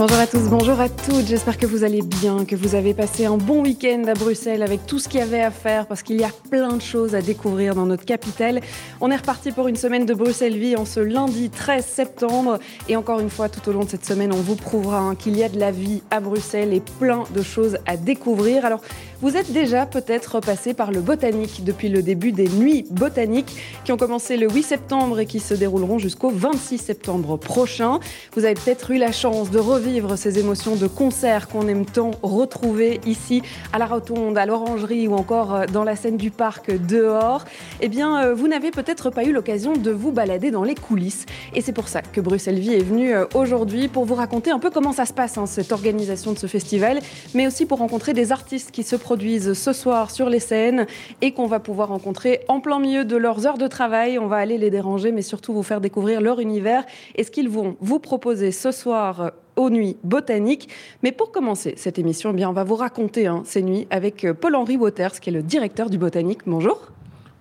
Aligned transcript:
Bonjour 0.00 0.18
à 0.18 0.26
tous, 0.26 0.48
bonjour 0.48 0.80
à 0.80 0.88
toutes. 0.88 1.26
J'espère 1.26 1.58
que 1.58 1.66
vous 1.66 1.84
allez 1.84 2.00
bien, 2.00 2.46
que 2.46 2.56
vous 2.56 2.74
avez 2.74 2.94
passé 2.94 3.26
un 3.26 3.36
bon 3.36 3.62
week-end 3.62 4.02
à 4.08 4.14
Bruxelles 4.14 4.62
avec 4.62 4.86
tout 4.86 4.98
ce 4.98 5.10
qu'il 5.10 5.20
y 5.20 5.22
avait 5.22 5.42
à 5.42 5.50
faire 5.50 5.86
parce 5.86 6.02
qu'il 6.02 6.18
y 6.18 6.24
a 6.24 6.30
plein 6.50 6.76
de 6.76 6.80
choses 6.80 7.14
à 7.14 7.20
découvrir 7.20 7.74
dans 7.74 7.84
notre 7.84 8.06
capitale. 8.06 8.62
On 9.02 9.10
est 9.10 9.16
reparti 9.16 9.52
pour 9.52 9.68
une 9.68 9.76
semaine 9.76 10.06
de 10.06 10.14
Bruxelles 10.14 10.56
Vie 10.56 10.74
en 10.74 10.86
ce 10.86 11.00
lundi 11.00 11.50
13 11.50 11.84
septembre. 11.84 12.60
Et 12.88 12.96
encore 12.96 13.20
une 13.20 13.28
fois, 13.28 13.50
tout 13.50 13.68
au 13.68 13.74
long 13.74 13.84
de 13.84 13.90
cette 13.90 14.06
semaine, 14.06 14.32
on 14.32 14.40
vous 14.40 14.56
prouvera 14.56 15.00
hein, 15.00 15.16
qu'il 15.16 15.36
y 15.36 15.44
a 15.44 15.50
de 15.50 15.60
la 15.60 15.70
vie 15.70 16.02
à 16.10 16.20
Bruxelles 16.20 16.72
et 16.72 16.80
plein 16.80 17.24
de 17.34 17.42
choses 17.42 17.76
à 17.84 17.98
découvrir. 17.98 18.64
Alors, 18.64 18.80
vous 19.22 19.36
êtes 19.36 19.52
déjà 19.52 19.84
peut-être 19.84 20.40
passé 20.40 20.72
par 20.72 20.92
le 20.92 21.00
botanique 21.00 21.62
depuis 21.62 21.90
le 21.90 22.02
début 22.02 22.32
des 22.32 22.48
nuits 22.48 22.86
botaniques 22.90 23.54
qui 23.84 23.92
ont 23.92 23.98
commencé 23.98 24.38
le 24.38 24.48
8 24.48 24.62
septembre 24.62 25.20
et 25.20 25.26
qui 25.26 25.40
se 25.40 25.52
dérouleront 25.52 25.98
jusqu'au 25.98 26.30
26 26.30 26.78
septembre 26.78 27.36
prochain. 27.36 28.00
Vous 28.34 28.46
avez 28.46 28.54
peut-être 28.54 28.90
eu 28.92 28.96
la 28.96 29.12
chance 29.12 29.50
de 29.50 29.58
revivre 29.58 30.16
ces 30.16 30.38
émotions 30.38 30.74
de 30.74 30.86
concert 30.86 31.48
qu'on 31.48 31.68
aime 31.68 31.84
tant 31.84 32.12
retrouver 32.22 32.98
ici 33.04 33.42
à 33.74 33.78
la 33.78 33.84
Rotonde, 33.84 34.38
à 34.38 34.46
l'Orangerie 34.46 35.06
ou 35.06 35.14
encore 35.14 35.54
euh, 35.54 35.66
dans 35.66 35.84
la 35.84 35.96
scène 35.96 36.16
du 36.16 36.30
parc 36.30 36.70
dehors. 36.70 37.44
Eh 37.82 37.88
bien, 37.88 38.24
euh, 38.24 38.34
vous 38.34 38.48
n'avez 38.48 38.70
peut-être 38.70 39.10
pas 39.10 39.24
eu 39.24 39.32
l'occasion 39.32 39.74
de 39.74 39.90
vous 39.90 40.12
balader 40.12 40.50
dans 40.50 40.64
les 40.64 40.74
coulisses. 40.74 41.26
Et 41.54 41.60
c'est 41.60 41.72
pour 41.72 41.88
ça 41.88 42.00
que 42.00 42.22
Bruxelles 42.22 42.58
Vie 42.58 42.72
est 42.72 42.82
venue 42.82 43.14
euh, 43.14 43.26
aujourd'hui 43.34 43.88
pour 43.88 44.06
vous 44.06 44.14
raconter 44.14 44.50
un 44.50 44.58
peu 44.58 44.70
comment 44.70 44.92
ça 44.92 45.04
se 45.04 45.12
passe, 45.12 45.36
hein, 45.36 45.44
cette 45.44 45.72
organisation 45.72 46.32
de 46.32 46.38
ce 46.38 46.46
festival, 46.46 47.00
mais 47.34 47.46
aussi 47.46 47.66
pour 47.66 47.78
rencontrer 47.78 48.14
des 48.14 48.32
artistes 48.32 48.70
qui 48.70 48.82
se 48.82 48.96
produisent 49.10 49.54
ce 49.54 49.72
soir 49.72 50.08
sur 50.08 50.28
les 50.28 50.38
scènes 50.38 50.86
et 51.20 51.32
qu'on 51.32 51.48
va 51.48 51.58
pouvoir 51.58 51.88
rencontrer 51.88 52.42
en 52.46 52.60
plein 52.60 52.78
milieu 52.78 53.04
de 53.04 53.16
leurs 53.16 53.44
heures 53.44 53.58
de 53.58 53.66
travail. 53.66 54.20
On 54.20 54.28
va 54.28 54.36
aller 54.36 54.56
les 54.56 54.70
déranger, 54.70 55.10
mais 55.10 55.22
surtout 55.22 55.52
vous 55.52 55.64
faire 55.64 55.80
découvrir 55.80 56.20
leur 56.20 56.38
univers 56.38 56.84
et 57.16 57.24
ce 57.24 57.32
qu'ils 57.32 57.48
vont 57.48 57.76
vous 57.80 57.98
proposer 57.98 58.52
ce 58.52 58.70
soir 58.70 59.32
aux 59.56 59.68
nuits 59.68 59.96
botaniques. 60.04 60.68
Mais 61.02 61.10
pour 61.10 61.32
commencer 61.32 61.74
cette 61.76 61.98
émission, 61.98 62.30
eh 62.30 62.34
bien, 62.34 62.48
on 62.48 62.52
va 62.52 62.62
vous 62.62 62.76
raconter 62.76 63.26
hein, 63.26 63.42
ces 63.44 63.62
nuits 63.62 63.88
avec 63.90 64.24
Paul-Henri 64.40 64.76
Waters, 64.76 65.18
qui 65.18 65.30
est 65.30 65.32
le 65.32 65.42
directeur 65.42 65.90
du 65.90 65.98
Botanique. 65.98 66.42
Bonjour. 66.46 66.92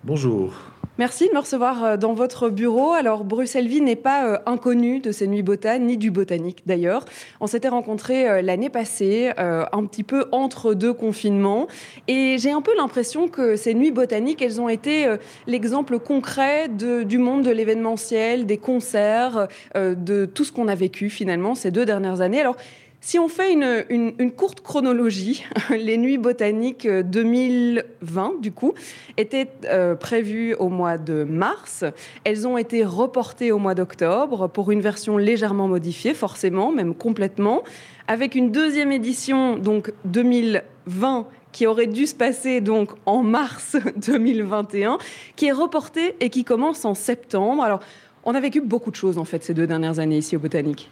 Bonjour. 0.04 0.69
Merci 1.00 1.30
de 1.30 1.34
me 1.34 1.40
recevoir 1.40 1.84
euh, 1.86 1.96
dans 1.96 2.14
votre 2.14 2.50
bureau. 2.50 2.92
Alors, 2.92 3.24
Bruxelles-Vie 3.24 3.80
n'est 3.80 3.96
pas 3.96 4.28
euh, 4.28 4.38
inconnue 4.46 5.00
de 5.00 5.14
ces 5.14 5.28
nuits 5.28 5.44
botanes, 5.44 5.86
ni 5.86 5.96
du 5.96 6.12
botanique 6.12 6.64
d'ailleurs. 6.66 7.06
On 7.40 7.48
s'était 7.48 7.70
rencontrés 7.70 8.28
euh, 8.28 8.42
l'année 8.42 8.70
passée, 8.70 9.32
un 9.38 9.86
petit 9.86 10.04
peu 10.04 10.26
entre 10.34 10.74
deux 10.74 10.92
confinements. 10.92 11.70
Et 12.10 12.36
j'ai 12.38 12.52
un 12.52 12.62
peu 12.62 12.76
l'impression 12.76 13.30
que 13.30 13.56
ces 13.56 13.74
nuits 13.74 13.92
botaniques, 13.92 14.42
elles 14.42 14.60
ont 14.60 14.68
été 14.68 15.08
l'exemple 15.48 16.00
concret 16.00 16.68
du 16.68 17.18
monde 17.18 17.44
de 17.44 17.52
l'événementiel, 17.52 18.46
des 18.46 18.58
concerts, 18.58 19.48
de 19.76 20.26
tout 20.26 20.44
ce 20.44 20.52
qu'on 20.52 20.68
a 20.68 20.76
vécu 20.76 21.10
finalement 21.10 21.56
ces 21.56 21.72
deux 21.72 21.86
dernières 21.86 22.20
années. 22.20 22.42
Alors, 22.42 22.58
si 23.02 23.18
on 23.18 23.30
fait 23.30 23.54
une, 23.54 24.32
courte 24.32 24.62
chronologie, 24.62 25.46
les 25.70 25.98
nuits 25.98 26.18
botaniques 26.18 26.88
2020, 26.88 28.42
du 28.42 28.52
coup, 28.52 28.74
étaient 29.18 29.50
euh, 29.66 29.96
prévues 29.96 30.54
au 30.56 30.70
mois 30.70 30.98
de 30.98 31.24
mars. 31.24 31.86
Elles 32.26 32.48
ont 32.48 32.58
été 32.58 32.84
reportées 32.84 33.52
au 33.52 33.58
mois 33.58 33.74
d'octobre 33.74 34.48
pour 34.50 34.72
une 34.72 34.82
version 34.82 35.18
légèrement 35.18 35.68
modifiée, 35.68 36.14
forcément, 36.14 36.72
même 36.72 36.94
complètement, 36.94 37.64
avec 38.08 38.36
une 38.36 38.52
deuxième 38.52 38.92
édition, 38.92 39.56
donc 39.58 39.94
2020, 40.06 41.28
qui 41.52 41.68
aurait 41.68 41.88
dû 41.88 42.06
se 42.06 42.16
passer 42.16 42.60
donc 42.60 42.92
en 43.06 43.24
mars 43.24 43.78
2021, 44.08 44.98
qui 45.38 45.48
est 45.48 45.52
reportée 45.54 46.16
et 46.20 46.30
qui 46.30 46.44
commence 46.44 46.84
en 46.84 46.96
septembre. 46.96 47.64
Alors, 47.64 47.80
on 48.26 48.36
a 48.36 48.40
vécu 48.42 48.60
beaucoup 48.60 48.92
de 48.92 48.98
choses, 48.98 49.18
en 49.18 49.26
fait, 49.26 49.44
ces 49.44 49.54
deux 49.54 49.68
dernières 49.68 50.00
années 50.00 50.18
ici 50.18 50.36
au 50.36 50.40
Botanique. 50.40 50.90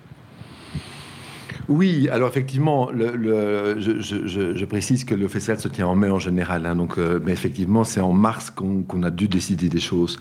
Oui, 1.69 2.07
alors 2.09 2.29
effectivement, 2.29 2.89
je, 2.93 4.65
précise 4.65 5.03
que 5.03 5.13
le 5.15 5.27
festival 5.27 5.59
se 5.59 5.67
tient 5.67 5.87
en 5.87 5.95
mai 5.95 6.09
en 6.09 6.19
général, 6.19 6.65
hein, 6.65 6.75
donc, 6.75 6.97
euh, 6.97 7.19
mais 7.23 7.33
effectivement, 7.33 7.83
c'est 7.83 7.99
en 7.99 8.13
mars 8.13 8.51
qu'on 8.51 9.03
a 9.03 9.09
dû 9.09 9.27
décider 9.27 9.67
des 9.67 9.81
choses. 9.81 10.17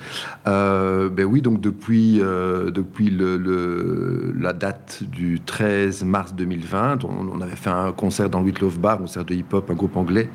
Euh, 0.48 1.08
ben 1.08 1.24
oui, 1.24 1.42
donc 1.42 1.60
depuis, 1.60 2.20
euh, 2.20 2.72
la 4.38 4.52
date 4.52 5.04
du 5.04 5.40
13 5.40 6.02
mars 6.04 6.34
2020, 6.34 7.04
on, 7.04 7.40
avait 7.40 7.54
fait 7.54 7.70
un 7.70 7.92
concert 7.92 8.28
dans 8.28 8.40
le 8.40 8.52
Bar, 8.78 8.94
un 8.94 8.98
concert 8.98 9.24
de 9.24 9.34
hip-hop, 9.34 9.70
un 9.70 9.74
groupe 9.74 9.96
anglais 9.96 10.28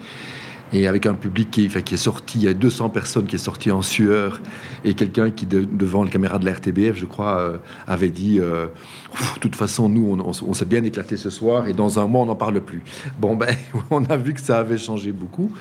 et 0.73 0.87
avec 0.87 1.05
un 1.05 1.13
public 1.13 1.51
qui, 1.51 1.67
qui, 1.67 1.93
est 1.93 1.97
sorti, 1.97 2.39
il 2.39 2.43
y 2.43 2.47
a 2.47 2.53
200 2.53 2.89
personnes 2.89 3.25
qui 3.25 3.35
est 3.35 3.39
sorti 3.39 3.71
en 3.71 3.81
sueur, 3.81 4.39
et 4.83 4.93
quelqu'un 4.93 5.31
qui, 5.31 5.45
devant 5.45 6.03
la 6.03 6.09
caméra 6.09 6.39
de 6.39 6.45
la 6.45 6.53
RTBF, 6.53 6.97
je 6.97 7.05
crois, 7.05 7.39
euh, 7.39 7.57
avait 7.87 8.09
dit 8.09 8.39
euh, 8.39 8.67
De 9.35 9.39
toute 9.39 9.55
façon, 9.55 9.89
nous, 9.89 10.17
on, 10.23 10.53
s'est 10.53 10.65
bien 10.65 10.83
éclaté 10.83 11.17
ce 11.17 11.29
soir, 11.29 11.67
et 11.67 11.73
dans 11.73 11.99
un 11.99 12.07
mois, 12.07 12.21
on 12.21 12.27
n'en 12.27 12.35
parle 12.35 12.61
plus. 12.61 12.83
Bon, 13.19 13.35
ben, 13.35 13.55
on 13.89 14.05
a 14.05 14.17
vu 14.17 14.33
que 14.33 14.41
ça 14.41 14.59
avait 14.59 14.77
changé 14.77 15.11
beaucoup. 15.11 15.51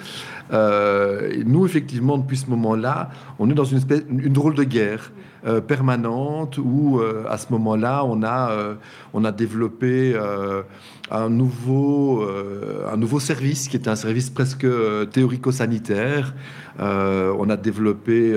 Euh, 0.53 1.43
nous, 1.45 1.67
effectivement, 1.67 2.19
depuis 2.19 2.37
ce 2.37 2.49
moment-là, 2.51 3.11
on 3.39 3.51
est 3.51 3.55
dans 3.55 3.65
une, 3.65 3.79
espèce, 3.79 4.03
une 4.09 4.33
drôle 4.33 4.55
de 4.55 4.65
guerre. 4.65 5.13
Permanente 5.67 6.59
où 6.59 7.01
à 7.29 7.39
ce 7.39 7.47
moment-là 7.53 8.05
on 8.05 8.23
a 8.23 8.77
on 9.15 9.25
a 9.25 9.33
développé 9.33 10.15
un 11.11 11.29
nouveau, 11.29 12.23
euh, 12.23 12.87
un 12.91 12.97
nouveau 12.97 13.21
service 13.21 13.69
qui 13.69 13.77
est 13.77 13.89
un 13.89 13.97
service 13.97 14.31
presque 14.31 14.65
euh, 14.65 15.05
théorico-sanitaire. 15.07 16.35
Euh, 16.79 17.35
on 17.39 17.51
a 17.51 17.57
développé 17.57 18.37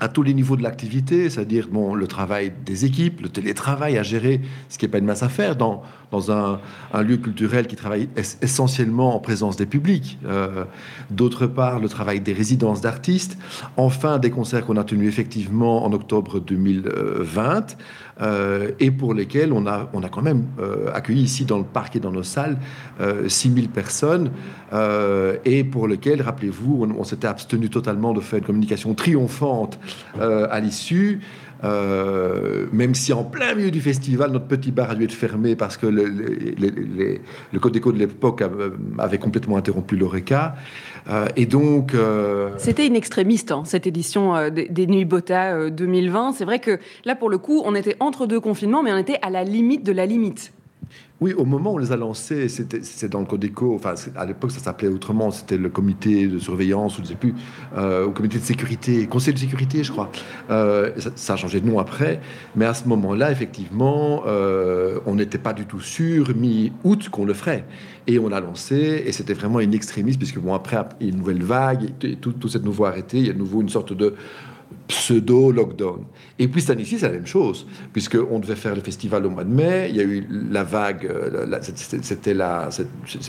à 0.00 0.08
tous 0.08 0.22
les 0.22 0.34
niveaux 0.34 0.56
de 0.56 0.62
l'activité, 0.62 1.30
c'est-à-dire 1.30 1.68
le 1.72 2.06
travail 2.06 2.52
des 2.64 2.84
équipes, 2.84 3.20
le 3.22 3.28
télétravail 3.28 3.98
à 3.98 4.02
gérer, 4.02 4.40
ce 4.68 4.78
qui 4.78 4.84
n'est 4.84 4.90
pas 4.90 4.98
une 4.98 5.06
masse 5.06 5.22
à 5.22 5.28
faire 5.28 5.56
dans, 5.56 5.82
dans 6.10 6.30
un, 6.30 6.60
un 6.92 7.02
lieu 7.02 7.16
culturel 7.16 7.66
qui 7.66 7.76
travaille 7.76 8.08
essentiellement 8.42 9.14
en 9.14 9.20
présence 9.20 9.56
des 9.56 9.66
publics. 9.66 10.18
D'autre 11.10 11.46
part, 11.46 11.80
le 11.80 11.88
travail 11.88 12.20
des 12.20 12.32
résidences 12.32 12.80
d'artistes. 12.80 13.38
Enfin, 13.76 14.18
des 14.18 14.30
concerts 14.30 14.64
qu'on 14.64 14.76
a 14.76 14.84
tenus 14.84 15.08
effectivement 15.08 15.84
en 15.84 15.92
octobre 15.92 16.40
2020. 16.40 17.76
Euh, 18.22 18.70
et 18.80 18.90
pour 18.90 19.12
lesquels 19.12 19.52
on 19.52 19.66
a, 19.66 19.90
on 19.92 20.02
a 20.02 20.08
quand 20.08 20.22
même 20.22 20.44
euh, 20.58 20.90
accueilli 20.94 21.22
ici 21.22 21.44
dans 21.44 21.58
le 21.58 21.64
parc 21.64 21.96
et 21.96 22.00
dans 22.00 22.12
nos 22.12 22.22
salles 22.22 22.56
6000 23.26 23.64
euh, 23.64 23.68
personnes, 23.68 24.30
et 25.44 25.64
pour 25.64 25.86
lesquels, 25.86 26.22
rappelez-vous, 26.22 26.88
on, 26.98 27.04
s'était 27.04 27.28
abstenu 27.28 27.68
totalement 27.68 28.12
de 28.12 28.20
faire 28.20 28.38
une 28.38 28.44
communication 28.44 28.94
triomphante 28.94 29.78
à 30.18 30.60
l'issue. 30.60 31.20
même 31.62 32.94
si 32.94 33.12
en 33.12 33.24
plein 33.24 33.54
milieu 33.54 33.70
du 33.70 33.80
festival, 33.80 34.32
notre 34.32 34.46
petit 34.46 34.72
bar 34.72 34.90
a 34.90 34.94
dû 34.94 35.04
être 35.04 35.12
fermé 35.12 35.54
parce 35.54 35.76
que 35.76 35.86
le, 35.86 36.04
le 36.06 37.60
code 37.60 37.72
d'écho 37.72 37.92
de 37.92 37.98
l'époque 37.98 38.42
avait 38.98 39.18
complètement 39.18 39.56
interrompu 39.56 39.96
l'ORECA. 39.96 40.56
Euh, 41.08 41.26
et 41.36 41.46
donc. 41.46 41.94
Euh, 41.94 42.50
C'était 42.58 42.86
une 42.86 42.96
extrémiste, 42.96 43.52
hein, 43.52 43.62
cette 43.64 43.86
édition 43.86 44.34
euh, 44.36 44.50
des, 44.50 44.86
Nuits 44.86 45.04
Bota 45.04 45.70
2020. 45.70 46.32
C'est 46.32 46.44
vrai 46.44 46.58
que 46.58 46.78
là, 47.04 47.14
pour 47.14 47.30
le 47.30 47.38
coup, 47.38 47.62
on 47.64 47.74
était 47.74 47.96
entre 48.00 48.26
deux 48.26 48.40
confinements, 48.40 48.82
mais 48.82 48.92
on 48.92 48.98
était 48.98 49.18
à 49.22 49.30
la 49.30 49.44
limite 49.44 49.84
de 49.84 49.92
la 49.92 50.06
limite. 50.06 50.52
Oui, 51.18 51.32
au 51.32 51.46
moment 51.46 51.72
où 51.72 51.76
on 51.76 51.78
les 51.78 51.92
a 51.92 51.96
lancés, 51.96 52.46
c'était 52.48 53.08
dans 53.08 53.20
le 53.20 53.24
Codeco, 53.24 53.74
enfin 53.74 53.94
à 54.16 54.26
l'époque 54.26 54.50
ça 54.50 54.60
s'appelait 54.60 54.88
autrement, 54.88 55.30
c'était 55.30 55.56
le 55.56 55.70
comité 55.70 56.26
de 56.26 56.38
surveillance, 56.38 56.94
ou 56.94 56.96
je 56.98 57.02
ne 57.02 57.06
sais 57.06 57.14
plus, 57.14 57.34
euh, 57.74 58.10
comité 58.10 58.38
de 58.38 58.44
sécurité, 58.44 59.06
conseil 59.06 59.32
de 59.32 59.38
sécurité, 59.38 59.82
je 59.82 59.92
crois. 59.92 60.10
Euh, 60.50 60.92
ça, 61.14 61.32
a 61.32 61.36
changé 61.36 61.60
de 61.60 61.66
nom 61.66 61.78
après, 61.78 62.20
mais 62.54 62.66
à 62.66 62.74
ce 62.74 62.86
moment-là, 62.88 63.32
effectivement, 63.32 64.24
euh, 64.26 65.00
on 65.06 65.14
n'était 65.14 65.38
pas 65.38 65.54
du 65.54 65.64
tout 65.64 65.80
sûr, 65.80 66.36
mi-août, 66.36 67.08
qu'on 67.08 67.24
le 67.24 67.32
ferait. 67.32 67.64
Et 68.06 68.18
on 68.18 68.30
a 68.30 68.40
lancé, 68.40 69.02
et 69.06 69.10
c'était 69.12 69.34
vraiment 69.34 69.60
une 69.60 69.72
extrémiste, 69.72 70.18
puisque 70.18 70.38
bon, 70.38 70.52
après, 70.52 70.76
il 71.00 71.06
y 71.06 71.10
a 71.10 71.12
une 71.12 71.18
nouvelle 71.18 71.42
vague, 71.42 71.92
tout, 72.20 72.34
tout 72.34 72.48
s'est 72.48 72.58
nouveau 72.58 72.84
arrêté, 72.84 73.18
il 73.18 73.26
y 73.26 73.30
a 73.30 73.32
de 73.32 73.38
nouveau 73.38 73.62
une 73.62 73.70
sorte 73.70 73.94
de 73.94 74.14
pseudo-lockdown. 74.88 76.04
Et 76.38 76.48
puis 76.48 76.64
année-ci, 76.70 76.98
c'est 76.98 77.06
la 77.06 77.14
même 77.14 77.26
chose, 77.26 77.66
puisqu'on 77.92 78.38
devait 78.38 78.56
faire 78.56 78.74
le 78.74 78.82
festival 78.82 79.24
au 79.24 79.30
mois 79.30 79.44
de 79.44 79.52
mai, 79.52 79.86
il 79.90 79.96
y 79.96 80.00
a 80.00 80.04
eu 80.04 80.26
la 80.50 80.64
vague, 80.64 81.06
euh, 81.06 81.58
c'était 82.02 82.34
la, 82.34 82.68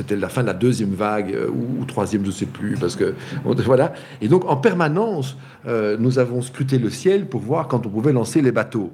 la 0.10 0.30
fin 0.30 0.42
de 0.42 0.48
la 0.48 0.54
deuxième 0.54 0.94
vague, 0.94 1.34
euh, 1.34 1.50
ou, 1.50 1.86
troisième, 1.86 2.24
je 2.24 2.28
ne 2.28 2.34
sais 2.34 2.46
plus, 2.46 2.76
parce 2.78 2.96
que, 2.96 3.14
voilà. 3.44 3.94
Et 4.22 4.28
donc, 4.28 4.46
en 4.46 4.58
permanence, 4.58 5.38
euh, 5.68 5.96
nous 6.00 6.20
avons 6.20 6.42
scruté 6.42 6.80
le 6.80 6.90
ciel 6.90 7.28
pour 7.28 7.42
voir 7.42 7.68
quand 7.68 7.86
on 7.86 7.90
pouvait 7.90 8.14
lancer 8.14 8.42
les 8.42 8.52
bateaux. 8.52 8.92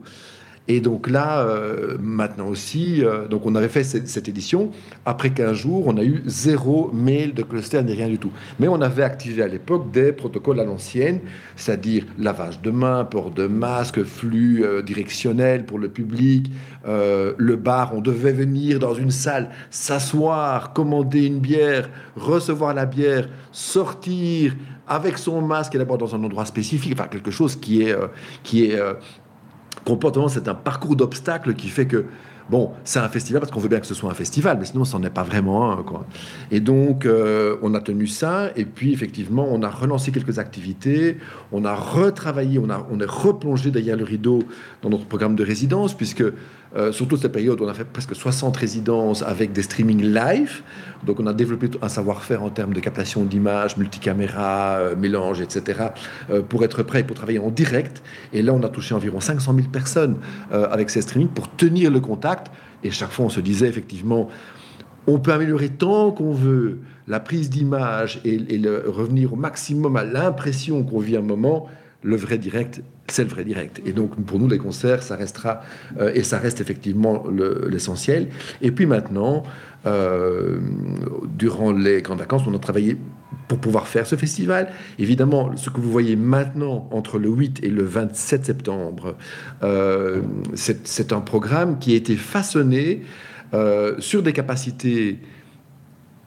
Et 0.70 0.80
donc 0.80 1.10
là, 1.10 1.42
euh, 1.42 1.98
maintenant 2.00 2.48
aussi, 2.48 3.04
euh, 3.04 3.28
donc 3.28 3.46
on 3.46 3.54
avait 3.56 3.68
fait 3.68 3.84
cette, 3.84 4.30
édition. 4.30 4.72
Après 5.06 5.32
15 5.32 5.58
jours, 5.58 5.84
on 5.88 5.98
a 5.98 6.04
eu 6.04 6.24
zéro 6.26 6.90
mail 6.94 7.34
de 7.34 7.44
cluster 7.44 7.84
ni 7.84 7.94
rien 7.94 8.08
du 8.08 8.18
tout. 8.18 8.32
Mais 8.60 8.70
on 8.70 8.80
avait 8.82 9.04
activé 9.04 9.44
à 9.44 9.48
l'époque 9.48 9.92
des 9.92 10.14
protocoles 10.14 10.62
à 10.62 10.64
l'ancienne, 10.64 11.20
c'est-à-dire 11.58 12.06
lavage 12.18 12.62
de 12.62 12.72
mains, 12.72 13.04
port 13.04 13.32
de 13.32 13.46
masque, 13.46 14.04
flux 14.04 14.64
euh, 14.64 14.82
directionnel 14.82 15.66
pour 15.66 15.80
le 15.80 15.90
public, 15.90 16.50
le 16.86 17.56
bar. 17.56 17.94
On 17.94 18.02
devait 18.02 18.34
venir 18.34 18.80
dans 18.80 18.94
une 18.94 19.12
salle, 19.12 19.50
s'asseoir, 19.70 20.74
commander 20.74 21.26
une 21.26 21.40
bière, 21.40 21.90
recevoir 22.16 22.74
la 22.74 22.86
bière, 22.86 23.28
sortir 23.52 24.56
avec 24.88 25.18
son 25.18 25.42
masque 25.42 25.76
et 25.76 25.78
d'abord 25.78 25.98
dans 25.98 26.14
un 26.14 26.22
endroit 26.24 26.46
spécifique, 26.46 26.94
enfin 26.94 27.08
quelque 27.08 27.32
chose 27.32 27.56
qui 27.56 27.84
est, 27.84 27.96
qui 28.44 28.66
est 28.66 28.78
comportement, 29.86 30.28
c'est 30.28 30.48
un 30.48 30.56
parcours 30.56 30.96
d'obstacles 30.96 31.54
qui 31.54 31.70
fait 31.70 31.88
que 31.88 32.06
Bon, 32.50 32.72
c'est 32.84 33.00
un 33.00 33.08
festival 33.08 33.40
parce 33.40 33.52
qu'on 33.52 33.60
veut 33.60 33.70
bien 33.70 33.80
que 33.80 33.88
ce 33.88 33.94
soit 33.94 34.12
un 34.12 34.16
festival, 34.16 34.58
mais 34.60 34.66
sinon, 34.66 34.84
n'en 34.94 35.04
est 35.04 35.10
pas 35.10 35.24
vraiment 35.24 35.72
un. 35.72 35.84
Quoi. 35.84 36.06
Et 36.52 36.60
donc, 36.60 37.06
euh, 37.06 37.56
on 37.62 37.74
a 37.74 37.80
tenu 37.80 38.06
ça, 38.06 38.52
et 38.56 38.66
puis 38.66 38.92
effectivement, 38.92 39.48
on 39.50 39.64
a 39.64 39.70
relancé 39.70 40.12
quelques 40.12 40.40
activités, 40.40 41.18
on 41.52 41.64
a 41.64 41.74
retravaillé, 41.74 42.60
on, 42.60 42.70
a, 42.70 42.86
on 42.92 43.00
est 43.00 43.10
replongé 43.10 43.72
derrière 43.72 43.96
le 43.96 44.04
rideau 44.04 44.44
dans 44.82 44.90
notre 44.90 45.06
programme 45.06 45.36
de 45.36 45.44
résidence, 45.44 45.94
puisque 45.94 46.24
euh, 46.76 46.92
surtout 46.92 47.18
cette 47.18 47.32
période, 47.32 47.62
on 47.62 47.68
a 47.68 47.74
fait 47.74 47.86
presque 47.86 48.16
60 48.16 48.58
résidences 48.58 49.22
avec 49.22 49.54
des 49.54 49.62
streamings 49.62 50.02
live. 50.02 50.64
Donc, 51.06 51.20
on 51.20 51.28
a 51.28 51.34
développé 51.34 51.70
un 51.82 51.90
savoir-faire 51.90 52.42
en 52.42 52.50
termes 52.50 52.74
de 52.74 52.80
captation 52.80 53.24
d'images, 53.26 53.78
multicaméra, 53.78 54.78
euh, 54.80 54.96
mélange, 54.96 55.42
etc., 55.42 55.90
euh, 56.32 56.42
pour 56.42 56.64
être 56.64 56.82
prêt 56.82 57.04
pour 57.04 57.16
travailler 57.16 57.40
en 57.40 57.52
direct. 57.52 58.02
Et 58.34 58.42
là, 58.42 58.54
on 58.54 58.64
a 58.64 58.70
touché 58.70 58.96
environ 58.96 59.20
500 59.20 59.54
000 59.54 59.68
personnes 59.68 60.18
avec 60.52 60.90
ces 60.90 61.02
streamings 61.02 61.30
pour 61.30 61.50
tenir 61.56 61.92
le 61.92 62.00
contact. 62.00 62.52
Et 62.84 62.92
chaque 62.92 63.12
fois, 63.12 63.26
on 63.26 63.30
se 63.30 63.40
disait 63.40 63.68
effectivement, 63.68 64.30
on 65.06 65.20
peut 65.20 65.32
améliorer 65.32 65.70
tant 65.70 66.12
qu'on 66.12 66.34
veut 66.34 66.80
la 67.08 67.20
prise 67.20 67.50
d'image 67.50 68.20
et, 68.24 68.56
et 68.56 68.62
revenir 68.88 69.34
au 69.34 69.36
maximum 69.36 69.96
à 69.96 70.04
l'impression 70.04 70.84
qu'on 70.84 71.00
vit 71.00 71.18
un 71.18 71.22
moment 71.22 71.68
le 72.04 72.16
vrai 72.16 72.38
direct, 72.38 72.82
c'est 73.08 73.24
le 73.24 73.30
vrai 73.30 73.44
direct. 73.44 73.82
Et 73.86 73.94
donc, 73.94 74.16
pour 74.26 74.40
nous, 74.40 74.48
les 74.48 74.58
concerts, 74.58 75.04
ça 75.04 75.16
restera, 75.16 75.62
euh, 76.00 76.12
et 76.14 76.24
ça 76.24 76.38
reste 76.38 76.62
effectivement 76.62 77.24
l'essentiel. 77.70 78.28
et 78.62 78.72
puis 78.72 78.86
maintenant, 78.86 79.44
euh, 79.86 80.60
durant 81.38 81.72
les 81.72 82.02
grandes 82.02 82.20
vacances, 82.20 82.44
on 82.48 82.54
a 82.54 82.60
travaillé 82.60 82.98
pour 83.48 83.58
pouvoir 83.58 83.88
faire 83.88 84.06
ce 84.06 84.16
festival. 84.16 84.72
Évidemment, 85.00 85.56
ce 85.58 85.70
que 85.70 85.82
vous 85.82 85.92
voyez 85.92 86.16
maintenant 86.16 86.88
entre 86.92 87.20
le 87.20 87.30
8 87.30 87.64
et 87.64 87.70
le 87.70 87.84
27 87.84 88.46
septembre, 88.46 89.16
euh, 89.64 90.22
c'est 90.54 91.12
un 91.12 91.22
programme 91.22 91.80
qui 91.80 91.94
a 91.94 91.96
été 91.96 92.16
façonné 92.16 93.02
sur 94.00 94.24
des 94.24 94.34
capacités 94.34 95.20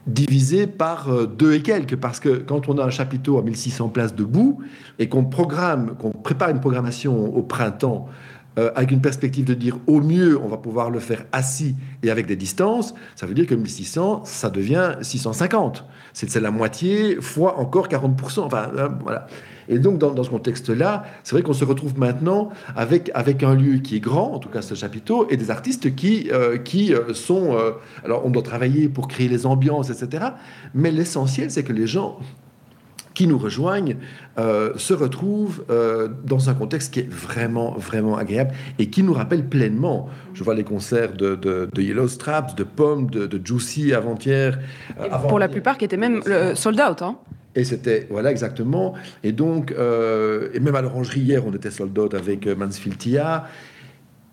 divisé 0.07 0.67
par 0.67 1.11
euh, 1.11 1.27
deux 1.27 1.55
et 1.55 1.63
quelques, 1.63 1.97
parce 1.97 2.21
que 2.21 2.29
quand 2.29 2.69
on 2.69 2.79
a 2.79 2.85
un 2.85 2.91
chapiteau 2.91 3.39
à 3.39 3.43
1600 3.43 3.89
places 3.89 4.15
debout 4.15 4.61
et 4.99 5.09
qu'on 5.09 5.25
programme, 5.25 5.97
qu'on 5.97 6.11
prépare 6.11 6.51
une 6.51 6.61
programmation 6.61 7.35
au 7.35 7.43
printemps 7.43 8.09
euh, 8.59 8.71
avec 8.75 8.91
une 8.91 9.03
perspective 9.03 9.45
de 9.45 9.53
dire 9.53 9.79
au 9.87 10.01
mieux 10.01 10.41
on 10.41 10.49
va 10.49 10.57
pouvoir 10.57 10.89
le 10.89 10.99
faire 10.99 11.27
assis 11.33 11.77
et 12.03 12.11
avec 12.11 12.27
des 12.27 12.37
distances, 12.37 12.95
ça 13.15 13.27
veut 13.27 13.35
dire 13.35 13.47
que 13.47 13.55
1600 13.55 14.25
ça 14.25 14.49
devient 14.49 14.95
650. 15.03 15.85
C'est 16.15 16.35
la 16.37 16.51
moitié 16.51 17.21
fois 17.21 17.59
encore 17.59 17.89
40%. 17.89 18.41
Enfin 18.41 18.71
euh, 18.77 18.89
voilà. 19.03 19.27
Et 19.69 19.79
donc, 19.79 19.99
dans, 19.99 20.23
ce 20.23 20.31
contexte-là, 20.31 21.05
c'est 21.23 21.35
vrai 21.35 21.43
qu'on 21.43 21.53
se 21.53 21.65
retrouve 21.65 21.99
maintenant 21.99 22.51
avec, 22.75 23.11
avec 23.15 23.43
un 23.43 23.55
lieu 23.55 23.79
qui 23.79 23.97
est 23.97 24.01
grand, 24.01 24.33
en 24.33 24.39
tout 24.39 24.49
cas 24.49 24.63
ce 24.63 24.75
chapiteau, 24.75 25.27
et 25.31 25.37
des 25.37 25.51
artistes 25.51 25.95
qui, 25.95 26.31
euh, 26.33 26.59
qui 26.59 26.95
euh, 26.95 27.15
sont... 27.15 27.57
Euh, 27.57 27.73
alors, 28.05 28.25
on 28.25 28.31
doit 28.31 28.43
travailler 28.43 28.89
pour 28.89 29.09
créer 29.09 29.29
les 29.29 29.47
ambiances, 29.47 29.91
etc. 29.91 30.27
Mais 30.75 30.91
l'essentiel, 30.91 31.51
c'est 31.51 31.65
que 31.65 31.73
les 31.73 31.87
gens 31.87 32.19
qui 33.15 33.27
nous 33.27 33.39
rejoignent 33.39 33.97
se 34.37 34.93
retrouvent 34.93 35.65
dans 36.25 36.51
un 36.51 36.55
contexte 36.55 36.93
qui 36.93 37.01
est 37.01 37.11
vraiment, 37.11 37.73
vraiment 37.79 38.19
agréable 38.19 38.53
et 38.79 38.91
qui 38.91 39.03
nous 39.03 39.15
rappelle 39.15 39.49
pleinement. 39.49 40.11
Je 40.35 40.45
vois 40.45 40.55
les 40.55 40.65
concerts 40.65 41.15
de, 41.15 41.35
de, 41.35 41.81
Yellow 41.81 42.09
Straps, 42.09 42.55
de 42.55 42.63
Pomme, 42.63 43.09
de, 43.09 43.41
Juicy 43.43 43.95
avant-hier. 43.95 44.59
pour 45.31 45.39
la 45.39 45.49
plupart 45.49 45.79
qui 45.79 45.87
étaient 45.87 45.97
même 45.97 46.21
sold 46.55 46.79
out. 46.79 47.01
Hein 47.01 47.17
et 47.57 47.65
c'était, 47.65 48.07
voilà, 48.11 48.31
exactement. 48.31 48.95
Et 49.25 49.33
donc, 49.33 49.73
euh, 49.73 50.51
et 50.53 50.61
même 50.61 50.75
à 50.77 50.83
l'orangerie, 50.83 51.21
hier, 51.21 51.45
on 51.47 51.53
était 51.53 51.71
sold 51.71 51.99
avec 52.15 52.47
euh, 52.47 52.55
Mansfield 52.55 52.99
Tia. 52.99 53.47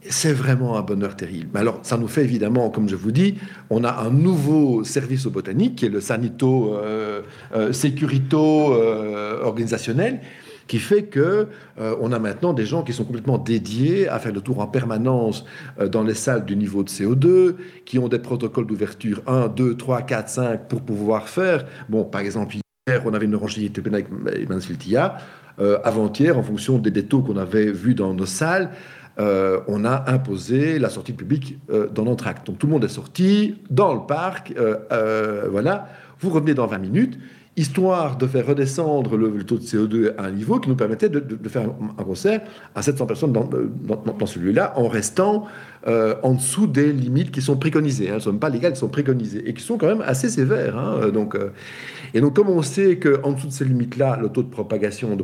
C'est 0.10 0.34
vraiment 0.34 0.78
un 0.78 0.82
bonheur 0.82 1.16
terrible. 1.16 1.50
Mais 1.54 1.62
alors, 1.62 1.80
ça 1.84 1.98
nous 1.98 2.10
fait 2.10 2.26
évidemment, 2.26 2.70
comme 2.70 2.90
je 2.90 2.98
vous 2.98 3.14
dis, 3.14 3.36
on 3.70 3.86
a 3.86 4.02
un 4.02 4.10
nouveau 4.10 4.84
service 4.84 5.26
au 5.26 5.30
botanique, 5.30 5.78
qui 5.78 5.86
est 5.86 5.90
le 5.90 6.02
sanito, 6.02 6.76
euh, 6.76 7.22
euh 7.56 7.72
sécurito 7.72 8.74
organisationnel, 9.42 10.20
qui 10.68 10.80
fait 10.80 11.04
que 11.04 11.48
on 11.78 12.12
a 12.12 12.20
maintenant 12.20 12.52
des 12.52 12.66
gens 12.66 12.84
qui 12.84 12.92
sont 12.92 13.06
complètement 13.06 13.38
dédiés 13.38 14.10
à 14.10 14.20
faire 14.20 14.34
le 14.34 14.42
tour 14.42 14.60
en 14.60 14.68
permanence 14.68 15.46
dans 15.92 16.04
les 16.04 16.16
salles 16.16 16.44
du 16.44 16.58
niveau 16.58 16.84
de 16.84 16.90
CO2, 16.90 17.56
qui 17.86 17.98
ont 17.98 18.10
des 18.10 18.20
protocoles 18.20 18.68
d'ouverture 18.68 19.22
1, 19.28 19.48
2, 19.48 19.78
3, 19.78 20.02
4, 20.02 20.30
5 20.30 20.68
pour 20.68 20.82
pouvoir 20.82 21.30
faire, 21.30 21.66
bon, 21.88 22.04
par 22.04 22.20
exemple, 22.20 22.56
on 23.06 23.14
avait 23.14 23.26
une 23.26 23.36
orangerie 23.36 23.72
avec 23.86 24.50
Mansfield 24.50 24.82
euh, 25.60 25.80
Avant-hier, 25.84 26.38
en 26.38 26.44
fonction 26.44 26.80
des 26.80 26.92
détaux 26.92 27.22
qu'on 27.22 27.38
avait 27.38 27.72
vus 27.72 27.96
dans 27.96 28.14
nos 28.14 28.26
salles, 28.26 28.72
euh, 29.20 29.62
on 29.68 29.86
a 29.86 30.12
imposé 30.12 30.80
la 30.80 30.90
sortie 30.90 31.14
publique 31.14 31.60
euh, 31.70 31.88
dans 31.88 32.04
notre 32.04 32.28
acte. 32.28 32.48
Donc 32.48 32.58
tout 32.58 32.68
le 32.68 32.74
monde 32.74 32.84
est 32.84 32.90
sorti 32.90 33.56
dans 33.70 33.94
le 33.94 34.02
parc. 34.02 34.54
voilà, 35.50 35.88
vous 36.20 36.30
revenez 36.30 36.54
dans 36.54 36.68
20 36.68 36.78
minutes 36.80 37.20
histoire 37.56 38.18
de 38.18 38.26
faire 38.26 38.48
redescendre 38.48 39.16
le, 39.16 39.44
taux 39.44 39.58
de 39.58 39.64
CO2 39.64 40.14
à 40.18 40.26
un 40.26 40.32
niveau 40.32 40.60
qui 40.60 40.70
nous 40.70 40.76
permettait 40.76 41.10
de, 41.10 41.50
faire 41.50 41.70
un, 41.98 42.04
concert 42.04 42.42
à 42.74 42.82
700 42.82 43.06
personnes 43.06 43.32
dans, 43.32 44.26
celui-là, 44.26 44.74
en 44.76 44.88
restant 44.88 45.46
euh, 45.88 46.16
en 46.24 46.34
dessous 46.34 46.66
des 46.66 46.92
limites 46.92 47.32
qui 47.32 47.42
sont 47.42 47.58
préconisées. 47.58 48.06
Hein. 48.06 48.14
Elles 48.14 48.18
ne 48.18 48.22
sont 48.22 48.38
pas 48.38 48.50
légales, 48.50 48.72
elles 48.72 48.78
sont 48.78 48.90
préconisées, 48.90 49.48
et 49.48 49.54
qui 49.54 49.62
sont 49.62 49.78
quand 49.78 49.88
même 49.88 50.02
assez 50.02 50.30
sévères. 50.30 50.78
Hein. 50.78 51.10
Donc, 51.10 51.36
euh, 51.36 51.50
et 52.14 52.22
donc, 52.22 52.36
comme 52.36 52.50
on 52.50 52.62
sait 52.62 52.98
qu'en 52.98 53.32
dessous 53.32 53.48
de 53.48 53.52
ces 53.52 53.66
limites-là, 53.66 54.20
le 54.22 54.30
taux 54.30 54.44
de 54.44 54.50
propagation 54.50 55.18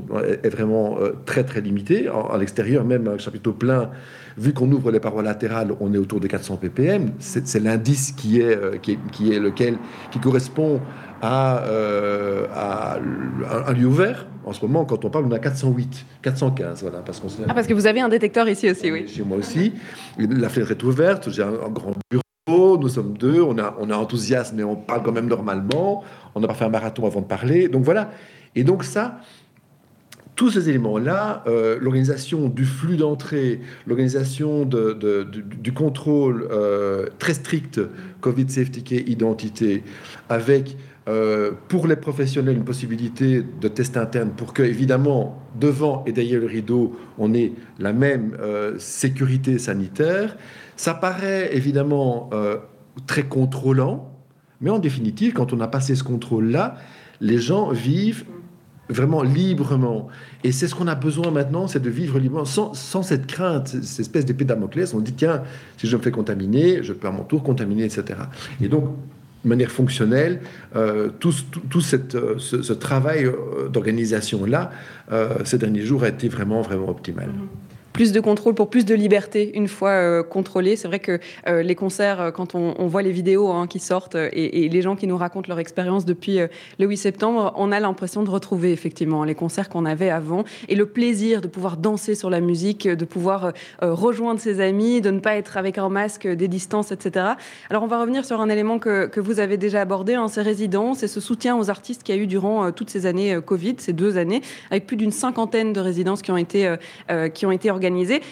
est 0.43 0.49
vraiment 0.49 0.97
euh, 0.99 1.13
très, 1.25 1.43
très 1.43 1.61
limité, 1.61 2.07
à 2.07 2.37
l'extérieur, 2.37 2.83
même 2.83 3.07
un 3.07 3.17
chapiteau 3.17 3.53
plein, 3.53 3.91
vu 4.37 4.53
qu'on 4.53 4.71
ouvre 4.71 4.91
les 4.91 4.99
parois 4.99 5.23
latérales, 5.23 5.73
on 5.79 5.93
est 5.93 5.97
autour 5.97 6.19
de 6.19 6.27
400 6.27 6.57
ppm. 6.57 7.11
C'est 7.19 7.59
l'indice 7.59 8.11
qui 8.11 8.41
est, 8.41 8.81
qui 8.81 8.93
est, 8.93 8.99
qui 9.11 9.33
est 9.33 9.39
lequel, 9.39 9.77
qui 10.11 10.19
correspond 10.19 10.79
à, 11.21 11.63
euh, 11.65 12.45
à, 12.53 12.97
un 13.67 13.73
lieu 13.73 13.85
ouvert. 13.85 14.27
En 14.45 14.53
ce 14.53 14.65
moment, 14.65 14.85
quand 14.85 15.03
on 15.05 15.09
parle, 15.09 15.25
on 15.25 15.31
a 15.31 15.39
408, 15.39 16.05
415, 16.21 16.81
voilà. 16.81 16.99
Parce, 16.99 17.19
qu'on 17.19 17.27
ah, 17.47 17.53
parce 17.53 17.67
que 17.67 17.73
vous 17.73 17.87
avez 17.87 18.01
un 18.01 18.09
détecteur 18.09 18.47
ici 18.47 18.69
aussi, 18.69 18.91
oui. 18.91 19.07
Chez 19.07 19.23
moi 19.23 19.37
aussi. 19.37 19.73
La 20.17 20.49
fenêtre 20.49 20.71
est 20.71 20.83
ouverte, 20.83 21.29
j'ai 21.29 21.43
un, 21.43 21.69
grand 21.69 21.93
bureau, 22.09 22.23
nous 22.77 22.89
sommes 22.89 23.17
deux, 23.17 23.41
on 23.41 23.57
a, 23.57 23.75
on 23.79 23.89
a 23.89 23.95
enthousiasme, 23.95 24.55
mais 24.57 24.63
on 24.63 24.75
parle 24.75 25.03
quand 25.03 25.11
même 25.11 25.27
normalement. 25.27 26.03
On 26.35 26.39
n'a 26.39 26.47
pas 26.47 26.53
fait 26.53 26.65
un 26.65 26.69
marathon 26.69 27.05
avant 27.05 27.21
de 27.21 27.25
parler. 27.25 27.67
Donc 27.67 27.83
voilà. 27.83 28.11
Et 28.55 28.63
donc 28.63 28.83
ça, 28.83 29.19
tous 30.39 30.51
ces 30.51 30.69
éléments-là, 30.69 31.43
euh, 31.47 31.77
l'organisation 31.81 32.47
du 32.47 32.63
flux 32.63 32.95
d'entrée, 32.95 33.59
l'organisation 33.85 34.63
du, 34.63 35.73
contrôle 35.73 36.47
euh, 36.49 37.07
très 37.19 37.33
strict 37.33 37.81
Covid 38.21 38.49
Safety 38.49 38.83
Key 38.83 39.03
Identité, 39.07 39.83
avec 40.29 40.77
euh, 41.09 41.51
pour 41.67 41.87
les 41.87 41.97
professionnels 41.97 42.55
une 42.55 42.63
possibilité 42.63 43.43
de 43.59 43.67
test 43.67 43.97
interne 43.97 44.29
pour 44.29 44.53
que, 44.53 44.63
évidemment, 44.63 45.43
devant 45.59 46.05
et 46.07 46.13
derrière 46.13 46.39
le 46.39 46.47
rideau, 46.47 46.97
on 47.17 47.33
ait 47.33 47.51
la 47.77 47.91
même 47.91 48.37
sécurité 48.77 49.59
sanitaire. 49.59 50.37
Ça 50.79 50.93
paraît 50.93 51.53
évidemment 51.57 52.29
euh, 52.31 52.55
très 53.05 53.23
contrôlant, 53.23 54.13
mais 54.61 54.69
en 54.69 54.79
définitive, 54.79 55.33
quand 55.33 55.51
on 55.51 55.59
a 55.59 55.67
passé 55.67 55.93
ce 55.93 56.05
contrôle-là, 56.05 56.77
les 57.19 57.37
gens 57.37 57.69
vivent 57.71 58.23
vraiment 58.87 59.21
librement. 59.21 60.07
Et 60.45 60.53
c'est 60.53 60.69
ce 60.69 60.75
qu'on 60.75 60.87
a 60.87 60.95
besoin 60.95 61.31
maintenant, 61.31 61.67
c'est 61.67 61.81
de 61.81 61.89
vivre 61.89 62.17
librement, 62.17 62.45
sans, 62.45 63.03
cette 63.03 63.27
crainte, 63.27 63.67
cette 63.67 63.99
espèce 63.99 64.23
d'épée 64.23 64.45
Damoclès. 64.45 64.93
On 64.93 65.01
dit, 65.01 65.11
tiens, 65.11 65.43
si 65.75 65.85
je 65.85 65.97
me 65.97 66.01
fais 66.01 66.11
contaminer, 66.11 66.81
je 66.81 66.93
peux 66.93 67.09
à 67.09 67.11
mon 67.11 67.25
tour 67.25 67.43
contaminer, 67.43 67.83
etc. 67.83 68.17
Et 68.61 68.69
donc, 68.69 68.85
de 69.43 69.49
manière 69.49 69.71
fonctionnelle, 69.71 70.39
euh, 70.77 71.09
tout, 71.09 71.33
tout, 71.69 71.81
cette, 71.81 72.15
euh, 72.15 72.37
ce, 72.37 72.71
travail 72.71 73.29
d'organisation-là, 73.69 74.71
ces 75.43 75.57
derniers 75.57 75.81
jours, 75.81 76.03
a 76.03 76.07
été 76.07 76.29
vraiment, 76.29 76.61
vraiment 76.61 76.87
optimal. 76.87 77.31
Plus 77.99 78.13
de 78.13 78.21
contrôle, 78.21 78.55
pour 78.55 78.69
plus 78.69 78.85
de 78.85 78.95
liberté 78.95 79.51
une 79.57 79.67
fois 79.67 80.23
contrôlé. 80.23 80.77
C'est 80.77 80.87
vrai 80.87 80.99
que 80.99 81.19
les 81.45 81.75
concerts, 81.75 82.31
quand 82.33 82.55
on, 82.55 82.87
voit 82.87 83.01
les 83.01 83.11
vidéos 83.11 83.49
hein, 83.49 83.67
qui 83.67 83.79
sortent 83.79 84.15
et, 84.15 84.63
et, 84.63 84.69
les 84.69 84.81
gens 84.81 84.95
qui 84.95 85.05
nous 85.05 85.17
racontent 85.17 85.49
leur 85.49 85.59
expérience 85.59 86.05
depuis 86.05 86.39
le 86.79 86.87
8 86.87 86.95
septembre, 86.95 87.51
on 87.57 87.73
a 87.73 87.79
l'impression 87.81 88.23
de 88.23 88.29
retrouver 88.29 88.71
effectivement 88.71 89.25
les 89.25 89.35
concerts 89.35 89.67
qu'on 89.67 89.85
avait 89.85 90.09
avant 90.09 90.45
et 90.69 90.75
le 90.75 90.85
plaisir 90.85 91.41
de 91.41 91.49
pouvoir 91.49 91.75
danser 91.75 92.15
sur 92.15 92.29
la 92.29 92.39
musique, 92.39 92.87
de 92.87 93.03
pouvoir 93.03 93.51
rejoindre 93.81 94.39
ses 94.39 94.61
amis, 94.61 95.01
de 95.01 95.11
ne 95.11 95.19
pas 95.19 95.35
être 95.35 95.57
avec 95.57 95.77
un 95.77 95.89
masque, 95.89 96.25
des 96.25 96.47
distances, 96.47 96.93
etc. 96.93 97.25
Alors 97.69 97.83
on 97.83 97.87
va 97.87 97.99
revenir 97.99 98.23
sur 98.23 98.39
un 98.39 98.47
élément 98.47 98.79
que, 98.79 99.07
que 99.07 99.19
vous 99.19 99.41
avez 99.41 99.57
déjà 99.57 99.81
abordé, 99.81 100.13
hein, 100.13 100.29
ces 100.29 100.41
résidences 100.41 101.03
et 101.03 101.09
ce 101.09 101.19
soutien 101.19 101.57
aux 101.57 101.69
artistes 101.69 102.03
qu'il 102.03 102.15
y 102.15 102.17
a 102.17 102.21
eu 102.21 102.27
durant 102.27 102.63
euh, 102.63 102.71
toutes 102.71 102.91
ces 102.91 103.05
années 103.05 103.33
euh, 103.33 103.41
Covid, 103.41 103.75
ces 103.79 103.91
deux 103.91 104.17
années, 104.17 104.41
avec 104.71 104.87
plus 104.87 104.95
d'une 104.95 105.11
cinquantaine 105.11 105.73
de 105.73 105.81
résidences 105.81 106.21
qui 106.21 106.31
ont 106.31 106.37
été, 106.37 106.77
euh, 107.11 107.27
qui 107.27 107.45
ont 107.45 107.51
été 107.51 107.69
organisées. 107.69 107.88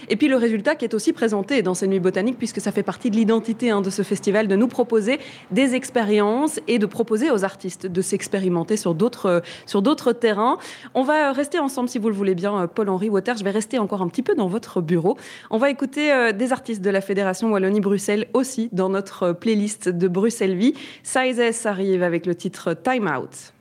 Et 0.10 0.16
puis 0.16 0.28
le 0.28 0.36
résultat 0.36 0.76
qui 0.76 0.86
est 0.86 0.94
aussi 0.94 1.14
présenté 1.14 1.62
dans 1.62 1.74
ces 1.74 1.88
nuits 1.88 2.00
botaniques, 2.00 2.38
puisque 2.38 2.62
ça 2.62 2.72
fait 2.72 2.84
partie 2.84 3.10
de 3.10 3.16
l'identité 3.16 3.72
hein, 3.72 3.82
de 3.82 3.90
ce 3.90 4.04
festival, 4.04 4.48
de 4.48 4.56
nous 4.56 4.68
proposer 4.68 5.20
des 5.52 5.76
expériences 5.76 6.60
et 6.68 6.80
de 6.80 6.86
proposer 6.86 7.32
aux 7.32 7.44
artistes 7.44 7.88
de 7.88 8.02
s'expérimenter 8.02 8.78
sur 8.78 8.94
d'autres 8.94 9.42
sur 9.66 9.82
d'autres 9.82 10.14
terrains. 10.14 10.58
On 10.94 11.04
va 11.04 11.32
rester 11.32 11.60
ensemble, 11.60 11.90
si 11.90 12.00
vous 12.00 12.10
le 12.10 12.16
voulez 12.16 12.36
bien, 12.36 12.68
Paul-Henri 12.68 13.10
Water. 13.10 13.36
Je 13.38 13.44
vais 13.44 13.52
rester 13.52 13.80
encore 13.80 14.02
un 14.02 14.08
petit 14.08 14.24
peu 14.24 14.36
dans 14.36 14.48
votre 14.48 14.82
bureau. 14.82 15.18
On 15.50 15.58
va 15.58 15.70
écouter 15.70 16.32
des 16.34 16.52
artistes 16.52 16.82
de 16.82 16.90
la 16.90 17.02
Fédération 17.02 17.52
Wallonie-Bruxelles 17.52 18.28
aussi 18.34 18.70
dans 18.72 18.90
notre 18.90 19.32
playlist 19.32 19.90
de 19.90 20.08
Bruxelles 20.08 20.56
Vie. 20.56 20.74
Sizes 21.04 21.66
arrive 21.66 22.04
avec 22.04 22.26
le 22.26 22.36
titre 22.36 22.74
Time 22.74 23.08
Out. 23.08 23.54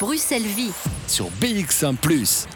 Bruxelles 0.00 0.42
Vie 0.42 0.72
sur 1.06 1.26
BX1⁇ 1.40 1.96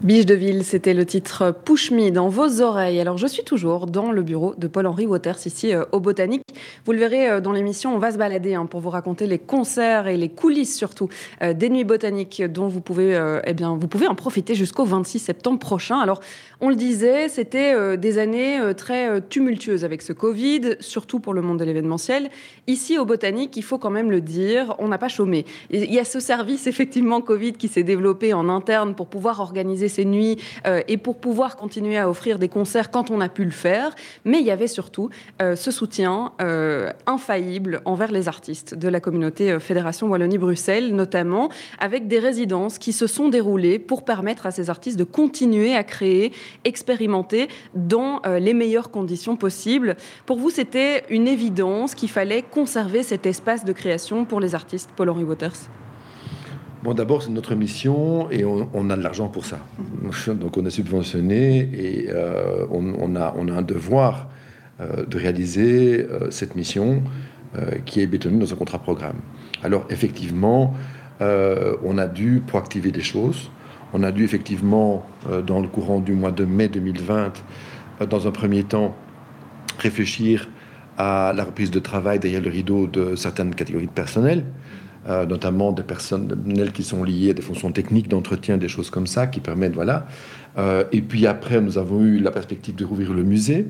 Biche 0.00 0.26
de 0.26 0.34
ville, 0.34 0.62
c'était 0.62 0.94
le 0.94 1.04
titre 1.04 1.52
Push 1.64 1.90
Me 1.90 2.10
dans 2.10 2.28
vos 2.28 2.62
oreilles. 2.62 3.00
Alors 3.00 3.18
je 3.18 3.26
suis 3.26 3.42
toujours 3.42 3.86
dans 3.86 4.12
le 4.12 4.22
bureau 4.22 4.54
de 4.56 4.68
Paul-Henri 4.68 5.08
Waters 5.08 5.44
ici 5.44 5.74
euh, 5.74 5.86
au 5.90 5.98
Botanique. 5.98 6.44
Vous 6.84 6.92
le 6.92 6.98
verrez 6.98 7.28
euh, 7.28 7.40
dans 7.40 7.50
l'émission, 7.50 7.96
on 7.96 7.98
va 7.98 8.12
se 8.12 8.16
balader 8.16 8.54
hein, 8.54 8.66
pour 8.66 8.78
vous 8.78 8.90
raconter 8.90 9.26
les 9.26 9.40
concerts 9.40 10.06
et 10.06 10.16
les 10.16 10.28
coulisses 10.28 10.76
surtout 10.76 11.08
euh, 11.42 11.52
des 11.52 11.68
nuits 11.68 11.82
botaniques 11.82 12.40
dont 12.44 12.68
vous 12.68 12.80
pouvez, 12.80 13.20
eh 13.44 13.54
bien, 13.54 13.76
vous 13.76 13.88
pouvez 13.88 14.06
en 14.06 14.14
profiter 14.14 14.54
jusqu'au 14.54 14.84
26 14.84 15.18
septembre 15.18 15.58
prochain. 15.58 15.98
Alors 15.98 16.20
on 16.60 16.68
le 16.68 16.76
disait, 16.76 17.28
c'était 17.28 17.96
des 17.96 18.18
années 18.18 18.60
très 18.76 19.20
tumultueuses 19.20 19.84
avec 19.84 20.02
ce 20.02 20.12
Covid, 20.12 20.76
surtout 20.80 21.20
pour 21.20 21.34
le 21.34 21.40
monde 21.40 21.58
de 21.58 21.64
l'événementiel. 21.64 22.30
Ici 22.66 22.98
au 22.98 23.04
Botanique, 23.04 23.56
il 23.56 23.62
faut 23.62 23.78
quand 23.78 23.90
même 23.90 24.10
le 24.10 24.20
dire, 24.20 24.74
on 24.78 24.88
n'a 24.88 24.98
pas 24.98 25.08
chômé. 25.08 25.44
Il 25.70 25.92
y 25.92 25.98
a 25.98 26.04
ce 26.04 26.20
service 26.20 26.66
effectivement 26.66 27.20
Covid 27.20 27.52
qui 27.52 27.68
s'est 27.68 27.82
développé 27.82 28.32
en 28.32 28.48
interne 28.48 28.94
pour 28.94 29.06
pouvoir 29.06 29.40
organiser 29.40 29.87
ces 29.88 30.04
nuits 30.04 30.38
euh, 30.66 30.82
et 30.88 30.96
pour 30.96 31.16
pouvoir 31.16 31.56
continuer 31.56 31.98
à 31.98 32.08
offrir 32.08 32.38
des 32.38 32.48
concerts 32.48 32.90
quand 32.90 33.10
on 33.10 33.20
a 33.20 33.28
pu 33.28 33.44
le 33.44 33.50
faire. 33.50 33.94
Mais 34.24 34.40
il 34.40 34.46
y 34.46 34.50
avait 34.50 34.66
surtout 34.66 35.10
euh, 35.42 35.56
ce 35.56 35.70
soutien 35.70 36.32
euh, 36.40 36.92
infaillible 37.06 37.80
envers 37.84 38.12
les 38.12 38.28
artistes 38.28 38.74
de 38.74 38.88
la 38.88 39.00
communauté 39.00 39.58
Fédération 39.60 40.08
Wallonie-Bruxelles, 40.08 40.94
notamment 40.94 41.48
avec 41.78 42.08
des 42.08 42.18
résidences 42.18 42.78
qui 42.78 42.92
se 42.92 43.06
sont 43.06 43.28
déroulées 43.28 43.78
pour 43.78 44.04
permettre 44.04 44.46
à 44.46 44.50
ces 44.50 44.70
artistes 44.70 44.98
de 44.98 45.04
continuer 45.04 45.74
à 45.74 45.84
créer, 45.84 46.32
expérimenter 46.64 47.48
dans 47.74 48.20
les 48.40 48.54
meilleures 48.54 48.90
conditions 48.90 49.36
possibles. 49.36 49.96
Pour 50.26 50.38
vous, 50.38 50.50
c'était 50.50 51.04
une 51.10 51.28
évidence 51.28 51.94
qu'il 51.94 52.10
fallait 52.10 52.42
conserver 52.42 53.02
cet 53.02 53.26
espace 53.26 53.64
de 53.64 53.72
création 53.72 54.24
pour 54.24 54.40
les 54.40 54.54
artistes, 54.54 54.90
Paul-Henri 54.96 55.24
Waters 55.24 55.77
Bon, 56.84 56.94
d'abord, 56.94 57.24
c'est 57.24 57.30
notre 57.30 57.56
mission 57.56 58.30
et 58.30 58.44
on, 58.44 58.90
a 58.90 58.96
de 58.96 59.02
l'argent 59.02 59.26
pour 59.28 59.44
ça. 59.44 59.58
Donc, 60.28 60.56
on 60.56 60.64
est 60.64 60.70
subventionné 60.70 61.68
et 61.72 62.06
euh, 62.08 62.66
on, 62.70 63.16
a, 63.16 63.34
on 63.36 63.48
a 63.48 63.52
un 63.52 63.62
devoir 63.62 64.28
euh, 64.80 65.04
de 65.04 65.18
réaliser 65.18 66.06
euh, 66.08 66.30
cette 66.30 66.54
mission 66.54 67.02
qui 67.86 68.02
est 68.02 68.06
bétonnée 68.06 68.38
dans 68.38 68.52
un 68.52 68.56
contrat 68.56 68.78
programme. 68.78 69.16
Alors, 69.62 69.86
effectivement, 69.88 70.74
on 71.18 71.96
a 71.96 72.06
dû 72.06 72.42
proactiver 72.46 72.92
des 72.92 73.00
choses. 73.00 73.50
On 73.94 74.02
a 74.02 74.12
dû 74.12 74.22
effectivement, 74.22 75.06
dans 75.46 75.58
le 75.58 75.66
courant 75.66 75.98
du 75.98 76.12
mois 76.12 76.30
de 76.30 76.44
mai 76.44 76.68
2020, 76.68 77.32
dans 78.10 78.28
un 78.28 78.30
premier 78.32 78.64
temps, 78.64 78.94
réfléchir 79.78 80.46
à 80.98 81.32
la 81.34 81.44
reprise 81.44 81.70
de 81.70 81.78
travail 81.78 82.18
derrière 82.18 82.42
le 82.42 82.50
rideau 82.50 82.86
de 82.86 83.16
certaines 83.16 83.54
catégories 83.54 83.86
de 83.86 83.92
personnel. 83.92 84.44
Euh, 85.08 85.24
notamment 85.24 85.72
des 85.72 85.84
personnes 85.84 86.28
qui 86.74 86.82
sont 86.82 87.02
liées 87.02 87.30
à 87.30 87.32
des 87.32 87.40
fonctions 87.40 87.72
techniques 87.72 88.08
d'entretien, 88.08 88.58
des 88.58 88.68
choses 88.68 88.90
comme 88.90 89.06
ça, 89.06 89.26
qui 89.26 89.40
permettent, 89.40 89.72
voilà. 89.72 90.06
Euh, 90.58 90.84
et 90.92 91.00
puis 91.00 91.26
après, 91.26 91.62
nous 91.62 91.78
avons 91.78 92.02
eu 92.02 92.18
la 92.18 92.30
perspective 92.30 92.74
de 92.74 92.84
rouvrir 92.84 93.14
le 93.14 93.22
musée, 93.22 93.68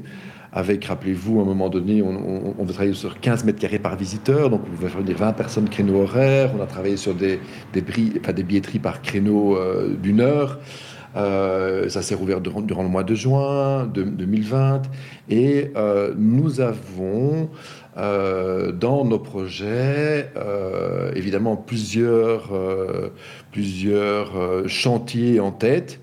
avec, 0.52 0.86
rappelez-vous, 0.86 1.38
à 1.38 1.42
un 1.42 1.44
moment 1.44 1.68
donné, 1.68 2.02
on, 2.02 2.56
on, 2.58 2.64
travailler 2.64 2.94
sur 2.94 3.20
15 3.20 3.44
mètres 3.44 3.60
carrés 3.60 3.78
par 3.78 3.96
visiteur, 3.96 4.50
donc 4.50 4.62
on 4.66 4.70
pouvait 4.74 4.88
faire 4.88 5.04
des 5.04 5.14
20 5.14 5.32
personnes 5.34 5.68
créneau 5.68 6.02
horaire, 6.02 6.50
on 6.58 6.60
a 6.60 6.66
travaillé 6.66 6.96
sur 6.96 7.14
des, 7.14 7.38
des, 7.72 7.84
enfin, 8.20 8.32
des 8.32 8.42
billetteries 8.42 8.80
par 8.80 9.00
créneau 9.00 9.56
euh, 9.56 9.94
d'une 9.94 10.20
heure. 10.20 10.58
ça 11.14 12.02
s'est 12.02 12.16
rouvert 12.16 12.40
durant, 12.40 12.82
le 12.82 12.88
mois 12.88 13.04
de 13.04 13.14
juin 13.14 13.86
de, 13.86 14.02
2020 14.02 14.82
et 15.30 15.70
nous 16.16 16.60
avons 16.60 17.48
euh, 17.98 18.70
dans 18.70 19.04
nos 19.04 19.18
projets, 19.18 20.30
euh, 20.36 21.10
évidemment, 21.16 21.56
plusieurs, 21.56 22.54
euh, 22.54 23.08
plusieurs 23.50 24.68
chantiers 24.68 25.40
en 25.40 25.52
tête. 25.52 26.00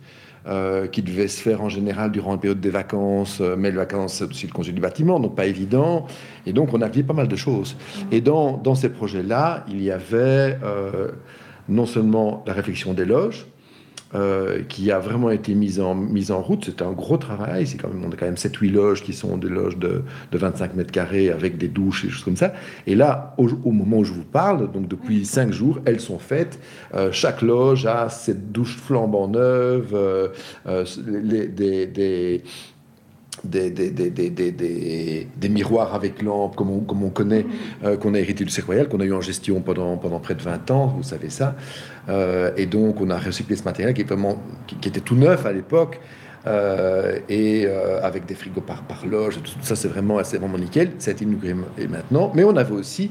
qui 0.92 1.02
devaient 1.02 1.28
se 1.28 1.42
faire 1.42 1.64
en 1.64 1.70
général 1.70 2.12
durant 2.12 2.34
la 2.34 2.38
période 2.38 2.62
des 2.62 2.70
vacances, 2.70 3.42
mais 3.58 3.72
les 3.72 3.78
vacances, 3.78 4.14
c'est 4.18 4.26
aussi 4.26 4.46
le 4.46 4.52
congé 4.52 4.74
du 4.74 4.80
bâtiment, 4.80 5.20
donc 5.20 5.36
pas 5.36 5.48
évident. 5.48 6.06
Et 6.46 6.54
donc, 6.54 6.72
on 6.72 6.82
a 6.82 6.88
vu 6.88 7.04
pas 7.04 7.16
mal 7.16 7.28
de 7.28 7.36
choses. 7.36 7.76
Et 8.12 8.22
dans, 8.22 8.56
dans 8.58 8.76
ces 8.76 8.90
projets-là, 8.90 9.66
il 9.68 9.82
y 9.82 9.90
avait 9.90 10.60
non 11.68 11.88
seulement 11.88 12.44
la 12.46 12.54
réflexion 12.54 12.94
des 12.94 13.06
loges, 13.06 13.48
euh, 14.16 14.62
qui 14.70 14.92
a 14.92 15.00
vraiment 15.00 15.30
été 15.30 15.54
mise 15.54 15.82
en, 15.82 15.94
mise 15.94 16.32
en 16.32 16.42
route. 16.42 16.64
C'est 16.66 16.82
un 16.82 16.94
gros 16.94 17.18
travail. 17.18 17.68
C'est 17.68 17.78
quand 17.78 17.90
même, 17.90 18.04
on 18.06 18.12
a 18.12 18.16
quand 18.16 18.26
même 18.26 18.36
7-8 18.36 18.72
loges 18.72 19.04
qui 19.04 19.14
sont 19.14 19.36
des 19.38 19.50
loges 19.50 19.78
de, 19.78 20.04
de, 20.32 20.38
25 20.38 20.74
mètres 20.76 20.92
carrés 20.92 21.30
avec 21.30 21.58
des 21.58 21.68
douches 21.68 22.06
et 22.06 22.08
des 22.08 22.14
choses 22.14 22.24
comme 22.24 22.38
ça. 22.38 22.54
Et 22.88 22.96
là, 22.96 23.36
au, 23.38 23.72
moment 23.72 23.98
où 23.98 24.04
je 24.06 24.14
vous 24.14 24.24
parle, 24.24 24.72
donc 24.72 24.88
depuis 24.88 25.26
5 25.26 25.52
jours, 25.52 25.80
elles 25.86 26.00
sont 26.00 26.20
faites. 26.20 26.60
Euh, 26.94 27.12
chaque 27.12 27.42
loge 27.42 27.86
a 27.86 28.10
cette 28.10 28.52
douche 28.52 28.78
flambant 28.78 29.28
neuve, 29.28 29.94
euh, 29.94 30.30
les, 31.06 31.48
des, 31.48 31.88
des 31.88 32.44
des, 33.44 33.70
des, 33.70 33.92
des, 33.92 35.28
des, 35.36 35.50
miroirs 35.50 35.94
avec 35.94 36.22
lampe, 36.22 36.56
comme 36.56 36.70
on, 36.72 36.80
comme 36.80 37.04
on 37.04 37.10
connaît, 37.10 37.46
euh, 37.84 37.98
qu'on 37.98 38.14
a 38.14 38.20
hérité 38.20 38.46
du 38.46 38.62
Royal, 38.62 38.88
qu'on 38.88 39.00
a 39.00 39.06
eu 39.06 39.14
en 39.14 39.22
gestion 39.22 39.62
pendant, 39.62 39.98
pendant 39.98 40.20
près 40.20 40.36
de 40.36 40.42
20 40.42 40.72
ans, 40.72 40.88
vous 40.88 41.04
savez 41.04 41.30
ça. 41.30 41.56
Euh, 42.10 42.52
et 42.58 42.66
donc, 42.66 43.02
on 43.02 43.10
a 43.10 43.18
recyclé 43.18 43.56
ce 43.56 43.64
matériel 43.64 43.94
qui, 43.94 44.02
était 44.02 45.00
tout 45.00 45.16
neuf 45.16 45.46
à 45.46 45.52
l'époque. 45.52 46.00
Euh, 46.48 47.18
et 47.28 47.66
avec 48.04 48.28
des 48.28 48.36
frigos 48.36 48.62
par, 48.62 48.84
loge, 49.10 49.40
tout, 49.42 49.52
ça 49.64 49.76
c'est 49.76 49.88
vraiment, 49.88 50.18
vraiment 50.22 50.60
nickel, 50.60 50.92
ça 51.00 51.10
a 51.10 51.14
inauguré 51.20 51.56
maintenant. 51.90 52.32
Mais 52.36 52.44
on 52.44 52.56
avait 52.56 52.76
aussi 52.76 53.10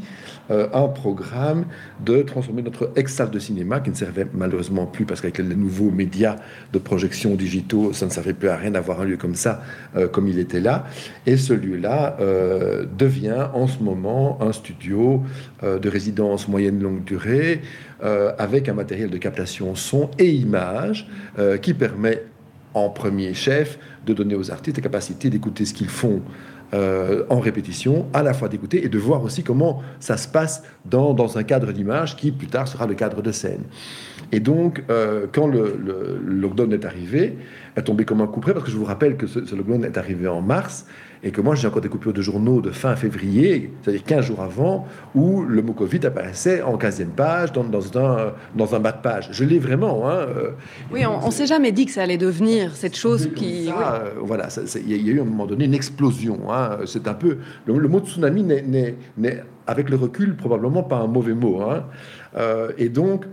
euh, 0.50 0.68
un 0.74 0.88
programme 0.88 1.64
de 2.04 2.20
transformer 2.20 2.60
notre 2.60 2.92
ex-salle 2.96 3.30
de 3.30 3.38
cinéma, 3.38 3.80
qui 3.80 3.88
ne 3.88 3.94
servait 3.94 4.26
malheureusement 4.34 4.84
plus, 4.84 5.06
parce 5.06 5.22
qu'avec 5.22 5.38
les 5.38 5.56
nouveaux 5.56 5.90
médias 5.90 6.36
de 6.70 6.78
projection 6.78 7.34
digitaux, 7.34 7.94
ça 7.94 8.04
ne 8.04 8.10
servait 8.10 8.34
plus 8.34 8.50
à 8.50 8.56
rien 8.56 8.72
d'avoir 8.72 9.00
un 9.00 9.04
lieu 9.04 9.16
comme 9.16 9.36
ça, 9.36 9.62
euh, 9.96 10.06
comme 10.06 10.28
il 10.28 10.38
était 10.38 10.60
là. 10.60 10.84
Et 11.24 11.38
ce 11.38 11.54
lieu-là 11.54 12.18
euh, 12.20 12.84
devient 12.98 13.46
en 13.54 13.66
ce 13.66 13.82
moment 13.82 14.38
un 14.42 14.52
studio 14.52 15.22
de 15.62 15.88
résidence 15.88 16.46
moyenne 16.46 16.78
longue 16.82 17.04
durée, 17.04 17.62
avec 18.38 18.68
un 18.68 18.75
matériel 18.75 19.11
de 19.11 19.18
captation 19.18 19.75
son 19.75 20.11
et 20.18 20.30
image, 20.30 21.08
qui 21.62 21.75
permet 21.75 22.23
en 22.75 22.90
premier 22.90 23.34
chef 23.34 23.78
de 24.04 24.12
donner 24.12 24.34
aux 24.34 24.50
artistes 24.50 24.76
la 24.76 24.82
capacité 24.82 25.30
d'écouter 25.30 25.64
ce 25.64 25.73
qu'ils 25.73 25.88
font 25.88 26.20
euh, 26.75 27.25
en 27.28 27.38
répétition, 27.38 28.06
à 28.12 28.23
la 28.23 28.34
fois 28.34 28.49
d'écouter 28.49 28.84
et 28.84 28.88
de 28.88 28.99
voir 28.99 29.23
aussi 29.23 29.44
comment 29.44 29.82
ça 30.00 30.16
se 30.16 30.26
passe 30.26 30.64
dans, 30.84 31.14
dans 31.14 31.38
un 31.38 31.44
cadre 31.44 31.70
d'image 31.70 32.16
qui 32.16 32.32
plus 32.32 32.49
tard 32.49 32.66
sera 32.66 32.87
le 32.87 32.94
cadre 32.94 33.23
de 33.23 33.30
scène. 33.30 33.62
Et 34.32 34.40
donc, 34.40 34.82
euh, 34.90 35.26
quand 35.32 35.46
le, 35.46 35.78
le, 35.78 36.18
lockdown 36.25 36.73
est 36.73 36.84
arrivé, 36.84 37.38
est 37.76 37.82
tombé 37.82 38.04
comme 38.04 38.23
un 38.23 38.26
coup 38.26 38.40
parce 38.40 38.64
que 38.64 38.70
je 38.70 38.76
vous 38.76 38.84
rappelle 38.84 39.16
que 39.16 39.28
ce, 39.28 39.44
ce 39.44 39.54
lockdown 39.54 39.84
est 39.84 39.96
arrivé 39.96 40.26
en 40.26 40.42
mars, 40.42 40.87
et 41.25 41.31
que 41.31 41.40
moi 41.40 41.54
j'ai 41.54 41.66
encore 41.66 41.81
des 41.81 41.88
coupures 41.88 42.12
de 42.12 42.21
journaux 42.21 42.61
de 42.61 42.71
fin 42.71 42.95
février, 42.97 43.73
c'est-à-dire 43.83 44.04
15 44.04 44.26
jours 44.26 44.43
avant, 44.43 44.87
où 45.14 45.43
le 45.43 45.62
mot 45.62 45.73
Covid 45.73 46.04
apparaissait 46.04 46.61
en 46.62 46.76
15e 46.76 47.07
page, 47.07 47.52
dans, 47.52 47.64
dans, 47.64 47.99
un, 47.99 48.35
dans 48.54 48.75
un 48.75 48.81
bas 48.81 48.93
de 48.93 49.00
page. 49.00 49.28
Je 49.33 49.45
l'ai 49.45 49.59
vraiment. 49.59 50.09
Hein, 50.09 50.16
euh, 50.16 50.50
oui, 50.93 51.04
on 51.07 51.26
ne 51.26 51.33
s'est 51.33 51.47
jamais 51.47 51.73
dit 51.73 51.87
que 51.87 51.93
ça 51.93 52.02
allait 52.02 52.19
devenir 52.19 52.76
cette 52.76 52.97
chose 52.97 53.31
qui... 53.35 53.69
Euh, 53.69 54.11
voilà, 54.21 54.49
il 54.76 54.90
y, 54.90 55.11
a 55.11 55.12
eu 55.12 55.19
à 55.19 55.23
un 55.23 55.26
moment 55.26 55.47
donné 55.47 55.64
une 55.64 55.75
explosion. 55.75 56.52
Hein, 56.52 56.81
c'est 56.87 57.09
un 57.09 57.14
peu... 57.14 57.38
Le, 57.66 57.88
mot 57.88 58.00
tsunami 58.00 58.43
n'est, 58.43 58.95
avec 59.66 59.88
le 59.88 59.97
recul, 59.97 60.37
probablement 60.37 60.83
pas 60.83 60.99
un 60.99 61.07
mauvais 61.07 61.35
mot. 61.35 61.62
Hein, 61.62 61.87
euh, 62.37 62.73
et 62.76 62.90
donc, 62.90 63.25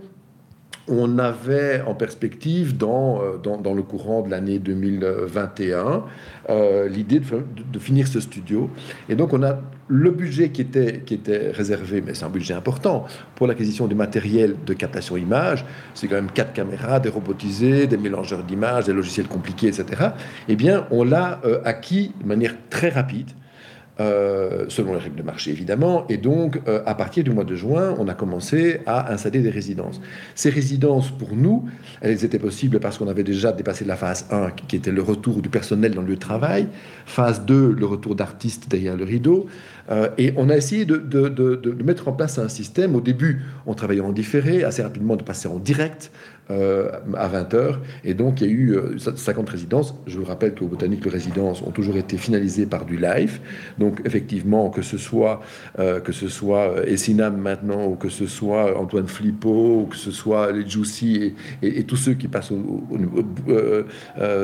on 0.88 1.18
avait 1.18 1.82
en 1.86 1.94
perspective 1.94 2.76
dans, 2.76 3.22
euh, 3.22 3.36
dans, 3.38 3.74
le 3.74 3.82
courant 3.82 4.22
de 4.22 4.30
l'année 4.30 4.58
2021 4.58 6.04
euh, 6.50 6.88
l'idée 6.88 7.20
de, 7.20 7.78
finir 7.78 8.08
ce 8.08 8.20
studio. 8.20 8.68
Et 9.08 9.14
donc 9.14 9.32
on 9.32 9.42
a 9.42 9.60
le 9.88 10.10
budget 10.10 10.50
qui 10.50 10.62
était, 10.62 11.02
qui 11.04 11.14
était 11.14 11.50
réservé, 11.50 12.00
mais 12.00 12.14
c'est 12.14 12.24
un 12.24 12.30
budget 12.30 12.54
important, 12.54 13.04
pour 13.34 13.46
l'acquisition 13.46 13.86
du 13.86 13.94
matériel 13.94 14.56
de 14.64 14.72
captation 14.74 15.16
image. 15.16 15.64
C'est 15.94 16.08
quand 16.08 16.16
même 16.16 16.30
quatre 16.30 16.52
caméras, 16.52 17.00
des 17.00 17.10
robotisés, 17.10 17.86
des 17.86 17.96
mélangeurs 17.96 18.42
d'images, 18.42 18.86
des 18.86 18.92
logiciels 18.92 19.28
compliqués, 19.28 19.68
etc. 19.68 20.10
Eh 20.48 20.56
bien, 20.56 20.86
on 20.90 21.04
l'a 21.04 21.40
euh, 21.44 21.60
acquis 21.64 22.12
de 22.20 22.26
manière 22.26 22.54
très 22.70 22.88
rapide. 22.88 23.30
Euh, 24.00 24.64
selon 24.68 24.94
les 24.94 25.00
règles 25.00 25.16
de 25.16 25.22
marché 25.22 25.50
évidemment. 25.50 26.06
Et 26.08 26.16
donc, 26.16 26.62
euh, 26.66 26.82
à 26.86 26.94
partir 26.94 27.24
du 27.24 27.30
mois 27.30 27.44
de 27.44 27.54
juin, 27.54 27.94
on 27.98 28.08
a 28.08 28.14
commencé 28.14 28.80
à 28.86 29.12
installer 29.12 29.40
des 29.40 29.50
résidences. 29.50 30.00
Ces 30.34 30.48
résidences, 30.48 31.10
pour 31.10 31.36
nous, 31.36 31.68
elles 32.00 32.24
étaient 32.24 32.38
possibles 32.38 32.80
parce 32.80 32.96
qu'on 32.96 33.08
avait 33.08 33.22
déjà 33.22 33.52
dépassé 33.52 33.84
la 33.84 33.96
phase 33.96 34.24
1, 34.30 34.52
qui 34.66 34.76
était 34.76 34.92
le 34.92 35.02
retour 35.02 35.42
du 35.42 35.50
personnel 35.50 35.92
dans 35.92 36.00
le 36.00 36.08
lieu 36.08 36.14
de 36.14 36.20
travail, 36.20 36.68
phase 37.04 37.44
2, 37.44 37.72
le 37.78 37.84
retour 37.84 38.14
d'artistes 38.14 38.66
derrière 38.66 38.96
le 38.96 39.04
rideau, 39.04 39.46
euh, 39.90 40.08
et 40.16 40.32
on 40.38 40.48
a 40.48 40.56
essayé 40.56 40.86
de, 40.86 40.96
de, 40.96 41.82
mettre 41.84 42.08
en 42.08 42.12
place 42.12 42.38
un 42.38 42.48
système. 42.48 42.94
Au 42.96 43.02
début, 43.02 43.42
on 43.66 43.74
travaillait 43.74 44.00
en 44.00 44.12
différé, 44.12 44.64
assez 44.64 44.82
rapidement 44.82 45.16
de 45.16 45.22
passer 45.22 45.48
en 45.48 45.58
direct 45.58 46.10
euh, 46.52 46.90
à 47.14 47.28
20h. 47.28 47.76
Et 48.04 48.14
donc, 48.14 48.40
il 48.40 48.46
y 48.46 48.50
a 48.50 48.52
eu 48.52 48.78
50 48.98 49.48
euh, 49.48 49.50
résidences. 49.50 49.94
Je 50.06 50.18
vous 50.18 50.24
rappelle 50.24 50.54
qu'au 50.54 50.66
Botanique, 50.66 51.04
les 51.04 51.10
résidences 51.10 51.62
ont 51.62 51.70
toujours 51.70 51.96
été 51.96 52.16
finalisées 52.16 52.66
par 52.66 52.84
du 52.84 52.96
live. 52.96 53.40
Donc, 53.78 54.00
effectivement, 54.04 54.70
que 54.70 54.82
ce 54.82 54.98
soit, 54.98 55.40
que 55.76 56.12
ce 56.12 56.28
soit 56.28 56.86
Essinam 56.86 57.36
maintenant, 57.36 57.86
ou 57.86 57.96
que 57.96 58.08
ce 58.08 58.26
soit 58.26 58.78
Antoine 58.78 59.08
Flippo, 59.08 59.82
ou 59.82 59.86
que 59.86 59.96
ce 59.96 60.10
soit 60.10 60.52
les 60.52 60.68
Juicy 60.68 61.34
et, 61.62 61.84
tous 61.84 61.96
ceux 61.96 62.14
qui 62.14 62.28
passent 62.28 62.52
au, 62.52 62.84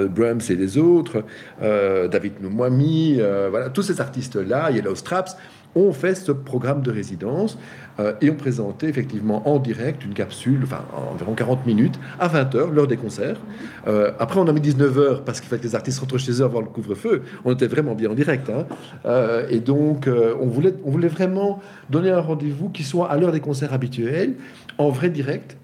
Brahms 0.09 0.41
et 0.49 0.55
les 0.55 0.79
autres, 0.79 1.25
David 1.61 2.41
Noumouami, 2.41 3.21
voilà, 3.51 3.71
tous 3.71 3.83
ces 3.83 4.01
artistes-là, 4.01 4.71
Yellow 4.71 4.95
Straps, 4.95 5.37
ont 5.75 5.93
fait 5.93 6.15
ce 6.15 6.33
programme 6.33 6.83
de 6.83 6.91
résidence 6.91 7.59
euh, 8.01 8.13
et 8.21 8.31
ont 8.31 8.35
présenté 8.35 8.87
effectivement 8.87 9.49
en 9.49 9.59
direct 9.59 10.05
une 10.05 10.15
capsule, 10.15 10.61
enfin 10.63 10.85
environ 11.13 11.35
40 11.35 11.67
minutes, 11.67 11.99
à 12.21 12.29
20h, 12.29 12.71
l'heure 12.71 12.87
des 12.87 12.97
concerts. 12.97 13.39
Euh, 13.89 14.13
après, 14.21 14.39
on 14.39 14.47
a 14.47 14.53
mis 14.53 14.61
19h 14.61 15.25
parce 15.25 15.41
qu'il 15.41 15.49
fallait 15.49 15.61
que 15.61 15.67
les 15.67 15.75
artistes 15.75 15.99
rentrent 15.99 16.19
chez 16.19 16.41
eux 16.41 16.45
avant 16.45 16.61
le 16.61 16.67
couvre-feu. 16.67 17.23
On 17.45 17.53
était 17.53 17.67
vraiment 17.67 17.97
bien 17.97 18.11
en 18.11 18.15
direct. 18.15 18.51
Hein. 18.51 18.67
Euh, 19.05 19.49
et 19.51 19.59
donc, 19.59 20.09
on, 20.09 20.47
voulait, 20.47 20.75
on 20.85 20.91
voulait 20.91 21.09
vraiment 21.09 21.61
donner 21.91 22.11
un 22.11 22.21
rendez-vous 22.21 22.69
qui 22.69 22.85
soit 22.85 23.11
à 23.11 23.17
l'heure 23.17 23.33
des 23.33 23.41
concerts 23.41 23.73
habituels, 23.73 24.35
en 24.79 24.91
vrai 24.91 25.11
direct, 25.11 25.57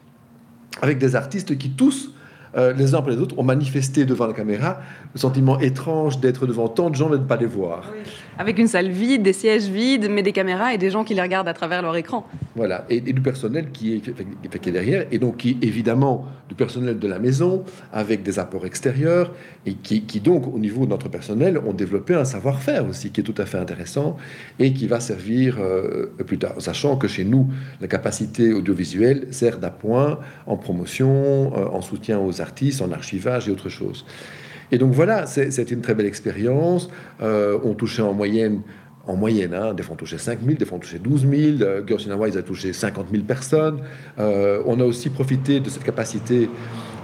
avec 0.82 0.98
des 0.98 1.14
artistes 1.14 1.56
qui 1.56 1.70
tous 1.70 2.10
les 2.56 2.94
uns 2.94 2.98
après 2.98 3.12
les 3.12 3.18
autres, 3.18 3.36
ont 3.36 3.42
manifesté 3.42 4.04
devant 4.04 4.28
la 4.28 4.32
caméra 4.32 4.78
le 5.12 5.18
sentiment 5.18 5.58
étrange 5.58 6.20
d'être 6.20 6.46
devant 6.46 6.68
tant 6.68 6.88
de 6.88 6.94
gens 6.94 7.08
et 7.08 7.12
de 7.12 7.16
ne 7.16 7.24
pas 7.24 7.36
les 7.36 7.46
voir. 7.46 7.90
Avec 8.36 8.58
une 8.58 8.66
salle 8.66 8.88
vide, 8.88 9.22
des 9.22 9.32
sièges 9.32 9.68
vides, 9.68 10.08
mais 10.10 10.22
des 10.22 10.32
caméras 10.32 10.74
et 10.74 10.78
des 10.78 10.90
gens 10.90 11.04
qui 11.04 11.14
les 11.14 11.22
regardent 11.22 11.46
à 11.46 11.54
travers 11.54 11.82
leur 11.82 11.94
écran. 11.94 12.26
Voilà, 12.56 12.84
et, 12.90 13.00
du 13.00 13.20
personnel 13.20 13.70
qui 13.72 13.94
est, 13.94 14.70
derrière, 14.70 15.06
et 15.12 15.18
donc 15.18 15.38
qui 15.38 15.56
évidemment 15.62 16.26
du 16.48 16.54
personnel 16.56 16.98
de 16.98 17.08
la 17.08 17.18
maison, 17.20 17.64
avec 17.92 18.22
des 18.22 18.38
apports 18.40 18.66
extérieurs, 18.66 19.32
et 19.66 19.74
qui, 19.74 20.02
qui 20.02 20.20
donc 20.20 20.52
au 20.52 20.58
niveau 20.58 20.84
de 20.84 20.90
notre 20.90 21.08
personnel 21.08 21.58
ont 21.58 21.72
développé 21.72 22.14
un 22.14 22.24
savoir-faire 22.24 22.86
aussi 22.86 23.10
qui 23.10 23.20
est 23.20 23.24
tout 23.24 23.34
à 23.38 23.46
fait 23.46 23.58
intéressant 23.58 24.16
et 24.58 24.72
qui 24.72 24.86
va 24.86 25.00
servir 25.00 25.58
euh, 25.60 26.06
plus 26.26 26.38
tard, 26.38 26.54
sachant 26.58 26.96
que 26.96 27.06
chez 27.06 27.24
nous, 27.24 27.48
la 27.80 27.86
capacité 27.86 28.52
audiovisuelle 28.52 29.28
sert 29.30 29.58
d'appoint 29.58 30.18
en 30.46 30.56
promotion, 30.56 31.52
euh, 31.56 31.66
en 31.66 31.82
soutien 31.82 32.18
aux 32.18 32.40
artistes, 32.40 32.82
en 32.82 32.90
archivage 32.90 33.48
et 33.48 33.52
autre 33.52 33.68
chose. 33.68 34.04
Et 34.72 34.78
donc 34.78 34.92
voilà, 34.92 35.26
c'est 35.26 35.70
une 35.70 35.80
très 35.80 35.94
belle 35.94 36.06
expérience. 36.06 36.90
Euh, 37.22 37.58
on 37.64 37.74
touchait 37.74 38.02
en 38.02 38.12
moyenne 38.12 38.62
en 39.06 39.16
moyenne. 39.16 39.52
Hein, 39.52 39.74
des 39.74 39.82
fois, 39.82 39.92
on 39.94 39.96
touchait 39.96 40.16
5 40.16 40.40
000, 40.42 40.56
des 40.56 40.64
fois, 40.64 40.78
on 40.78 40.80
touchait 40.80 40.98
12 40.98 41.28
000. 41.28 41.32
Euh, 41.60 41.82
Girls 41.86 42.00
in 42.08 42.12
Hawaii, 42.12 42.32
ils 42.32 42.38
a 42.38 42.42
touché 42.42 42.72
50 42.72 43.08
000 43.10 43.24
personnes. 43.24 43.80
Euh, 44.18 44.62
on 44.64 44.80
a 44.80 44.84
aussi 44.84 45.10
profité 45.10 45.60
de 45.60 45.68
cette 45.68 45.84
capacité 45.84 46.48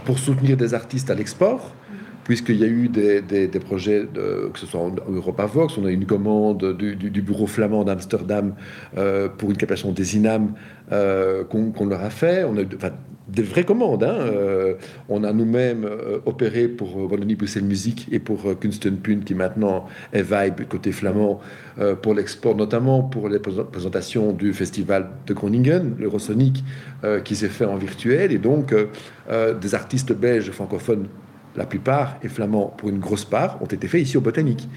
pour 0.06 0.18
soutenir 0.18 0.56
des 0.56 0.72
artistes 0.72 1.10
à 1.10 1.14
l'export, 1.14 1.74
puisqu'il 2.24 2.56
y 2.56 2.64
a 2.64 2.66
eu 2.66 2.88
des, 2.88 3.48
projets, 3.60 4.08
que 4.14 4.58
ce 4.58 4.64
soit 4.64 4.80
en 4.80 4.94
Europa 5.12 5.44
Vox, 5.44 5.76
on 5.76 5.84
a 5.84 5.90
eu 5.90 5.94
une 5.94 6.06
commande 6.06 6.74
du, 6.74 7.20
bureau 7.20 7.46
flamand 7.46 7.84
d'Amsterdam 7.84 8.54
pour 9.36 9.50
une 9.50 9.58
captation 9.58 9.92
des 9.92 10.16
INAM 10.16 10.54
qu'on 10.88 11.86
leur 11.86 12.02
a 12.02 12.08
fait. 12.08 12.44
On 12.44 12.56
a 12.56 12.62
eu, 12.62 12.68
des 13.30 13.42
vraies 13.42 13.64
commandes. 13.64 14.02
Hein. 14.04 14.16
Euh, 14.18 14.74
on 15.08 15.24
a 15.24 15.32
nous-mêmes 15.32 15.84
euh, 15.84 16.18
opéré 16.26 16.68
pour 16.68 16.98
euh, 16.98 17.06
Wallonie-Bruxelles 17.06 17.64
Musique 17.64 18.08
et 18.10 18.18
pour 18.18 18.58
Kunstenpunt, 18.58 19.20
qui 19.24 19.34
maintenant 19.34 19.86
est 20.12 20.22
Vibe 20.22 20.66
côté 20.68 20.92
flamand, 20.92 21.40
pour 22.02 22.14
l'export, 22.14 22.54
notamment 22.54 23.02
pour 23.02 23.28
les 23.28 23.38
présentations 23.38 24.32
du 24.32 24.52
festival 24.52 25.08
de 25.26 25.32
Groningen, 25.32 25.94
l'Eurosonic, 25.98 26.62
qui 27.24 27.36
s'est 27.36 27.48
fait 27.48 27.64
en 27.64 27.76
virtuel. 27.76 28.32
Et 28.32 28.38
donc, 28.38 28.74
des 29.60 29.74
artistes 29.74 30.12
belges 30.12 30.50
francophones, 30.50 31.06
la 31.56 31.64
plupart, 31.64 32.18
et 32.22 32.28
flamands 32.28 32.74
pour 32.76 32.90
une 32.90 32.98
grosse 32.98 33.24
part, 33.24 33.62
ont 33.62 33.66
été 33.66 33.88
faits 33.88 34.02
ici 34.02 34.18
au 34.18 34.20
Botanique, 34.20 34.68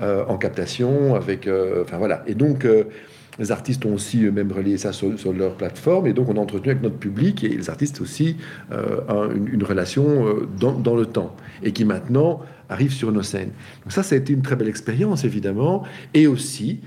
en 0.00 0.36
captation, 0.36 1.14
avec... 1.14 1.48
Enfin 1.82 1.98
voilà. 1.98 2.22
Et 2.26 2.34
donc... 2.34 2.66
Les 3.38 3.52
artistes 3.52 3.84
ont 3.86 3.94
aussi 3.94 4.24
eux-mêmes 4.24 4.52
relié 4.52 4.78
ça 4.78 4.92
sur, 4.92 5.32
leur 5.32 5.54
plateforme 5.54 6.06
et 6.06 6.12
donc 6.12 6.28
on 6.28 6.36
a 6.36 6.40
entretenu 6.40 6.70
avec 6.70 6.82
notre 6.82 6.96
public 6.96 7.44
et 7.44 7.48
les 7.48 7.70
artistes 7.70 8.00
aussi 8.00 8.36
euh, 8.72 9.34
une, 9.34 9.62
relation 9.62 10.26
euh, 10.26 10.48
dans, 10.58 10.96
le 10.96 11.06
temps 11.06 11.36
et 11.62 11.72
qui 11.72 11.84
maintenant 11.84 12.40
arrive 12.68 12.92
sur 12.92 13.12
nos 13.12 13.22
scènes. 13.22 13.52
Donc 13.84 13.92
ça, 13.92 14.02
ça 14.02 14.14
a 14.14 14.18
été 14.18 14.32
une 14.32 14.42
très 14.42 14.56
belle 14.56 14.68
expérience 14.68 15.24
évidemment 15.24 15.84
et 16.14 16.26
aussi 16.26 16.80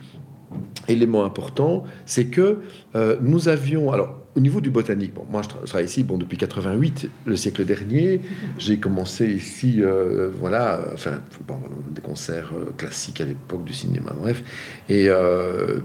élément 0.87 1.23
important, 1.23 1.83
c'est 2.05 2.25
que 2.25 2.59
euh, 2.95 3.17
nous 3.21 3.47
avions 3.47 3.91
alors 3.91 4.20
au 4.35 4.39
niveau 4.39 4.61
du 4.61 4.69
botanique, 4.69 5.13
bon, 5.13 5.25
moi 5.29 5.41
je, 5.41 5.49
travaille 5.49 5.85
ici 5.85 6.03
bon, 6.03 6.17
depuis 6.17 6.37
88, 6.37 7.09
le 7.25 7.35
siècle 7.35 7.65
dernier. 7.65 8.21
J'ai 8.57 8.77
commencé 8.77 9.27
ici, 9.27 9.77
euh, 9.79 10.29
voilà, 10.39 10.79
enfin, 10.93 11.21
des 11.89 12.01
concerts 12.01 12.51
euh, 12.55 12.71
classiques 12.77 13.19
à 13.19 13.25
l'époque 13.25 13.65
du 13.65 13.73
cinéma, 13.73 14.13
bref. 14.17 14.41
Et 14.87 15.09
euh, 15.09 15.79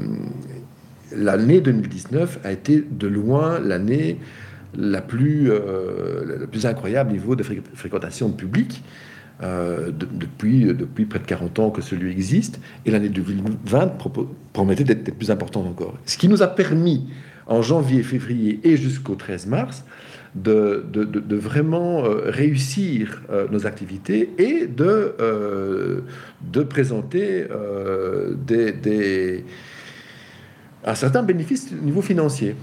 l'année 1.12 1.60
2019 1.60 2.40
a 2.44 2.52
été 2.52 2.84
de 2.88 3.08
loin 3.08 3.58
l'année 3.58 4.18
la 4.78 5.00
plus, 5.00 5.50
plus 6.50 6.66
incroyable 6.66 7.10
niveau 7.10 7.34
de 7.34 7.42
fréquentation 7.42 8.28
de 8.28 8.34
public. 8.34 8.82
depuis, 9.40 10.66
depuis 10.66 11.06
près 11.06 11.18
de 11.18 11.24
40 11.24 11.58
ans 11.60 11.70
que 11.70 11.80
celui 11.80 12.10
existe, 12.10 12.60
et 12.84 12.90
l'année 12.90 13.08
2020 13.08 13.92
promettait 14.52 14.84
d'être 14.84 15.14
plus 15.14 15.30
importante 15.30 15.66
encore. 15.66 15.94
Ce 16.04 16.18
qui 16.18 16.28
nous 16.28 16.42
a 16.42 16.48
permis 16.48 17.06
en 17.46 17.62
janvier, 17.62 18.02
février 18.02 18.60
et 18.64 18.76
jusqu'au 18.76 19.14
13 19.14 19.46
mars, 19.46 19.84
de, 20.36 21.36
vraiment 21.36 22.04
euh, 22.04 22.22
réussir 22.26 23.22
euh, 23.30 23.46
nos 23.50 23.66
activités 23.66 24.30
et 24.38 24.66
de, 24.66 25.14
euh, 25.20 26.00
présenter 26.68 27.46
un 30.84 30.94
certain 30.94 31.22
bénéfice 31.22 31.72
au 31.72 31.84
niveau 31.84 32.02
financier 32.02 32.54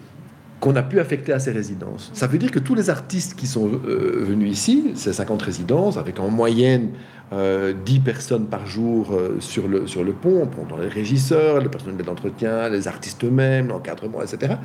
qu'on 0.60 0.76
a 0.76 0.84
pu 0.84 1.00
affecter 1.00 1.34
à 1.34 1.40
ces 1.40 1.52
résidences. 1.52 2.10
Ça 2.14 2.28
veut 2.28 2.38
dire 2.38 2.52
que 2.52 2.60
tous 2.60 2.74
les 2.74 2.90
artistes 2.90 3.36
qui 3.36 3.48
sont 3.48 3.68
venus 3.68 4.52
ici, 4.52 4.92
ces 4.96 5.12
50 5.12 5.42
résidences, 5.42 5.98
avec 5.98 6.20
en 6.20 6.30
moyenne 6.30 6.92
10 7.34 7.38
euh, 7.38 7.74
personnes 8.04 8.48
par 8.48 8.66
jour 8.66 9.14
euh, 9.14 9.38
sur, 9.40 9.68
le, 9.68 9.88
sur 9.88 10.04
le 10.04 10.14
pont, 10.14 10.48
dans 10.70 10.78
les 10.78 10.88
régisseurs, 10.88 11.62
le 11.62 11.70
personnel 11.70 12.04
d'entretien, 12.06 12.70
les 12.70 12.88
artistes 12.88 13.24
eux-mêmes, 13.24 13.70
l'encadrement, 13.70 14.22
etc. 14.22 14.56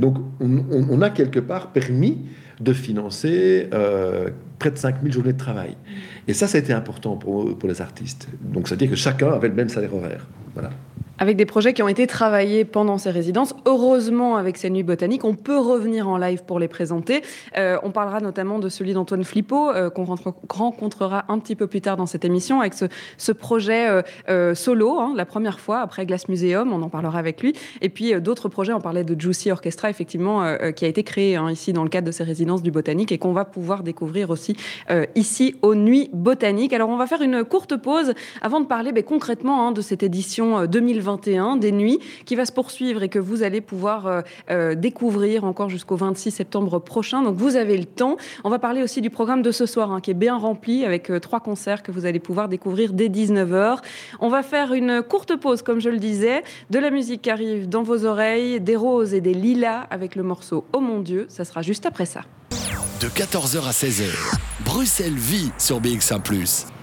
Donc 0.00 0.16
on, 0.40 1.02
a 1.02 1.10
quelque 1.10 1.40
part 1.40 1.72
permis 1.72 2.26
de 2.60 2.72
financer 2.72 3.68
euh, 3.74 4.30
près 4.58 4.70
de 4.70 4.78
5000 4.78 5.12
journées 5.12 5.32
de 5.34 5.38
travail. 5.38 5.76
Et 6.26 6.34
ça, 6.34 6.46
ça 6.46 6.58
a 6.58 6.60
été 6.60 6.72
important 6.72 7.16
pour, 7.16 7.56
pour 7.56 7.68
les 7.68 7.80
artistes. 7.80 8.28
Donc 8.40 8.68
ça 8.68 8.74
veut 8.74 8.78
dire 8.78 8.90
que 8.90 8.96
chacun 8.96 9.32
avait 9.32 9.48
le 9.48 9.54
même 9.54 9.68
salaire 9.68 9.94
horaire. 9.94 10.26
Voilà. 10.54 10.70
Avec 11.18 11.38
des 11.38 11.46
projets 11.46 11.72
qui 11.72 11.82
ont 11.82 11.88
été 11.88 12.06
travaillés 12.06 12.66
pendant 12.66 12.98
ces 12.98 13.10
résidences. 13.10 13.54
Heureusement, 13.64 14.36
avec 14.36 14.58
ces 14.58 14.68
nuits 14.68 14.82
botaniques, 14.82 15.24
on 15.24 15.34
peut 15.34 15.58
revenir 15.58 16.08
en 16.08 16.18
live 16.18 16.44
pour 16.44 16.58
les 16.58 16.68
présenter. 16.68 17.22
Euh, 17.56 17.78
on 17.82 17.90
parlera 17.90 18.20
notamment 18.20 18.58
de 18.58 18.68
celui 18.68 18.92
d'Antoine 18.92 19.24
Flippo, 19.24 19.70
euh, 19.70 19.88
qu'on 19.88 20.04
rencontrera 20.04 21.24
un 21.28 21.38
petit 21.38 21.56
peu 21.56 21.68
plus 21.68 21.80
tard 21.80 21.96
dans 21.96 22.04
cette 22.04 22.26
émission, 22.26 22.60
avec 22.60 22.74
ce, 22.74 23.32
projet 23.32 24.02
euh, 24.28 24.54
solo, 24.54 24.98
hein, 24.98 25.14
la 25.16 25.24
première 25.24 25.58
fois, 25.58 25.80
après 25.80 26.04
Glass 26.04 26.28
Museum, 26.28 26.70
on 26.74 26.82
en 26.82 26.90
parlera 26.90 27.18
avec 27.18 27.40
lui. 27.40 27.54
Et 27.80 27.88
puis 27.88 28.20
d'autres 28.20 28.50
projets, 28.50 28.74
on 28.74 28.80
parlait 28.80 29.04
de 29.04 29.18
Juicy 29.18 29.50
Orchestra, 29.50 29.88
effectivement, 29.88 30.44
qui 30.74 30.84
a 30.84 30.88
été 30.88 31.02
créé 31.02 31.36
hein, 31.36 31.50
ici 31.50 31.72
dans 31.72 31.82
le 31.82 31.88
cadre 31.88 32.06
de 32.06 32.12
ces 32.12 32.24
résidences 32.24 32.62
du 32.62 32.70
botanique 32.70 33.10
et 33.10 33.16
qu'on 33.18 33.32
va 33.32 33.46
pouvoir 33.46 33.82
découvrir 33.82 34.28
aussi 34.28 34.56
ici 35.14 35.54
aux 35.62 35.74
nuits 35.74 36.10
botaniques. 36.12 36.72
Alors 36.72 36.90
on 36.90 36.96
va 36.96 37.06
faire 37.06 37.22
une 37.22 37.44
courte 37.44 37.76
pause 37.76 38.12
avant 38.42 38.60
de 38.60 38.66
parler 38.66 38.92
ben, 38.92 39.02
concrètement 39.02 39.66
hein, 39.66 39.72
de 39.72 39.80
cette 39.80 40.02
édition 40.02 40.66
2020 40.66 41.05
2021, 41.06 41.56
des 41.56 41.72
nuits, 41.72 42.00
qui 42.24 42.34
va 42.34 42.44
se 42.44 42.52
poursuivre 42.52 43.02
et 43.02 43.08
que 43.08 43.18
vous 43.18 43.42
allez 43.42 43.60
pouvoir 43.60 44.24
découvrir 44.76 45.44
encore 45.44 45.68
jusqu'au 45.68 45.96
26 45.96 46.30
septembre 46.30 46.78
prochain. 46.78 47.22
Donc 47.22 47.36
vous 47.36 47.56
avez 47.56 47.76
le 47.76 47.84
temps. 47.84 48.16
On 48.44 48.50
va 48.50 48.58
parler 48.58 48.82
aussi 48.82 49.00
du 49.00 49.10
programme 49.10 49.42
de 49.42 49.52
ce 49.52 49.66
soir, 49.66 49.92
hein, 49.92 50.00
qui 50.00 50.10
est 50.10 50.14
bien 50.14 50.36
rempli, 50.36 50.84
avec 50.84 51.10
trois 51.20 51.40
concerts 51.40 51.82
que 51.82 51.92
vous 51.92 52.06
allez 52.06 52.20
pouvoir 52.20 52.48
découvrir 52.48 52.92
dès 52.92 53.08
19h. 53.08 53.78
On 54.20 54.28
va 54.28 54.42
faire 54.42 54.72
une 54.72 55.02
courte 55.02 55.36
pause, 55.36 55.62
comme 55.62 55.80
je 55.80 55.88
le 55.88 55.98
disais, 55.98 56.42
de 56.70 56.78
la 56.78 56.90
musique 56.90 57.22
qui 57.22 57.30
arrive 57.30 57.68
dans 57.68 57.82
vos 57.82 58.04
oreilles, 58.04 58.60
des 58.60 58.76
roses 58.76 59.14
et 59.14 59.20
des 59.20 59.34
lilas 59.34 59.86
avec 59.90 60.16
le 60.16 60.22
morceau 60.22 60.64
Oh 60.72 60.80
mon 60.80 61.00
Dieu. 61.00 61.26
Ça 61.28 61.44
sera 61.44 61.62
juste 61.62 61.86
après 61.86 62.06
ça. 62.06 62.22
De 63.00 63.08
14h 63.08 63.66
à 63.66 63.72
16h, 63.72 64.10
Bruxelles 64.64 65.12
vit 65.12 65.50
sur 65.58 65.80
BX1⁇ 65.80 66.22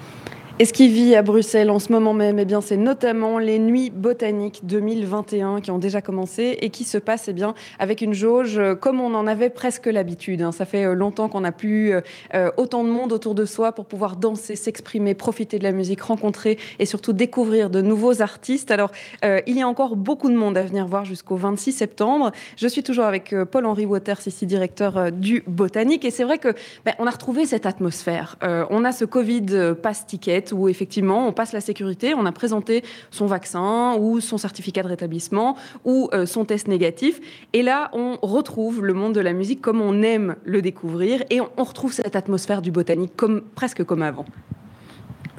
et 0.64 0.66
ce 0.66 0.72
qui 0.72 0.88
vit 0.88 1.14
à 1.14 1.24
Bruxelles 1.24 1.70
en 1.70 1.78
ce 1.78 1.92
moment 1.92 2.14
même, 2.14 2.40
eh 2.40 2.46
bien, 2.46 2.62
c'est 2.62 2.78
notamment 2.78 3.38
les 3.38 3.60
Nuits 3.60 3.90
botaniques 3.90 4.62
2021 4.64 5.60
qui 5.60 5.72
ont 5.72 5.78
déjà 5.78 6.02
commencé 6.02 6.58
et 6.62 6.70
qui 6.70 6.86
se 6.86 6.98
passent 6.98 7.28
eh 7.28 7.34
bien, 7.34 7.54
avec 7.80 8.00
une 8.00 8.14
jauge 8.14 8.58
euh, 8.58 8.74
comme 8.74 9.02
on 9.02 9.14
en 9.14 9.28
avait 9.28 9.50
presque 9.50 9.88
l'habitude. 9.88 10.42
Hein. 10.42 10.54
Ça 10.54 10.64
fait 10.64 10.86
euh, 10.86 10.94
longtemps 10.94 11.28
qu'on 11.28 11.42
n'a 11.42 11.52
plus 11.52 11.92
euh, 12.34 12.50
autant 12.56 12.86
de 12.86 12.90
monde 12.90 13.12
autour 13.12 13.36
de 13.36 13.44
soi 13.44 13.74
pour 13.74 13.84
pouvoir 13.84 14.16
danser, 14.16 14.56
s'exprimer, 14.56 15.16
profiter 15.16 15.60
de 15.60 15.64
la 15.64 15.74
musique, 15.74 16.00
rencontrer 16.00 16.58
et 16.80 16.86
surtout 16.86 17.12
découvrir 17.12 17.70
de 17.70 17.82
nouveaux 17.82 18.22
artistes. 18.22 18.72
Alors, 18.72 18.92
il 19.22 19.58
y 19.58 19.62
a 19.62 19.68
encore 19.68 19.98
beaucoup 19.98 20.30
de 20.30 20.38
monde 20.38 20.58
à 20.58 20.64
venir 20.64 20.88
voir 20.88 21.04
jusqu'au 21.04 21.36
26 21.36 21.74
septembre. 21.74 22.32
Je 22.56 22.70
suis 22.70 22.84
toujours 22.84 23.04
avec 23.04 23.36
Paul-Henri 23.52 23.86
Waters, 23.86 24.26
ici 24.28 24.46
directeur 24.46 25.12
du 25.12 25.44
Botanique. 25.46 26.06
Et 26.06 26.12
c'est 26.12 26.24
vrai 26.24 26.38
que 26.38 26.54
ben, 26.86 26.94
on 27.00 27.06
a 27.06 27.12
retrouvé 27.12 27.46
cette 27.46 27.66
atmosphère. 27.66 28.38
on 28.42 28.86
a 28.86 28.94
ce 28.94 29.04
Covid 29.04 29.74
pass 29.82 30.06
ticket 30.06 30.53
où 30.54 30.70
effectivement 30.70 31.28
on 31.28 31.34
passe 31.34 31.54
la 31.54 31.62
sécurité, 31.62 32.14
on 32.14 32.26
a 32.26 32.32
présenté 32.32 32.84
son 33.12 33.26
vaccin 33.26 33.96
ou 34.00 34.20
son 34.20 34.38
certificat 34.38 34.84
de 34.84 34.88
rétablissement 34.88 35.58
ou 35.86 36.10
euh, 36.14 36.26
son 36.26 36.46
test 36.46 36.68
négatif. 36.68 37.20
Et 37.54 37.64
là, 37.64 37.90
on 37.94 38.18
retrouve 38.22 38.84
le 38.84 38.94
monde 38.94 39.14
de 39.14 39.22
la 39.22 39.34
musique 39.34 39.62
comme 39.62 39.82
on 39.82 40.02
aime 40.02 40.36
le 40.46 40.62
découvrir 40.62 41.24
et 41.30 41.42
on, 41.42 41.64
retrouve 41.64 41.94
cette 41.94 42.16
atmosphère 42.16 42.62
du 42.62 42.72
botanique 42.72 43.16
comme, 43.16 43.42
presque 43.56 43.84
comme 43.84 44.02
avant. 44.02 44.26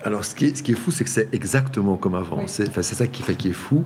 Alors, 0.03 0.25
ce 0.25 0.35
qui 0.35 0.47
est, 0.47 0.57
ce 0.57 0.63
qui 0.63 0.73
est 0.73 0.75
fou, 0.77 0.91
c'est 0.91 1.05
que 1.05 1.11
c'est 1.11 1.33
exactement 1.33 1.97
comme 1.97 2.15
avant. 2.15 2.47
C'est 2.47 2.71
ça 2.83 3.07
qui 3.07 3.23
fait 3.23 3.37
qui 3.37 3.49
est 3.49 3.53
fou. 3.53 3.85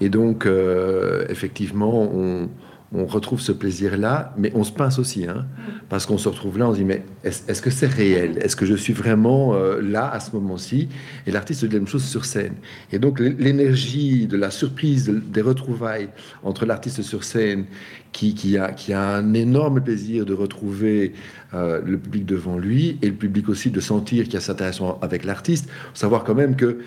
Et 0.00 0.08
donc, 0.08 0.46
euh, 0.46 1.26
effectivement, 1.28 2.02
on, 2.02 2.48
on 2.92 3.04
retrouve 3.04 3.40
ce 3.40 3.52
plaisir-là, 3.52 4.34
mais 4.38 4.50
on 4.54 4.64
se 4.64 4.72
pince 4.72 4.98
aussi, 4.98 5.26
hein, 5.26 5.44
parce 5.90 6.06
qu'on 6.06 6.16
se 6.16 6.28
retrouve 6.28 6.58
là, 6.58 6.68
on 6.68 6.72
se 6.72 6.78
dit, 6.78 6.84
mais 6.84 7.04
est-ce 7.22 7.60
que 7.60 7.68
c'est 7.70 7.86
réel? 7.86 8.38
Est-ce 8.40 8.56
que 8.56 8.64
je 8.64 8.74
suis 8.74 8.94
vraiment 8.94 9.54
euh, 9.54 9.82
là 9.82 10.10
à 10.10 10.20
ce 10.20 10.32
moment-ci? 10.32 10.88
Et 11.26 11.30
l'artiste 11.30 11.64
dit 11.66 11.74
la 11.74 11.80
même 11.80 11.88
chose 11.88 12.04
sur 12.04 12.24
scène. 12.24 12.54
Et 12.90 12.98
donc 12.98 13.20
l'énergie 13.20 14.26
de 14.26 14.38
la 14.38 14.50
surprise, 14.50 15.08
des 15.08 15.42
retrouvailles 15.42 16.08
entre 16.42 16.64
l'artiste 16.64 17.02
sur 17.02 17.24
scène, 17.24 17.66
qui, 18.12 18.56
a, 18.56 18.72
qui 18.72 18.94
a 18.94 19.16
un 19.16 19.34
énorme 19.34 19.82
plaisir 19.82 20.24
de 20.24 20.32
retrouver 20.32 21.12
euh, 21.52 21.80
le 21.84 21.98
public 21.98 22.24
devant 22.24 22.58
lui, 22.58 22.98
et 23.02 23.08
le 23.08 23.14
public 23.14 23.50
aussi 23.50 23.70
de 23.70 23.80
sentir 23.80 24.24
qu'il 24.24 24.34
y 24.34 24.36
a 24.38 24.40
cette 24.40 24.56
interaction 24.56 25.00
avec 25.02 25.24
l'artiste, 25.24 25.68
savoir 25.92 26.24
quand 26.24 26.34
même 26.34 26.56
que 26.56 26.78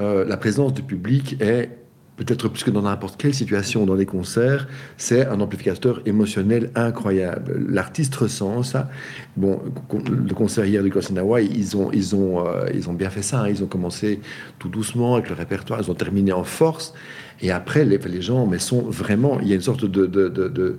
euh, 0.00 0.24
la 0.24 0.36
présence 0.36 0.72
du 0.72 0.82
public 0.82 1.36
est 1.40 1.70
peut-être 2.18 2.48
plus 2.48 2.64
que 2.64 2.70
dans 2.70 2.82
n'importe 2.82 3.16
quelle 3.16 3.32
situation 3.32 3.86
dans 3.86 3.94
les 3.94 4.04
concerts, 4.04 4.66
c'est 4.96 5.26
un 5.26 5.40
amplificateur 5.40 6.02
émotionnel 6.04 6.70
incroyable. 6.74 7.64
L'artiste 7.68 8.14
ressent 8.16 8.62
ça. 8.64 8.90
Bon, 9.36 9.62
le 9.92 10.34
concert 10.34 10.66
hier 10.66 10.82
du 10.82 10.90
Kosinawa, 10.90 11.40
ils 11.40 11.76
ont, 11.76 11.90
ils 11.92 12.16
ont, 12.16 12.44
euh, 12.44 12.66
ils 12.74 12.90
ont 12.90 12.92
bien 12.92 13.08
fait 13.08 13.22
ça. 13.22 13.42
Hein. 13.42 13.48
Ils 13.48 13.62
ont 13.62 13.68
commencé 13.68 14.20
tout 14.58 14.68
doucement 14.68 15.14
avec 15.14 15.28
le 15.28 15.36
répertoire, 15.36 15.80
ils 15.80 15.90
ont 15.90 15.94
terminé 15.94 16.32
en 16.32 16.44
force. 16.44 16.92
Et 17.40 17.52
après, 17.52 17.84
les, 17.84 18.20
gens 18.20 18.46
mais 18.46 18.58
sont 18.58 18.82
vraiment, 18.82 19.38
il 19.40 19.46
y 19.46 19.52
a 19.52 19.54
une 19.54 19.60
sorte 19.60 19.84
de, 19.84 20.78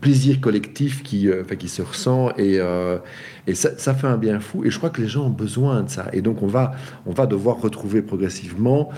plaisir 0.00 0.40
collectif 0.40 1.04
qui, 1.04 1.28
euh, 1.28 1.44
qui 1.44 1.68
se 1.68 1.82
ressent 1.82 2.30
et, 2.36 2.58
euh, 2.58 2.98
et 3.46 3.54
ça, 3.54 3.78
ça, 3.78 3.94
fait 3.94 4.08
un 4.08 4.16
bien 4.16 4.40
fou. 4.40 4.64
Et 4.64 4.70
je 4.70 4.78
crois 4.78 4.90
que 4.90 5.00
les 5.00 5.06
gens 5.06 5.26
ont 5.26 5.30
besoin 5.30 5.82
de 5.82 5.88
ça. 5.88 6.06
Et 6.12 6.20
donc, 6.20 6.42
on 6.42 6.48
va, 6.48 6.72
on 7.06 7.12
va 7.12 7.26
devoir 7.26 7.60
retrouver 7.60 8.02
progressivement 8.02 8.90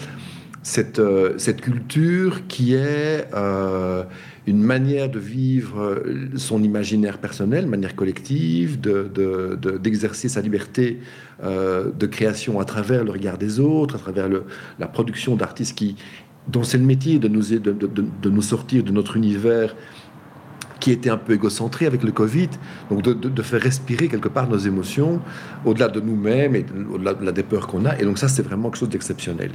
cette, 0.63 0.99
euh, 1.01 1.35
cette 1.39 1.61
culture 1.61 2.47
qui 2.47 2.75
est 2.75 3.29
euh, 3.35 4.05
une 4.47 4.63
manière 4.63 5.09
de 5.09 5.19
vivre 5.19 6.03
son 6.37 6.63
imaginaire 6.63 7.19
personnel, 7.19 7.67
manière 7.67 7.95
collective, 7.95 8.81
d'exercer 8.81 10.29
de, 10.29 10.33
sa 10.33 10.41
liberté 10.41 11.01
euh, 11.43 11.91
de 11.93 12.07
création 12.07 12.61
à 12.61 12.65
travers 12.65 13.05
le 13.05 13.11
regard 13.11 13.39
des 13.39 13.61
autres, 13.61 13.97
à 13.97 13.99
travers 13.99 14.29
la 14.79 14.87
production 14.87 15.37
d'artistes 15.37 15.77
qui 15.77 15.97
dont 16.49 16.65
c'est 16.65 16.79
le 16.79 16.85
métier 16.85 17.21
de 17.21 17.29
nous, 17.29 18.43
sortir 18.43 18.83
de 18.83 18.91
notre 18.91 19.17
univers 19.17 19.77
qui 20.81 20.91
était 20.91 21.11
un 21.11 21.17
peu 21.17 21.35
égocentré 21.35 21.87
avec 21.87 22.03
le 22.03 22.11
Covid, 22.11 22.49
donc 22.91 23.03
de, 23.03 23.13
de 23.13 23.43
faire 23.43 23.61
respirer 23.61 24.09
quelque 24.09 24.29
part 24.29 24.49
nos 24.49 24.59
émotions 24.59 25.21
au-delà 25.65 25.87
de 25.87 26.01
nous-mêmes 26.01 26.57
et 26.57 26.67
au-delà 26.93 27.31
des 27.31 27.45
peurs 27.45 27.69
qu'on 27.69 27.85
a. 27.85 27.97
Et 28.01 28.05
donc 28.05 28.19
ça, 28.19 28.27
c'est 28.27 28.43
vraiment 28.43 28.71
quelque 28.71 28.81
chose 28.81 28.89
d'exceptionnel. 28.89 29.53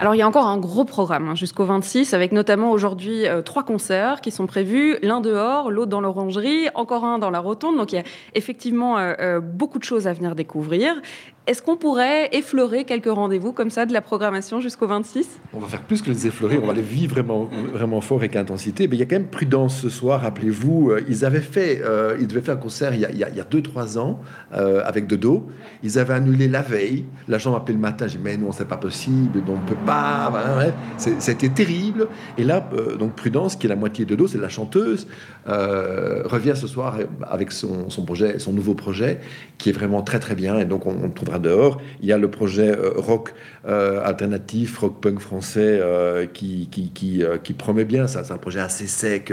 Alors 0.00 0.14
il 0.14 0.18
y 0.18 0.22
a 0.22 0.28
encore 0.28 0.46
un 0.46 0.58
gros 0.58 0.84
programme 0.84 1.28
hein, 1.28 1.34
jusqu'au 1.34 1.64
26, 1.64 2.14
avec 2.14 2.32
notamment 2.32 2.72
aujourd'hui 2.72 3.28
euh, 3.28 3.42
trois 3.42 3.62
concerts 3.62 4.20
qui 4.20 4.32
sont 4.32 4.46
prévus, 4.46 4.96
l'un 5.02 5.20
dehors, 5.20 5.70
l'autre 5.70 5.90
dans 5.90 6.00
l'orangerie, 6.00 6.68
encore 6.74 7.04
un 7.04 7.18
dans 7.18 7.30
la 7.30 7.38
rotonde. 7.38 7.76
Donc 7.76 7.92
il 7.92 7.96
y 7.96 7.98
a 7.98 8.04
effectivement 8.34 8.98
euh, 8.98 9.14
euh, 9.20 9.40
beaucoup 9.40 9.78
de 9.78 9.84
choses 9.84 10.08
à 10.08 10.12
venir 10.12 10.34
découvrir. 10.34 11.00
Est-ce 11.46 11.60
qu'on 11.60 11.76
pourrait 11.76 12.30
effleurer 12.32 12.84
quelques 12.84 13.12
rendez-vous 13.12 13.52
comme 13.52 13.68
ça 13.68 13.84
de 13.84 13.92
la 13.92 14.00
programmation 14.00 14.62
jusqu'au 14.62 14.86
26 14.86 15.28
On 15.52 15.58
va 15.58 15.68
faire 15.68 15.82
plus 15.82 16.00
que 16.00 16.08
les 16.08 16.26
effleurer, 16.26 16.56
on 16.56 16.66
va 16.66 16.72
les 16.72 16.80
vivre 16.80 17.12
vraiment, 17.12 17.50
vraiment 17.70 18.00
fort 18.00 18.16
avec 18.16 18.34
intensité. 18.34 18.88
Mais 18.88 18.96
il 18.96 19.00
y 19.00 19.02
a 19.02 19.04
quand 19.04 19.16
même 19.16 19.28
prudence 19.28 19.78
ce 19.78 19.90
soir, 19.90 20.22
rappelez-vous. 20.22 20.92
Euh, 20.92 21.04
ils 21.06 21.22
avaient 21.26 21.42
fait, 21.42 21.82
euh, 21.84 22.16
ils 22.18 22.26
devaient 22.26 22.40
faire 22.40 22.54
un 22.54 22.58
concert 22.58 22.94
il 22.94 23.00
y 23.00 23.22
a 23.22 23.44
2-3 23.44 23.98
ans 23.98 24.22
euh, 24.54 24.80
avec 24.86 25.06
Dodo. 25.06 25.46
Ils 25.82 25.98
avaient 25.98 26.14
annulé 26.14 26.48
la 26.48 26.62
veille. 26.62 27.04
L'agent 27.28 27.50
m'a 27.50 27.58
appelé 27.58 27.74
le 27.74 27.80
matin, 27.80 28.06
j'ai 28.06 28.16
dit 28.16 28.24
mais 28.24 28.38
non, 28.38 28.50
c'est 28.50 28.64
pas 28.64 28.78
possible, 28.78 29.42
on 29.46 29.52
ne 29.52 29.66
peut 29.66 29.76
pas. 29.84 30.32
C'était 30.96 31.50
terrible. 31.50 32.08
Et 32.38 32.44
là, 32.44 32.66
donc 32.98 33.16
Prudence, 33.16 33.56
qui 33.56 33.66
est 33.66 33.68
la 33.68 33.76
moitié 33.76 34.06
de 34.06 34.14
Dodo, 34.14 34.28
c'est 34.28 34.38
la 34.38 34.48
chanteuse, 34.48 35.06
revient 35.44 36.54
ce 36.54 36.66
soir 36.66 36.96
avec 37.28 37.52
son, 37.52 37.86
projet, 38.06 38.38
son 38.38 38.54
nouveau 38.54 38.72
projet, 38.72 39.20
qui 39.58 39.68
est 39.68 39.74
vraiment 39.74 40.00
très 40.00 40.20
très 40.20 40.34
bien. 40.34 40.58
Et 40.58 40.64
donc 40.64 40.86
on, 40.86 40.96
on 41.04 41.10
trouvera 41.10 41.33
dehors. 41.38 41.80
Il 42.00 42.08
y 42.08 42.12
a 42.12 42.18
le 42.18 42.30
projet 42.30 42.70
euh, 42.70 42.92
rock 42.96 43.34
euh, 43.66 44.00
alternatif, 44.04 44.78
rock 44.78 45.00
punk 45.00 45.20
français 45.20 45.78
euh, 45.80 46.26
qui, 46.26 46.68
qui, 46.70 46.90
qui, 46.90 47.52
promet 47.54 47.84
bien. 47.84 48.06
Ça, 48.06 48.24
c'est 48.24 48.32
un 48.32 48.38
projet 48.38 48.60
assez 48.60 48.86
sec. 48.86 49.32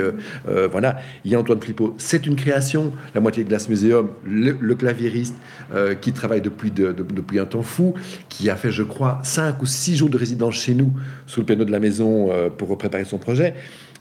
voilà. 0.72 0.98
Il 1.26 1.32
y 1.32 1.36
a 1.36 1.40
Antoine 1.40 1.62
Flippo. 1.62 1.96
C'est 1.98 2.26
une 2.26 2.36
création. 2.36 2.94
La 3.16 3.22
moitié 3.22 3.44
de 3.44 3.50
Glace 3.50 3.70
Museum, 3.70 4.10
le, 4.26 4.54
claviériste 4.76 5.36
qui 6.00 6.14
travaille 6.14 6.42
depuis, 6.42 6.72
depuis 6.72 7.40
un 7.40 7.46
temps 7.46 7.62
fou, 7.62 7.94
qui 8.30 8.50
a 8.50 8.56
fait, 8.56 8.72
je 8.72 8.84
crois, 8.84 9.20
cinq 9.24 9.62
ou 9.62 9.66
six 9.66 9.98
jours 9.98 10.10
de 10.10 10.18
résidence 10.18 10.56
chez 10.56 10.74
nous 10.74 10.94
sous 11.28 11.42
le 11.42 11.46
piano 11.46 11.66
de 11.66 11.72
la 11.72 11.80
maison 11.80 12.30
pour 12.58 12.78
préparer 12.78 13.06
son 13.06 13.18
projet. 13.18 13.54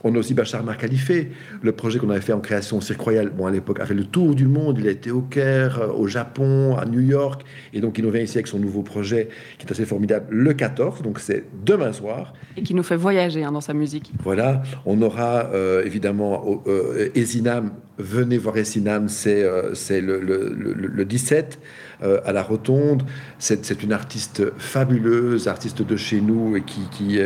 On 0.02 0.14
a 0.14 0.18
aussi 0.18 0.32
Bachar 0.32 0.64
Marcalifé, 0.64 1.30
le 1.62 1.72
projet 1.72 1.98
qu'on 1.98 2.08
avait 2.08 2.22
fait 2.22 2.32
en 2.32 2.40
création 2.40 2.78
au 2.78 2.80
Cirque 2.80 3.00
Royal, 3.00 3.30
bon, 3.30 3.46
à 3.46 3.50
l'époque, 3.50 3.80
a 3.80 3.86
fait 3.86 3.94
le 3.94 4.04
tour 4.04 4.34
du 4.34 4.46
monde. 4.46 4.78
Il 4.78 4.88
a 4.88 4.90
été 4.90 5.10
au 5.10 5.20
Caire, 5.20 5.80
euh, 5.82 5.92
au 5.92 6.06
Japon, 6.06 6.76
à 6.76 6.86
New 6.86 7.00
York. 7.00 7.42
Et 7.74 7.80
donc, 7.80 7.98
il 7.98 8.04
nous 8.04 8.10
vient 8.10 8.22
ici 8.22 8.38
avec 8.38 8.46
son 8.46 8.58
nouveau 8.58 8.82
projet 8.82 9.28
qui 9.58 9.66
est 9.66 9.70
assez 9.70 9.84
formidable, 9.84 10.26
le 10.30 10.54
14. 10.54 11.02
Donc, 11.02 11.18
c'est 11.18 11.44
demain 11.64 11.92
soir. 11.92 12.32
Et 12.56 12.62
qui 12.62 12.74
nous 12.74 12.82
fait 12.82 12.96
voyager 12.96 13.44
hein, 13.44 13.52
dans 13.52 13.60
sa 13.60 13.74
musique. 13.74 14.10
Voilà. 14.24 14.62
On 14.86 15.02
aura 15.02 15.50
euh, 15.52 15.84
évidemment 15.84 16.62
euh, 16.66 17.10
Esinam. 17.14 17.72
Venez 17.98 18.38
voir 18.38 18.56
Esinam, 18.56 19.10
c'est 19.10 19.46
c'est 19.74 20.00
le, 20.00 20.20
le, 20.20 21.04
17 21.04 21.60
à 22.00 22.32
la 22.32 22.42
Rotonde. 22.42 23.02
C'est 23.38 23.82
une 23.82 23.92
artiste 23.92 24.42
fabuleuse, 24.56 25.48
artiste 25.48 25.82
de 25.82 25.96
chez 25.96 26.22
nous 26.22 26.56
et 26.56 26.62
qui, 26.62 26.80
qui 26.90 27.20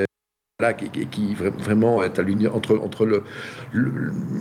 qui, 1.11 1.35
vraiment 1.35 2.01
est 2.05 2.17
à 2.17 2.23
l'union 2.23 2.55
entre, 2.55 2.79
entre, 2.79 3.07
le, 3.07 3.25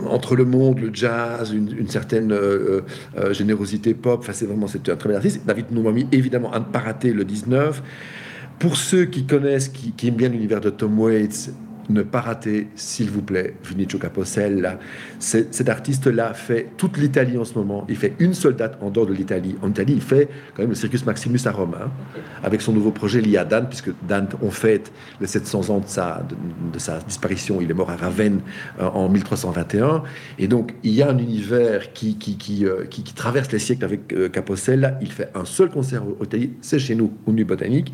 entre 0.06 0.36
le 0.36 0.44
monde, 0.44 0.78
le 0.78 0.94
jazz, 0.94 1.52
une, 1.52 1.88
certaine 1.88 2.30
euh, 2.30 2.82
euh, 3.18 3.34
générosité 3.34 3.94
pop. 3.94 4.20
Enfin, 4.20 4.32
c'est 4.32 4.46
vraiment 4.46 4.66
un 4.66 4.96
très 4.96 5.08
bel 5.08 5.16
artiste. 5.16 5.44
David 5.44 5.72
Noumami, 5.72 6.06
évidemment, 6.12 6.52
à 6.52 6.60
ne 6.60 6.66
pas 6.66 6.78
rater 6.78 7.12
le 7.12 7.24
19. 7.24 7.82
Pour 8.60 8.76
ceux 8.76 9.06
qui 9.06 9.26
connaissent, 9.26 9.68
qui 9.68 10.06
aiment 10.06 10.14
bien 10.14 10.28
l'univers 10.28 10.60
de 10.60 10.70
Tom 10.70 11.00
Waits, 11.00 11.50
ne 11.88 12.02
pas 12.02 12.20
rater, 12.20 12.68
s'il 12.74 13.10
vous 13.10 13.22
plaît, 13.22 13.54
Vinicio 13.64 13.98
Capossel. 13.98 14.78
Cet 15.18 15.68
artiste-là 15.68 16.34
fait 16.34 16.70
toute 16.76 16.96
l'Italie 16.96 17.38
en 17.38 17.44
ce 17.44 17.54
moment. 17.54 17.86
Il 17.88 17.96
fait 17.96 18.14
une 18.18 18.34
seule 18.34 18.56
date 18.56 18.78
en 18.80 18.90
dehors 18.90 19.06
de 19.06 19.12
l'Italie. 19.12 19.56
En 19.62 19.70
Italie, 19.70 19.94
il 19.96 20.02
fait 20.02 20.28
quand 20.54 20.62
même 20.62 20.70
le 20.70 20.74
Circus 20.74 21.04
Maximus 21.04 21.40
à 21.44 21.52
Rome, 21.52 21.76
hein, 21.80 21.90
avec 22.42 22.60
son 22.60 22.72
nouveau 22.72 22.90
projet 22.90 23.20
lié 23.20 23.36
à 23.36 23.44
Dante, 23.44 23.68
puisque 23.68 23.90
Dante, 24.08 24.36
on 24.42 24.50
fête 24.50 24.92
les 25.20 25.26
700 25.26 25.70
ans 25.70 25.80
de 25.80 25.88
sa, 25.88 26.98
disparition. 27.06 27.60
Il 27.60 27.70
est 27.70 27.74
mort 27.74 27.90
à 27.90 27.96
Ravenne 27.96 28.40
euh, 28.80 28.86
en 28.86 29.08
1321. 29.08 30.02
Et 30.38 30.48
donc, 30.48 30.74
il 30.82 30.92
y 30.92 31.02
a 31.02 31.10
un 31.10 31.18
univers 31.18 31.82
euh, 31.82 32.84
qui, 32.86 33.14
traverse 33.14 33.52
les 33.52 33.58
siècles 33.58 33.84
avec 33.84 34.12
euh, 34.12 34.28
Capossel. 34.28 34.96
Il 35.00 35.12
fait 35.12 35.30
un 35.34 35.44
seul 35.44 35.70
concert 35.70 36.02
au 36.06 36.24
Italie, 36.24 36.52
c'est 36.60 36.78
chez 36.78 36.94
nous, 36.94 37.12
au 37.26 37.32
Nuit 37.32 37.44
Botanique. 37.44 37.92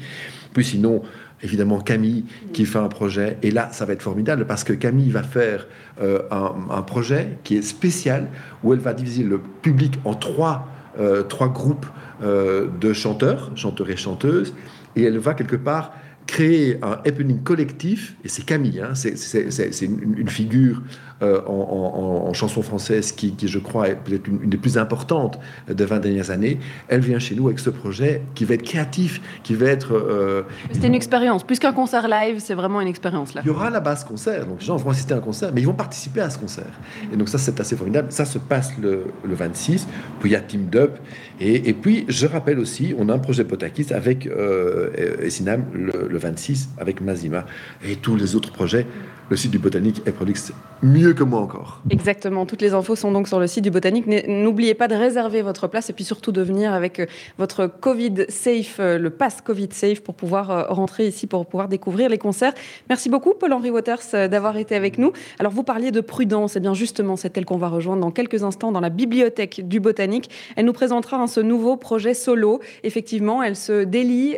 Puis 0.53 0.64
sinon, 0.64 1.03
évidemment 1.42 1.81
Camille 1.81 2.24
qui 2.53 2.66
fait 2.66 2.79
un 2.79 2.88
projet. 2.88 3.38
Et 3.42 3.50
là, 3.50 3.68
ça 3.72 3.85
va 3.85 3.92
être 3.92 4.03
formidable 4.03 4.46
parce 4.46 4.64
que 4.64 4.72
Camille 4.72 5.11
va 5.11 5.22
faire 5.22 5.66
euh, 6.00 6.22
un, 6.31 6.83
projet 6.83 7.38
qui 7.44 7.57
est 7.57 7.62
spécial 7.62 8.29
où 8.62 8.72
elle 8.72 8.81
va 8.81 8.94
diviser 8.94 9.22
le 9.22 9.38
public 9.38 9.98
en 10.05 10.14
trois, 10.14 10.68
euh, 10.98 11.22
trois 11.22 11.48
groupes 11.48 11.87
euh, 12.22 12.68
de 12.81 12.92
chanteurs, 12.92 13.50
chanteurs 13.55 13.90
et 13.90 13.96
chanteuses. 13.96 14.55
Et 14.96 15.05
elle 15.05 15.18
va 15.18 15.35
quelque 15.35 15.57
part 15.57 15.92
créer 16.26 16.79
un 16.83 16.98
happening 17.07 17.42
collectif, 17.42 18.14
et 18.24 18.29
c'est 18.29 18.44
Camille, 18.44 18.81
hein, 18.81 18.94
c'est 18.94 19.81
une, 19.83 20.14
une, 20.16 20.29
figure 20.29 20.81
euh, 21.22 21.40
en, 21.46 22.33
chanson 22.33 22.62
française 22.62 23.12
qui, 23.12 23.35
je 23.42 23.59
crois, 23.59 23.88
est 23.88 23.96
peut-être 23.96 24.26
une, 24.28 24.38
des 24.48 24.56
plus 24.56 24.78
importantes 24.78 25.38
des 25.68 25.85
20 25.85 25.98
dernières 25.98 26.30
années. 26.30 26.59
Elle 26.88 27.00
vient 27.00 27.18
chez 27.18 27.35
nous 27.35 27.48
avec 27.48 27.59
ce 27.59 27.70
projet 27.70 28.22
qui 28.35 28.44
va 28.44 28.54
être 28.54 28.62
créatif, 28.62 29.20
qui 29.42 29.54
va 29.54 29.66
être... 29.66 29.94
Euh, 29.94 30.42
c'est 30.72 30.87
une 30.87 30.94
expérience. 30.94 31.44
Plus 31.44 31.59
qu'un 31.59 31.72
concert 31.72 32.09
live, 32.09 32.37
c'est 32.38 32.54
vraiment 32.54 32.80
une 32.80 32.88
expérience. 32.88 33.35
Là. 33.35 33.42
Il 33.44 33.48
y 33.48 33.50
aura 33.50 33.68
la 33.68 33.80
base 33.80 34.04
concert. 34.04 34.46
Donc 34.46 34.61
les 34.61 34.66
gens 34.66 34.76
vont 34.76 34.90
assister 34.90 35.14
à 35.14 35.18
un 35.18 35.20
concert, 35.20 35.50
mais 35.54 35.61
ils 35.61 35.66
vont 35.66 35.74
participer 35.74 36.20
à 36.20 36.30
ce 36.30 36.38
concert. 36.38 36.72
Et 37.12 37.16
donc 37.16 37.28
ça, 37.28 37.38
c'est 37.38 37.59
assez 37.61 37.76
formidable. 37.76 38.11
Ça 38.11 38.24
se 38.24 38.38
passe 38.38 38.72
le, 38.80 39.04
26. 39.24 39.87
Puis 40.20 40.30
il 40.30 40.33
y 40.33 40.37
a 40.37 40.40
Team 40.40 40.68
Up. 40.74 40.98
Et, 41.42 41.72
puis, 41.72 42.04
je 42.09 42.26
rappelle 42.26 42.59
aussi, 42.59 42.94
on 42.98 43.09
a 43.09 43.14
un 43.14 43.18
projet 43.18 43.44
Potakis 43.44 43.94
avec 43.94 44.26
euh, 44.26 44.90
Essinam 45.22 45.64
le, 45.72 46.06
le 46.09 46.18
26, 46.18 46.70
avec 46.78 47.00
Mazima. 47.00 47.46
Et 47.83 47.96
tous 47.96 48.14
les 48.16 48.37
autres 48.37 48.52
projets 48.52 48.87
le 49.30 49.36
site 49.36 49.52
du 49.52 49.60
Botanique 49.60 50.02
est 50.06 50.12
prolixe 50.12 50.52
mieux 50.82 51.12
que 51.12 51.22
moi 51.22 51.40
encore. 51.40 51.80
Exactement, 51.90 52.46
toutes 52.46 52.62
les 52.62 52.74
infos 52.74 52.96
sont 52.96 53.12
donc 53.12 53.28
sur 53.28 53.38
le 53.38 53.46
site 53.46 53.62
du 53.62 53.70
Botanique. 53.70 54.06
N'oubliez 54.26 54.74
pas 54.74 54.88
de 54.88 54.94
réserver 54.94 55.42
votre 55.42 55.68
place 55.68 55.88
et 55.88 55.92
puis 55.92 56.04
surtout 56.04 56.32
de 56.32 56.42
venir 56.42 56.72
avec 56.72 56.98
euh, 56.98 57.06
votre 57.38 57.66
Covid 57.66 58.26
Safe, 58.28 58.78
euh, 58.80 58.98
le 58.98 59.10
pass 59.10 59.40
Covid 59.40 59.68
Safe 59.70 60.00
pour 60.00 60.14
pouvoir 60.14 60.50
euh, 60.50 60.64
rentrer 60.68 61.06
ici, 61.06 61.26
pour 61.26 61.46
pouvoir 61.46 61.68
découvrir 61.68 62.08
les 62.08 62.18
concerts. 62.18 62.54
Merci 62.88 63.08
beaucoup 63.08 63.34
Paul-Henri 63.34 63.70
Waters 63.70 64.28
d'avoir 64.28 64.56
été 64.56 64.74
avec 64.74 64.98
nous. 64.98 65.12
Alors 65.38 65.52
vous 65.52 65.62
parliez 65.62 65.92
de 65.92 66.00
prudence, 66.00 66.56
et 66.56 66.58
eh 66.58 66.60
bien 66.60 66.74
justement 66.74 67.14
c'est 67.16 67.36
elle 67.36 67.44
qu'on 67.44 67.58
va 67.58 67.68
rejoindre 67.68 68.00
dans 68.00 68.10
quelques 68.10 68.42
instants 68.42 68.72
dans 68.72 68.80
la 68.80 68.90
bibliothèque 68.90 69.68
du 69.68 69.78
Botanique. 69.78 70.30
Elle 70.56 70.64
nous 70.64 70.72
présentera 70.72 71.24
ce 71.26 71.40
nouveau 71.40 71.76
projet 71.76 72.14
solo. 72.14 72.60
Effectivement, 72.82 73.42
elle 73.42 73.56
se 73.56 73.84
délie 73.84 74.36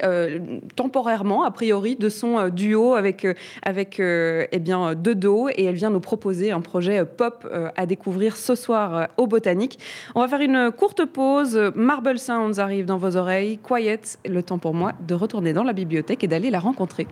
temporairement, 0.75 1.45
a 1.45 1.51
priori, 1.51 1.97
de 1.97 2.09
son 2.09 2.49
duo 2.49 2.95
avec, 2.95 3.27
avec 3.63 4.01
eh 4.01 4.59
bien, 4.59 4.82
de 4.91 5.13
dos 5.13 5.49
et 5.49 5.65
elle 5.65 5.75
vient 5.75 5.91
nous 5.91 6.01
proposer 6.01 6.53
un 6.53 6.61
projet 6.61 7.05
pop 7.05 7.47
euh, 7.51 7.71
à 7.77 7.87
découvrir 7.87 8.37
ce 8.37 8.55
soir 8.55 8.97
euh, 8.97 9.05
au 9.17 9.27
Botanique. 9.27 9.79
On 10.15 10.21
va 10.21 10.29
faire 10.29 10.41
une 10.41 10.71
courte 10.71 11.05
pause. 11.05 11.59
Marble 11.75 12.19
Sounds 12.19 12.59
arrive 12.59 12.87
dans 12.87 12.99
vos 12.99 13.17
oreilles. 13.17 13.59
Quiet, 13.59 14.01
le 14.27 14.43
temps 14.43 14.59
pour 14.59 14.75
moi 14.75 14.93
de 15.01 15.15
retourner 15.15 15.53
dans 15.53 15.65
la 15.65 15.73
bibliothèque 15.73 16.25
et 16.25 16.29
d'aller 16.29 16.51
la 16.51 16.61
rencontrer. 16.61 17.07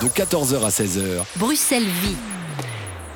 De 0.00 0.08
14h 0.08 0.64
à 0.64 0.68
16h. 0.68 1.38
Bruxelles 1.38 1.82
vit. 1.82 2.41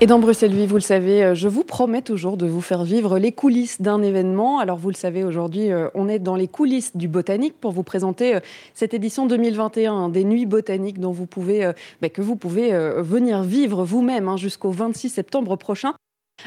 Et 0.02 0.06
dans 0.06 0.18
Bruxelles 0.18 0.52
Vie, 0.52 0.66
vous 0.66 0.74
le 0.74 0.82
savez, 0.82 1.24
euh, 1.24 1.34
je 1.34 1.48
vous 1.48 1.64
promets 1.64 2.02
toujours 2.02 2.36
de 2.36 2.46
vous 2.46 2.60
faire 2.60 2.84
vivre 2.84 3.18
les 3.18 3.32
coulisses 3.32 3.80
d'un 3.80 4.02
événement. 4.02 4.58
Alors 4.58 4.76
vous 4.76 4.90
le 4.90 4.94
savez, 4.94 5.24
aujourd'hui, 5.24 5.72
euh, 5.72 5.88
on 5.94 6.06
est 6.06 6.18
dans 6.18 6.36
les 6.36 6.48
coulisses 6.48 6.94
du 6.94 7.08
botanique 7.08 7.58
pour 7.58 7.72
vous 7.72 7.82
présenter 7.82 8.34
euh, 8.34 8.40
cette 8.74 8.92
édition 8.92 9.24
2021 9.24 10.10
des 10.10 10.24
Nuits 10.24 10.44
botaniques 10.44 11.00
dont 11.00 11.12
vous 11.12 11.24
pouvez, 11.24 11.72
bah, 12.02 12.10
que 12.10 12.20
vous 12.20 12.36
pouvez 12.36 12.72
venir 12.98 13.42
vivre 13.42 13.84
vous-même 13.84 14.28
hein, 14.28 14.36
jusqu'au 14.36 14.70
26 14.70 15.08
septembre 15.08 15.56
prochain. 15.56 15.94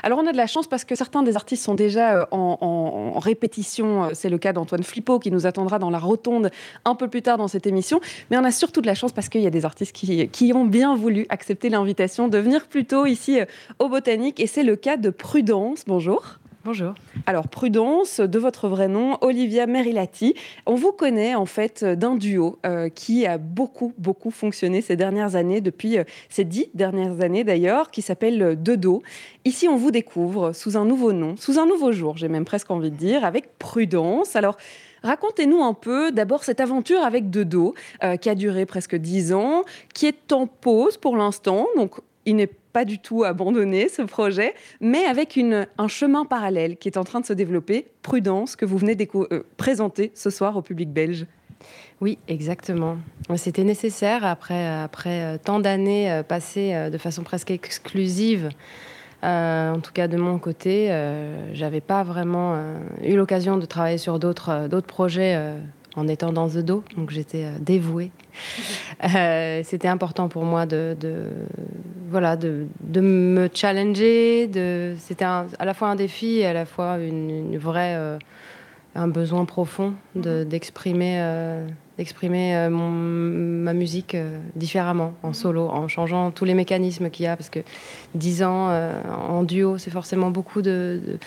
Alors 0.04 0.20
on 0.20 0.28
a 0.28 0.32
de 0.32 0.38
la 0.38 0.48
chance 0.48 0.68
parce 0.68 0.86
que 0.86 0.96
certains 0.96 1.24
des 1.24 1.36
artistes 1.36 1.64
sont 1.64 1.76
déjà 1.76 2.22
euh, 2.22 2.26
en, 2.32 3.20
répétition. 3.20 4.06
Euh, 4.06 4.10
c'est 4.14 4.30
le 4.30 4.38
cas 4.38 4.54
d'Antoine 4.54 4.84
Flippo 4.84 5.20
qui 5.20 5.32
nous 5.32 5.46
attendra 5.46 5.80
dans 5.80 5.90
la 5.90 6.00
rotonde 6.00 6.52
un 6.86 6.96
peu 6.96 7.08
plus 7.08 7.22
tard 7.22 7.38
dans 7.38 7.48
cette 7.48 7.68
émission. 7.68 8.00
Mais 8.30 8.38
on 8.38 8.44
a 8.44 8.52
surtout 8.52 8.82
de 8.82 8.88
la 8.88 8.96
chance 8.96 9.12
parce 9.12 9.30
qu'il 9.30 9.42
y 9.42 9.48
a 9.48 9.52
des 9.52 9.66
artistes 9.66 9.96
qui, 9.96 10.28
qui 10.30 10.54
ont 10.54 10.66
bien 10.66 10.96
voulu 10.96 11.26
accepter 11.30 11.70
l'invitation 11.70 12.28
de 12.28 12.38
venir 12.38 12.68
plus 12.68 12.86
tôt 12.86 13.06
ici 13.06 13.40
euh, 13.40 13.46
au 13.80 13.90
Botanique. 13.90 14.40
Et 14.40 14.48
c'est 14.48 14.64
le 14.64 14.76
cas 14.76 14.98
de 14.98 15.10
Prudence. 15.10 15.84
Bonjour. 15.88 16.40
Bonjour. 16.66 16.94
Alors, 17.26 17.48
Prudence, 17.48 18.20
de 18.20 18.38
votre 18.38 18.68
vrai 18.68 18.90
nom, 18.90 19.18
Olivia 19.22 19.66
Merilati. 19.66 20.36
On 20.66 20.76
vous 20.76 20.92
connaît 20.92 21.34
en 21.34 21.46
fait 21.46 21.86
d'un 21.86 22.16
duo 22.16 22.60
euh, 22.66 22.90
qui 22.90 23.26
a 23.26 23.38
beaucoup, 23.38 23.94
beaucoup 23.98 24.30
fonctionné 24.30 24.82
ces 24.82 24.98
dernières 24.98 25.38
années, 25.38 25.62
depuis 25.62 25.98
euh, 25.98 26.04
ces 26.28 26.44
dix 26.44 26.70
dernières 26.74 27.22
années 27.22 27.46
d'ailleurs, 27.46 27.92
qui 27.92 28.02
s'appelle 28.02 28.62
Dedo. 28.62 29.04
Ici, 29.46 29.70
on 29.70 29.78
vous 29.78 29.92
découvre 29.92 30.52
sous 30.52 30.76
un 30.76 30.84
nouveau 30.84 31.14
nom, 31.14 31.38
sous 31.38 31.60
un 31.60 31.66
nouveau 31.66 31.94
jour, 31.94 32.18
j'ai 32.18 32.28
même 32.28 32.46
presque 32.46 32.70
envie 32.72 32.92
de 32.92 32.98
dire, 32.98 33.24
avec 33.24 33.58
Prudence. 33.58 34.36
Alors, 34.36 34.58
Racontez-nous 35.02 35.64
un 35.64 35.74
peu 35.74 36.12
d'abord 36.12 36.44
cette 36.44 36.60
aventure 36.60 37.02
avec 37.02 37.30
Dedo, 37.30 37.74
euh, 38.04 38.18
qui 38.18 38.30
a 38.30 38.36
duré 38.36 38.66
presque 38.66 38.98
dix 38.98 39.34
ans, 39.34 39.64
qui 39.94 40.08
est 40.08 40.34
en 40.34 40.46
pause 40.46 40.98
pour 40.98 41.16
l'instant. 41.16 41.68
Donc, 41.78 41.94
il 42.26 42.36
n'est 42.36 42.52
pas 42.80 42.86
du 42.86 43.00
tout 43.00 43.26
abandonné 43.26 43.90
ce 43.90 44.04
projet, 44.04 44.56
mais 44.80 45.04
avec 45.04 45.36
une, 45.36 45.68
un 45.78 45.90
chemin 45.90 46.24
parallèle 46.24 46.78
qui 46.78 46.88
est 46.88 46.98
en 46.98 47.04
train 47.04 47.20
de 47.20 47.26
se 47.26 47.34
développer, 47.34 47.88
Prudence, 48.04 48.56
que 48.56 48.66
vous 48.66 48.78
venez 48.78 48.96
euh, 49.16 49.44
présenter 49.58 50.14
ce 50.16 50.30
soir 50.30 50.56
au 50.56 50.62
public 50.62 50.90
belge. 50.90 51.26
Oui, 52.00 52.20
exactement. 52.30 52.96
C'était 53.36 53.66
nécessaire 53.66 54.24
après, 54.24 54.66
après 54.66 55.24
euh, 55.24 55.38
tant 55.38 55.60
d'années 55.60 56.10
euh, 56.10 56.24
passées 56.24 56.90
de 56.90 56.98
façon 56.98 57.24
presque 57.24 57.52
exclusive. 57.52 58.48
en 59.24 59.80
tout 59.84 59.92
cas, 59.92 60.08
de 60.08 60.16
mon 60.16 60.40
côté, 60.40 60.88
j'avais 61.52 61.82
pas 61.82 62.04
vraiment 62.04 62.64
eu 63.04 63.18
l'occasion 63.18 63.58
de 63.58 63.66
travailler 63.66 63.98
sur 63.98 64.20
d'autres 64.20 64.88
projets 64.88 65.36
en 66.00 66.08
étant 66.08 66.32
dans 66.32 66.48
The 66.48 66.60
Do, 66.60 66.84
donc 66.96 67.12
j'étais 67.12 67.46
euh, 67.46 67.52
dévouée. 67.60 68.12
Euh, 69.16 69.62
c'était 69.64 69.88
important 69.88 70.28
pour 70.28 70.44
moi 70.44 70.66
de, 70.66 70.94
voilà, 72.10 72.36
de, 72.36 72.68
de, 72.82 73.00
me 73.00 73.48
challenger. 73.54 74.48
De, 74.48 74.96
c'était 74.98 75.24
à 75.24 75.46
la 75.58 75.74
fois 75.74 75.88
un 75.88 75.96
défi 75.96 76.40
et 76.40 76.46
à 76.46 76.52
la 76.52 76.66
fois 76.66 76.98
une, 76.98 77.58
vraie, 77.58 77.96
euh, 77.96 78.18
un 78.96 79.08
besoin 79.08 79.46
profond 79.46 79.94
de, 80.16 80.44
d'exprimer, 80.44 81.24
d'exprimer 81.98 82.68
ma 82.70 83.72
musique 83.72 84.18
différemment, 84.58 85.14
en 85.24 85.32
solo, 85.32 85.70
en 85.70 85.88
changeant 85.88 86.32
tous 86.32 86.44
les 86.44 86.54
mécanismes 86.54 87.10
qu'il 87.10 87.24
y 87.24 87.28
a. 87.28 87.38
Parce 87.38 87.50
que 87.50 87.62
dix 88.16 88.44
ans 88.44 88.70
en 89.30 89.44
duo, 89.44 89.78
c'est 89.78 89.92
forcément 89.92 90.30
beaucoup 90.30 90.62
de 90.62 91.20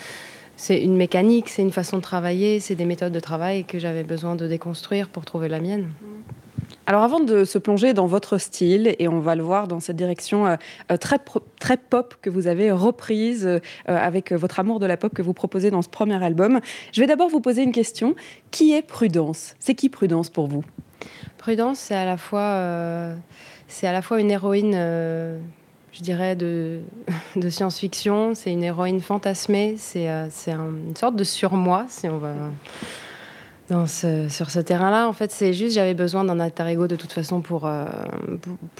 c'est 0.55 0.81
une 0.81 0.95
mécanique, 0.95 1.49
c'est 1.49 1.61
une 1.61 1.71
façon 1.71 1.97
de 1.97 2.01
travailler, 2.01 2.59
c'est 2.59 2.75
des 2.75 2.85
méthodes 2.85 3.13
de 3.13 3.19
travail 3.19 3.65
que 3.65 3.79
j'avais 3.79 4.03
besoin 4.03 4.35
de 4.35 4.47
déconstruire 4.47 5.09
pour 5.09 5.25
trouver 5.25 5.49
la 5.49 5.59
mienne. 5.59 5.89
Alors 6.85 7.03
avant 7.03 7.21
de 7.21 7.45
se 7.45 7.57
plonger 7.57 7.93
dans 7.93 8.07
votre 8.07 8.37
style, 8.37 8.95
et 8.99 9.07
on 9.07 9.19
va 9.19 9.35
le 9.35 9.43
voir 9.43 9.69
dans 9.69 9.79
cette 9.79 9.95
direction 9.95 10.47
euh, 10.47 10.55
euh, 10.91 10.97
très, 10.97 11.17
très 11.59 11.77
pop 11.77 12.15
que 12.21 12.29
vous 12.29 12.47
avez 12.47 12.71
reprise 12.71 13.45
euh, 13.47 13.59
avec 13.85 14.33
votre 14.33 14.59
amour 14.59 14.79
de 14.79 14.85
la 14.85 14.97
pop 14.97 15.13
que 15.13 15.21
vous 15.21 15.33
proposez 15.33 15.71
dans 15.71 15.81
ce 15.81 15.87
premier 15.87 16.21
album, 16.21 16.59
je 16.91 16.99
vais 16.99 17.07
d'abord 17.07 17.29
vous 17.29 17.39
poser 17.39 17.63
une 17.63 17.71
question. 17.71 18.15
Qui 18.51 18.73
est 18.73 18.81
Prudence? 18.81 19.55
C'est 19.59 19.75
qui 19.75 19.89
Prudence 19.89 20.29
pour 20.29 20.47
vous? 20.47 20.63
Prudence, 21.37 21.79
c'est 21.79 21.95
à 21.95 22.05
la 22.05 22.17
fois, 22.17 23.15
c'est 23.67 23.87
à 23.87 23.91
la 23.91 24.01
fois 24.01 24.19
une 24.19 24.31
héroïne 24.31 24.77
je 25.93 26.01
dirais, 26.01 26.35
de, 26.35 26.81
science-fiction. 27.49 28.35
C'est 28.35 28.51
une 28.51 28.63
héroïne 28.63 29.01
fantasmée. 29.01 29.75
C'est 29.77 30.09
euh, 30.09 30.27
une 30.47 30.95
sorte 30.95 31.15
de 31.15 31.23
surmoi, 31.23 31.85
si 31.89 32.07
on 32.09 32.17
va 32.17 32.33
dans 33.69 33.87
ce, 33.87 34.27
sur 34.27 34.51
ce 34.51 34.59
terrain-là. 34.59 35.07
En 35.07 35.13
fait, 35.13 35.31
c'est 35.31 35.53
juste, 35.53 35.75
j'avais 35.75 35.93
besoin 35.93 36.25
d'un 36.25 36.39
alter 36.39 36.67
ego 36.67 36.87
de 36.87 36.97
toute 36.97 37.13
façon 37.13 37.41
pour, 37.41 37.65
euh, 37.65 37.85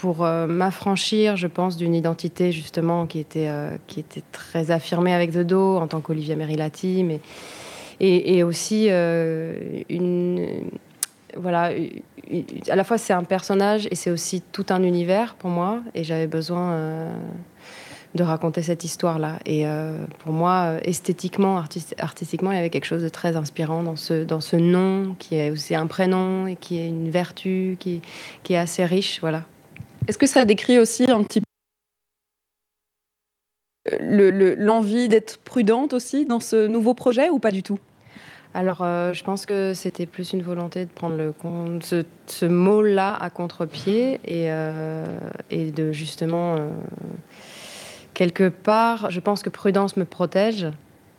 euh, 0.04 0.48
m'affranchir, 0.48 1.38
je 1.38 1.48
pense, 1.48 1.78
d'une 1.78 1.96
identité 1.96 2.52
justement 2.52 3.08
qui 3.08 3.20
était, 3.20 3.50
très 4.34 4.72
affirmée 4.72 5.14
avec 5.14 5.32
The 5.32 5.40
Do 5.40 5.78
en 5.78 5.88
tant 5.88 6.02
qu'Olivia 6.02 6.36
Merilati, 6.36 7.04
mais 7.04 7.22
et 8.00 8.44
aussi 8.44 8.90
une 8.90 10.70
voilà, 11.38 11.72
à 12.70 12.76
la 12.76 12.84
fois 12.84 12.98
c'est 12.98 13.14
un 13.14 13.24
personnage 13.24 13.88
et 13.92 13.96
c'est 13.96 14.12
aussi 14.12 14.42
tout 14.42 14.66
un 14.70 14.84
univers 14.84 15.36
pour 15.36 15.50
moi. 15.50 15.82
Et 15.94 16.04
j'avais 16.04 16.28
besoin 16.28 16.74
euh, 16.74 17.14
de 18.16 18.24
raconter 18.24 18.62
cette 18.62 18.84
histoire-là. 18.84 19.40
Et 19.46 19.68
euh, 19.68 20.06
pour 20.20 20.34
moi, 20.34 20.76
esthétiquement, 20.84 21.62
artistiquement, 21.98 22.52
il 22.52 22.56
y 22.56 22.60
avait 22.60 22.70
quelque 22.70 22.86
chose 22.86 23.04
de 23.04 23.10
très 23.10 23.36
inspirant 23.36 23.84
dans 23.84 23.96
ce, 23.96 24.24
dans 24.24 24.42
ce 24.42 24.56
nom 24.56 25.16
qui 25.20 25.36
est 25.36 25.50
aussi 25.50 25.76
un 25.76 25.88
prénom 25.88 26.48
et 26.48 26.56
qui 26.56 26.80
est 26.80 26.88
une 26.88 27.10
vertu 27.10 27.78
qui, 27.80 28.02
qui 28.44 28.54
est 28.54 28.58
assez 28.58 28.86
riche. 28.86 29.20
Voilà. 29.22 29.44
Est-ce 30.08 30.18
que 30.18 30.28
ça 30.28 30.46
décrit 30.46 30.80
aussi 30.80 31.10
un 31.10 31.24
petit 31.24 31.42
peu 31.42 31.46
l'envie 34.00 35.10
d'être 35.10 35.40
prudente 35.40 35.94
aussi 35.94 36.26
dans 36.26 36.40
ce 36.40 36.68
nouveau 36.68 36.94
projet 36.94 37.30
ou 37.30 37.40
pas 37.40 37.52
du 37.52 37.64
tout? 37.64 37.80
Alors, 38.56 38.82
euh, 38.82 39.14
je 39.14 39.24
pense 39.24 39.48
que 39.48 39.74
c'était 39.74 40.06
plus 40.06 40.34
une 40.34 40.44
volonté 40.44 40.86
de 40.86 40.92
prendre 40.92 41.18
ce, 41.82 42.46
mot-là 42.46 43.16
à 43.16 43.30
contre-pied 43.32 44.20
et, 44.26 44.52
euh, 44.52 45.06
de 45.52 45.92
justement, 45.92 46.56
euh, 46.56 46.70
quelque 48.14 48.50
part, 48.50 49.10
je 49.10 49.20
pense 49.20 49.42
que 49.42 49.50
prudence 49.50 49.98
me 49.98 50.06
protège. 50.06 50.68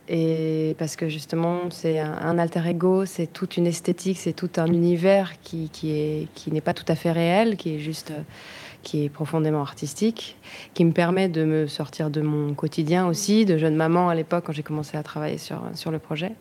Et 0.07 0.75
parce 0.77 0.95
que 0.95 1.09
justement, 1.09 1.61
c'est 1.71 1.99
un, 1.99 2.37
alter 2.37 2.61
ego, 2.67 3.05
c'est 3.05 3.25
toute 3.25 3.57
une 3.57 3.65
esthétique, 3.65 4.19
c'est 4.19 4.33
tout 4.33 4.51
un 4.57 4.67
univers 4.67 5.33
qui, 5.41 5.69
qui 5.69 5.91
est 5.93 6.27
qui 6.35 6.51
n'est 6.51 6.61
pas 6.61 6.75
tout 6.75 6.85
à 6.87 6.95
fait 6.95 7.11
réel, 7.11 7.57
qui 7.57 7.75
est 7.75 7.79
juste 7.79 8.13
qui 8.83 9.03
est 9.03 9.09
profondément 9.09 9.61
artistique, 9.61 10.37
qui 10.75 10.85
me 10.85 10.91
permet 10.91 11.27
de 11.27 11.43
me 11.43 11.65
sortir 11.65 12.11
de 12.11 12.21
mon 12.21 12.53
quotidien 12.53 13.07
aussi, 13.07 13.45
de 13.45 13.57
jeune 13.57 13.75
maman 13.75 14.07
à 14.07 14.13
l'époque 14.13 14.43
quand 14.45 14.53
j'ai 14.53 14.61
commencé 14.61 14.95
à 14.95 15.01
travailler 15.01 15.39
sur 15.39 15.91
le 15.91 15.97
projet. 15.97 16.33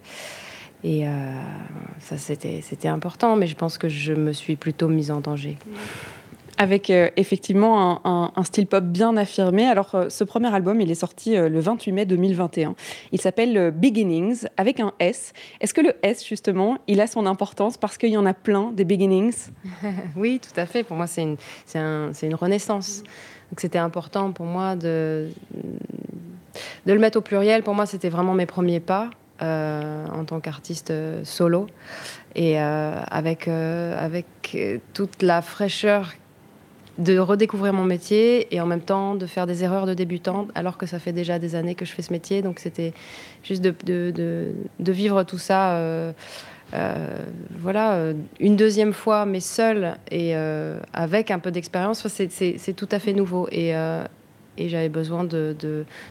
Et 0.84 1.08
euh, 1.08 1.10
ça, 1.98 2.18
c'était, 2.18 2.60
c'était 2.62 2.88
important, 2.88 3.36
mais 3.36 3.46
je 3.46 3.56
pense 3.56 3.78
que 3.78 3.88
je 3.88 4.12
me 4.12 4.32
suis 4.32 4.54
plutôt 4.54 4.88
mise 4.88 5.10
en 5.10 5.20
danger 5.20 5.56
avec 6.56 6.88
euh, 6.88 7.10
effectivement 7.16 8.00
un, 8.06 8.44
style 8.44 8.68
pop 8.68 8.84
bien 8.84 9.16
affirmé. 9.16 9.66
Alors, 9.66 9.92
euh, 9.96 10.08
ce 10.08 10.22
premier 10.22 10.54
album, 10.54 10.80
il 10.80 10.88
est 10.88 10.94
sorti 10.94 11.34
le 11.34 11.58
28 11.58 11.90
mai 11.90 12.06
2021. 12.06 12.76
Il 13.10 13.20
s'appelle 13.20 13.72
Beginnings 13.72 14.46
avec 14.56 14.78
un 14.78 14.92
S. 15.00 15.32
Est-ce 15.60 15.74
que 15.74 15.80
le 15.80 15.94
S, 16.04 16.24
justement, 16.24 16.78
il 16.86 17.00
a 17.00 17.08
son 17.08 17.26
importance 17.26 17.76
parce 17.76 17.98
qu'il 17.98 18.10
y 18.10 18.16
en 18.16 18.24
a 18.24 18.34
plein 18.34 18.70
des 18.70 18.84
Beginnings? 18.84 19.48
Oui, 20.16 20.40
tout 20.40 20.60
à 20.60 20.66
fait. 20.66 20.84
Pour 20.84 20.96
moi, 20.96 21.08
c'est 21.08 21.22
une, 21.22 21.38
c'est 21.66 21.80
un, 21.80 22.12
une 22.12 22.36
renaissance. 22.36 22.98
Donc, 23.50 23.58
c'était 23.58 23.78
important 23.78 24.30
pour 24.30 24.46
moi 24.46 24.76
de, 24.76 25.30
de 26.86 26.92
le 26.92 27.00
mettre 27.00 27.18
au 27.18 27.20
pluriel. 27.20 27.64
Pour 27.64 27.74
moi, 27.74 27.86
c'était 27.86 28.10
vraiment 28.10 28.34
mes 28.34 28.46
premiers 28.46 28.78
pas. 28.78 29.10
En 29.40 30.24
tant 30.24 30.40
qu'artiste 30.40 30.92
solo 31.24 31.66
et 32.34 32.58
avec, 32.58 33.48
avec 33.48 34.56
toute 34.92 35.22
la 35.22 35.42
fraîcheur 35.42 36.14
de 36.98 37.18
redécouvrir 37.18 37.72
mon 37.72 37.84
métier 37.84 38.54
et 38.54 38.60
en 38.60 38.66
même 38.66 38.80
temps 38.80 39.14
de 39.14 39.26
faire 39.26 39.46
des 39.46 39.64
erreurs 39.64 39.86
de 39.86 39.94
débutante 39.94 40.50
alors 40.54 40.78
que 40.78 40.86
ça 40.86 40.98
fait 40.98 41.12
déjà 41.12 41.38
des 41.38 41.54
années 41.54 41.74
que 41.74 41.84
je 41.84 41.92
fais 41.92 42.02
ce 42.02 42.12
métier. 42.12 42.42
Donc 42.42 42.60
c'était 42.60 42.92
juste 43.42 43.62
de, 43.62 43.74
de, 43.84 44.52
de, 44.78 44.92
vivre 44.92 45.24
tout 45.24 45.38
ça. 45.38 45.72
Euh, 45.72 46.12
euh, 46.72 47.18
voilà, 47.58 47.94
euh, 47.94 48.14
une 48.40 48.56
deuxième 48.56 48.92
fois, 48.92 49.26
mais 49.26 49.40
seule 49.40 49.96
et 50.10 50.34
avec 50.92 51.30
un 51.30 51.38
peu 51.38 51.50
d'expérience, 51.50 52.06
c'est 52.08 52.76
tout 52.76 52.88
à 52.90 52.98
fait 52.98 53.12
nouveau. 53.12 53.48
Et, 53.50 53.70
et 54.56 54.68
j'avais 54.68 54.88
besoin 54.88 55.26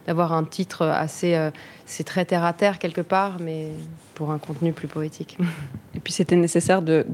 d'avoir 0.06 0.34
un 0.34 0.44
titre 0.44 0.86
assez. 0.86 1.38
C'est 1.86 2.04
très 2.04 2.26
terre 2.26 2.44
à 2.44 2.54
terre 2.54 2.80
quelque 2.80 3.02
part, 3.02 3.40
mais 3.40 3.68
pour 4.14 4.32
un 4.32 4.38
contenu 4.38 4.74
plus 4.74 4.88
poétique. 4.88 5.38
Et 5.96 6.00
puis 6.00 6.12
c'était 6.12 6.36
nécessaire 6.36 6.82
de, 6.82 7.06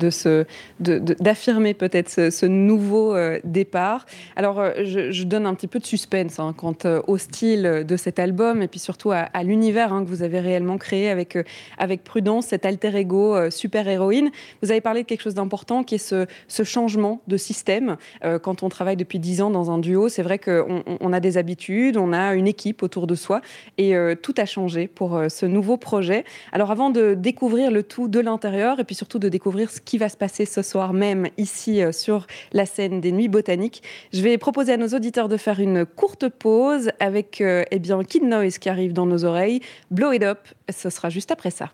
d'affirmer 0.79 1.73
peut-être 1.73 2.09
ce, 2.09 2.45
nouveau 2.45 3.13
euh, 3.13 3.39
départ. 3.43 4.05
Alors 4.35 4.59
euh, 4.59 4.71
je, 4.83 5.23
donne 5.23 5.45
un 5.45 5.53
petit 5.53 5.67
peu 5.67 5.79
de 5.79 5.85
suspense 5.85 6.39
hein, 6.39 6.53
quant 6.55 6.75
euh, 6.85 7.01
au 7.07 7.17
style 7.17 7.83
de 7.85 7.97
cet 7.97 8.19
album 8.19 8.61
et 8.61 8.67
puis 8.67 8.79
surtout 8.79 9.11
à, 9.11 9.27
l'univers 9.43 9.93
hein, 9.93 10.03
que 10.03 10.09
vous 10.09 10.23
avez 10.23 10.39
réellement 10.39 10.77
créé 10.77 11.09
avec, 11.09 11.37
avec 11.77 12.03
Prudence, 12.03 12.47
cet 12.47 12.65
alter 12.65 12.95
ego 12.95 13.49
super-héroïne. 13.49 14.31
Vous 14.63 14.71
avez 14.71 14.81
parlé 14.81 15.03
de 15.03 15.07
quelque 15.07 15.21
chose 15.21 15.35
d'important 15.35 15.83
qui 15.83 15.95
est 15.95 15.99
ce, 15.99 16.25
ce, 16.47 16.63
changement 16.63 17.21
de 17.27 17.37
système. 17.37 17.97
quand 18.41 18.63
on 18.63 18.69
travaille 18.69 18.95
depuis 18.95 19.19
dix 19.19 19.41
ans 19.41 19.49
dans 19.49 19.71
un 19.71 19.77
duo, 19.77 20.09
c'est 20.09 20.23
vrai 20.23 20.39
qu'on 20.39 20.83
on 20.99 21.13
a 21.13 21.19
des 21.19 21.37
habitudes, 21.37 21.97
on 21.97 22.13
a 22.13 22.33
une 22.35 22.47
équipe 22.47 22.83
autour 22.83 23.07
de 23.07 23.15
soi 23.15 23.41
et 23.77 23.93
tout 24.21 24.33
a 24.37 24.45
changé 24.45 24.68
pour 24.87 25.21
ce 25.29 25.45
nouveau 25.45 25.77
projet. 25.77 26.23
Alors 26.51 26.71
avant 26.71 26.89
de 26.89 27.13
découvrir 27.13 27.71
le 27.71 27.83
tout 27.83 28.07
de 28.07 28.19
l'intérieur 28.19 28.79
et 28.79 28.83
puis 28.83 28.95
surtout 28.95 29.19
de 29.19 29.29
découvrir 29.29 29.71
ce 29.71 29.81
qui 29.81 29.97
va 29.97 30.09
se 30.09 30.17
passer 30.17 30.45
ce 30.45 30.61
soir 30.61 30.93
même 30.93 31.27
ici 31.37 31.81
euh, 31.81 31.91
sur 31.91 32.27
la 32.53 32.65
scène 32.65 33.01
des 33.01 33.11
Nuits 33.11 33.27
Botaniques. 33.27 33.83
Je 34.13 34.21
vais 34.21 34.37
proposer 34.37 34.73
à 34.73 34.77
nos 34.77 34.89
auditeurs 34.89 35.29
de 35.29 35.37
faire 35.37 35.59
une 35.59 35.85
courte 35.85 36.29
pause 36.29 36.91
avec 36.99 37.41
euh, 37.41 37.63
eh 37.71 37.79
bien 37.79 38.03
Kid 38.03 38.23
Noise 38.23 38.57
qui 38.57 38.69
arrive 38.69 38.93
dans 38.93 39.05
nos 39.05 39.25
oreilles. 39.25 39.61
Blow 39.91 40.11
It 40.11 40.23
Up, 40.23 40.39
ce 40.69 40.89
sera 40.89 41.09
juste 41.09 41.31
après 41.31 41.51
ça. 41.51 41.71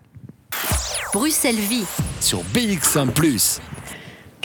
Bruxelles 1.14 1.56
Vie 1.56 1.86
sur 2.20 2.40
BX1⁇ 2.54 3.12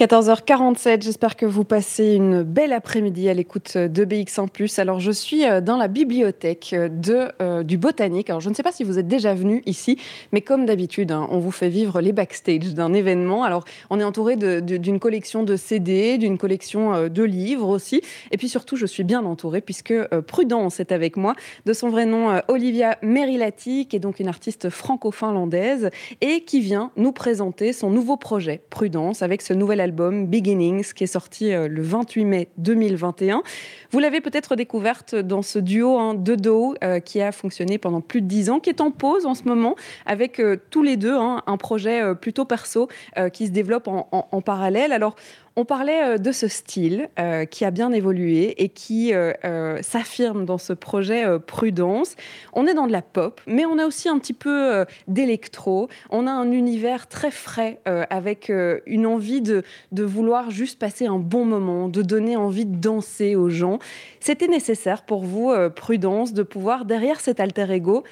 14h47, 0.00 1.02
j'espère 1.02 1.36
que 1.36 1.44
vous 1.44 1.64
passez 1.64 2.14
une 2.14 2.42
belle 2.42 2.72
après-midi 2.72 3.28
à 3.28 3.34
l'écoute 3.34 3.76
de 3.76 4.04
BX1 4.06 4.80
Alors 4.80 4.98
je 4.98 5.10
suis 5.10 5.44
euh, 5.44 5.60
dans 5.60 5.76
la 5.76 5.88
bibliothèque 5.88 6.74
de, 6.74 7.28
euh, 7.42 7.62
du 7.62 7.76
Botanique. 7.76 8.30
Alors 8.30 8.40
je 8.40 8.48
ne 8.48 8.54
sais 8.54 8.62
pas 8.62 8.72
si 8.72 8.82
vous 8.82 8.98
êtes 8.98 9.08
déjà 9.08 9.34
venu 9.34 9.62
ici, 9.66 9.98
mais 10.32 10.40
comme 10.40 10.64
d'habitude, 10.64 11.12
hein, 11.12 11.28
on 11.30 11.38
vous 11.38 11.50
fait 11.50 11.68
vivre 11.68 12.00
les 12.00 12.12
backstage 12.12 12.72
d'un 12.72 12.94
événement. 12.94 13.44
Alors 13.44 13.66
on 13.90 14.00
est 14.00 14.02
entouré 14.02 14.36
d'une 14.36 15.00
collection 15.00 15.42
de 15.42 15.54
CD, 15.54 16.16
d'une 16.16 16.38
collection 16.38 16.94
euh, 16.94 17.08
de 17.10 17.22
livres 17.22 17.68
aussi. 17.68 18.00
Et 18.30 18.38
puis 18.38 18.48
surtout, 18.48 18.76
je 18.76 18.86
suis 18.86 19.04
bien 19.04 19.26
entourée 19.26 19.60
puisque 19.60 19.92
Prudence 20.22 20.80
est 20.80 20.92
avec 20.92 21.18
moi. 21.18 21.34
De 21.66 21.74
son 21.74 21.90
vrai 21.90 22.06
nom, 22.06 22.40
Olivia 22.48 22.96
Merilati, 23.02 23.86
qui 23.86 23.96
est 23.96 24.00
donc 24.00 24.18
une 24.18 24.28
artiste 24.28 24.70
franco-finlandaise 24.70 25.90
et 26.22 26.44
qui 26.44 26.60
vient 26.60 26.90
nous 26.96 27.12
présenter 27.12 27.74
son 27.74 27.90
nouveau 27.90 28.16
projet, 28.16 28.62
Prudence, 28.70 29.20
avec 29.20 29.42
ce 29.42 29.52
nouvel 29.52 29.80
album 29.80 29.89
album 29.90 30.28
Beginnings 30.28 30.92
qui 30.92 31.02
est 31.02 31.08
sorti 31.08 31.52
euh, 31.52 31.66
le 31.66 31.82
28 31.82 32.24
mai 32.24 32.48
2021. 32.58 33.42
Vous 33.90 33.98
l'avez 33.98 34.20
peut-être 34.20 34.54
découverte 34.54 35.16
dans 35.16 35.42
ce 35.42 35.58
duo 35.58 35.98
hein, 35.98 36.14
de 36.14 36.36
do 36.36 36.76
euh, 36.84 37.00
qui 37.00 37.20
a 37.20 37.32
fonctionné 37.32 37.76
pendant 37.76 38.00
plus 38.00 38.22
de 38.22 38.28
dix 38.28 38.50
ans, 38.50 38.60
qui 38.60 38.70
est 38.70 38.80
en 38.80 38.92
pause 38.92 39.26
en 39.26 39.34
ce 39.34 39.42
moment 39.42 39.74
avec 40.06 40.38
euh, 40.38 40.58
tous 40.70 40.84
les 40.84 40.96
deux 40.96 41.16
hein, 41.16 41.42
un 41.48 41.56
projet 41.56 42.14
plutôt 42.14 42.44
perso 42.44 42.88
qui 43.32 43.46
se 43.46 43.50
développe 43.50 43.88
en, 43.88 44.08
en 44.12 44.40
parallèle. 44.40 44.92
Alors 44.92 45.16
on 45.56 45.64
parlait 45.64 46.02
euh, 46.02 46.18
de 46.18 46.32
ce 46.32 46.48
style 46.48 47.08
euh, 47.18 47.44
qui 47.44 47.64
a 47.64 47.70
bien 47.70 47.92
évolué 47.92 48.62
et 48.62 48.68
qui 48.68 49.12
euh, 49.12 49.82
s'affirme 49.82 50.44
dans 50.44 50.58
ce 50.58 50.72
projet 50.72 51.24
Prudence. 51.40 52.16
On 52.52 52.66
est 52.66 52.74
dans 52.74 52.86
de 52.86 52.92
la 52.92 53.02
pop, 53.02 53.40
mais 53.46 53.64
on 53.64 53.78
a 53.78 53.86
aussi 53.86 54.08
un 54.08 54.18
petit 54.18 54.32
peu 54.32 54.84
d'électro. 55.08 55.88
On 56.10 56.26
a 56.26 56.30
un 56.30 56.50
univers 56.52 57.08
très 57.08 57.30
frais 57.30 57.80
avec 57.84 58.50
une 58.86 59.06
envie 59.06 59.42
de, 59.42 59.62
de 59.92 60.02
vouloir 60.02 60.50
juste 60.50 60.78
passer 60.78 61.06
un 61.06 61.18
bon 61.18 61.44
moment, 61.44 61.88
de 61.88 62.02
donner 62.02 62.36
envie 62.36 62.66
de 62.66 62.76
danser 62.76 63.36
aux 63.36 63.50
gens. 63.50 63.78
C'était 64.20 64.48
nécessaire 64.48 65.02
pour 65.02 65.24
vous, 65.24 65.52
Prudence, 65.74 66.32
de 66.32 66.42
pouvoir, 66.42 66.84
derrière 66.84 67.20
cet 67.20 67.40
alter 67.40 67.70
ego, 67.70 68.04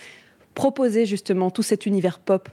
proposer 0.54 1.06
justement 1.06 1.50
tout 1.50 1.62
cet 1.62 1.86
univers 1.86 2.18
pop? 2.18 2.48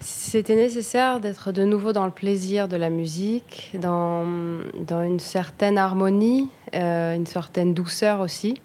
C'était 0.00 0.54
nécessaire 0.54 1.18
d'être 1.18 1.50
de 1.50 1.64
nouveau 1.64 1.92
dans 1.92 2.04
le 2.04 2.12
plaisir 2.12 2.68
de 2.68 2.76
la 2.76 2.88
musique, 2.88 3.72
dans, 3.74 4.24
une 4.24 5.18
certaine 5.18 5.76
harmonie, 5.76 6.48
euh, 6.74 7.16
une 7.16 7.26
certaine 7.26 7.74
douceur 7.74 8.20
aussi. 8.20 8.60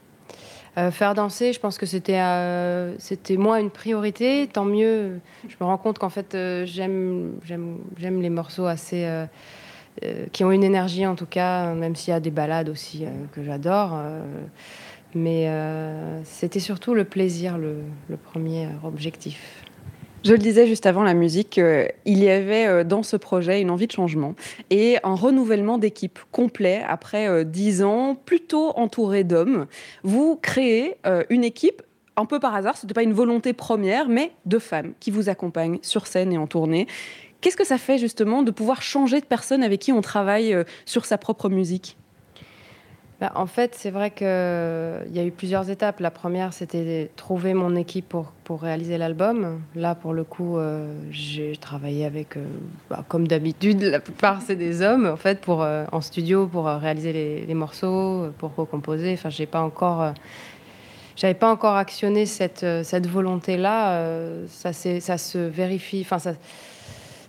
Euh, 0.77 0.91
faire 0.91 1.13
danser, 1.13 1.53
je 1.53 1.59
pense 1.59 1.77
que 1.77 1.85
c'était 1.85 2.19
euh, 2.19 2.95
moins 3.31 3.57
une 3.57 3.71
priorité. 3.71 4.47
Tant 4.51 4.65
mieux. 4.65 5.19
Je 5.47 5.55
me 5.59 5.65
rends 5.65 5.77
compte 5.77 5.97
qu'en 5.99 6.09
fait, 6.09 6.37
j'aime 6.65 7.33
j'aime 7.45 8.21
les 8.21 8.29
morceaux 8.29 8.65
assez 8.65 9.07
qui 10.31 10.43
ont 10.43 10.51
une 10.51 10.63
énergie 10.63 11.05
en 11.05 11.15
tout 11.15 11.27
cas, 11.27 11.73
même 11.73 11.95
s'il 11.95 12.11
y 12.11 12.17
a 12.17 12.19
des 12.19 12.31
balades 12.31 12.69
aussi 12.69 13.05
que 13.31 13.43
j'adore. 13.43 13.99
mais 15.13 15.47
c'était 16.23 16.59
surtout 16.59 16.93
le 16.95 17.05
plaisir, 17.05 17.57
le 17.57 18.17
premier 18.17 18.67
objectif. 18.83 19.62
Je 20.23 20.31
le 20.31 20.37
disais 20.37 20.67
juste 20.67 20.85
avant 20.85 21.03
la 21.03 21.13
musique, 21.13 21.57
euh, 21.57 21.85
il 22.05 22.23
y 22.23 22.29
avait 22.29 22.65
euh, 22.65 22.83
dans 22.85 23.03
ce 23.03 23.17
projet 23.17 23.59
une 23.59 23.69
envie 23.69 23.87
de 23.87 23.91
changement 23.91 24.35
et 24.69 24.97
un 25.03 25.15
renouvellement 25.15 25.77
d'équipe 25.77 26.17
complet 26.31 26.81
après 26.87 27.27
euh, 27.27 27.43
dix 27.43 27.83
ans, 27.83 28.15
plutôt 28.15 28.71
entouré 28.77 29.25
d'hommes. 29.25 29.65
Vous 30.03 30.37
créez 30.41 30.95
une 31.29 31.43
équipe 31.43 31.81
un 32.15 32.25
peu 32.25 32.39
par 32.39 32.55
hasard, 32.55 32.77
ce 32.77 32.85
n'était 32.85 32.93
pas 32.93 33.03
une 33.03 33.13
volonté 33.13 33.51
première, 33.51 34.07
mais 34.07 34.31
de 34.45 34.59
femmes 34.59 34.93
qui 35.01 35.11
vous 35.11 35.27
accompagnent 35.27 35.79
sur 35.81 36.07
scène 36.07 36.31
et 36.31 36.37
en 36.37 36.47
tournée. 36.47 36.87
Qu'est-ce 37.41 37.57
que 37.57 37.65
ça 37.65 37.77
fait 37.77 37.97
justement 37.97 38.43
de 38.43 38.51
pouvoir 38.51 38.81
changer 38.81 39.19
de 39.19 39.25
personne 39.25 39.61
avec 39.61 39.81
qui 39.81 39.91
on 39.91 40.01
travaille 40.01 40.55
sur 40.85 41.03
sa 41.05 41.17
propre 41.17 41.49
musique? 41.49 41.97
Bah, 43.23 43.31
en 43.35 43.45
fait, 43.45 43.73
c'est 43.73 43.89
vrai 43.89 44.11
qu'il 44.11 44.27
y 44.27 45.19
a 45.19 45.23
eu 45.23 45.31
plusieurs 45.31 45.69
étapes. 45.69 46.01
La 46.01 46.11
première, 46.11 46.51
c'était 46.51 47.09
trouver 47.15 47.53
mon 47.53 47.73
équipe 47.73 48.09
pour, 48.09 48.33
pour 48.43 48.61
réaliser 48.61 48.97
l'album. 48.97 49.61
Là, 49.75 49.95
pour 49.95 50.11
le 50.11 50.25
coup, 50.25 50.57
euh, 50.57 50.93
j'ai 51.09 51.55
travaillé 51.55 52.03
avec, 52.03 52.35
euh, 52.35 52.43
bah, 52.89 53.05
comme 53.07 53.25
d'habitude, 53.25 53.81
la 53.81 54.01
plupart, 54.01 54.41
c'est 54.41 54.57
des 54.57 54.81
hommes, 54.81 55.05
en 55.05 55.15
fait, 55.15 55.39
pour, 55.39 55.63
euh, 55.63 55.85
en 55.93 56.01
studio 56.01 56.47
pour 56.47 56.65
réaliser 56.65 57.13
les, 57.13 57.45
les, 57.45 57.53
morceaux, 57.53 58.25
pour 58.39 58.53
recomposer. 58.55 59.13
Enfin, 59.13 59.29
j'ai 59.29 59.45
pas 59.45 59.61
encore. 59.61 60.13
j'avais 61.15 61.33
pas 61.33 61.49
encore 61.49 61.77
actionné 61.77 62.25
cette, 62.25 62.65
cette 62.83 63.07
volonté-là. 63.07 64.05
ça, 64.49 64.73
ça 64.73 65.17
se 65.17 65.37
vérifie. 65.37 66.01
Enfin, 66.01 66.19
ça 66.19 66.33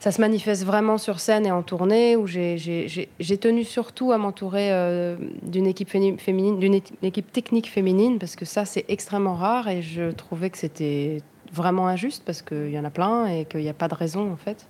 ça 0.05 0.13
se 0.13 0.21
manifeste 0.21 0.67
vraiment 0.67 0.99
sur 0.99 1.19
scène 1.19 1.47
et 1.47 1.51
en 1.51 1.63
tournée, 1.63 2.15
où 2.15 2.27
j'ai 2.27 3.39
tenu 3.41 3.65
surtout 3.65 4.13
à 4.13 4.19
m'entourer 4.19 4.71
euh, 4.71 5.17
d'une 5.41 5.67
équipe 5.67 5.89
féminine, 5.89 6.59
d'une 6.59 6.75
équipe 7.03 7.33
technique 7.33 7.71
féminine, 7.71 8.19
parce 8.19 8.37
que 8.37 8.45
ça, 8.45 8.67
c'est 8.67 8.85
extrêmement 8.89 9.35
rare, 9.35 9.67
et 9.69 9.81
je 9.81 10.11
trouvais 10.11 10.51
que 10.51 10.59
c'était 10.59 11.23
vraiment 11.55 11.89
injuste, 11.89 12.23
parce 12.27 12.43
qu'il 12.43 12.69
y 12.69 12.79
en 12.79 12.85
a 12.85 12.91
plein, 12.91 13.29
et 13.29 13.47
qu'il 13.47 13.61
n'y 13.61 13.71
a 13.71 13.73
pas 13.73 13.89
de 13.89 13.95
raison, 13.95 14.31
en 14.31 14.37
fait. 14.37 14.67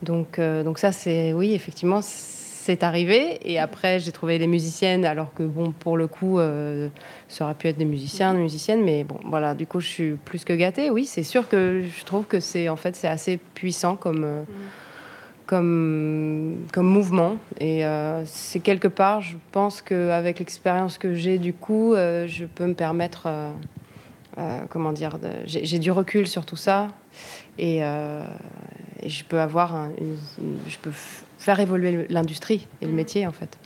Donc, 0.00 0.38
euh, 0.38 0.62
donc 0.62 0.78
ça, 0.78 0.90
c'est, 0.90 1.34
oui, 1.34 1.52
effectivement, 1.52 2.00
c'est 2.62 2.84
arrivé. 2.84 3.40
Et 3.42 3.58
après, 3.58 3.98
j'ai 3.98 4.12
trouvé 4.12 4.38
les 4.38 4.46
musiciennes, 4.46 5.04
alors 5.04 5.34
que, 5.34 5.42
bon, 5.42 5.72
pour 5.72 5.96
le 5.96 6.06
coup, 6.06 6.38
euh, 6.38 6.88
ça 7.26 7.44
aurait 7.44 7.54
pu 7.56 7.66
être 7.66 7.76
des 7.76 7.84
musiciens, 7.84 8.34
des 8.34 8.40
musiciennes. 8.40 8.84
Mais 8.84 9.02
bon, 9.02 9.18
voilà, 9.24 9.54
du 9.54 9.66
coup, 9.66 9.80
je 9.80 9.88
suis 9.88 10.12
plus 10.12 10.44
que 10.44 10.52
gâtée. 10.52 10.88
Oui, 10.88 11.04
c'est 11.04 11.24
sûr 11.24 11.48
que 11.48 11.82
je 11.82 12.04
trouve 12.04 12.24
que 12.24 12.38
c'est 12.38 12.68
en 12.68 12.76
fait, 12.76 12.94
c'est 12.94 13.08
assez 13.08 13.38
puissant 13.54 13.96
comme. 13.96 14.24
Euh, 14.24 14.42
comme, 15.44 16.64
comme 16.72 16.86
mouvement. 16.86 17.36
Et 17.60 17.84
euh, 17.84 18.22
c'est 18.24 18.60
quelque 18.60 18.88
part, 18.88 19.20
je 19.20 19.36
pense 19.50 19.82
qu'avec 19.82 20.38
l'expérience 20.38 20.96
que 20.96 21.14
j'ai, 21.14 21.36
du 21.36 21.52
coup, 21.52 21.94
je 21.94 22.44
peux 22.46 22.64
me 22.64 22.72
permettre, 22.72 23.28
comment 24.70 24.92
dire, 24.92 25.18
j'ai 25.44 25.78
du 25.78 25.90
recul 25.90 26.26
sur 26.26 26.46
tout 26.46 26.56
ça. 26.56 26.88
Et, 27.58 27.80
et 27.80 29.08
je 29.08 29.24
peux 29.24 29.40
avoir, 29.40 29.74
une, 29.98 30.16
je 30.68 30.78
peux 30.78 30.92
faire 31.42 31.60
évoluer 31.60 32.06
l'industrie 32.08 32.66
et 32.80 32.86
le 32.86 32.92
métier 32.92 33.26
en 33.26 33.32
fait. 33.32 33.58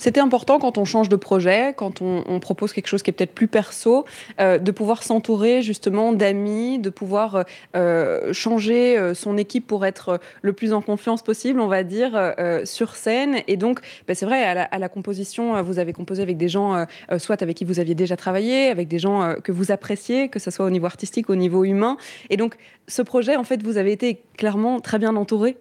C'était 0.00 0.20
important 0.20 0.58
quand 0.58 0.78
on 0.78 0.86
change 0.86 1.10
de 1.10 1.16
projet, 1.16 1.74
quand 1.76 2.00
on, 2.00 2.40
propose 2.40 2.72
quelque 2.72 2.86
chose 2.86 3.02
qui 3.02 3.10
est 3.10 3.12
peut-être 3.12 3.34
plus 3.34 3.48
perso, 3.48 4.06
euh, 4.40 4.56
de 4.56 4.70
pouvoir 4.70 5.02
s'entourer 5.02 5.60
justement 5.60 6.14
d'amis, 6.14 6.78
de 6.78 6.88
pouvoir 6.88 7.44
euh, 7.76 8.32
changer 8.32 8.96
euh, 8.96 9.12
son 9.12 9.36
équipe 9.36 9.66
pour 9.66 9.84
être 9.84 10.18
le 10.40 10.54
plus 10.54 10.72
en 10.72 10.80
confiance 10.80 11.22
possible, 11.22 11.60
on 11.60 11.66
va 11.66 11.82
dire, 11.82 12.34
sur 12.64 12.96
scène. 12.96 13.42
Et 13.46 13.58
donc, 13.58 13.80
bah, 14.08 14.14
c'est 14.14 14.24
vrai, 14.24 14.42
à 14.42 14.78
la, 14.78 14.88
composition, 14.88 15.62
vous 15.62 15.78
avez 15.78 15.92
composé 15.92 16.22
avec 16.22 16.38
des 16.38 16.48
gens, 16.48 16.86
soit 17.18 17.42
avec 17.42 17.58
qui 17.58 17.66
vous 17.66 17.78
aviez 17.78 17.94
déjà 17.94 18.16
travaillé, 18.16 18.68
avec 18.68 18.88
des 18.88 18.98
gens 18.98 19.34
que 19.44 19.52
vous 19.52 19.70
appréciez, 19.70 20.30
que 20.30 20.38
ce 20.38 20.50
soit 20.50 20.64
au 20.64 20.70
niveau 20.70 20.86
artistique, 20.86 21.28
au 21.28 21.36
niveau 21.36 21.62
humain. 21.62 21.98
Et 22.30 22.38
donc, 22.38 22.56
ce 22.88 23.02
projet, 23.02 23.36
en 23.36 23.44
fait, 23.44 23.62
vous 23.62 23.76
avez 23.76 23.92
été 23.92 24.22
clairement 24.38 24.80
très 24.80 24.98
bien 24.98 25.14
entouré. 25.14 25.58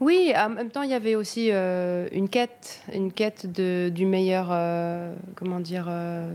Oui, 0.00 0.32
en 0.34 0.48
même 0.48 0.70
temps, 0.70 0.80
il 0.80 0.90
y 0.90 0.94
avait 0.94 1.14
aussi 1.14 1.50
euh, 1.52 2.08
une 2.12 2.30
quête, 2.30 2.80
une 2.94 3.12
quête 3.12 3.46
du 3.46 4.06
meilleur, 4.06 4.48
euh, 4.50 5.12
comment 5.34 5.60
dire, 5.60 5.88
euh, 5.90 6.32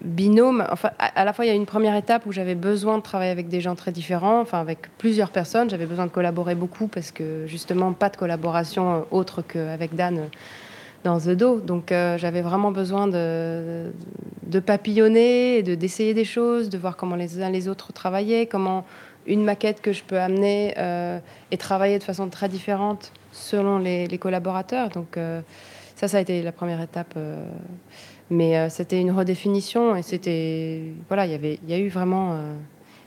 binôme. 0.00 0.64
Enfin, 0.70 0.90
à, 1.00 1.24
la 1.24 1.32
fois, 1.32 1.44
il 1.44 1.48
y 1.48 1.50
a 1.50 1.54
une 1.54 1.66
première 1.66 1.96
étape 1.96 2.24
où 2.26 2.30
j'avais 2.30 2.54
besoin 2.54 2.98
de 2.98 3.02
travailler 3.02 3.32
avec 3.32 3.48
des 3.48 3.60
gens 3.60 3.74
très 3.74 3.90
différents, 3.90 4.40
enfin 4.40 4.60
avec 4.60 4.96
plusieurs 4.96 5.30
personnes. 5.30 5.68
J'avais 5.68 5.86
besoin 5.86 6.06
de 6.06 6.12
collaborer 6.12 6.54
beaucoup 6.54 6.86
parce 6.86 7.10
que 7.10 7.48
justement, 7.48 7.92
pas 7.92 8.10
de 8.10 8.16
collaboration 8.16 9.06
autre 9.10 9.42
qu'avec 9.42 9.96
Dan 9.96 10.28
dans 11.02 11.18
The 11.18 11.30
Do. 11.30 11.58
Donc, 11.58 11.88
j'avais 11.90 12.42
vraiment 12.42 12.70
besoin 12.70 13.08
de, 13.08 13.90
de 14.46 14.60
papillonner, 14.60 15.64
de 15.64 15.74
d'essayer 15.74 16.14
des 16.14 16.24
choses, 16.24 16.70
de 16.70 16.78
voir 16.78 16.96
comment 16.96 17.16
les 17.16 17.42
uns 17.42 17.50
les 17.50 17.66
autres 17.66 17.92
travaillaient, 17.92 18.46
comment 18.46 18.84
une 19.26 19.44
maquette 19.44 19.80
que 19.80 19.92
je 19.92 20.02
peux 20.02 20.18
amener 20.18 20.74
euh, 20.78 21.18
et 21.50 21.56
travailler 21.56 21.98
de 21.98 22.04
façon 22.04 22.28
très 22.28 22.48
différente 22.48 23.12
selon 23.32 23.78
les, 23.78 24.18
collaborateurs. 24.18 24.90
Donc 24.90 25.16
euh, 25.16 25.40
ça, 25.96 26.08
ça 26.08 26.18
a 26.18 26.20
été 26.20 26.42
la 26.42 26.52
première 26.52 26.80
étape. 26.80 27.14
Euh, 27.16 27.44
mais 28.30 28.70
c'était 28.70 29.00
une 29.00 29.10
redéfinition 29.10 29.96
et 29.96 30.02
c'était 30.02 30.80
voilà, 31.08 31.26
il 31.26 31.32
y 31.32 31.34
avait, 31.34 31.58
il 31.62 31.70
y 31.70 31.74
a 31.74 31.78
eu 31.78 31.88
vraiment 31.88 32.38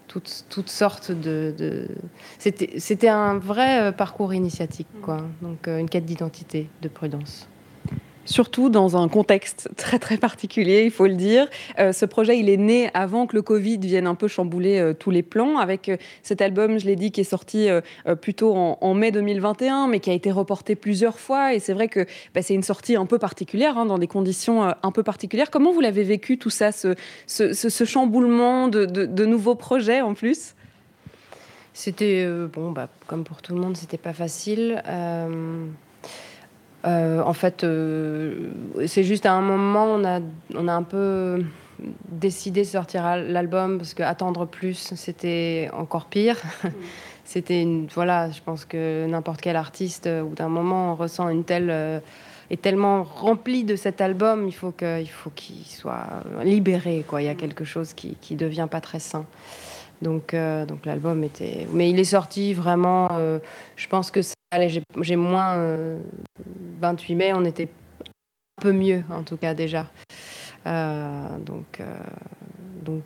toutes, 0.08 0.46
toutes 0.48 0.70
sortes 0.70 1.12
de, 1.12 1.56
de... 1.58 1.88
c'était 2.38 2.80
c'était 2.80 3.10
un 3.10 3.40
vrai 3.40 3.92
parcours 3.94 4.36
initiatique 4.36 4.88
quoi. 5.02 5.18
Donc 5.42 5.66
une 5.66 5.90
quête 5.90 6.06
d'identité, 6.06 6.70
de 6.84 6.88
prudence 6.88 7.50
surtout 8.28 8.70
dans 8.70 8.98
un 8.98 9.08
contexte 9.08 9.70
très 9.76 9.98
très 9.98 10.18
particulier, 10.18 10.84
il 10.84 10.92
faut 10.92 11.08
le 11.08 11.16
dire. 11.16 11.48
Euh, 11.80 11.92
ce 11.94 12.06
projet, 12.06 12.38
il 12.38 12.50
est 12.50 12.58
né 12.58 12.90
avant 12.94 13.26
que 13.26 13.36
le 13.36 13.42
Covid 13.42 13.78
vienne 13.78 14.06
un 14.06 14.16
peu 14.16 14.28
chambouler 14.28 14.80
euh, 14.80 14.94
tous 14.94 15.10
les 15.10 15.24
plans, 15.24 15.58
avec 15.58 15.90
euh, 15.90 15.98
cet 16.22 16.42
album, 16.42 16.78
je 16.78 16.86
l'ai 16.86 16.96
dit, 16.96 17.12
qui 17.12 17.22
est 17.22 17.24
sorti 17.24 17.70
plutôt 18.22 18.54
en, 18.56 18.94
mai 18.94 19.12
2021, 19.12 19.88
mais 19.88 20.00
qui 20.00 20.10
a 20.10 20.14
été 20.14 20.32
reporté 20.32 20.76
plusieurs 20.76 21.20
fois. 21.20 21.54
Et 21.54 21.60
c'est 21.60 21.74
vrai 21.74 21.88
que 21.88 22.06
bah, 22.36 22.42
c'est 22.42 22.54
une 22.54 22.64
sortie 22.64 22.96
un 22.96 23.06
peu 23.06 23.18
particulière, 23.18 23.78
hein, 23.78 23.86
dans 23.86 23.98
des 23.98 24.08
conditions 24.08 24.64
un 24.64 24.92
peu 24.92 25.04
particulières. 25.04 25.50
Comment 25.50 25.72
vous 25.72 25.82
l'avez 25.82 26.04
vécu 26.04 26.38
tout 26.38 26.50
ça, 26.50 26.72
ce, 26.72 26.96
ce, 27.28 27.86
chamboulement 27.86 28.68
de, 28.68 28.86
de, 28.86 29.26
nouveaux 29.26 29.56
projets 29.56 30.02
en 30.02 30.14
plus? 30.14 30.54
C'était, 31.74 32.28
bon, 32.54 32.72
bah, 32.72 32.90
comme 33.08 33.24
pour 33.24 33.42
tout 33.42 33.54
le 33.54 33.62
monde, 33.62 33.78
c'était 33.78 33.98
pas 33.98 34.14
facile. 34.14 34.82
En 36.88 37.34
fait, 37.34 37.64
euh, 37.64 38.50
c'est 38.86 39.04
juste 39.04 39.26
à 39.26 39.34
un 39.34 39.42
moment, 39.42 39.86
on 39.86 40.06
a, 40.06 40.20
on 40.56 40.68
a 40.68 40.74
un 40.74 40.84
peu 40.84 41.44
décidé 42.10 42.62
de 42.62 42.68
sortir 42.68 43.04
l'album 43.18 43.78
parce 43.78 43.94
qu'attendre 43.94 44.46
plus, 44.46 44.94
c'était 44.96 45.70
encore 45.74 46.06
pire. 46.06 46.38
Mm. 46.64 46.68
c'était 47.26 47.62
une, 47.62 47.88
voilà, 47.88 48.32
je 48.32 48.42
pense 48.42 48.66
que 48.66 49.06
n'importe 49.06 49.42
quel 49.42 49.56
artiste, 49.56 50.08
au 50.08 50.28
bout 50.28 50.36
d'un 50.36 50.50
moment, 50.50 50.94
on 50.94 50.96
ressent 50.96 51.30
une 51.30 51.44
telle 51.44 51.70
euh, 51.70 52.00
est 52.50 52.62
tellement 52.62 53.04
rempli 53.04 53.66
de 53.66 53.76
cet 53.76 54.00
album, 54.00 54.48
il 54.48 54.54
faut 54.54 54.72
qu'il 54.72 55.10
faut 55.10 55.32
qu'il 55.32 55.66
soit 55.66 56.08
libéré, 56.44 57.04
quoi. 57.06 57.22
Il 57.22 57.26
y 57.26 57.30
a 57.30 57.34
mm. 57.34 57.38
quelque 57.38 57.66
chose 57.66 57.94
qui 57.94 58.16
qui 58.22 58.36
devient 58.36 58.68
pas 58.70 58.82
très 58.82 59.00
sain. 59.00 59.26
Donc, 60.02 60.36
donc 60.68 60.86
l'album 60.86 61.24
était. 61.24 61.68
Mais 61.74 61.90
il 61.90 62.00
est 62.00 62.04
sorti 62.04 62.54
vraiment. 62.54 63.10
je 63.76 63.88
pense 63.88 64.12
que 64.12 64.22
Allez, 64.52 64.82
j'ai 65.02 65.16
moins. 65.18 65.58
28 66.80 67.14
euh, 67.14 67.18
mai, 67.18 67.34
on 67.34 67.44
était 67.44 67.68
un 68.58 68.62
peu 68.62 68.72
mieux, 68.72 69.04
en 69.10 69.24
tout 69.24 69.36
cas, 69.36 69.54
déjà. 69.54 69.88
Euh, 70.66 71.38
donc, 71.40 71.80
euh, 71.80 71.98
donc 72.82 73.04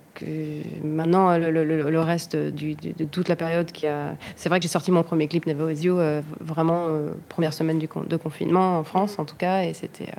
maintenant, 0.83 1.35
le, 1.37 1.99
reste 1.99 2.35
de 2.35 3.05
toute 3.05 3.27
la 3.27 3.35
période 3.35 3.71
qui 3.71 3.87
a. 3.87 4.15
C'est 4.35 4.49
vrai 4.49 4.59
que 4.59 4.63
j'ai 4.63 4.69
sorti 4.69 4.91
mon 4.91 5.01
premier 5.01 5.27
clip 5.27 5.47
Never 5.47 5.63
With 5.63 5.83
You, 5.83 5.97
vraiment 6.39 6.87
première 7.27 7.53
semaine 7.53 7.79
du 7.79 7.87
de 7.87 8.17
confinement 8.17 8.77
en 8.77 8.83
France, 8.83 9.17
en 9.17 9.25
tout 9.25 9.35
cas, 9.35 9.63
et 9.63 9.73
c'était. 9.73 10.11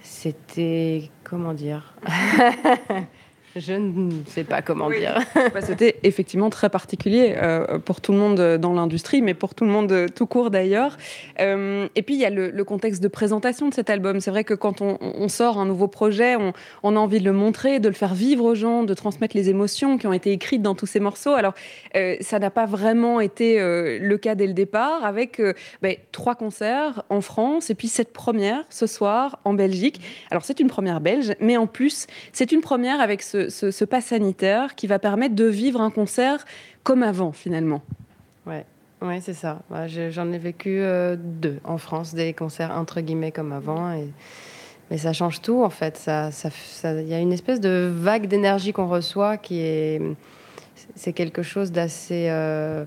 c'était. 0.00 1.10
Comment 1.22 1.52
dire? 1.52 1.94
Je 3.56 3.72
ne 3.72 4.10
sais 4.26 4.44
pas 4.44 4.62
comment 4.62 4.88
dire. 4.90 5.18
Bah, 5.52 5.60
c'était 5.60 5.96
effectivement 6.04 6.50
très 6.50 6.70
particulier 6.70 7.34
euh, 7.36 7.78
pour 7.78 8.00
tout 8.00 8.12
le 8.12 8.18
monde 8.18 8.58
dans 8.58 8.72
l'industrie, 8.72 9.22
mais 9.22 9.34
pour 9.34 9.54
tout 9.54 9.64
le 9.64 9.70
monde 9.70 10.06
tout 10.14 10.26
court 10.26 10.50
d'ailleurs. 10.50 10.96
Euh, 11.40 11.88
et 11.96 12.02
puis 12.02 12.14
il 12.14 12.20
y 12.20 12.24
a 12.24 12.30
le, 12.30 12.64
contexte 12.64 13.02
de 13.02 13.08
présentation 13.08 13.68
de 13.68 13.74
cet 13.74 13.90
album. 13.90 14.20
C'est 14.20 14.30
vrai 14.30 14.44
que 14.44 14.54
quand 14.54 14.80
on, 14.80 15.28
sort 15.28 15.58
un 15.58 15.66
nouveau 15.66 15.88
projet, 15.88 16.36
on, 16.82 16.96
a 16.96 16.98
envie 16.98 17.18
de 17.18 17.24
le 17.24 17.32
montrer, 17.32 17.80
de 17.80 17.88
le 17.88 17.94
faire 17.94 18.14
vivre 18.14 18.44
aux 18.44 18.54
gens, 18.54 18.84
de 18.84 18.94
transmettre 18.94 19.36
les 19.36 19.48
émotions 19.48 19.98
qui 19.98 20.06
ont 20.06 20.12
été 20.12 20.30
écrites 20.30 20.62
dans 20.62 20.74
tous 20.74 20.86
ces 20.86 21.00
morceaux. 21.00 21.32
Alors 21.32 21.54
euh, 21.96 22.16
ça 22.20 22.38
n'a 22.38 22.50
pas 22.50 22.66
vraiment 22.66 23.20
été 23.20 23.58
le 23.60 24.16
cas 24.16 24.34
dès 24.36 24.46
le 24.46 24.52
départ, 24.52 25.04
avec 25.04 25.40
ben, 25.82 25.96
trois 26.12 26.34
concerts 26.34 27.02
en 27.08 27.20
France 27.20 27.70
et 27.70 27.74
puis 27.74 27.88
cette 27.88 28.12
première 28.12 28.64
ce 28.68 28.86
soir 28.86 29.40
en 29.44 29.54
Belgique. 29.54 30.00
Alors 30.30 30.44
c'est 30.44 30.60
une 30.60 30.68
première 30.68 31.00
belge, 31.00 31.34
mais 31.40 31.56
en 31.56 31.66
plus 31.66 32.06
c'est 32.32 32.52
une 32.52 32.60
première 32.60 33.00
avec 33.00 33.22
ce 33.22 33.39
ce, 33.48 33.84
pass 33.84 34.06
sanitaire 34.06 34.74
qui 34.74 34.86
va 34.86 34.98
permettre 34.98 35.34
de 35.34 35.44
vivre 35.44 35.80
un 35.80 35.90
concert 35.90 36.44
comme 36.82 37.02
avant 37.02 37.32
finalement. 37.32 37.82
Ouais. 38.46 38.64
Ouais, 39.02 39.20
c'est 39.22 39.34
ça. 39.34 39.60
J'en 40.10 40.30
ai 40.30 40.38
vécu 40.38 40.80
euh, 40.80 41.16
deux 41.18 41.58
en 41.64 41.78
France, 41.78 42.14
des 42.14 42.34
concerts 42.34 42.72
entre 42.72 43.00
guillemets 43.00 43.32
comme 43.32 43.52
avant. 43.52 43.92
Et... 43.92 44.08
Mais 44.90 44.98
ça 44.98 45.12
change 45.12 45.40
tout 45.40 45.62
en 45.62 45.70
fait. 45.70 45.98
Il 45.98 46.02
ça, 46.02 46.30
ça, 46.32 46.92
y 46.92 47.14
a 47.14 47.18
une 47.18 47.32
espèce 47.32 47.60
de 47.60 47.90
vague 47.92 48.26
d'énergie 48.26 48.72
qu'on 48.72 48.88
reçoit 48.88 49.36
qui 49.36 49.60
est. 49.60 50.02
C'est 50.96 51.12
quelque 51.12 51.42
chose 51.42 51.72
d'assez. 51.72 52.26
Euh, 52.28 52.84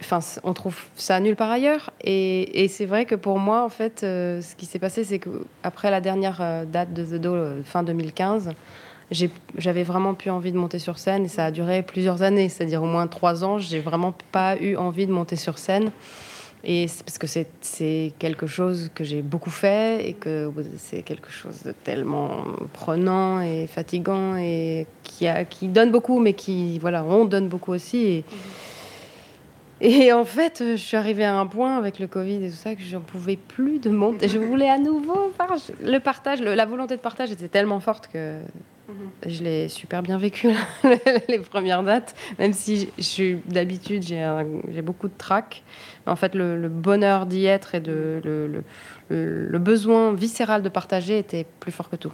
enfin, 0.00 0.20
on 0.42 0.54
trouve 0.54 0.76
ça 0.94 1.20
nulle 1.20 1.36
part 1.36 1.50
ailleurs. 1.50 1.90
Et, 2.02 2.68
c'est 2.68 2.86
vrai 2.86 3.04
que 3.04 3.14
pour 3.14 3.38
moi, 3.38 3.62
en 3.64 3.68
fait, 3.68 4.04
euh, 4.04 4.40
ce 4.40 4.54
qui 4.54 4.64
s'est 4.64 4.78
passé, 4.78 5.04
c'est 5.04 5.18
qu'après 5.18 5.90
la 5.90 6.00
dernière 6.00 6.64
date 6.66 6.92
de 6.94 7.04
The 7.04 7.20
Do, 7.20 7.36
fin 7.64 7.82
2015, 7.82 8.50
j'avais 9.10 9.82
vraiment 9.82 10.14
plus 10.14 10.30
envie 10.30 10.52
de 10.52 10.58
monter 10.58 10.78
sur 10.78 10.98
scène 10.98 11.24
et 11.24 11.28
ça 11.28 11.46
a 11.46 11.50
duré 11.50 11.82
plusieurs 11.82 12.22
années, 12.22 12.48
c'est-à-dire 12.48 12.82
au 12.82 12.86
moins 12.86 13.06
trois 13.06 13.44
ans. 13.44 13.58
J'ai 13.58 13.80
vraiment 13.80 14.14
pas 14.32 14.56
eu 14.56 14.76
envie 14.76 15.06
de 15.06 15.12
monter 15.12 15.36
sur 15.36 15.58
scène. 15.58 15.90
Et 16.66 16.86
parce 17.04 17.18
que 17.18 17.26
c'est 17.26 18.14
quelque 18.18 18.46
chose 18.46 18.90
que 18.94 19.04
j'ai 19.04 19.20
beaucoup 19.20 19.50
fait 19.50 20.08
et 20.08 20.14
que 20.14 20.50
c'est 20.78 21.02
quelque 21.02 21.30
chose 21.30 21.62
de 21.62 21.72
tellement 21.72 22.44
prenant 22.72 23.42
et 23.42 23.66
fatigant 23.66 24.36
et 24.36 24.86
qui, 25.02 25.26
a, 25.26 25.44
qui 25.44 25.68
donne 25.68 25.90
beaucoup, 25.90 26.20
mais 26.20 26.32
qui, 26.32 26.78
voilà, 26.78 27.04
on 27.04 27.26
donne 27.26 27.48
beaucoup 27.48 27.72
aussi. 27.72 27.98
Et, 27.98 28.24
et 29.82 30.12
en 30.14 30.24
fait, 30.24 30.62
je 30.70 30.76
suis 30.76 30.96
arrivée 30.96 31.26
à 31.26 31.38
un 31.38 31.46
point 31.46 31.76
avec 31.76 31.98
le 31.98 32.06
Covid 32.06 32.42
et 32.46 32.48
tout 32.48 32.56
ça 32.56 32.74
que 32.74 32.82
j'en 32.82 33.00
pouvais 33.00 33.36
plus 33.36 33.78
de 33.78 33.90
monter. 33.90 34.28
Je 34.28 34.38
voulais 34.38 34.70
à 34.70 34.78
nouveau 34.78 35.32
le 35.82 35.98
partage, 35.98 36.40
la 36.40 36.64
volonté 36.64 36.96
de 36.96 37.02
partage 37.02 37.30
était 37.30 37.48
tellement 37.48 37.80
forte 37.80 38.08
que. 38.10 38.38
Je 39.26 39.42
l'ai 39.42 39.68
super 39.68 40.02
bien 40.02 40.18
vécu 40.18 40.50
les 41.28 41.38
premières 41.38 41.82
dates, 41.82 42.14
même 42.38 42.52
si 42.52 42.90
je 42.98 43.02
suis 43.02 43.36
d'habitude 43.46 44.02
j'ai 44.02 44.82
beaucoup 44.82 45.08
de 45.08 45.14
trac. 45.16 45.62
En 46.06 46.16
fait, 46.16 46.34
le, 46.34 46.68
bonheur 46.68 47.24
d'y 47.26 47.46
être 47.46 47.74
et 47.74 47.80
le, 47.80 48.62
besoin 49.58 50.12
viscéral 50.12 50.62
de 50.62 50.68
partager 50.68 51.18
était 51.18 51.46
plus 51.60 51.72
fort 51.72 51.88
que 51.88 51.96
tout. 51.96 52.12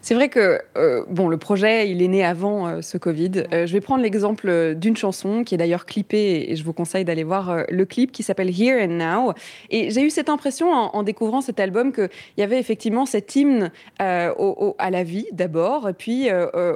C'est 0.00 0.14
vrai 0.14 0.28
que 0.28 0.60
euh, 0.76 1.04
bon, 1.08 1.28
le 1.28 1.36
projet, 1.36 1.90
il 1.90 2.02
est 2.02 2.08
né 2.08 2.24
avant 2.24 2.68
euh, 2.68 2.82
ce 2.82 2.96
Covid. 2.98 3.44
Euh, 3.52 3.66
je 3.66 3.72
vais 3.72 3.80
prendre 3.80 4.02
l'exemple 4.02 4.74
d'une 4.74 4.96
chanson 4.96 5.42
qui 5.42 5.54
est 5.54 5.58
d'ailleurs 5.58 5.86
clippée 5.86 6.46
et 6.48 6.56
je 6.56 6.64
vous 6.64 6.72
conseille 6.72 7.04
d'aller 7.04 7.24
voir 7.24 7.64
le 7.68 7.84
clip 7.84 8.12
qui 8.12 8.22
s'appelle 8.22 8.48
Here 8.48 8.80
and 8.82 8.94
Now. 8.94 9.32
Et 9.70 9.90
j'ai 9.90 10.02
eu 10.02 10.10
cette 10.10 10.28
impression 10.28 10.70
en, 10.70 11.02
découvrant 11.02 11.40
cet 11.40 11.58
album 11.60 11.92
qu'il 11.92 12.08
y 12.36 12.42
avait 12.42 12.58
effectivement 12.58 13.06
cet 13.06 13.34
hymne 13.34 13.70
à 13.98 14.90
la 14.90 15.02
vie 15.02 15.26
d'abord, 15.32 15.88
puis 15.96 16.28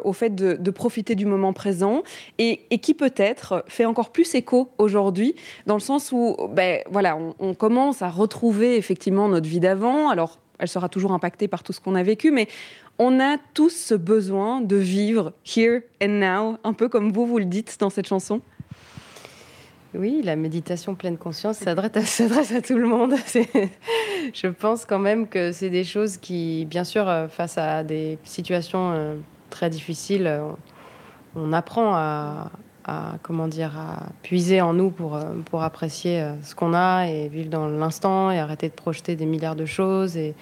au 0.05 0.13
fait 0.13 0.35
de, 0.35 0.71
profiter 0.71 1.15
du 1.15 1.27
moment 1.27 1.53
présent 1.53 2.03
et, 2.39 2.61
qui 2.79 2.95
peut-être 2.95 3.65
fait 3.69 3.85
encore 3.85 4.11
plus 4.11 4.35
écho 4.35 4.71
aujourd'hui 4.79 5.35
dans 5.67 5.75
le 5.75 5.81
sens 5.81 6.13
où 6.13 6.37
ben, 6.51 6.81
voilà, 6.91 7.17
on, 7.17 7.35
on 7.39 7.55
commence 7.55 8.03
à 8.03 8.09
retrouver 8.09 8.77
effectivement 8.77 9.29
notre 9.29 9.49
vie 9.49 9.61
d'avant. 9.61 10.09
Alors 10.09 10.39
elle 10.63 10.69
sera 10.69 10.89
toujours 10.89 11.13
impactée 11.13 11.49
par 11.49 11.63
tout 11.63 11.73
ce 11.73 11.81
qu'on 11.81 11.97
a 11.97 12.03
vécu, 12.03 12.31
mais 12.31 12.47
on 12.99 13.21
a 13.21 13.37
tous 13.55 13.75
ce 13.75 13.95
besoin 13.95 14.61
de 14.61 14.77
vivre 14.77 15.33
here 15.45 15.81
and 16.03 16.21
now, 16.21 16.59
un 16.65 16.73
peu 16.73 16.89
comme 16.89 17.13
vous, 17.13 17.27
vous 17.27 17.39
le 17.39 17.45
dites 17.45 17.77
dans 17.81 17.91
cette 17.91 18.07
chanson. 18.07 18.41
Oui, 19.95 20.23
la 20.25 20.37
méditation 20.37 20.95
pleine 20.95 21.19
conscience 21.19 21.59
s'adresse 21.59 22.21
à, 22.53 22.63
tout 22.67 22.79
le 22.79 22.87
monde. 22.87 23.15
Je 24.35 24.47
pense 24.47 24.87
quand 24.87 24.99
même 24.99 25.29
que 25.29 25.53
c'est 25.53 25.69
des 25.69 25.85
choses 25.85 26.17
qui, 26.17 26.65
bien 26.65 26.85
sûr, 26.85 27.09
euh, 27.09 27.29
face 27.29 27.59
à 27.59 27.85
des 27.85 28.19
situations 28.25 28.93
euh, 28.93 29.15
très 29.51 29.69
difficiles, 29.69 30.27
euh, 30.27 30.49
on 31.37 31.53
apprend 31.53 31.95
à, 31.95 32.51
comment 33.23 33.49
dire, 33.49 33.79
à 33.79 34.07
puiser 34.23 34.61
en 34.61 34.73
nous 34.73 34.91
pour, 34.91 35.19
pour 35.47 35.63
apprécier 35.63 36.27
ce 36.43 36.55
qu'on 36.55 36.75
a 36.75 37.07
et 37.07 37.29
vivre 37.29 37.49
dans 37.49 37.69
l'instant 37.69 38.31
et 38.31 38.39
arrêter 38.39 38.69
de 38.69 38.75
projeter 38.75 39.15
des 39.15 39.25
milliards 39.25 39.57
de 39.57 39.65
choses 39.65 40.17
et, 40.17 40.35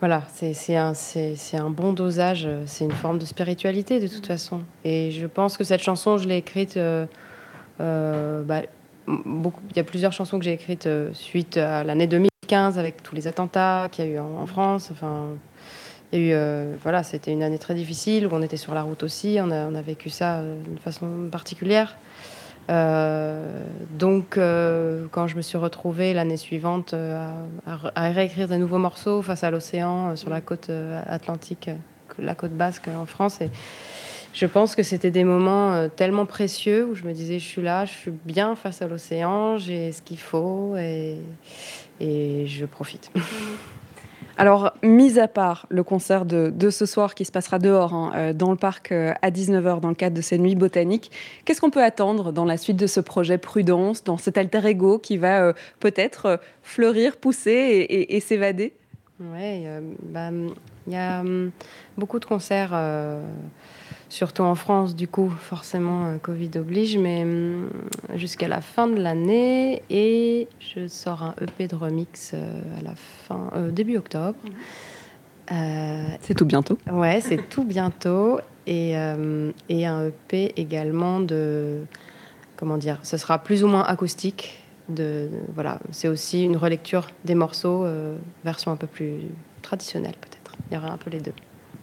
voilà, 0.00 0.22
c'est 0.32 0.76
un, 0.76 0.94
un, 0.94 1.70
bon 1.70 1.92
dosage, 1.92 2.48
c'est 2.64 2.84
une 2.86 2.92
forme 2.92 3.18
de 3.18 3.26
spiritualité 3.26 4.00
de 4.00 4.08
toute 4.08 4.26
façon. 4.26 4.62
Et 4.82 5.10
je 5.10 5.26
pense 5.26 5.58
que 5.58 5.64
cette 5.64 5.82
chanson, 5.82 6.16
je 6.16 6.26
l'ai 6.26 6.38
écrite. 6.38 6.78
Euh, 6.78 7.04
euh, 7.80 8.42
bah, 8.42 8.62
beaucoup, 9.06 9.60
il 9.70 9.76
y 9.76 9.80
a 9.80 9.84
plusieurs 9.84 10.12
chansons 10.12 10.38
que 10.38 10.44
j'ai 10.46 10.54
écrites 10.54 10.86
euh, 10.86 11.10
suite 11.12 11.58
à 11.58 11.84
l'année 11.84 12.06
2015 12.06 12.78
avec 12.78 13.02
tous 13.02 13.14
les 13.14 13.26
attentats 13.26 13.88
qu'il 13.92 14.06
y 14.06 14.08
a 14.08 14.10
eu 14.12 14.18
en, 14.18 14.46
France. 14.46 14.88
Enfin, 14.90 15.26
il 16.12 16.22
y 16.22 16.32
a 16.32 16.64
eu, 16.64 16.76
voilà, 16.82 17.02
c'était 17.02 17.32
une 17.32 17.42
année 17.42 17.58
très 17.58 17.74
difficile 17.74 18.26
où 18.26 18.30
on 18.32 18.40
était 18.40 18.56
sur 18.56 18.72
la 18.72 18.82
route 18.82 19.02
aussi. 19.02 19.36
On 19.38 19.50
a, 19.50 19.66
on 19.66 19.74
a 19.74 19.82
vécu 19.82 20.08
ça 20.08 20.42
d'une 20.64 20.78
façon 20.78 21.28
particulière. 21.30 21.98
Euh, 22.70 23.64
donc, 23.98 24.36
euh, 24.36 25.06
quand 25.10 25.26
je 25.26 25.36
me 25.36 25.42
suis 25.42 25.58
retrouvée 25.58 26.14
l'année 26.14 26.36
suivante 26.36 26.94
euh, 26.94 27.28
à, 27.66 28.10
réécrire 28.10 28.48
des 28.48 28.58
nouveaux 28.58 28.78
morceaux 28.78 29.22
face 29.22 29.42
à 29.42 29.50
l'océan 29.50 30.14
sur 30.14 30.30
la 30.30 30.40
côte 30.40 30.70
atlantique, 31.06 31.70
la 32.18 32.34
côte 32.34 32.52
basque 32.52 32.88
en 32.88 33.06
France, 33.06 33.40
et 33.40 33.50
je 34.32 34.46
pense 34.46 34.76
que 34.76 34.84
c'était 34.84 35.10
des 35.10 35.24
moments 35.24 35.88
tellement 35.88 36.26
précieux 36.26 36.86
où 36.86 36.94
je 36.94 37.04
me 37.04 37.12
disais, 37.12 37.40
je 37.40 37.44
suis 37.46 37.62
là, 37.62 37.84
je 37.84 37.92
suis 37.92 38.12
bien 38.24 38.54
face 38.54 38.82
à 38.82 38.86
l'océan, 38.86 39.58
j'ai 39.58 39.90
ce 39.90 40.02
qu'il 40.02 40.20
faut 40.20 40.76
et, 40.76 41.16
et 41.98 42.46
je 42.46 42.66
profite. 42.66 43.10
Alors, 44.40 44.72
mis 44.82 45.18
à 45.18 45.28
part 45.28 45.66
le 45.68 45.82
concert 45.82 46.24
de, 46.24 46.70
ce 46.70 46.86
soir 46.86 47.14
qui 47.14 47.26
se 47.26 47.30
passera 47.30 47.58
dehors, 47.58 47.92
hein, 47.92 48.12
euh, 48.14 48.32
dans 48.32 48.50
le 48.50 48.56
parc 48.56 48.90
euh, 48.90 49.12
à 49.20 49.30
19h, 49.30 49.80
dans 49.80 49.90
le 49.90 49.94
cadre 49.94 50.16
de 50.16 50.22
ces 50.22 50.38
nuits 50.38 50.54
botaniques, 50.54 51.10
qu'est-ce 51.44 51.60
qu'on 51.60 51.68
peut 51.68 51.84
attendre 51.84 52.32
dans 52.32 52.46
la 52.46 52.56
suite 52.56 52.78
de 52.78 52.86
ce 52.86 53.00
projet 53.00 53.36
Prudence, 53.36 54.02
dans 54.02 54.16
cet 54.16 54.38
alter 54.38 54.64
ego 54.64 54.98
qui 54.98 55.18
va 55.18 55.42
euh, 55.42 55.52
peut-être 55.78 56.40
fleurir, 56.62 57.18
pousser 57.18 57.86
et, 58.08 58.20
s'évader? 58.20 58.72
Oui, 59.20 59.66
bah, 60.04 60.30
il 60.86 60.92
y 60.94 60.96
a 60.96 61.20
hum, 61.20 61.50
beaucoup 61.98 62.18
de 62.18 62.24
concerts 62.24 62.72
surtout 64.10 64.42
en 64.42 64.54
France, 64.54 64.94
du 64.94 65.08
coup, 65.08 65.30
forcément, 65.30 66.06
euh, 66.06 66.18
Covid 66.18 66.50
oblige, 66.56 66.98
mais 66.98 67.22
hum, 67.22 67.70
jusqu'à 68.14 68.48
la 68.48 68.60
fin 68.60 68.86
de 68.86 69.00
l'année. 69.00 69.82
Et 69.88 70.48
je 70.58 70.86
sors 70.88 71.22
un 71.22 71.34
EP 71.40 71.68
de 71.68 71.76
remix 71.76 72.32
euh, 72.34 72.60
à 72.78 72.82
la 72.82 72.94
fin, 72.94 73.50
euh, 73.56 73.70
début 73.70 73.96
octobre. 73.96 74.38
c'est 75.48 76.34
tout 76.34 76.44
bientôt. 76.44 76.76
Ouais, 76.92 77.20
c'est 77.22 77.48
tout 77.48 77.64
bientôt. 77.64 78.40
Et, 78.66 78.92
et, 79.68 79.86
un 79.86 80.06
EP 80.06 80.52
également 80.56 81.18
de. 81.18 81.80
Comment 82.56 82.76
dire 82.76 82.98
Ce 83.02 83.16
sera 83.16 83.38
plus 83.38 83.64
ou 83.64 83.68
moins 83.68 83.82
acoustique. 83.82 84.62
De, 84.88 85.28
voilà, 85.54 85.80
c'est 85.92 86.08
aussi 86.08 86.44
une 86.44 86.56
relecture 86.56 87.08
des 87.24 87.34
morceaux, 87.34 87.84
version 88.44 88.70
un 88.70 88.76
peu 88.76 88.86
plus 88.86 89.22
traditionnelle 89.62 90.14
peut-être. 90.20 90.56
Il 90.70 90.74
y 90.74 90.76
aura 90.76 90.92
un 90.92 90.98
peu 90.98 91.10
les 91.10 91.20
deux. 91.20 91.32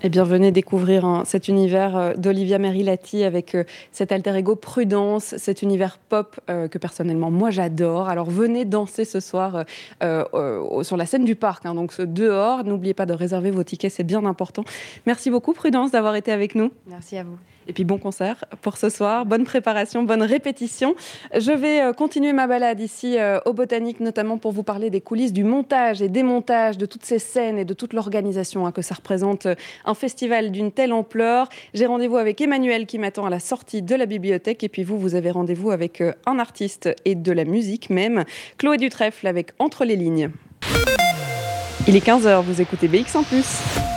Et 0.04 0.10
bien, 0.10 0.24
venez 0.24 0.52
découvrir 0.52 1.06
hein, 1.06 1.24
cet 1.26 1.48
univers 1.48 1.98
euh, 1.98 2.14
d'Olivia 2.14 2.60
Merilati 2.60 3.24
avec 3.24 3.56
euh, 3.56 3.64
cet 3.92 4.12
alter 4.12 4.36
ego 4.36 4.56
Prudence, 4.56 5.36
cet 5.38 5.64
univers 5.64 5.98
pop 5.98 6.40
euh, 6.50 6.68
que 6.68 6.78
personnellement 6.78 7.32
moi 7.32 7.50
j'adore. 7.50 8.08
Alors 8.08 8.30
venez 8.30 8.64
danser 8.64 9.06
ce 9.06 9.20
soir 9.20 9.66
sur 10.02 10.98
la 10.98 11.06
scène 11.06 11.26
du 11.26 11.36
parc, 11.36 11.66
hein, 11.66 11.74
donc 11.74 12.00
dehors. 12.00 12.64
N'oubliez 12.64 12.94
pas 12.94 13.06
de 13.06 13.14
réserver 13.14 13.52
vos 13.52 13.64
tickets, 13.64 13.92
c'est 13.92 14.04
bien 14.04 14.24
important. 14.26 14.64
Merci 15.06 15.32
beaucoup 15.32 15.54
Prudence 15.54 15.92
d'avoir 15.92 16.16
été 16.16 16.32
avec 16.32 16.56
nous. 16.56 16.72
Merci 16.88 17.18
à 17.18 17.24
vous. 17.24 17.38
Et 17.68 17.74
puis 17.74 17.84
bon 17.84 17.98
concert 17.98 18.46
pour 18.62 18.78
ce 18.78 18.90
soir, 18.90 19.26
bonne 19.26 19.44
préparation, 19.44 20.04
bonne 20.04 20.24
répétition. 20.24 20.96
Je 21.38 21.52
vais 21.52 21.82
euh, 21.82 21.94
continuer 21.94 22.32
ma 22.32 22.48
balade 22.48 22.80
ici 22.80 23.18
euh, 23.18 23.40
au 23.46 23.54
Botanique, 23.54 24.00
notamment 24.00 24.38
pour 24.38 24.54
vous 24.54 24.64
parler 24.64 24.90
des 24.90 25.02
coulisses 25.02 25.34
du 25.34 25.44
montage 25.44 26.02
et 26.02 26.08
démontage 26.08 26.78
de 26.78 26.86
toutes 26.86 27.06
ces 27.06 27.20
scènes 27.20 27.58
et 27.58 27.66
de 27.66 27.74
toute 27.74 27.94
l'organisation 27.94 28.66
hein, 28.66 28.72
que 28.72 28.82
ça 28.82 28.96
représente 28.96 29.48
euh, 29.48 29.56
un 29.86 29.94
festival 29.94 30.52
d'une 30.52 30.72
telle 30.72 30.94
ampleur. 30.94 31.50
J'ai 31.74 31.86
rendez-vous 31.86 32.18
avec 32.18 32.40
Emmanuel 32.40 32.86
qui 32.86 33.00
m'attend 33.00 33.26
à 33.26 33.30
la 33.30 33.40
sortie 33.40 33.82
de 33.82 33.96
la 33.96 34.06
bibliothèque 34.06 34.64
et 34.64 34.70
puis 34.70 34.84
vous, 34.84 34.98
vous 34.98 35.16
avez 35.16 35.32
rendez-vous 35.32 35.72
avec 35.72 36.02
un 36.26 36.40
artiste 36.40 36.90
et 37.04 37.16
de 37.16 37.32
la 37.32 37.44
musique 37.44 37.90
même, 37.90 38.24
Chloé 38.58 38.78
Dutrèfle 38.78 39.28
avec 39.28 39.52
Entre 39.60 39.84
les 39.84 39.96
lignes. 39.96 40.32
Il 41.88 41.96
est 41.96 42.06
15h, 42.06 42.42
vous 42.44 42.62
écoutez 42.62 42.88
BX 42.88 43.16
en 43.16 43.24
plus. 43.24 43.97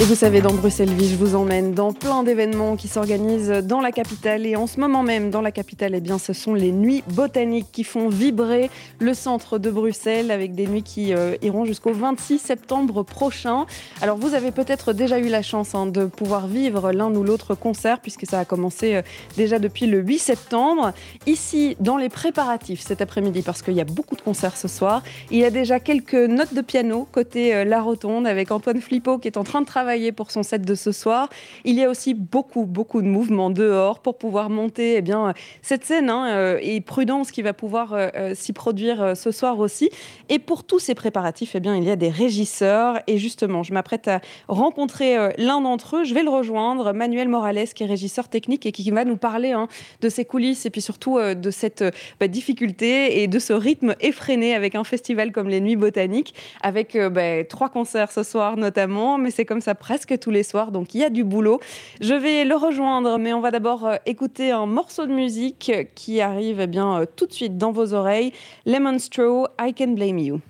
et 0.00 0.04
vous 0.04 0.14
savez, 0.14 0.40
dans 0.40 0.54
Bruxelles 0.54 0.92
Vie, 0.92 1.10
je 1.10 1.16
vous 1.16 1.34
emmène 1.34 1.74
dans 1.74 1.92
plein 1.92 2.22
d'événements 2.22 2.76
qui 2.76 2.88
s'organisent 2.88 3.50
dans 3.50 3.80
la 3.82 3.92
capitale. 3.92 4.46
Et 4.46 4.56
en 4.56 4.66
ce 4.66 4.80
moment 4.80 5.02
même, 5.02 5.30
dans 5.30 5.42
la 5.42 5.52
capitale, 5.52 5.92
eh 5.94 6.00
bien, 6.00 6.18
ce 6.18 6.32
sont 6.32 6.54
les 6.54 6.72
nuits 6.72 7.04
botaniques 7.08 7.66
qui 7.70 7.84
font 7.84 8.08
vibrer 8.08 8.70
le 9.00 9.12
centre 9.12 9.58
de 9.58 9.70
Bruxelles 9.70 10.30
avec 10.30 10.54
des 10.54 10.66
nuits 10.66 10.82
qui 10.82 11.12
euh, 11.12 11.36
iront 11.42 11.66
jusqu'au 11.66 11.92
26 11.92 12.38
septembre 12.38 13.02
prochain. 13.02 13.66
Alors, 14.00 14.16
vous 14.16 14.34
avez 14.34 14.50
peut-être 14.50 14.94
déjà 14.94 15.18
eu 15.18 15.28
la 15.28 15.42
chance 15.42 15.74
hein, 15.74 15.84
de 15.84 16.06
pouvoir 16.06 16.46
vivre 16.46 16.90
l'un 16.92 17.14
ou 17.14 17.22
l'autre 17.22 17.54
concert 17.54 18.00
puisque 18.00 18.26
ça 18.26 18.38
a 18.38 18.44
commencé 18.46 18.94
euh, 18.94 19.02
déjà 19.36 19.58
depuis 19.58 19.86
le 19.86 20.00
8 20.00 20.18
septembre. 20.18 20.92
Ici, 21.26 21.76
dans 21.80 21.98
les 21.98 22.08
préparatifs 22.08 22.80
cet 22.80 23.02
après-midi, 23.02 23.42
parce 23.42 23.60
qu'il 23.60 23.74
y 23.74 23.80
a 23.80 23.84
beaucoup 23.84 24.16
de 24.16 24.22
concerts 24.22 24.56
ce 24.56 24.68
soir, 24.68 25.02
il 25.30 25.38
y 25.38 25.44
a 25.44 25.50
déjà 25.50 25.80
quelques 25.80 26.14
notes 26.14 26.54
de 26.54 26.62
piano 26.62 27.06
côté 27.12 27.54
euh, 27.54 27.64
La 27.64 27.82
Rotonde 27.82 28.26
avec 28.26 28.50
Antoine 28.50 28.80
Flippo 28.80 29.18
qui 29.18 29.28
est 29.28 29.36
en 29.36 29.44
train 29.44 29.60
de 29.60 29.66
travailler 29.66 29.81
pour 30.14 30.30
son 30.30 30.42
set 30.42 30.62
de 30.62 30.74
ce 30.74 30.92
soir. 30.92 31.28
Il 31.64 31.74
y 31.74 31.84
a 31.84 31.90
aussi 31.90 32.14
beaucoup, 32.14 32.64
beaucoup 32.64 33.02
de 33.02 33.06
mouvements 33.06 33.50
dehors 33.50 34.00
pour 34.00 34.16
pouvoir 34.16 34.48
monter 34.50 34.96
eh 34.96 35.02
bien, 35.02 35.34
cette 35.60 35.84
scène 35.84 36.08
hein, 36.10 36.28
euh, 36.30 36.58
et 36.62 36.80
Prudence 36.80 37.30
qui 37.30 37.42
va 37.42 37.52
pouvoir 37.52 37.92
euh, 37.92 38.08
euh, 38.16 38.34
s'y 38.34 38.52
produire 38.52 39.16
ce 39.16 39.30
soir 39.30 39.58
aussi. 39.58 39.90
Et 40.28 40.38
pour 40.38 40.64
tous 40.64 40.78
ces 40.78 40.94
préparatifs, 40.94 41.54
eh 41.54 41.60
bien, 41.60 41.76
il 41.76 41.84
y 41.84 41.90
a 41.90 41.96
des 41.96 42.10
régisseurs. 42.10 43.00
Et 43.06 43.18
justement, 43.18 43.62
je 43.62 43.72
m'apprête 43.72 44.08
à 44.08 44.20
rencontrer 44.48 45.16
l'un 45.38 45.60
d'entre 45.60 45.96
eux. 45.96 46.04
Je 46.04 46.14
vais 46.14 46.22
le 46.22 46.30
rejoindre, 46.30 46.92
Manuel 46.92 47.28
Morales, 47.28 47.68
qui 47.74 47.82
est 47.82 47.86
régisseur 47.86 48.28
technique 48.28 48.66
et 48.66 48.72
qui 48.72 48.90
va 48.90 49.04
nous 49.04 49.16
parler 49.16 49.52
hein, 49.52 49.68
de 50.00 50.08
ses 50.08 50.24
coulisses 50.24 50.66
et 50.66 50.70
puis 50.70 50.80
surtout 50.80 51.18
de 51.18 51.50
cette 51.50 51.84
bah, 52.20 52.28
difficulté 52.28 53.22
et 53.22 53.28
de 53.28 53.38
ce 53.38 53.52
rythme 53.52 53.94
effréné 54.00 54.54
avec 54.54 54.74
un 54.74 54.84
festival 54.84 55.32
comme 55.32 55.48
les 55.48 55.60
Nuits 55.60 55.76
Botaniques, 55.76 56.34
avec 56.62 56.96
bah, 56.96 57.44
trois 57.44 57.68
concerts 57.68 58.12
ce 58.12 58.22
soir 58.22 58.56
notamment. 58.56 59.18
Mais 59.18 59.30
c'est 59.30 59.44
comme 59.44 59.60
ça 59.60 59.71
presque 59.74 60.18
tous 60.18 60.30
les 60.30 60.42
soirs, 60.42 60.72
donc 60.72 60.94
il 60.94 61.00
y 61.00 61.04
a 61.04 61.10
du 61.10 61.24
boulot. 61.24 61.60
Je 62.00 62.14
vais 62.14 62.44
le 62.44 62.54
rejoindre, 62.54 63.18
mais 63.18 63.32
on 63.32 63.40
va 63.40 63.50
d'abord 63.50 63.86
euh, 63.86 63.96
écouter 64.06 64.50
un 64.50 64.66
morceau 64.66 65.06
de 65.06 65.12
musique 65.12 65.72
qui 65.94 66.20
arrive 66.20 66.60
eh 66.60 66.66
bien, 66.66 67.00
euh, 67.00 67.06
tout 67.16 67.26
de 67.26 67.32
suite 67.32 67.56
dans 67.56 67.72
vos 67.72 67.94
oreilles. 67.94 68.32
Lemon 68.66 68.98
Straw, 68.98 69.46
I 69.60 69.74
Can 69.74 69.88
Blame 69.88 70.18
You. 70.18 70.40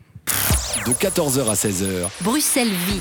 De 0.86 0.92
14h 0.92 1.48
à 1.48 1.54
16h. 1.54 2.08
Bruxelles 2.22 2.68
Vie. 2.68 3.00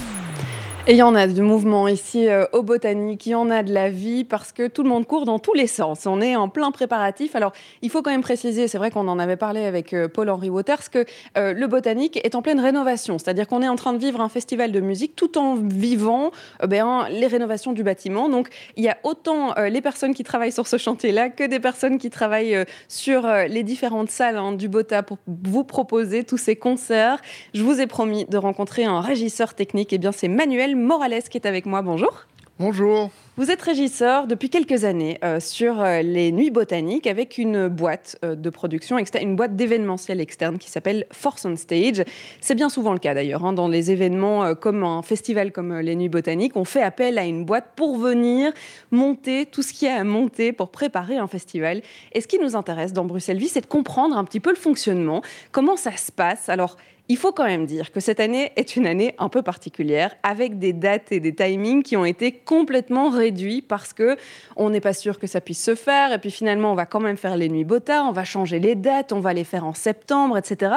Et 0.87 0.93
il 0.93 0.97
y 0.97 1.03
en 1.03 1.13
a 1.13 1.27
de 1.27 1.41
mouvements 1.43 1.87
ici 1.87 2.27
euh, 2.27 2.45
au 2.53 2.63
Botanique, 2.63 3.27
il 3.27 3.29
y 3.29 3.35
en 3.35 3.51
a 3.51 3.61
de 3.61 3.71
la 3.71 3.91
vie 3.91 4.23
parce 4.23 4.51
que 4.51 4.67
tout 4.67 4.81
le 4.81 4.89
monde 4.89 5.05
court 5.05 5.25
dans 5.25 5.37
tous 5.37 5.53
les 5.53 5.67
sens. 5.67 6.07
On 6.07 6.21
est 6.21 6.35
en 6.35 6.49
plein 6.49 6.71
préparatif. 6.71 7.35
Alors, 7.35 7.53
il 7.83 7.91
faut 7.91 8.01
quand 8.01 8.09
même 8.09 8.23
préciser, 8.23 8.67
c'est 8.67 8.79
vrai 8.79 8.89
qu'on 8.89 9.07
en 9.07 9.19
avait 9.19 9.35
parlé 9.35 9.63
avec 9.65 9.93
euh, 9.93 10.07
Paul-Henri 10.07 10.49
Waters, 10.49 10.89
que 10.91 11.05
euh, 11.37 11.53
le 11.53 11.67
Botanique 11.67 12.19
est 12.23 12.33
en 12.33 12.41
pleine 12.41 12.59
rénovation. 12.59 13.19
C'est-à-dire 13.19 13.47
qu'on 13.47 13.61
est 13.61 13.67
en 13.67 13.75
train 13.75 13.93
de 13.93 13.99
vivre 13.99 14.21
un 14.21 14.29
festival 14.29 14.71
de 14.71 14.79
musique 14.79 15.15
tout 15.15 15.37
en 15.37 15.53
vivant 15.53 16.31
ben, 16.67 17.05
les 17.11 17.27
rénovations 17.27 17.73
du 17.73 17.83
bâtiment. 17.83 18.27
Donc, 18.27 18.49
il 18.75 18.83
y 18.83 18.89
a 18.89 18.97
autant 19.03 19.53
les 19.61 19.81
personnes 19.81 20.15
qui 20.15 20.23
travaillent 20.23 20.51
sur 20.51 20.67
ce 20.67 20.77
chantier-là 20.77 21.29
que 21.29 21.43
des 21.43 21.59
personnes 21.59 21.99
qui 21.99 22.09
travaillent 22.09 22.65
sur 22.87 23.27
les 23.47 23.63
différentes 23.63 24.09
salles 24.09 24.37
hein, 24.37 24.51
du 24.53 24.67
Bota 24.67 25.03
pour 25.03 25.19
vous 25.27 25.63
proposer 25.63 26.23
tous 26.23 26.37
ces 26.37 26.55
concerts. 26.55 27.21
Je 27.53 27.61
vous 27.63 27.79
ai 27.79 27.87
promis 27.87 28.25
de 28.25 28.37
rencontrer 28.37 28.85
un 28.85 28.99
régisseur 28.99 29.53
technique. 29.53 29.93
Et 29.93 29.97
eh 29.97 29.99
bien, 29.99 30.11
c'est 30.11 30.27
Manuel 30.27 30.70
Morales 30.75 31.23
qui 31.23 31.37
est 31.37 31.47
avec 31.47 31.65
moi. 31.65 31.81
Bonjour. 31.81 32.25
Bonjour. 32.61 33.09
Vous 33.37 33.49
êtes 33.49 33.61
régisseur 33.63 34.27
depuis 34.27 34.51
quelques 34.51 34.83
années 34.83 35.17
euh, 35.23 35.39
sur 35.39 35.81
euh, 35.81 36.03
les 36.03 36.31
Nuits 36.31 36.51
Botaniques 36.51 37.07
avec 37.07 37.39
une 37.39 37.69
boîte 37.69 38.19
euh, 38.23 38.35
de 38.35 38.49
production 38.51 38.99
externe, 38.99 39.29
une 39.29 39.35
boîte 39.35 39.55
d'événementiel 39.55 40.21
externe 40.21 40.59
qui 40.59 40.69
s'appelle 40.69 41.07
Force 41.11 41.43
on 41.45 41.55
Stage. 41.55 42.03
C'est 42.39 42.53
bien 42.53 42.69
souvent 42.69 42.93
le 42.93 42.99
cas 42.99 43.15
d'ailleurs. 43.15 43.45
Hein, 43.45 43.53
dans 43.53 43.67
les 43.67 43.89
événements 43.89 44.53
comme 44.53 44.83
un 44.83 45.01
festival 45.01 45.51
comme 45.51 45.79
les 45.79 45.95
Nuits 45.95 46.09
Botaniques, 46.09 46.55
on 46.55 46.65
fait 46.65 46.83
appel 46.83 47.17
à 47.17 47.25
une 47.25 47.45
boîte 47.45 47.69
pour 47.75 47.97
venir 47.97 48.53
monter 48.91 49.47
tout 49.47 49.63
ce 49.63 49.73
qu'il 49.73 49.87
y 49.87 49.91
a 49.91 49.95
à 49.95 50.03
monter 50.03 50.51
pour 50.51 50.69
préparer 50.69 51.17
un 51.17 51.27
festival. 51.27 51.81
Et 52.11 52.21
ce 52.21 52.27
qui 52.27 52.37
nous 52.37 52.55
intéresse 52.55 52.93
dans 52.93 53.05
Bruxelles 53.05 53.39
Vie, 53.39 53.47
c'est 53.47 53.61
de 53.61 53.65
comprendre 53.65 54.15
un 54.15 54.23
petit 54.23 54.39
peu 54.39 54.51
le 54.51 54.55
fonctionnement, 54.55 55.23
comment 55.51 55.77
ça 55.77 55.97
se 55.97 56.11
passe? 56.11 56.47
Alors, 56.47 56.77
il 57.11 57.17
faut 57.17 57.33
quand 57.33 57.43
même 57.43 57.65
dire 57.65 57.91
que 57.91 57.99
cette 57.99 58.21
année 58.21 58.53
est 58.55 58.77
une 58.77 58.87
année 58.87 59.15
un 59.19 59.27
peu 59.27 59.41
particulière, 59.41 60.15
avec 60.23 60.59
des 60.59 60.71
dates 60.71 61.11
et 61.11 61.19
des 61.19 61.35
timings 61.35 61.83
qui 61.83 61.97
ont 61.97 62.05
été 62.05 62.31
complètement 62.31 63.09
réduits 63.09 63.61
parce 63.61 63.91
que 63.91 64.15
on 64.55 64.69
n'est 64.69 64.79
pas 64.79 64.93
sûr 64.93 65.19
que 65.19 65.27
ça 65.27 65.41
puisse 65.41 65.61
se 65.61 65.75
faire. 65.75 66.13
Et 66.13 66.19
puis 66.19 66.31
finalement, 66.31 66.71
on 66.71 66.75
va 66.75 66.85
quand 66.85 67.01
même 67.01 67.17
faire 67.17 67.35
les 67.35 67.49
nuits 67.49 67.65
Bota, 67.65 68.05
on 68.05 68.13
va 68.13 68.23
changer 68.23 68.59
les 68.59 68.75
dates, 68.75 69.11
on 69.11 69.19
va 69.19 69.33
les 69.33 69.43
faire 69.43 69.65
en 69.65 69.73
septembre, 69.73 70.37
etc. 70.37 70.75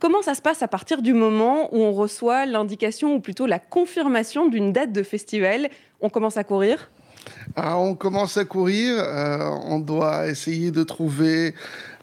Comment 0.00 0.20
ça 0.20 0.34
se 0.34 0.42
passe 0.42 0.64
à 0.64 0.68
partir 0.68 1.00
du 1.00 1.12
moment 1.12 1.72
où 1.72 1.80
on 1.80 1.92
reçoit 1.92 2.44
l'indication 2.44 3.14
ou 3.14 3.20
plutôt 3.20 3.46
la 3.46 3.60
confirmation 3.60 4.48
d'une 4.48 4.72
date 4.72 4.90
de 4.90 5.04
festival? 5.04 5.68
On 6.00 6.08
commence 6.08 6.36
à 6.36 6.42
courir? 6.42 6.90
Ah, 7.54 7.78
On 7.78 7.94
commence 7.94 8.36
à 8.36 8.44
courir. 8.44 8.96
Euh, 8.98 9.48
on 9.64 9.78
doit 9.78 10.26
essayer 10.26 10.72
de 10.72 10.82
trouver 10.82 11.54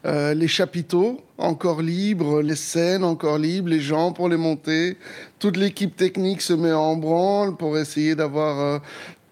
euh, 0.06 0.34
les 0.34 0.46
chapiteaux 0.46 1.20
encore 1.36 1.82
libres, 1.82 2.40
les 2.40 2.54
scènes 2.54 3.02
encore 3.02 3.38
libres, 3.38 3.70
les 3.70 3.80
gens 3.80 4.12
pour 4.12 4.28
les 4.28 4.36
monter. 4.36 4.96
Toute 5.40 5.56
l'équipe 5.56 5.96
technique 5.96 6.42
se 6.42 6.52
met 6.52 6.72
en 6.72 6.96
branle 6.96 7.56
pour 7.56 7.76
essayer 7.76 8.14
d'avoir 8.14 8.60
euh, 8.60 8.78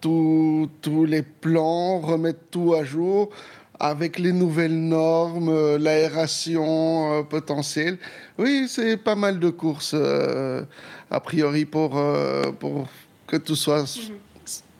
tous 0.01 1.05
les 1.07 1.23
plans, 1.23 2.01
remettre 2.01 2.41
tout 2.51 2.75
à 2.75 2.83
jour 2.83 3.31
avec 3.79 4.19
les 4.19 4.33
nouvelles 4.33 4.79
normes, 4.79 5.49
euh, 5.49 5.79
l'aération 5.79 7.25
potentielle. 7.31 7.99
Oui, 8.39 8.67
c'est 8.69 8.97
pas 8.97 9.15
mal 9.15 9.39
de 9.39 9.51
courses 9.51 9.95
a 9.95 11.21
priori 11.21 11.67
pour, 11.67 12.03
pour 12.59 12.89
que 13.29 13.37
tout, 13.37 13.55
soit, 13.55 13.83
mhm. 13.83 14.17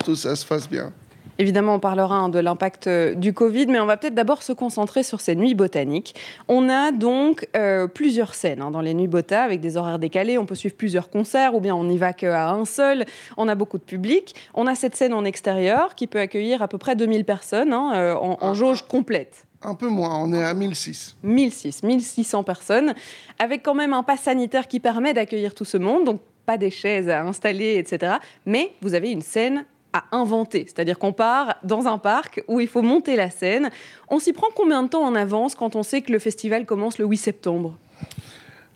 tout 0.05 0.17
ça 0.17 0.35
se 0.35 0.45
fasse 0.45 0.69
bien. 0.69 0.93
Évidemment, 1.39 1.75
on 1.75 1.81
parlera 1.81 2.17
hein, 2.17 2.29
de 2.29 2.39
l'impact 2.39 2.87
euh, 2.87 3.15
du 3.15 3.33
Covid, 3.33 3.67
mais 3.67 3.81
on 3.81 3.87
va 3.87 3.97
peut-être 3.97 4.15
d'abord 4.15 4.43
se 4.43 4.53
concentrer 4.53 5.03
sur 5.03 5.21
ces 5.21 5.35
nuits 5.35 5.55
botaniques. 5.55 6.15
On 6.49 6.69
a 6.69 6.93
donc 6.93 7.49
euh, 7.57 7.87
plusieurs 7.87 8.35
scènes 8.35 8.63
hein, 8.63 8.71
dans 8.71 8.81
les 8.81 8.95
nuits 8.95 9.09
bota 9.09 9.43
avec 9.43 9.61
des 9.61 9.77
horaires 9.77 9.99
décalés. 9.99 10.39
On 10.39 10.47
peut 10.47 10.55
suivre 10.55 10.77
plusieurs 10.77 11.11
concerts 11.11 11.55
ou 11.55 11.61
bien 11.61 11.75
on 11.75 11.85
n'y 11.85 11.99
va 11.99 12.13
qu'à 12.13 12.51
un 12.51 12.65
seul. 12.65 13.05
On 13.37 13.49
a 13.49 13.55
beaucoup 13.55 13.79
de 13.79 13.83
public. 13.83 14.35
On 14.55 14.67
a 14.67 14.75
cette 14.75 14.95
scène 14.97 15.13
en 15.13 15.25
extérieur 15.25 15.95
qui 15.95 16.07
peut 16.07 16.21
accueillir 16.21 16.63
à 16.63 16.69
peu 16.69 16.79
près 16.79 16.95
2000 16.95 17.25
personnes 17.25 17.73
hein, 17.73 17.93
euh, 17.95 18.15
en, 18.15 18.39
en 18.41 18.55
jauge 18.55 18.83
complète. 18.87 19.45
Un 19.63 19.75
peu 19.75 19.89
moins, 19.89 20.19
on 20.19 20.33
est 20.33 20.45
à 20.45 20.53
1006. 20.53 21.17
1006, 21.23 21.83
1600 21.83 22.45
personnes, 22.45 22.95
avec 23.39 23.63
quand 23.63 23.75
même 23.75 23.95
un 23.95 24.03
pass 24.03 24.21
sanitaire 24.21 24.69
qui 24.69 24.79
permet 24.79 25.15
d'accueillir 25.15 25.55
tout 25.55 25.65
ce 25.65 25.79
monde, 25.79 26.05
donc 26.05 26.21
pas 26.45 26.59
des 26.59 26.71
chaises 26.71 27.09
à 27.09 27.23
installer, 27.23 27.79
etc. 27.79 28.17
Mais 28.45 28.75
vous 28.83 28.93
avez 28.93 29.11
une 29.11 29.23
scène 29.23 29.65
à 29.95 30.05
inventer. 30.13 30.65
C'est-à-dire 30.67 30.99
qu'on 30.99 31.13
part 31.13 31.55
dans 31.63 31.87
un 31.87 31.97
parc 31.99 32.43
où 32.49 32.61
il 32.61 32.69
faut 32.69 32.83
monter 32.83 33.17
la 33.17 33.31
scène. 33.31 33.71
On 34.09 34.19
s'y 34.19 34.33
prend 34.33 34.49
combien 34.55 34.83
de 34.83 34.89
temps 34.89 35.05
en 35.05 35.15
avance 35.15 35.55
quand 35.55 35.77
on 35.77 35.83
sait 35.83 36.03
que 36.03 36.13
le 36.13 36.19
festival 36.19 36.67
commence 36.67 36.99
le 36.99 37.07
8 37.07 37.17
septembre? 37.17 37.79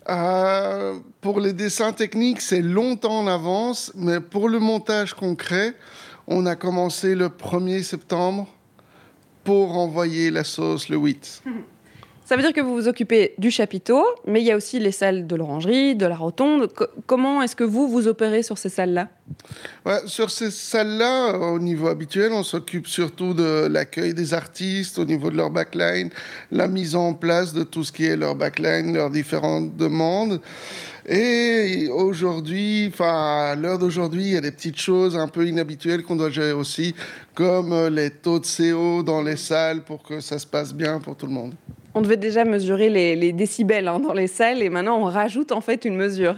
Euh, 0.09 0.97
Pour 1.21 1.39
les 1.39 1.53
dessins 1.53 1.91
techniques, 1.91 2.41
c'est 2.41 2.61
longtemps 2.61 3.19
en 3.19 3.27
avance, 3.27 3.91
mais 3.95 4.21
pour 4.21 4.49
le 4.49 4.59
montage 4.59 5.13
concret, 5.13 5.75
on 6.25 6.45
a 6.45 6.55
commencé 6.55 7.15
le 7.15 7.27
1er 7.27 7.83
septembre 7.83 8.47
pour 9.43 9.77
envoyer 9.77 10.31
la 10.31 10.43
sauce 10.43 10.89
le 10.89 10.97
8. 10.97 11.43
Ça 12.29 12.35
veut 12.35 12.43
dire 12.43 12.53
que 12.53 12.61
vous 12.61 12.75
vous 12.75 12.87
occupez 12.87 13.33
du 13.39 13.49
chapiteau, 13.49 14.05
mais 14.27 14.39
il 14.39 14.45
y 14.45 14.51
a 14.51 14.55
aussi 14.55 14.79
les 14.79 14.91
salles 14.91 15.25
de 15.25 15.35
l'orangerie, 15.35 15.95
de 15.95 16.05
la 16.05 16.15
rotonde. 16.15 16.71
comment 17.07 17.41
est-ce 17.41 17.55
que 17.55 17.63
vous 17.63 17.87
vous 17.87 18.07
opérez 18.07 18.43
sur 18.43 18.59
ces 18.59 18.69
salles-là? 18.69 19.07
Sur 20.05 20.29
ces 20.29 20.51
salles-là, 20.51 21.39
au 21.39 21.57
niveau 21.57 21.87
habituel, 21.87 22.31
on 22.31 22.43
s'occupe 22.43 22.85
surtout 22.85 23.33
de 23.33 23.65
l'accueil 23.65 24.13
des 24.13 24.35
artistes, 24.35 24.99
au 24.99 25.05
niveau 25.05 25.31
de 25.31 25.37
leur 25.37 25.49
backline, 25.49 26.11
la 26.51 26.67
mise 26.67 26.95
en 26.95 27.15
place 27.15 27.51
de 27.51 27.63
tout 27.63 27.83
ce 27.83 27.91
qui 27.91 28.05
est 28.05 28.15
leur 28.15 28.35
backline, 28.35 28.93
leurs 28.93 29.09
différentes 29.09 29.75
demandes. 29.75 30.39
Et 31.07 31.87
aujourd'hui, 31.91 32.89
enfin, 32.91 33.51
à 33.51 33.55
l'heure 33.55 33.79
d'aujourd'hui, 33.79 34.23
il 34.23 34.33
y 34.33 34.37
a 34.37 34.41
des 34.41 34.51
petites 34.51 34.79
choses 34.79 35.17
un 35.17 35.27
peu 35.27 35.47
inhabituelles 35.47 36.03
qu'on 36.03 36.15
doit 36.15 36.29
gérer 36.29 36.51
aussi, 36.51 36.95
comme 37.33 37.87
les 37.87 38.09
taux 38.09 38.39
de 38.39 38.45
CO 38.45 39.03
dans 39.03 39.21
les 39.21 39.37
salles 39.37 39.83
pour 39.83 40.03
que 40.03 40.19
ça 40.19 40.39
se 40.39 40.47
passe 40.47 40.73
bien 40.73 40.99
pour 40.99 41.15
tout 41.15 41.25
le 41.25 41.33
monde 41.33 41.53
on 41.93 42.01
devait 42.01 42.17
déjà 42.17 42.45
mesurer 42.45 42.89
les, 42.89 43.33
décibels 43.33 43.87
hein, 43.87 43.99
dans 43.99 44.13
les 44.13 44.27
salles 44.27 44.61
et 44.61 44.69
maintenant 44.69 44.99
on 44.99 45.05
rajoute 45.05 45.51
en 45.51 45.61
fait 45.61 45.85
une 45.85 45.95
mesure. 45.95 46.35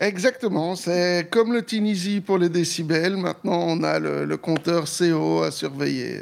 Exactement, 0.00 0.76
c'est 0.76 1.26
comme 1.30 1.52
le 1.52 1.62
Tunisie 1.62 2.20
pour 2.20 2.38
les 2.38 2.48
décibels. 2.48 3.16
Maintenant, 3.16 3.64
on 3.66 3.82
a 3.82 3.98
le, 3.98 4.36
compteur 4.36 4.84
CO 4.84 5.42
à 5.42 5.50
surveiller. 5.50 6.20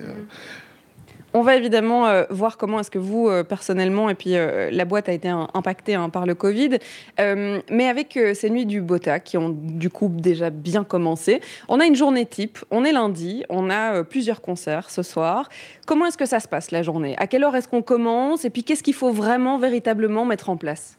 On 1.38 1.42
va 1.42 1.54
évidemment 1.54 2.06
euh, 2.06 2.24
voir 2.30 2.56
comment 2.56 2.80
est-ce 2.80 2.90
que 2.90 2.98
vous, 2.98 3.28
euh, 3.28 3.44
personnellement, 3.44 4.08
et 4.08 4.14
puis 4.14 4.36
euh, 4.36 4.70
la 4.72 4.86
boîte 4.86 5.10
a 5.10 5.12
été 5.12 5.28
impactée 5.28 5.94
hein, 5.94 6.08
par 6.08 6.24
le 6.24 6.34
Covid, 6.34 6.78
mais 7.18 7.88
avec 7.88 8.18
ces 8.32 8.48
nuits 8.48 8.64
du 8.64 8.80
BOTA 8.80 9.20
qui 9.20 9.36
ont 9.36 9.50
du 9.50 9.90
coup 9.90 10.08
déjà 10.08 10.48
bien 10.48 10.82
commencé, 10.82 11.42
on 11.68 11.78
a 11.78 11.84
une 11.84 11.94
journée 11.94 12.24
type, 12.24 12.60
on 12.70 12.86
est 12.86 12.92
lundi, 12.92 13.44
on 13.50 13.68
a 13.68 14.02
plusieurs 14.02 14.40
concerts 14.40 14.88
ce 14.88 15.02
soir. 15.02 15.50
Comment 15.86 16.06
est-ce 16.06 16.16
que 16.16 16.24
ça 16.24 16.40
se 16.40 16.48
passe 16.48 16.70
la 16.70 16.82
journée? 16.82 17.14
À 17.18 17.26
quelle 17.26 17.44
heure 17.44 17.54
est-ce 17.54 17.68
qu'on 17.68 17.82
commence? 17.82 18.46
Et 18.46 18.50
puis 18.50 18.64
qu'est-ce 18.64 18.82
qu'il 18.82 18.94
faut 18.94 19.12
vraiment, 19.12 19.58
véritablement 19.58 20.24
mettre 20.24 20.48
en 20.48 20.56
place? 20.56 20.96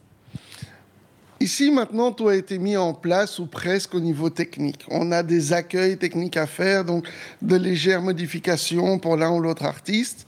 Ici, 1.40 1.70
maintenant, 1.70 2.10
tout 2.10 2.28
a 2.28 2.34
été 2.34 2.58
mis 2.58 2.76
en 2.76 2.92
place 2.92 3.38
ou 3.38 3.46
presque 3.46 3.94
au 3.94 4.00
niveau 4.00 4.28
technique. 4.28 4.84
On 4.90 5.12
a 5.12 5.22
des 5.22 5.52
accueils 5.52 5.96
techniques 5.96 6.36
à 6.36 6.46
faire, 6.46 6.84
donc 6.84 7.06
de 7.42 7.54
légères 7.54 8.02
modifications 8.02 8.98
pour 8.98 9.16
l'un 9.16 9.30
ou 9.30 9.38
l'autre 9.38 9.64
artiste. 9.64 10.26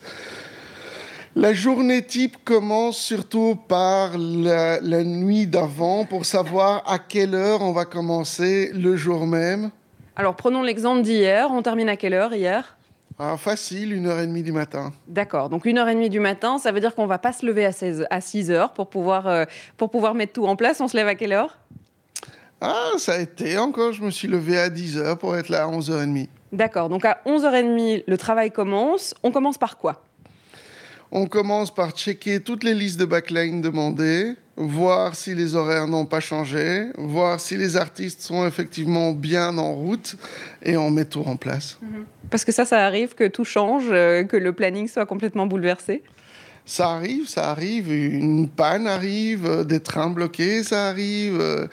La 1.35 1.53
journée 1.53 2.03
type 2.03 2.37
commence 2.45 2.99
surtout 2.99 3.57
par 3.69 4.19
la, 4.19 4.81
nuit 5.05 5.47
d'avant 5.47 6.05
pour 6.05 6.27
savoir 6.27 6.83
à 6.87 6.99
quelle 6.99 7.35
heure 7.35 7.63
on 7.63 7.73
va 7.73 7.85
commencer 7.85 8.71
le 8.73 8.97
jour 8.97 9.27
même. 9.27 9.71
Alors 10.17 10.37
prenons 10.37 10.63
l'exemple 10.63 11.03
d'hier. 11.03 11.49
On 11.51 11.63
termine 11.63 11.89
à 11.89 11.97
quelle 11.97 12.15
heure 12.15 12.35
hier? 12.35 12.77
Ah, 13.23 13.37
facile, 13.37 13.93
une 13.93 14.07
heure 14.07 14.19
et 14.19 14.27
demie 14.27 14.43
du 14.43 14.51
matin. 14.51 14.95
D'accord. 15.07 15.51
Donc 15.51 15.67
une 15.67 15.77
heure 15.77 15.89
et 15.91 15.95
demie 15.95 16.09
du 16.09 16.21
matin, 16.21 16.57
ça 16.57 16.73
veut 16.73 16.81
dire 16.81 16.95
qu'on 16.95 17.07
va 17.07 17.19
pas 17.19 17.35
se 17.35 17.45
lever 17.45 17.67
à, 17.67 17.73
16, 17.73 18.07
à 18.09 18.23
6 18.23 18.51
heures 18.51 18.73
pour 18.73 18.89
pouvoir, 18.89 19.27
euh, 19.27 19.45
pour 19.77 19.91
pouvoir 19.91 20.15
mettre 20.15 20.33
tout 20.33 20.47
en 20.47 20.57
place. 20.57 20.81
On 20.81 20.89
se 20.89 20.97
lève 20.97 21.07
à 21.07 21.15
quelle 21.15 21.35
heure? 21.35 21.59
Ah, 22.63 22.93
ça 22.97 23.13
a 23.13 23.19
été 23.19 23.59
encore. 23.59 23.93
Je 23.93 24.03
me 24.03 24.11
suis 24.11 24.27
levé 24.27 24.59
à 24.59 24.71
10 24.71 24.97
heures 24.97 25.19
pour 25.19 25.37
être 25.37 25.51
là 25.51 25.65
à 25.65 25.67
11h30. 25.69 26.29
D'accord. 26.53 26.89
Donc 26.89 27.05
à 27.05 27.21
11h30, 27.27 28.05
le 28.07 28.17
travail 28.17 28.51
commence. 28.51 29.15
On 29.23 29.33
commence 29.33 29.59
par 29.59 29.77
quoi? 29.77 30.03
On 31.13 31.27
commence 31.27 31.75
par 31.75 31.91
checker 31.91 32.41
toutes 32.41 32.63
les 32.63 32.75
listes 32.75 33.01
de 33.01 33.05
backline 33.05 33.61
demandées 33.61 34.37
voir 34.61 35.15
si 35.15 35.35
les 35.35 35.55
horaires 35.55 35.89
n'ont 35.89 36.05
pas 36.05 36.21
changé, 36.21 36.89
voir 36.99 37.41
si 37.41 37.57
les 37.57 37.77
artistes 37.77 38.21
sont 38.21 38.47
effectivement 38.47 39.13
bien 39.13 39.57
en 39.57 39.73
route 39.75 40.17
et 40.63 40.77
on 40.77 40.91
met 40.91 41.07
tout 41.07 41.23
en 41.27 41.37
place. 41.37 41.79
Mhm. 41.81 42.05
Parce 42.29 42.45
que 42.45 42.53
ça, 42.53 42.65
ça 42.65 42.85
arrive 42.85 43.15
que 43.15 43.27
tout 43.27 43.45
change, 43.45 43.85
euh, 43.91 44.25
que 44.25 44.37
le 44.37 44.53
planning 44.53 44.87
soit 44.87 45.07
complètement 45.07 45.47
bouleversé 45.47 46.03
ça 46.67 46.91
arrive, 46.91 47.27
ça 47.27 47.51
arrive, 47.51 47.93
une 47.93 48.49
panne 48.49 48.87
arrive, 48.87 49.45
euh, 49.45 49.65
des 49.65 49.81
trains 49.81 50.11
bloqués, 50.11 50.63
ça 50.63 50.87
arrive, 50.87 51.41
euh, 51.41 51.67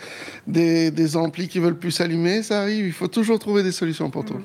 des, 0.48 0.90
des 0.90 1.16
amplis 1.16 1.48
qui 1.48 1.60
veulent 1.60 1.78
plus 1.78 1.92
s'allumer, 1.92 2.42
ça 2.42 2.62
arrive. 2.62 2.88
Il 2.88 2.94
faut 2.94 3.10
toujours 3.10 3.38
trouver 3.38 3.62
des 3.62 3.74
solutions 3.74 4.10
pour 4.10 4.26
tout. 4.26 4.42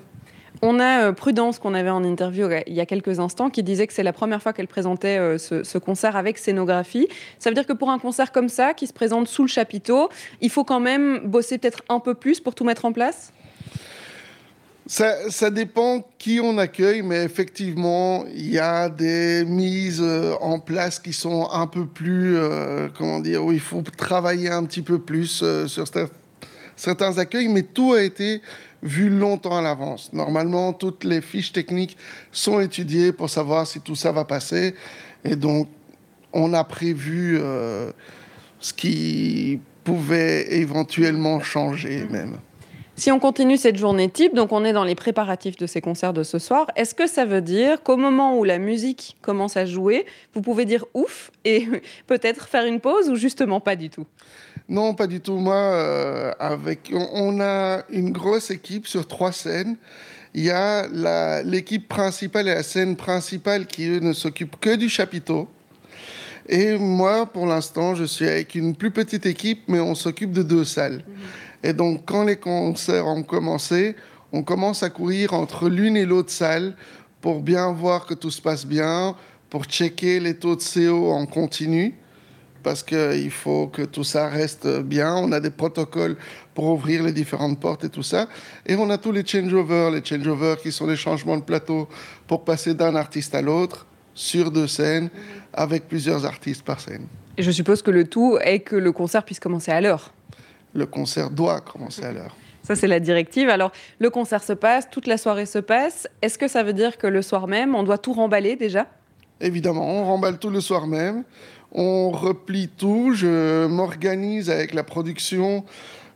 On 0.64 0.78
a 0.78 1.08
euh, 1.08 1.12
Prudence 1.12 1.58
qu'on 1.58 1.74
avait 1.74 1.90
en 1.90 2.04
interview 2.04 2.48
il 2.68 2.72
y 2.72 2.80
a 2.80 2.86
quelques 2.86 3.18
instants 3.18 3.50
qui 3.50 3.64
disait 3.64 3.88
que 3.88 3.92
c'est 3.92 4.04
la 4.04 4.12
première 4.12 4.40
fois 4.40 4.52
qu'elle 4.52 4.68
présentait 4.68 5.18
euh, 5.18 5.36
ce, 5.36 5.78
concert 5.78 6.14
avec 6.14 6.38
scénographie. 6.38 7.08
Ça 7.40 7.50
veut 7.50 7.54
dire 7.54 7.66
que 7.66 7.72
pour 7.72 7.90
un 7.90 7.98
concert 7.98 8.30
comme 8.30 8.48
ça, 8.48 8.72
qui 8.72 8.86
se 8.86 8.92
présente 8.92 9.26
sous 9.26 9.42
le 9.42 9.48
chapiteau, 9.48 10.08
il 10.40 10.50
faut 10.50 10.62
quand 10.62 10.78
même 10.78 11.18
bosser 11.24 11.58
peut-être 11.58 11.82
un 11.88 11.98
peu 11.98 12.14
plus 12.14 12.38
pour 12.38 12.54
tout 12.54 12.62
mettre 12.62 12.84
en 12.84 12.92
place? 12.92 13.32
Ça, 14.86 15.50
dépend 15.50 16.04
qui 16.18 16.38
on 16.40 16.58
accueille, 16.58 17.02
mais 17.02 17.24
effectivement, 17.24 18.24
il 18.26 18.50
y 18.50 18.58
a 18.58 18.88
des 18.88 19.44
mises 19.44 20.02
euh, 20.02 20.34
en 20.40 20.60
place 20.60 21.00
qui 21.00 21.12
sont 21.12 21.48
un 21.50 21.66
peu 21.66 21.86
plus, 21.86 22.36
comment 22.96 23.18
dire, 23.18 23.44
où 23.44 23.50
il 23.50 23.60
faut 23.60 23.82
travailler 23.96 24.50
un 24.50 24.64
petit 24.64 24.82
peu 24.82 25.00
plus 25.00 25.42
sur 25.66 25.86
certains 26.76 27.18
accueils, 27.18 27.48
mais 27.48 27.62
tout 27.62 27.94
a 27.94 28.02
été 28.02 28.42
vu 28.82 29.08
longtemps 29.08 29.56
à 29.56 29.62
l'avance. 29.62 30.12
Normalement, 30.12 30.72
toutes 30.72 31.04
les 31.04 31.20
fiches 31.20 31.52
techniques 31.52 31.96
sont 32.30 32.60
étudiées 32.60 33.12
pour 33.12 33.30
savoir 33.30 33.66
si 33.66 33.80
tout 33.80 33.96
ça 33.96 34.12
va 34.12 34.24
passer, 34.24 34.74
et 35.24 35.36
donc 35.36 35.68
on 36.32 36.52
a 36.52 36.64
prévu 36.64 37.38
ce 38.58 38.72
qui 38.72 39.60
pouvait 39.84 40.54
éventuellement 40.54 41.40
changer 41.40 42.06
même. 42.10 42.38
Si 42.94 43.10
on 43.10 43.18
continue 43.18 43.56
cette 43.56 43.76
journée 43.76 44.10
type, 44.10 44.34
donc 44.34 44.52
on 44.52 44.64
est 44.64 44.72
dans 44.72 44.84
les 44.84 44.94
préparatifs 44.94 45.56
de 45.56 45.66
ces 45.66 45.80
concerts 45.80 46.12
de 46.12 46.22
ce 46.22 46.38
soir, 46.38 46.66
est-ce 46.76 46.94
que 46.94 47.06
ça 47.06 47.24
veut 47.24 47.40
dire 47.40 47.82
qu'au 47.82 47.96
moment 47.96 48.38
où 48.38 48.44
la 48.44 48.58
musique 48.58 49.16
commence 49.22 49.56
à 49.56 49.64
jouer, 49.64 50.06
vous 50.34 50.42
pouvez 50.42 50.66
dire 50.66 50.84
ouf 50.94 51.30
et 51.44 51.66
peut-être 52.06 52.48
faire 52.48 52.64
une 52.66 52.80
pause 52.80 53.08
ou 53.08 53.16
justement 53.16 53.60
pas 53.60 53.76
du 53.76 53.88
tout? 53.88 54.06
Non, 54.68 54.94
pas 54.94 55.06
du 55.06 55.20
tout. 55.20 55.36
Moi, 55.36 55.54
euh, 55.54 56.32
avec, 56.38 56.92
on 56.94 57.40
a 57.40 57.82
une 57.90 58.10
grosse 58.10 58.50
équipe 58.50 58.86
sur 58.86 59.06
trois 59.06 59.32
scènes. 59.32 59.76
Il 60.34 60.44
y 60.44 60.50
a 60.50 61.42
l'équipe 61.42 61.88
principale 61.88 62.48
et 62.48 62.54
la 62.54 62.62
scène 62.62 62.96
principale 62.96 63.66
qui 63.66 63.88
ne 63.88 64.12
s'occupe 64.12 64.58
que 64.60 64.76
du 64.76 64.88
chapiteau. 64.88 65.48
Et 66.48 66.76
moi, 66.78 67.26
pour 67.26 67.46
l'instant, 67.46 67.94
je 67.94 68.04
suis 68.04 68.26
avec 68.26 68.54
une 68.54 68.74
plus 68.74 68.90
petite 68.90 69.26
équipe, 69.26 69.64
mais 69.68 69.80
on 69.80 69.94
s'occupe 69.94 70.32
de 70.32 70.42
deux 70.42 70.64
salles. 70.64 71.04
Mhm. 71.06 71.22
Et 71.64 71.72
donc, 71.72 72.02
quand 72.06 72.24
les 72.24 72.36
concerts 72.36 73.06
ont 73.06 73.22
commencé, 73.22 73.94
on 74.32 74.42
commence 74.42 74.82
à 74.82 74.90
courir 74.90 75.34
entre 75.34 75.68
l'une 75.68 75.96
et 75.96 76.06
l'autre 76.06 76.30
salle 76.30 76.74
pour 77.20 77.40
bien 77.40 77.70
voir 77.70 78.06
que 78.06 78.14
tout 78.14 78.30
se 78.30 78.42
passe 78.42 78.66
bien, 78.66 79.14
pour 79.50 79.64
checker 79.64 80.18
les 80.18 80.34
taux 80.34 80.56
de 80.56 80.62
CO 80.62 81.12
en 81.12 81.26
continu, 81.26 81.94
parce 82.62 82.82
qu'il 82.82 83.30
faut 83.30 83.68
que 83.68 83.82
tout 83.82 84.04
ça 84.04 84.28
reste 84.28 84.66
bien. 84.80 85.14
On 85.16 85.32
a 85.32 85.40
des 85.40 85.50
protocoles 85.50 86.16
pour 86.54 86.66
ouvrir 86.66 87.02
les 87.02 87.12
différentes 87.12 87.58
portes 87.60 87.84
et 87.84 87.88
tout 87.88 88.02
ça. 88.02 88.28
Et 88.66 88.76
on 88.76 88.88
a 88.90 88.98
tous 88.98 89.12
les 89.12 89.26
changeovers, 89.26 89.90
les 89.90 90.04
changeovers 90.04 90.56
qui 90.60 90.72
sont 90.72 90.86
les 90.86 90.96
changements 90.96 91.36
de 91.36 91.42
plateau 91.42 91.88
pour 92.26 92.44
passer 92.44 92.74
d'un 92.74 92.94
artiste 92.94 93.34
à 93.34 93.42
l'autre 93.42 93.86
sur 94.14 94.50
deux 94.50 94.66
scènes, 94.66 95.08
avec 95.52 95.88
plusieurs 95.88 96.26
artistes 96.26 96.62
par 96.62 96.80
scène. 96.80 97.06
Et 97.38 97.42
je 97.42 97.50
suppose 97.50 97.80
que 97.80 97.90
le 97.90 98.06
tout 98.06 98.38
est 98.42 98.60
que 98.60 98.76
le 98.76 98.92
concert 98.92 99.24
puisse 99.24 99.40
commencer 99.40 99.72
à 99.72 99.80
l'heure 99.80 100.12
le 100.74 100.86
concert 100.86 101.30
doit 101.30 101.60
commencer 101.60 102.04
à 102.04 102.12
l'heure. 102.12 102.36
Ça, 102.62 102.76
c'est 102.76 102.86
la 102.86 103.00
directive. 103.00 103.48
Alors, 103.48 103.72
le 103.98 104.10
concert 104.10 104.42
se 104.42 104.52
passe, 104.52 104.88
toute 104.88 105.06
la 105.06 105.18
soirée 105.18 105.46
se 105.46 105.58
passe. 105.58 106.06
Est-ce 106.22 106.38
que 106.38 106.48
ça 106.48 106.62
veut 106.62 106.72
dire 106.72 106.96
que 106.96 107.06
le 107.06 107.20
soir 107.22 107.48
même, 107.48 107.74
on 107.74 107.82
doit 107.82 107.98
tout 107.98 108.12
remballer 108.12 108.56
déjà? 108.56 108.86
Évidemment, 109.40 109.84
on 109.84 110.04
remballe 110.04 110.38
tout 110.38 110.50
le 110.50 110.60
soir 110.60 110.86
même. 110.86 111.24
On 111.72 112.10
replie 112.10 112.68
tout. 112.68 113.14
Je 113.14 113.66
m'organise 113.66 114.50
avec 114.50 114.74
la 114.74 114.84
production 114.84 115.64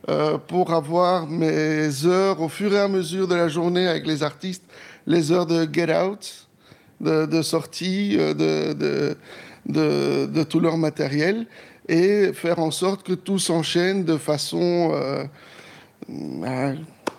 euh, 0.09 0.37
pour 0.37 0.71
avoir 0.73 1.27
mes 1.27 2.05
heures 2.05 2.41
au 2.41 2.47
fur 2.47 2.73
et 2.73 2.79
à 2.79 2.87
mesure 2.87 3.27
de 3.27 3.35
la 3.35 3.47
journée 3.47 3.87
avec 3.87 4.05
les 4.05 4.23
artistes, 4.23 4.63
les 5.07 5.31
heures 5.31 5.47
de 5.47 5.67
get 5.71 5.93
out, 5.93 6.47
de, 7.01 7.41
sortie, 7.41 8.15
euh, 8.19 8.33
de, 9.65 10.43
tout 10.43 10.59
leur 10.59 10.77
matériel 10.77 11.47
et 11.89 12.31
faire 12.33 12.59
en 12.59 12.71
sorte 12.71 13.03
que 13.03 13.13
tout 13.13 13.39
s'enchaîne 13.39 14.05
de 14.05 14.17
façon 14.17 14.91
euh, 14.93 15.25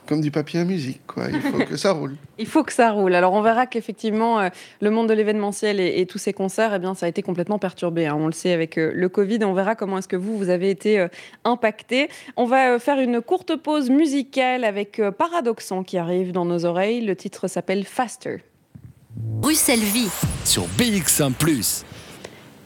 comme 0.08 0.20
du 0.20 0.30
papier 0.30 0.60
à 0.60 0.64
musique. 0.64 1.00
Quoi. 1.06 1.24
Il 1.30 1.40
faut 1.40 1.58
que 1.58 1.76
ça 1.76 1.92
roule. 1.92 2.16
Il 2.38 2.46
faut 2.46 2.64
que 2.64 2.72
ça 2.72 2.90
roule. 2.90 3.14
Alors 3.14 3.34
on 3.34 3.42
verra 3.42 3.66
qu'effectivement, 3.66 4.40
euh, 4.40 4.48
le 4.80 4.90
monde 4.90 5.08
de 5.08 5.14
l'événementiel 5.14 5.80
et, 5.80 6.06
tous 6.06 6.18
ces 6.18 6.32
concerts, 6.32 6.72
eh 6.74 6.78
bien, 6.78 6.94
ça 6.94 7.06
a 7.06 7.08
été 7.08 7.22
complètement 7.22 7.58
perturbé. 7.58 8.06
Hein. 8.06 8.16
On 8.18 8.26
le 8.26 8.32
sait 8.32 8.52
avec 8.52 8.78
euh, 8.78 8.90
le 8.94 9.08
Covid. 9.08 9.44
On 9.44 9.52
verra 9.52 9.76
comment 9.76 9.98
est-ce 9.98 10.08
que 10.08 10.16
vous, 10.16 10.38
vous 10.38 10.48
avez 10.48 10.70
été 10.70 11.06
impacté. 11.44 12.08
On 12.36 12.46
va 12.46 12.78
faire 12.78 12.98
une 12.98 13.20
courte 13.20 13.56
pause 13.56 13.90
musicale 13.90 14.64
avec 14.64 15.00
Paradoxon 15.18 15.82
qui 15.82 15.98
arrive 15.98 16.32
dans 16.32 16.44
nos 16.44 16.64
oreilles. 16.64 17.04
Le 17.04 17.14
titre 17.14 17.48
s'appelle 17.48 17.84
Faster. 17.84 18.38
Bruxelles 19.16 19.78
Vie 19.80 20.10
sur 20.44 20.64
BX1⁇ 20.78 21.32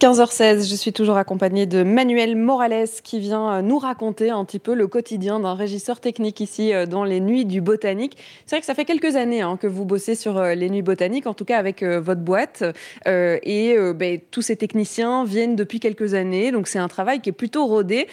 15h16, 0.02 0.68
je 0.68 0.74
suis 0.74 0.92
toujours 0.92 1.16
accompagnée 1.16 1.64
de 1.64 1.84
Manuel 1.84 2.34
Morales 2.34 2.88
qui 3.04 3.20
vient 3.20 3.52
euh, 3.52 3.62
nous 3.62 3.78
raconter 3.78 4.30
un 4.30 4.44
petit 4.44 4.58
peu 4.58 4.74
le 4.74 4.88
quotidien 4.88 5.38
d'un 5.38 5.54
régisseur 5.54 6.00
technique 6.00 6.40
ici 6.40 6.74
euh, 6.74 6.86
dans 6.86 7.04
les 7.04 7.20
Nuits 7.20 7.44
du 7.44 7.60
Botanique. 7.60 8.16
C'est 8.44 8.56
vrai 8.56 8.60
que 8.60 8.66
ça 8.66 8.74
fait 8.74 8.84
quelques 8.84 9.14
années 9.14 9.42
hein, 9.42 9.56
que 9.56 9.68
vous 9.68 9.84
bossez 9.84 10.16
sur 10.16 10.38
euh, 10.38 10.54
les 10.56 10.70
Nuits 10.70 10.82
Botaniques, 10.82 11.28
en 11.28 11.34
tout 11.34 11.44
cas 11.44 11.56
avec 11.56 11.84
votre 11.84 12.20
boîte. 12.20 12.64
et 13.06 13.76
ben, 13.94 14.18
tous 14.32 14.42
ces 14.42 14.56
techniciens 14.56 15.24
viennent 15.24 15.54
depuis 15.54 15.78
quelques 15.78 16.14
années, 16.14 16.50
donc 16.50 16.66
c'est 16.66 16.80
un 16.80 16.88
travail 16.88 17.20
qui 17.20 17.28
est 17.28 17.32
plutôt 17.32 17.66
rodé. 17.66 18.08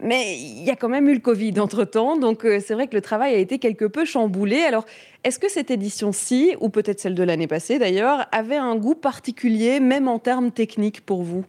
Mais 0.00 0.38
il 0.38 0.62
y 0.62 0.70
a 0.70 0.76
quand 0.76 0.88
même 0.88 1.08
eu 1.08 1.14
le 1.14 1.20
Covid 1.20 1.58
entre-temps, 1.58 2.16
donc 2.16 2.44
euh, 2.44 2.60
c'est 2.64 2.74
vrai 2.74 2.86
que 2.86 2.94
le 2.94 3.02
travail 3.02 3.34
a 3.34 3.38
été 3.38 3.58
quelque 3.58 3.84
peu 3.84 4.04
chamboulé. 4.04 4.58
Alors, 4.58 4.84
est-ce 5.24 5.40
que 5.40 5.50
cette 5.50 5.72
édition-ci, 5.72 6.54
ou 6.60 6.68
peut-être 6.68 7.00
celle 7.00 7.16
de 7.16 7.24
l'année 7.24 7.48
passée 7.48 7.80
d'ailleurs, 7.80 8.26
avait 8.30 8.56
un 8.56 8.76
goût 8.76 8.94
particulier, 8.94 9.80
même 9.80 10.06
en 10.06 10.20
termes 10.20 10.52
techniques 10.52 11.04
pour 11.04 11.24
vous? 11.24 11.44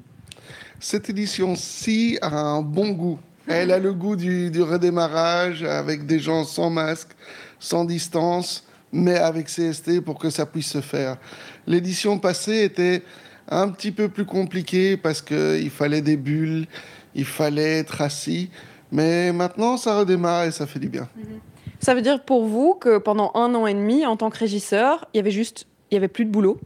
Cette 0.79 1.09
édition-ci 1.09 2.17
a 2.21 2.35
un 2.35 2.61
bon 2.61 2.89
goût. 2.89 3.19
Elle 3.47 3.71
a 3.71 3.79
le 3.79 3.93
goût 3.93 4.15
du, 4.15 4.61
redémarrage 4.61 5.63
avec 5.63 6.05
des 6.05 6.19
gens 6.19 6.43
sans 6.43 6.69
masque, 6.69 7.09
sans 7.59 7.83
distance, 7.83 8.65
mais 8.91 9.17
avec 9.17 9.47
CST 9.47 10.01
pour 10.01 10.17
que 10.17 10.29
ça 10.29 10.45
puisse 10.45 10.71
se 10.71 10.81
faire. 10.81 11.17
L'édition 11.67 12.17
passée 12.17 12.63
était 12.63 13.03
un 13.49 13.69
petit 13.69 13.91
peu 13.91 14.07
plus 14.07 14.25
compliquée 14.25 14.97
parce 14.97 15.21
qu'il 15.21 15.69
fallait 15.69 16.01
des 16.01 16.15
bulles, 16.15 16.67
il 17.15 17.25
fallait 17.25 17.79
être 17.79 18.01
assis. 18.01 18.49
Mais 18.91 19.31
maintenant, 19.31 19.77
ça 19.77 19.97
redémarre 19.97 20.45
et 20.45 20.51
ça 20.51 20.65
fait 20.65 20.79
du 20.79 20.89
bien. 20.89 21.07
Mhm. 21.15 21.39
Ça 21.79 21.95
veut 21.95 22.01
dire 22.01 22.21
pour 22.23 22.45
vous 22.45 22.73
que 22.73 22.97
pendant 22.97 23.31
un 23.35 23.55
an 23.55 23.65
et 23.65 23.73
demi, 23.73 24.05
en 24.05 24.17
tant 24.17 24.29
que 24.29 24.37
régisseur, 24.37 25.07
il 25.13 25.17
y 25.17 25.19
avait 25.19 25.31
juste, 25.31 25.65
il 25.89 25.95
y 25.95 25.97
avait 25.97 26.09
plus 26.09 26.25
de 26.25 26.29
boulot? 26.29 26.59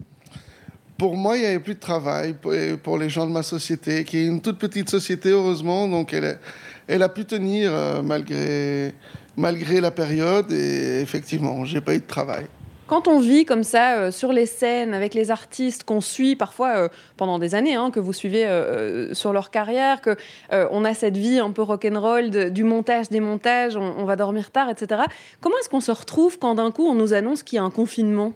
Pour 0.98 1.18
moi, 1.18 1.38
il 1.38 1.42
n'y 1.42 1.48
avait 1.48 1.60
plus 1.60 1.76
de 1.76 1.80
travail 1.80 2.36
pour 2.82 2.98
les 2.98 3.10
gens 3.10 3.28
de 3.28 3.32
ma 3.32 3.44
société, 3.44 4.06
qui 4.06 4.18
est 4.18 4.26
une 4.26 4.42
toute 4.42 4.58
petite 4.58 4.90
société, 4.90 5.30
heureusement. 5.30 5.88
Donc, 5.88 6.14
elle, 6.14 6.40
elle 6.88 7.04
a 7.04 7.10
pu 7.10 7.26
tenir 7.26 7.72
euh, 7.74 8.02
malgré, 8.02 8.94
malgré 9.36 9.82
la 9.82 9.92
période. 9.92 10.52
Et 10.52 11.02
effectivement, 11.02 11.66
j'ai 11.66 11.82
pas 11.82 11.94
eu 11.94 12.00
de 12.00 12.08
travail. 12.08 12.46
Quand 12.88 13.08
on 13.08 13.20
vit 13.20 13.46
comme 13.46 13.64
ça 13.64 13.98
euh, 13.98 14.12
sur 14.12 14.34
les 14.34 14.46
scènes 14.46 14.94
avec 14.94 15.14
les 15.14 15.32
artistes 15.32 15.84
qu'on 15.86 16.02
suit 16.02 16.36
parfois 16.36 16.76
euh, 16.76 16.88
pendant 17.16 17.40
des 17.40 17.56
années, 17.56 17.76
hein, 17.76 17.92
que 17.92 18.00
vous 18.00 18.12
suivez 18.12 18.46
euh, 18.46 19.14
sur 19.14 19.32
leur 19.32 19.52
carrière, 19.52 20.02
que 20.02 20.18
on 20.52 20.86
a 20.86 20.94
cette 20.94 21.18
vie 21.18 21.40
un 21.40 21.52
peu 21.52 21.62
rock'n'roll 21.62 22.52
du 22.52 22.64
montage, 22.64 23.10
des 23.10 23.20
montages, 23.20 23.76
on, 23.76 24.06
va 24.06 24.16
dormir 24.16 24.52
tard, 24.52 24.70
etc. 24.70 25.04
Comment 25.42 25.58
est-ce 25.60 25.70
qu'on 25.70 25.82
se 25.82 25.92
retrouve 25.92 26.38
quand 26.38 26.56
d'un 26.56 26.72
coup 26.72 26.86
on 26.86 26.96
nous 26.96 27.14
annonce 27.14 27.44
qu'il 27.44 27.56
y 27.56 27.60
a 27.60 27.64
un 27.64 27.70
confinement? 27.70 28.34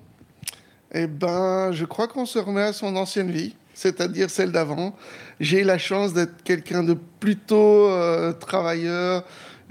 Eh 0.93 1.07
ben, 1.07 1.71
je 1.71 1.85
crois 1.85 2.07
qu'on 2.07 2.25
se 2.25 2.39
remet 2.39 2.61
à 2.61 2.73
son 2.73 2.95
ancienne 2.95 3.29
vie, 3.29 3.55
c'est-à-dire 3.73 4.29
celle 4.29 4.51
d'avant. 4.51 4.95
J'ai 5.39 5.63
la 5.63 5.77
chance 5.77 6.13
d'être 6.13 6.43
quelqu'un 6.43 6.83
de 6.83 6.97
plutôt 7.19 7.89
travailleur 8.39 9.23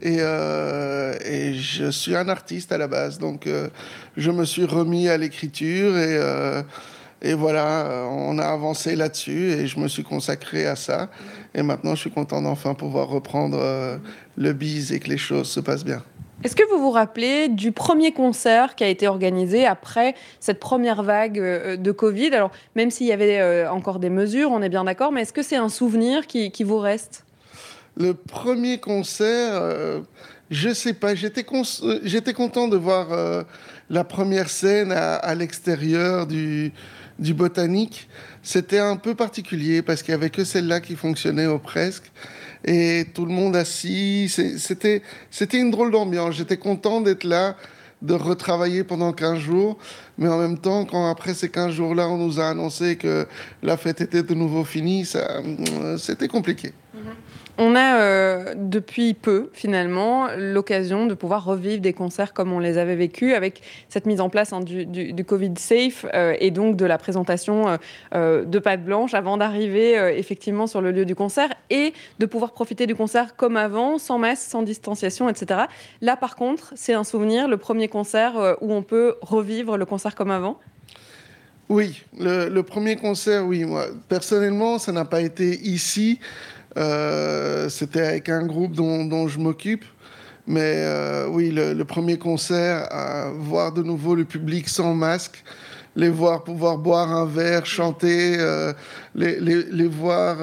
euh, 0.04 1.14
et, 1.24 1.54
je 1.54 1.90
suis 1.90 2.14
un 2.14 2.28
artiste 2.28 2.72
à 2.72 2.78
la 2.78 2.88
base, 2.88 3.18
donc 3.18 3.46
euh, 3.46 3.68
je 4.16 4.30
me 4.30 4.44
suis 4.44 4.64
remis 4.64 5.08
à 5.08 5.16
l'écriture 5.16 5.96
et, 5.96 6.16
euh, 6.18 6.62
et, 7.22 7.34
voilà, 7.34 8.06
on 8.10 8.38
a 8.38 8.44
avancé 8.44 8.94
là-dessus 8.94 9.52
et 9.52 9.66
je 9.66 9.78
me 9.78 9.88
suis 9.88 10.04
consacré 10.04 10.66
à 10.66 10.76
ça. 10.76 11.08
Et 11.54 11.62
maintenant, 11.62 11.94
je 11.94 12.00
suis 12.00 12.10
content 12.10 12.42
d'enfin 12.42 12.74
pouvoir 12.74 13.08
reprendre 13.08 13.98
le 14.36 14.52
bise 14.52 14.92
et 14.92 15.00
que 15.00 15.08
les 15.08 15.16
choses 15.16 15.48
se 15.48 15.60
passent 15.60 15.84
bien. 15.84 16.02
Est-ce 16.44 16.54
que 16.54 16.68
vous 16.70 16.78
vous 16.78 16.90
rappelez 16.90 17.48
du 17.48 17.72
premier 17.72 18.12
concert 18.12 18.74
qui 18.74 18.84
a 18.84 18.88
été 18.88 19.08
organisé 19.08 19.64
après 19.64 20.14
cette 20.38 20.60
première 20.60 21.02
vague 21.02 21.40
de 21.80 21.92
Covid? 21.92 22.34
Alors, 22.34 22.50
même 22.74 22.90
s'il 22.90 23.06
y 23.06 23.12
avait 23.12 23.66
encore 23.66 23.98
des 23.98 24.10
mesures, 24.10 24.50
on 24.52 24.60
est 24.60 24.68
bien 24.68 24.84
d'accord, 24.84 25.12
mais 25.12 25.22
est-ce 25.22 25.32
que 25.32 25.42
c'est 25.42 25.56
un 25.56 25.70
souvenir 25.70 26.26
qui 26.26 26.62
vous 26.62 26.78
reste? 26.78 27.25
Le 27.96 28.14
premier 28.14 28.78
concert, 28.78 29.54
euh, 29.54 30.00
je 30.50 30.72
sais 30.72 30.92
pas, 30.92 31.14
j'étais, 31.14 31.44
euh, 31.50 32.32
content 32.34 32.68
de 32.68 32.76
voir 32.76 33.12
euh, 33.12 33.42
la 33.90 34.04
première 34.04 34.50
scène 34.50 34.92
à, 34.92 35.34
l'extérieur 35.34 36.26
du, 36.26 36.72
du 37.18 37.34
botanique. 37.34 38.08
C'était 38.42 38.78
un 38.78 38.96
peu 38.96 39.14
particulier 39.14 39.82
parce 39.82 40.02
qu'il 40.02 40.12
n'y 40.12 40.20
avait 40.20 40.30
que 40.30 40.44
celle-là 40.44 40.80
qui 40.80 40.94
fonctionnait 40.94 41.46
au 41.46 41.58
presque. 41.58 42.12
Et 42.64 43.06
tout 43.14 43.24
le 43.24 43.32
monde 43.32 43.56
assis. 43.56 44.28
C'était, 44.28 45.02
une 45.54 45.70
drôle 45.70 45.90
d'ambiance. 45.90 46.34
J'étais 46.34 46.56
content 46.56 47.00
d'être 47.00 47.24
là, 47.24 47.56
de 48.02 48.14
retravailler 48.14 48.84
pendant 48.84 49.12
15 49.12 49.38
jours. 49.38 49.78
Mais 50.18 50.28
en 50.28 50.38
même 50.38 50.58
temps, 50.58 50.84
quand 50.84 51.08
après 51.10 51.34
ces 51.34 51.48
15 51.48 51.72
jours-là, 51.72 52.08
on 52.08 52.18
nous 52.18 52.40
a 52.40 52.48
annoncé 52.48 52.96
que 52.96 53.26
la 53.62 53.76
fête 53.76 54.00
était 54.00 54.22
de 54.22 54.34
nouveau 54.34 54.64
finie, 54.64 55.06
ça, 55.06 55.40
c'était 55.98 56.28
compliqué. 56.28 56.72
On 57.58 57.74
a 57.74 57.96
euh, 57.96 58.54
depuis 58.54 59.14
peu, 59.14 59.48
finalement, 59.54 60.28
l'occasion 60.36 61.06
de 61.06 61.14
pouvoir 61.14 61.44
revivre 61.44 61.80
des 61.80 61.94
concerts 61.94 62.34
comme 62.34 62.52
on 62.52 62.58
les 62.58 62.76
avait 62.76 62.96
vécus, 62.96 63.32
avec 63.32 63.62
cette 63.88 64.04
mise 64.04 64.20
en 64.20 64.28
place 64.28 64.52
hein, 64.52 64.60
du, 64.60 65.24
Covid 65.24 65.54
Safe 65.56 66.04
euh, 66.12 66.34
et 66.38 66.50
donc 66.50 66.76
de 66.76 66.84
la 66.84 66.98
présentation 66.98 67.78
euh, 68.14 68.44
de 68.44 68.58
pâte 68.58 68.84
blanche 68.84 69.14
avant 69.14 69.38
d'arriver 69.38 69.94
effectivement 70.16 70.66
sur 70.66 70.82
le 70.82 70.90
lieu 70.90 71.06
du 71.06 71.14
concert 71.14 71.48
et 71.70 71.94
de 72.18 72.26
pouvoir 72.26 72.52
profiter 72.52 72.86
du 72.86 72.94
concert 72.94 73.36
comme 73.36 73.56
avant, 73.56 73.98
sans 73.98 74.18
masque, 74.18 74.50
sans 74.50 74.62
distanciation, 74.62 75.28
etc. 75.28 75.62
Là, 76.02 76.16
par 76.16 76.36
contre, 76.36 76.74
c'est 76.76 76.92
un 76.92 77.04
souvenir, 77.04 77.48
le 77.48 77.56
premier 77.56 77.88
concert 77.88 78.56
où 78.60 78.72
on 78.72 78.82
peut 78.82 79.16
revivre 79.22 79.78
le 79.78 79.86
concert 79.86 80.14
comme 80.14 80.30
avant? 80.30 80.58
Oui, 81.68 82.02
le, 82.18 82.60
premier 82.60 82.94
concert, 82.94 83.44
oui. 83.44 83.64
Moi, 83.64 83.86
personnellement, 84.08 84.78
ça 84.78 84.92
n'a 84.92 85.04
pas 85.04 85.20
été 85.20 85.58
ici. 85.62 86.20
Euh, 86.76 87.68
c'était 87.68 88.02
avec 88.02 88.28
un 88.28 88.44
groupe 88.44 88.72
dont, 88.72 89.28
je 89.28 89.38
m'occupe. 89.38 89.84
Mais 90.46 90.74
euh, 90.76 91.26
oui, 91.28 91.50
le, 91.50 91.84
premier 91.84 92.18
concert, 92.18 92.88
voir 93.38 93.72
de 93.72 93.82
nouveau 93.82 94.14
le 94.14 94.24
public 94.24 94.68
sans 94.68 94.94
masque, 94.94 95.42
les 95.96 96.08
voir 96.08 96.44
pouvoir 96.44 96.78
boire 96.78 97.10
un 97.10 97.26
verre, 97.26 97.66
chanter, 97.66 98.36
euh, 98.38 98.72
les, 99.14 99.88
voir 99.88 100.36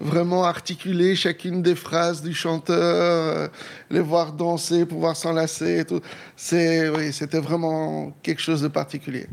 vraiment 0.00 0.44
articuler 0.44 1.14
chacune 1.14 1.62
des 1.62 1.76
phrases 1.76 2.22
du 2.22 2.34
chanteur, 2.34 3.50
les 3.90 4.00
voir 4.00 4.32
danser, 4.32 4.84
pouvoir 4.84 5.14
s'enlacer. 5.14 5.84
C'est, 6.36 6.88
oui, 6.88 7.12
c'était 7.12 7.40
vraiment 7.40 8.12
quelque 8.22 8.40
chose 8.40 8.62
de 8.62 8.68
particulier. 8.68 9.26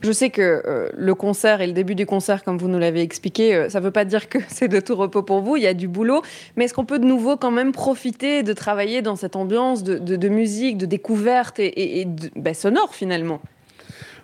Je 0.00 0.12
sais 0.12 0.30
que 0.30 0.62
euh, 0.64 0.88
le 0.96 1.14
concert 1.16 1.60
et 1.60 1.66
le 1.66 1.72
début 1.72 1.96
du 1.96 2.06
concert, 2.06 2.44
comme 2.44 2.56
vous 2.56 2.68
nous 2.68 2.78
l'avez 2.78 3.02
expliqué, 3.02 3.54
euh, 3.54 3.68
ça 3.68 3.80
ne 3.80 3.84
veut 3.84 3.90
pas 3.90 4.04
dire 4.04 4.28
que 4.28 4.38
c'est 4.48 4.68
de 4.68 4.78
tout 4.78 4.94
repos 4.94 5.22
pour 5.22 5.40
vous, 5.40 5.56
il 5.56 5.64
y 5.64 5.66
a 5.66 5.74
du 5.74 5.88
boulot, 5.88 6.22
mais 6.56 6.64
est-ce 6.64 6.74
qu'on 6.74 6.84
peut 6.84 7.00
de 7.00 7.04
nouveau 7.04 7.36
quand 7.36 7.50
même 7.50 7.72
profiter 7.72 8.44
de 8.44 8.52
travailler 8.52 9.02
dans 9.02 9.16
cette 9.16 9.34
ambiance 9.34 9.82
de, 9.82 10.28
musique, 10.28 10.78
de 10.78 10.86
découverte 10.86 11.58
et, 11.58 12.06
ben, 12.36 12.54
sonore 12.54 12.94
finalement? 12.94 13.40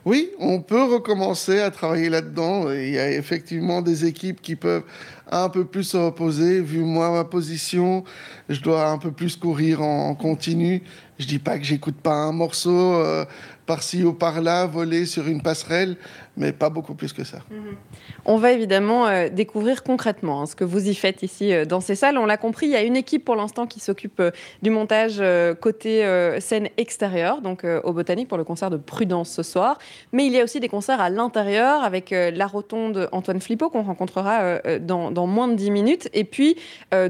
Oui, 0.05 0.31
on 0.39 0.61
peut 0.61 0.85
recommencer 0.85 1.61
à 1.61 1.70
travailler 1.70 2.11
là-dedans. 2.11 2.70
Il 2.70 2.91
y 2.91 2.99
a 2.99 3.11
effectivement 3.11 3.81
des 3.81 4.05
équipes 4.05 4.43
qui 4.43 4.55
peuvent 4.55 4.83
un 5.31 5.49
peu 5.49 5.64
plus 5.64 5.85
se 5.85 5.97
reposer. 5.97 6.61
Vu 6.61 6.81
moi 6.81 7.11
ma 7.11 7.25
position, 7.25 8.05
je 8.51 8.61
dois 8.61 8.89
un 8.89 8.99
peu 8.99 9.12
plus 9.12 9.37
courir 9.37 9.81
en, 9.81 10.14
continu. 10.14 10.83
Je 11.18 11.27
dis 11.27 11.39
pas 11.39 11.59
que 11.59 11.64
j'écoute 11.64 11.97
pas 11.97 12.12
un 12.12 12.33
morceau. 12.33 12.97
Euh, 12.97 13.25
par-ci 13.66 14.04
ou 14.04 14.12
par-là, 14.12 14.66
voler 14.66 15.06
sur 15.06 15.26
une 15.26 15.42
passerelle, 15.42 15.96
mais 16.37 16.53
pas 16.53 16.68
beaucoup 16.68 16.95
plus 16.95 17.12
que 17.12 17.24
ça. 17.24 17.39
Mhm. 17.51 17.76
On 18.24 18.37
va 18.37 18.53
évidemment 18.53 19.07
euh, 19.07 19.28
découvrir 19.28 19.82
concrètement 19.82 20.43
hein, 20.43 20.47
ce 20.47 20.57
que 20.57 20.64
vous 20.64 20.89
y 20.89 20.95
faites 20.95 21.22
ici 21.22 21.53
euh, 21.53 21.64
dans 21.64 21.80
ces 21.80 21.95
salles. 21.95 22.18
On 22.18 22.26
l'a 22.26 22.37
compris, 22.37 22.66
il 22.66 22.72
y 22.72 22.76
a 22.76 22.82
une 22.82 22.97
équipe 22.97 23.24
pour 23.24 23.37
l'instant 23.37 23.66
qui 23.66 23.80
s'occupe 23.80 24.20
euh, 24.20 24.30
du 24.62 24.70
montage 24.70 25.22
côté 25.61 26.05
scène 26.41 26.68
extérieure, 26.76 27.41
donc 27.41 27.64
au 27.85 27.93
Botanique 27.93 28.28
pour 28.28 28.39
le 28.39 28.45
concert 28.45 28.70
de 28.70 28.76
Prudence 28.76 29.30
ce 29.30 29.43
soir. 29.43 29.78
Mais 30.12 30.26
il 30.26 30.32
y 30.32 30.41
a 30.41 30.45
aussi 30.45 30.61
des 30.61 30.68
concerts 30.68 31.01
à 31.01 31.11
l'intérieur 31.11 31.85
avec 31.85 32.11
la 32.11 32.47
rotonde 32.47 33.09
Antoine 33.12 33.41
Flippo 33.41 33.68
qu'on 33.68 33.82
rencontrera 33.82 34.59
dans, 34.78 35.26
moins 35.26 35.49
de 35.49 35.55
10 35.55 35.70
minutes. 35.70 36.09
Et 36.12 36.24
puis 36.24 36.57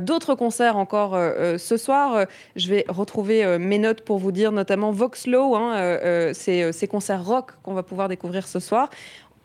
d'autres 0.00 0.34
concerts 0.34 0.76
encore 0.76 1.16
ce 1.58 1.76
soir. 1.76 2.26
je 2.56 2.68
vais 2.68 2.84
retrouver 2.88 3.58
mes 3.58 3.78
notes 3.78 4.02
pour 4.02 4.18
vous 4.18 4.32
dire 4.32 4.52
notamment 4.52 4.90
Voxlow, 4.90 5.54
hein, 5.54 6.32
ces, 6.32 6.72
ces 6.72 6.88
concerts 6.88 7.24
rock 7.24 7.52
qu'on 7.62 7.74
va 7.74 7.82
pouvoir 7.82 8.08
découvrir 8.08 8.46
ce 8.46 8.58
soir 8.58 8.90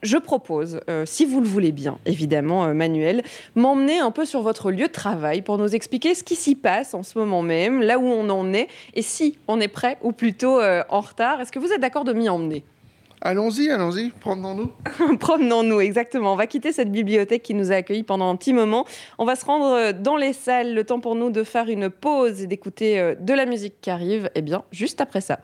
je 0.01 0.17
propose, 0.17 0.79
euh, 0.89 1.05
si 1.05 1.25
vous 1.25 1.41
le 1.41 1.47
voulez 1.47 1.71
bien, 1.71 1.99
évidemment, 2.05 2.65
euh, 2.65 2.73
Manuel, 2.73 3.23
m'emmener 3.55 3.99
un 3.99 4.11
peu 4.11 4.25
sur 4.25 4.41
votre 4.41 4.71
lieu 4.71 4.87
de 4.87 4.91
travail 4.91 5.41
pour 5.41 5.57
nous 5.57 5.75
expliquer 5.75 6.15
ce 6.15 6.23
qui 6.23 6.35
s'y 6.35 6.55
passe 6.55 6.93
en 6.93 7.03
ce 7.03 7.17
moment 7.17 7.41
même, 7.41 7.81
là 7.81 7.99
où 7.99 8.05
on 8.05 8.29
en 8.29 8.53
est, 8.53 8.67
et 8.93 9.01
si 9.01 9.37
on 9.47 9.59
est 9.59 9.67
prêt 9.67 9.97
ou 10.01 10.11
plutôt 10.11 10.59
euh, 10.59 10.83
en 10.89 11.01
retard. 11.01 11.41
Est-ce 11.41 11.51
que 11.51 11.59
vous 11.59 11.71
êtes 11.73 11.81
d'accord 11.81 12.05
de 12.05 12.13
m'y 12.13 12.29
emmener? 12.29 12.63
Allons-y, 13.21 13.69
allons-y, 13.69 14.11
promenons-nous. 14.11 15.17
promenons-nous, 15.19 15.81
exactement. 15.81 16.31
On 16.31 16.37
va 16.37 16.47
quitter 16.47 16.71
cette 16.71 16.89
bibliothèque 16.89 17.43
qui 17.43 17.53
nous 17.53 17.73
a 17.73 17.75
accueillis 17.75 18.03
pendant 18.03 18.29
un 18.29 18.37
petit 18.37 18.53
moment. 18.53 18.85
On 19.17 19.25
va 19.25 19.35
se 19.35 19.43
rendre 19.43 19.91
dans 19.91 20.15
les 20.15 20.31
salles, 20.31 20.73
le 20.73 20.85
temps 20.85 21.01
pour 21.01 21.15
nous 21.15 21.29
de 21.29 21.43
faire 21.43 21.67
une 21.67 21.89
pause 21.89 22.41
et 22.41 22.47
d'écouter 22.47 23.15
de 23.19 23.33
la 23.33 23.45
musique 23.45 23.81
qui 23.81 23.89
arrive, 23.89 24.29
eh 24.35 24.41
bien, 24.41 24.63
juste 24.71 25.01
après 25.01 25.19
ça. 25.19 25.39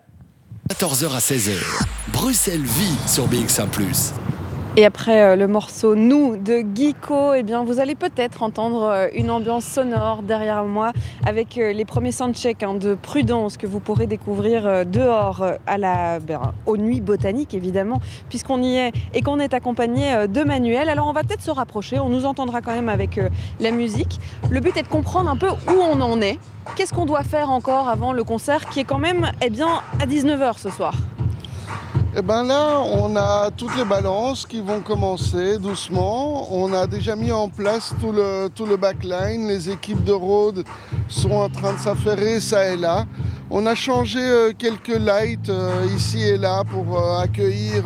14h 0.69 1.13
à 1.13 1.19
16h, 1.19 1.85
Bruxelles 2.13 2.63
vit 2.63 2.97
sur 3.07 3.27
BX1⁇ 3.27 3.69
et 4.77 4.85
après 4.85 5.21
euh, 5.21 5.35
le 5.37 5.47
morceau 5.47 5.95
Nous 5.95 6.35
de 6.35 6.59
Guico, 6.59 7.33
eh 7.33 7.43
bien, 7.43 7.63
vous 7.63 7.79
allez 7.79 7.95
peut-être 7.95 8.43
entendre 8.43 8.83
euh, 8.83 9.07
une 9.13 9.31
ambiance 9.31 9.63
sonore 9.63 10.21
derrière 10.21 10.65
moi 10.65 10.91
avec 11.25 11.57
euh, 11.57 11.71
les 11.71 11.85
premiers 11.85 12.11
soundchecks 12.11 12.61
hein, 12.61 12.73
de 12.73 12.93
Prudence 12.93 13.55
que 13.55 13.67
vous 13.67 13.79
pourrez 13.79 14.05
découvrir 14.05 14.85
dehors 14.85 15.45
à 15.65 15.77
la, 15.77 16.19
ben, 16.19 16.53
aux 16.65 16.75
nuits 16.75 16.99
botaniques 16.99 17.53
évidemment, 17.53 18.01
puisqu'on 18.27 18.61
y 18.61 18.75
est 18.75 18.91
et 19.13 19.21
qu'on 19.21 19.39
est 19.39 19.53
accompagné 19.53 20.27
de 20.27 20.43
Manuel. 20.43 20.89
Alors 20.89 21.07
on 21.07 21.13
va 21.13 21.23
peut-être 21.23 21.41
se 21.41 21.51
rapprocher, 21.51 21.99
on 21.99 22.09
nous 22.09 22.25
entendra 22.25 22.61
quand 22.61 22.73
même 22.73 22.89
avec 22.89 23.19
la 23.59 23.71
musique. 23.71 24.19
Le 24.49 24.59
but 24.59 24.75
est 24.75 24.83
de 24.83 24.87
comprendre 24.87 25.29
un 25.29 25.37
peu 25.37 25.49
où 25.49 25.71
on 25.71 26.01
en 26.01 26.19
est. 26.21 26.37
Qu'est-ce 26.75 26.93
qu'on 26.93 27.05
doit 27.05 27.23
faire 27.23 27.49
encore 27.49 27.87
avant 27.87 28.11
le 28.11 28.23
concert 28.23 28.67
qui 28.69 28.81
est 28.81 28.85
quand 28.85 28.99
même 28.99 29.31
eh 29.41 29.49
bien, 29.49 29.81
à 30.01 30.05
19h 30.05 30.57
ce 30.57 30.69
soir? 30.69 30.95
Eh 32.17 32.21
bien 32.21 32.43
là, 32.43 32.79
on 32.79 33.13
a 33.17 33.51
toutes 33.51 33.75
les 33.75 33.83
balances 33.83 34.45
qui 34.45 34.61
vont 34.61 34.79
commencer 34.79 35.57
doucement. 35.57 36.47
On 36.49 36.71
a 36.71 36.87
déjà 36.87 37.13
mis 37.13 37.33
en 37.33 37.49
place 37.49 37.93
tout 37.99 38.13
le, 38.13 38.47
tout 38.47 38.65
le 38.65 38.77
backline. 38.77 39.49
Les 39.49 39.69
équipes 39.69 40.01
de 40.05 40.13
road 40.13 40.63
sont 41.09 41.31
en 41.31 41.49
train 41.49 41.73
de 41.73 41.79
s'affairer 41.79 42.39
ça 42.39 42.71
et 42.71 42.77
là. 42.77 43.05
On 43.49 43.65
a 43.65 43.75
changé 43.75 44.19
euh, 44.21 44.53
quelques 44.57 44.97
lights 44.97 45.49
euh, 45.49 45.85
ici 45.93 46.21
et 46.21 46.37
là 46.37 46.63
pour 46.63 46.97
euh, 46.97 47.19
accueillir 47.19 47.83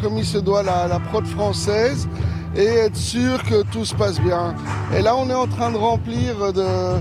comme 0.00 0.16
il 0.16 0.24
se 0.24 0.38
doit 0.38 0.62
la, 0.62 0.86
la 0.86 0.98
prod 0.98 1.26
française 1.26 2.08
et 2.56 2.64
être 2.64 2.96
sûr 2.96 3.42
que 3.44 3.62
tout 3.72 3.84
se 3.84 3.94
passe 3.94 4.20
bien. 4.20 4.54
Et 4.96 5.02
là, 5.02 5.16
on 5.16 5.28
est 5.28 5.34
en 5.34 5.46
train 5.46 5.70
de 5.70 5.76
remplir 5.76 6.52
de, 6.52 7.00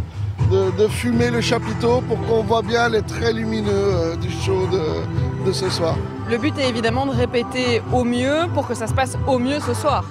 de, 0.50 0.88
fumer 0.88 1.30
le 1.30 1.42
chapiteau 1.42 2.02
pour 2.08 2.20
qu'on 2.28 2.44
voit 2.44 2.62
bien 2.62 2.90
les 2.90 3.02
traits 3.02 3.36
lumineux 3.36 4.16
du 4.22 4.30
show 4.30 4.68
de, 4.72 5.46
de 5.46 5.52
ce 5.52 5.70
soir. 5.70 5.96
Le 6.30 6.38
but 6.38 6.58
est 6.58 6.70
évidemment 6.70 7.06
de 7.06 7.12
répéter 7.12 7.82
au 7.94 8.04
mieux 8.04 8.48
pour 8.54 8.68
que 8.68 8.74
ça 8.74 8.88
se 8.88 8.94
passe 8.94 9.18
au 9.28 9.40
mieux 9.40 9.60
ce 9.60 9.74
soir. 9.74 10.04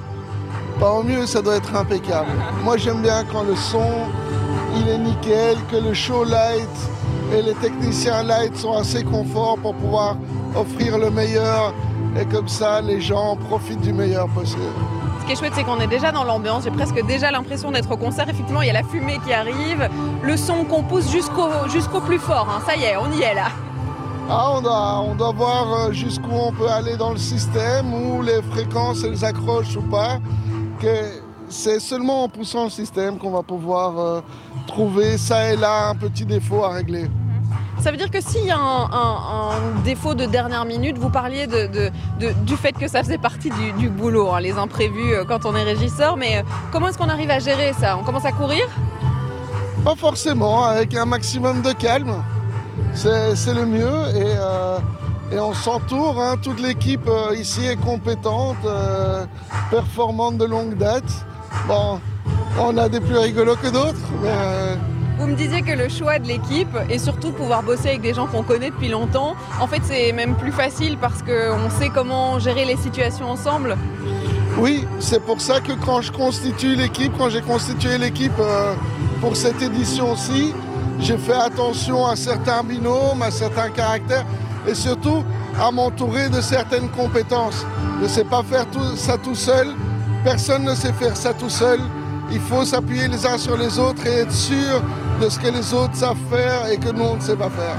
Pas 0.79 0.93
au 0.93 1.03
mieux, 1.03 1.27
ça 1.27 1.43
doit 1.43 1.57
être 1.57 1.75
impeccable. 1.75 2.31
Moi 2.65 2.77
j'aime 2.77 3.03
bien 3.03 3.25
quand 3.31 3.43
le 3.43 3.57
son 3.57 4.09
il 4.77 4.89
est 4.89 4.99
nickel, 4.99 5.57
que 5.71 5.77
le 5.77 5.95
show 5.95 6.25
light 6.25 6.69
et 7.35 7.43
les 7.43 7.55
techniciens 7.55 8.23
light 8.23 8.57
sont 8.57 8.73
assez 8.73 9.05
conforts 9.05 9.59
pour 9.59 9.75
pouvoir 9.75 10.17
offrir 10.55 10.99
le 10.99 11.11
meilleur 11.11 11.75
et 12.19 12.25
comme 12.25 12.49
ça 12.49 12.81
les 12.81 13.01
gens 13.01 13.37
profitent 13.37 13.81
du 13.81 13.93
meilleur 13.93 14.29
possible. 14.29 14.63
Qui 15.31 15.35
est 15.35 15.39
chouette, 15.39 15.53
c'est 15.55 15.63
qu'on 15.63 15.79
est 15.79 15.87
déjà 15.87 16.11
dans 16.11 16.25
l'ambiance. 16.25 16.65
J'ai 16.65 16.73
presque 16.73 17.07
déjà 17.07 17.31
l'impression 17.31 17.71
d'être 17.71 17.89
au 17.89 17.97
concert. 17.97 18.29
Effectivement, 18.29 18.63
il 18.63 18.67
y 18.67 18.71
a 18.71 18.73
la 18.73 18.83
fumée 18.83 19.21
qui 19.25 19.33
arrive, 19.33 19.89
le 20.25 20.37
son 20.37 20.65
qu'on 20.65 20.83
pousse 20.83 21.09
jusqu'au 21.09 21.49
jusqu'au 21.69 22.01
plus 22.01 22.19
fort. 22.19 22.49
Hein. 22.51 22.61
Ça 22.67 22.75
y 22.75 22.83
est, 22.83 22.97
on 22.97 23.13
y 23.13 23.23
est 23.23 23.35
là. 23.35 23.47
Ah, 24.29 24.51
on, 24.57 24.61
doit, 24.61 25.01
on 25.03 25.15
doit 25.15 25.31
voir 25.31 25.73
euh, 25.73 25.93
jusqu'où 25.93 26.33
on 26.33 26.51
peut 26.51 26.69
aller 26.69 26.97
dans 26.97 27.13
le 27.13 27.17
système, 27.17 27.95
où 27.95 28.23
les 28.23 28.43
fréquences 28.43 29.05
elles 29.05 29.25
accrochent 29.25 29.77
ou 29.77 29.83
pas. 29.83 30.19
c'est 31.49 31.79
seulement 31.79 32.25
en 32.25 32.29
poussant 32.29 32.65
le 32.65 32.71
système 32.71 33.17
qu'on 33.17 33.31
va 33.31 33.45
pouvoir 33.45 34.01
euh, 34.01 34.21
trouver 34.67 35.17
ça 35.17 35.53
et 35.53 35.57
là 35.57 35.91
un 35.91 35.95
petit 35.95 36.25
défaut 36.27 36.65
à 36.65 36.71
régler. 36.71 37.09
Ça 37.83 37.91
veut 37.91 37.97
dire 37.97 38.11
que 38.11 38.21
s'il 38.21 38.45
y 38.45 38.51
a 38.51 38.59
un, 38.59 39.53
défaut 39.85 40.15
de 40.15 40.27
dernière 40.27 40.65
minute, 40.65 40.99
vous 40.99 41.11
parliez 41.11 41.47
du 41.47 42.57
fait 42.57 42.73
que 42.73 42.89
ça 42.89 43.03
faisait 43.03 43.19
partie 43.19 43.51
du, 43.79 43.89
boulot, 43.89 44.31
hein, 44.33 44.41
les 44.41 44.53
imprévus 44.53 45.15
euh, 45.15 45.25
quand 45.25 45.47
on 45.47 45.55
est 45.55 45.63
régisseur, 45.63 46.17
mais 46.17 46.45
comment 46.73 46.89
est-ce 46.89 46.99
qu'on 46.99 47.09
arrive 47.09 47.31
à 47.31 47.39
gérer 47.39 47.73
ça? 47.73 47.97
On 47.97 48.05
commence 48.05 48.25
à 48.25 48.33
courir? 48.33 48.65
Pas 49.85 49.97
forcément, 49.97 50.65
avec 50.65 50.95
un 50.95 51.07
maximum 51.07 51.63
de 51.63 51.73
calme 51.73 52.23
c'est 52.95 53.55
le 53.55 53.67
mieux 53.67 54.17
et, 54.17 54.35
euh, 54.37 54.79
on 55.33 55.55
s'entoure. 55.55 56.21
Hein. 56.21 56.37
toute 56.43 56.61
l'équipe 56.61 57.09
euh, 57.09 57.35
ici 57.37 57.65
est 57.67 57.77
compétente, 57.77 58.57
euh, 58.65 59.25
performante 59.71 60.39
de 60.39 60.45
longue 60.45 60.77
date. 60.77 61.05
Bon, 61.67 62.01
on 62.59 62.77
a 62.77 62.89
des 62.89 63.01
plus 63.01 63.17
rigolos 63.17 63.57
que 63.57 63.69
d'autres, 63.69 64.01
Vous 65.21 65.27
me 65.27 65.35
disiez 65.35 65.61
que 65.61 65.73
le 65.73 65.91
choix 65.91 66.19
de 66.19 66.27
l'équipe 66.27 66.75
et 66.89 66.99
surtout 66.99 67.31
pouvoir 67.33 67.63
bosser 67.63 67.89
avec 67.89 68.01
des 68.01 68.15
gens 68.15 68.27
qu'on 68.27 68.43
connaît 68.43 68.71
depuis 68.71 68.89
longtemps, 68.89 69.37
en 69.61 69.67
fait 69.67 69.83
c'est 69.85 70.13
même 70.13 70.35
plus 70.35 70.51
facile 70.51 70.97
parce 70.97 71.21
qu'on 71.23 71.69
sait 71.79 71.91
comment 71.91 72.39
gérer 72.39 72.65
les 72.65 72.79
situations 72.79 73.29
ensemble. 73.29 73.77
Oui, 74.57 74.87
c'est 74.99 75.23
pour 75.23 75.39
ça 75.43 75.61
que 75.61 75.73
quand 75.85 76.01
je 76.01 76.11
constitue 76.11 76.75
l'équipe, 76.75 77.13
quand 77.19 77.29
j'ai 77.29 77.43
constitué 77.43 77.99
l'équipe 77.99 78.33
pour 79.21 79.37
cette 79.37 79.61
édition-ci, 79.61 80.55
j'ai 81.01 81.19
fait 81.19 81.35
attention 81.35 82.07
à 82.07 82.17
certains 82.17 82.63
binômes, 82.63 83.21
à 83.21 83.31
certains 83.31 83.69
caractères 83.69 84.25
et 84.67 84.75
surtout 84.75 85.23
à 85.61 85.71
m'entourer 85.71 86.31
de 86.31 86.41
certaines 86.41 86.89
compétences. 86.89 87.67
Je 87.99 88.05
ne 88.05 88.09
sais 88.09 88.25
pas 88.25 88.43
faire 88.43 88.65
tout, 88.71 88.97
ça 88.97 89.19
tout 89.19 89.35
seul, 89.35 89.69
personne 90.25 90.65
ne 90.65 90.75
sait 90.75 90.95
faire 90.95 91.15
ça 91.15 91.35
tout 91.35 91.51
seul 91.51 91.79
il 92.31 92.41
faut 92.41 92.65
s'appuyer 92.65 93.09
les 93.09 93.27
uns 93.27 93.39
sur 93.39 93.57
les 93.57 93.79
autres 93.79 94.07
et 94.07 94.21
être 94.21 94.33
sûr 94.33 94.83
de 95.21 95.29
ce 95.29 95.39
que 95.39 95.49
les 95.49 95.75
autres 95.75 95.95
savent 95.95 96.17
faire 96.31 96.71
et 96.71 96.77
que 96.79 96.91
nous, 96.91 97.05
on 97.05 97.17
ne 97.17 97.21
sait 97.21 97.37
pas 97.37 97.51
faire. 97.51 97.77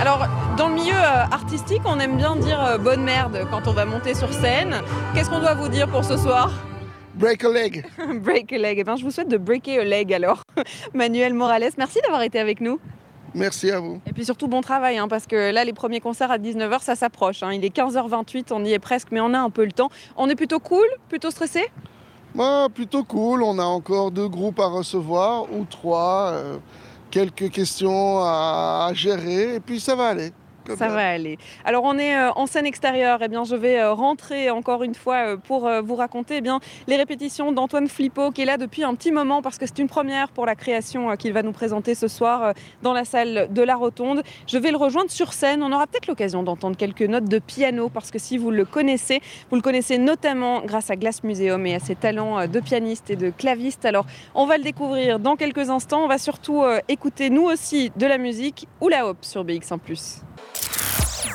Alors, 0.00 0.26
dans 0.56 0.68
le 0.68 0.74
milieu 0.74 0.94
euh, 0.94 1.24
artistique, 1.30 1.82
on 1.84 1.98
aime 1.98 2.16
bien 2.16 2.36
dire 2.36 2.62
euh, 2.62 2.78
bonne 2.78 3.02
merde 3.02 3.46
quand 3.50 3.66
on 3.66 3.72
va 3.72 3.84
monter 3.84 4.14
sur 4.14 4.32
scène. 4.32 4.76
Qu'est-ce 5.14 5.28
qu'on 5.28 5.40
doit 5.40 5.54
vous 5.54 5.68
dire 5.68 5.88
pour 5.88 6.04
ce 6.04 6.16
soir? 6.16 6.52
Break 7.14 7.44
a 7.44 7.48
leg. 7.48 7.84
break 8.22 8.52
a 8.52 8.58
leg. 8.58 8.78
Eh 8.78 8.84
bien, 8.84 8.96
je 8.96 9.04
vous 9.04 9.10
souhaite 9.10 9.28
de 9.28 9.36
breaker 9.36 9.80
a 9.80 9.84
leg 9.84 10.12
alors. 10.14 10.42
Manuel 10.94 11.34
Morales, 11.34 11.70
merci 11.76 11.98
d'avoir 12.02 12.22
été 12.22 12.38
avec 12.38 12.60
nous. 12.60 12.78
Merci 13.34 13.70
à 13.70 13.80
vous. 13.80 14.00
Et 14.06 14.12
puis 14.12 14.24
surtout 14.24 14.48
bon 14.48 14.60
travail, 14.62 14.98
hein, 14.98 15.08
parce 15.08 15.26
que 15.26 15.52
là, 15.52 15.64
les 15.64 15.72
premiers 15.72 16.00
concerts 16.00 16.30
à 16.30 16.38
19h, 16.38 16.80
ça 16.82 16.94
s'approche. 16.94 17.42
Hein. 17.42 17.52
Il 17.52 17.64
est 17.64 17.76
15h28, 17.76 18.46
on 18.52 18.64
y 18.64 18.72
est 18.72 18.78
presque, 18.78 19.08
mais 19.10 19.20
on 19.20 19.34
a 19.34 19.38
un 19.38 19.50
peu 19.50 19.64
le 19.64 19.72
temps. 19.72 19.90
On 20.16 20.28
est 20.30 20.36
plutôt 20.36 20.60
cool, 20.60 20.86
plutôt 21.08 21.30
stressé? 21.30 21.64
Bah, 22.38 22.68
Plutôt 22.72 23.04
cool. 23.04 23.42
On 23.42 23.58
a 23.58 23.64
encore 23.64 24.10
deux 24.10 24.28
groupes 24.28 24.60
à 24.60 24.66
recevoir, 24.66 25.52
ou 25.52 25.64
trois. 25.64 26.30
Euh, 26.32 26.58
quelques 27.10 27.50
questions 27.50 28.20
à 28.20 28.90
gérer, 28.94 29.56
et 29.56 29.60
puis 29.60 29.80
ça 29.80 29.94
va 29.94 30.08
aller. 30.08 30.32
Ça 30.76 30.88
va 30.88 31.08
aller. 31.08 31.38
Alors 31.64 31.84
on 31.84 31.98
est 31.98 32.16
euh, 32.16 32.30
en 32.32 32.46
scène 32.46 32.66
extérieure. 32.66 33.18
Eh 33.22 33.28
bien, 33.28 33.44
je 33.44 33.56
vais 33.56 33.80
euh, 33.80 33.92
rentrer 33.92 34.50
encore 34.50 34.82
une 34.82 34.94
fois 34.94 35.16
euh, 35.16 35.36
pour 35.36 35.68
vous 35.82 35.94
raconter 35.94 36.36
eh 36.38 36.40
bien, 36.40 36.60
les 36.86 36.96
répétitions 36.96 37.52
d'Antoine 37.52 37.88
Flippo 37.88 38.30
qui 38.30 38.42
est 38.42 38.44
là 38.44 38.56
depuis 38.56 38.84
un 38.84 38.94
petit 38.94 39.12
moment 39.12 39.42
parce 39.42 39.58
que 39.58 39.66
c'est 39.66 39.78
une 39.78 39.88
première 39.88 40.28
pour 40.30 40.46
la 40.46 40.54
création 40.54 41.16
qu'il 41.16 41.32
va 41.32 41.42
nous 41.42 41.52
présenter 41.52 41.94
ce 41.94 42.08
soir 42.08 42.52
dans 42.82 42.92
la 42.92 43.04
salle 43.04 43.48
de 43.50 43.62
la 43.62 43.76
Rotonde. 43.76 44.22
Je 44.46 44.58
vais 44.58 44.70
le 44.70 44.76
rejoindre 44.76 45.10
sur 45.10 45.32
scène. 45.32 45.62
On 45.62 45.72
aura 45.72 45.86
peut-être 45.86 46.06
l'occasion 46.06 46.42
d'entendre 46.42 46.76
quelques 46.76 47.02
notes 47.02 47.28
de 47.28 47.38
piano 47.38 47.88
parce 47.88 48.10
que 48.10 48.18
si 48.18 48.38
vous 48.38 48.50
le 48.50 48.64
connaissez, 48.64 49.20
vous 49.50 49.56
le 49.56 49.62
connaissez 49.62 49.98
notamment 49.98 50.62
grâce 50.62 50.90
à 50.90 50.96
Glass 50.96 51.22
Museum 51.24 51.66
et 51.66 51.74
à 51.74 51.78
ses 51.78 51.94
talents 51.94 52.46
de 52.46 52.60
pianiste 52.60 53.10
et 53.10 53.16
de 53.16 53.30
claviste. 53.30 53.84
Alors 53.84 54.06
on 54.34 54.46
va 54.46 54.58
le 54.58 54.64
découvrir 54.64 55.18
dans 55.18 55.36
quelques 55.36 55.70
instants. 55.70 56.04
On 56.04 56.08
va 56.08 56.18
surtout 56.18 56.64
écouter 56.88 57.30
nous 57.30 57.44
aussi 57.44 57.90
de 57.96 58.06
la 58.06 58.18
musique 58.18 58.68
ou 58.80 58.88
la 58.88 59.06
hop 59.06 59.18
sur 59.22 59.44
BX1⁇ 59.44 59.78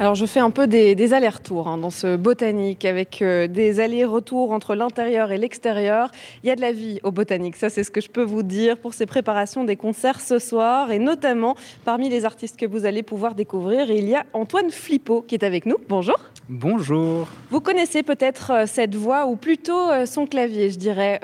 Alors 0.00 0.14
je 0.14 0.26
fais 0.26 0.38
un 0.38 0.50
peu 0.50 0.68
des, 0.68 1.12
allers-retours 1.12 1.66
hein, 1.66 1.76
dans 1.76 1.90
ce 1.90 2.14
botanique 2.14 2.84
avec 2.84 3.20
euh, 3.20 3.48
des 3.48 3.80
allers-retours 3.80 4.52
entre 4.52 4.76
l'intérieur 4.76 5.32
et 5.32 5.38
l'extérieur. 5.38 6.12
Il 6.44 6.46
y 6.46 6.52
a 6.52 6.54
de 6.54 6.60
la 6.60 6.70
vie 6.70 7.00
au 7.02 7.10
botanique, 7.10 7.56
ça 7.56 7.68
c'est 7.68 7.82
ce 7.82 7.90
que 7.90 8.00
je 8.00 8.08
peux 8.08 8.22
vous 8.22 8.44
dire 8.44 8.78
pour 8.78 8.94
ces 8.94 9.06
préparations 9.06 9.64
des 9.64 9.74
concerts 9.74 10.20
ce 10.20 10.38
soir 10.38 10.92
et 10.92 11.00
notamment 11.00 11.56
parmi 11.84 12.08
les 12.08 12.24
artistes 12.24 12.56
que 12.56 12.64
vous 12.64 12.86
allez 12.86 13.02
pouvoir 13.02 13.34
découvrir, 13.34 13.90
il 13.90 14.08
y 14.08 14.14
a 14.14 14.24
Antoine 14.34 14.70
Flippo 14.70 15.22
qui 15.22 15.34
est 15.34 15.42
avec 15.42 15.66
nous. 15.66 15.78
Bonjour. 15.88 16.16
Bonjour. 16.48 17.26
Vous 17.50 17.60
connaissez 17.60 18.04
peut-être 18.04 18.52
euh, 18.52 18.66
cette 18.66 18.94
voix 18.94 19.26
ou 19.26 19.34
plutôt 19.34 19.90
euh, 19.90 20.06
son 20.06 20.26
clavier, 20.26 20.70
je 20.70 20.78
dirais, 20.78 21.20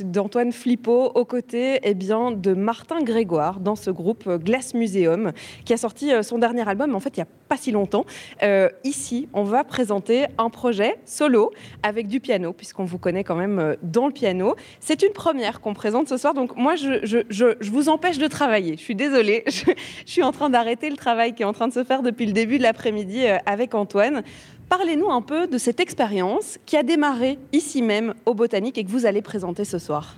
d'Antoine 0.00 0.52
Flippo 0.52 1.12
aux 1.14 1.24
côtés 1.24 1.80
eh 1.82 1.94
bien, 1.94 2.30
de 2.30 2.52
Martin 2.52 3.00
Grégoire 3.00 3.58
dans 3.58 3.74
ce 3.74 3.90
groupe 3.90 4.28
Glass 4.28 4.74
Museum 4.74 5.32
qui 5.64 5.72
a 5.72 5.78
sorti 5.78 6.10
son 6.22 6.36
dernier 6.36 6.68
album 6.68 6.94
en 6.94 7.00
fait 7.00 7.16
il 7.16 7.20
n'y 7.20 7.22
a 7.22 7.37
pas 7.48 7.56
si 7.56 7.70
longtemps. 7.70 8.04
Euh, 8.42 8.68
ici, 8.84 9.28
on 9.32 9.42
va 9.42 9.64
présenter 9.64 10.26
un 10.36 10.50
projet 10.50 10.98
solo 11.04 11.50
avec 11.82 12.06
du 12.06 12.20
piano, 12.20 12.52
puisqu'on 12.52 12.84
vous 12.84 12.98
connaît 12.98 13.24
quand 13.24 13.36
même 13.36 13.58
euh, 13.58 13.74
dans 13.82 14.06
le 14.06 14.12
piano. 14.12 14.54
C'est 14.80 15.02
une 15.02 15.12
première 15.12 15.60
qu'on 15.60 15.74
présente 15.74 16.08
ce 16.08 16.16
soir, 16.16 16.34
donc 16.34 16.56
moi, 16.56 16.76
je, 16.76 17.68
vous 17.70 17.88
empêche 17.88 18.18
de 18.18 18.26
travailler. 18.26 18.76
Je 18.76 18.82
suis 18.82 18.94
désolée, 18.94 19.44
je, 19.46 19.72
suis 20.06 20.22
en 20.22 20.32
train 20.32 20.50
d'arrêter 20.50 20.90
le 20.90 20.96
travail 20.96 21.34
qui 21.34 21.42
est 21.42 21.46
en 21.46 21.52
train 21.52 21.68
de 21.68 21.72
se 21.72 21.84
faire 21.84 22.02
depuis 22.02 22.26
le 22.26 22.32
début 22.32 22.58
de 22.58 22.62
l'après-midi 22.62 23.26
euh, 23.26 23.38
avec 23.46 23.74
Antoine. 23.74 24.22
Parlez-nous 24.68 25.10
un 25.10 25.22
peu 25.22 25.46
de 25.46 25.56
cette 25.56 25.80
expérience 25.80 26.58
qui 26.66 26.76
a 26.76 26.82
démarré 26.82 27.38
ici 27.52 27.80
même 27.80 28.14
au 28.26 28.34
Botanique 28.34 28.76
et 28.76 28.84
que 28.84 28.90
vous 28.90 29.06
allez 29.06 29.22
présenter 29.22 29.64
ce 29.64 29.78
soir. 29.78 30.16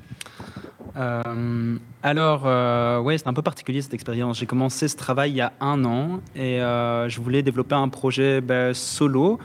Euh, 0.96 1.76
alors, 2.02 2.42
euh, 2.46 3.00
ouais, 3.00 3.18
c'est 3.18 3.28
un 3.28 3.32
peu 3.32 3.42
particulier 3.42 3.82
cette 3.82 3.94
expérience. 3.94 4.38
J'ai 4.38 4.46
commencé 4.46 4.88
ce 4.88 4.96
travail 4.96 5.30
il 5.30 5.36
y 5.36 5.40
a 5.40 5.52
un 5.60 5.84
an 5.84 6.20
et 6.34 6.60
euh, 6.60 7.08
je 7.08 7.20
voulais 7.20 7.42
développer 7.42 7.74
un 7.74 7.88
projet 7.88 8.40
ben, 8.40 8.74
solo. 8.74 9.38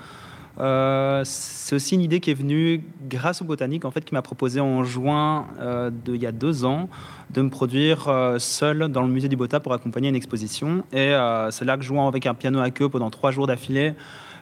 c'est 0.57 1.75
aussi 1.75 1.95
une 1.95 2.01
idée 2.01 2.19
qui 2.19 2.31
est 2.31 2.35
venue 2.35 2.83
grâce 3.07 3.41
au 3.41 3.45
Botanique, 3.45 3.85
en 3.85 3.91
fait, 3.91 4.03
qui 4.03 4.13
m'a 4.13 4.21
proposé 4.21 4.59
en 4.59 4.83
juin 4.83 5.47
de, 5.59 6.15
il 6.15 6.21
y 6.21 6.27
a 6.27 6.31
deux 6.31 6.65
ans 6.65 6.89
de 7.31 7.41
me 7.41 7.49
produire 7.49 8.35
seul 8.37 8.87
dans 8.87 9.01
le 9.01 9.09
musée 9.09 9.27
du 9.27 9.35
Bota 9.35 9.59
pour 9.59 9.73
accompagner 9.73 10.09
une 10.09 10.15
exposition. 10.15 10.83
Et 10.93 11.13
c'est 11.49 11.65
là 11.65 11.77
que 11.77 11.83
jouant 11.83 12.07
avec 12.07 12.25
un 12.25 12.33
piano 12.33 12.59
à 12.59 12.71
queue 12.71 12.87
pendant 12.87 13.09
trois 13.09 13.31
jours 13.31 13.47
d'affilée, 13.47 13.93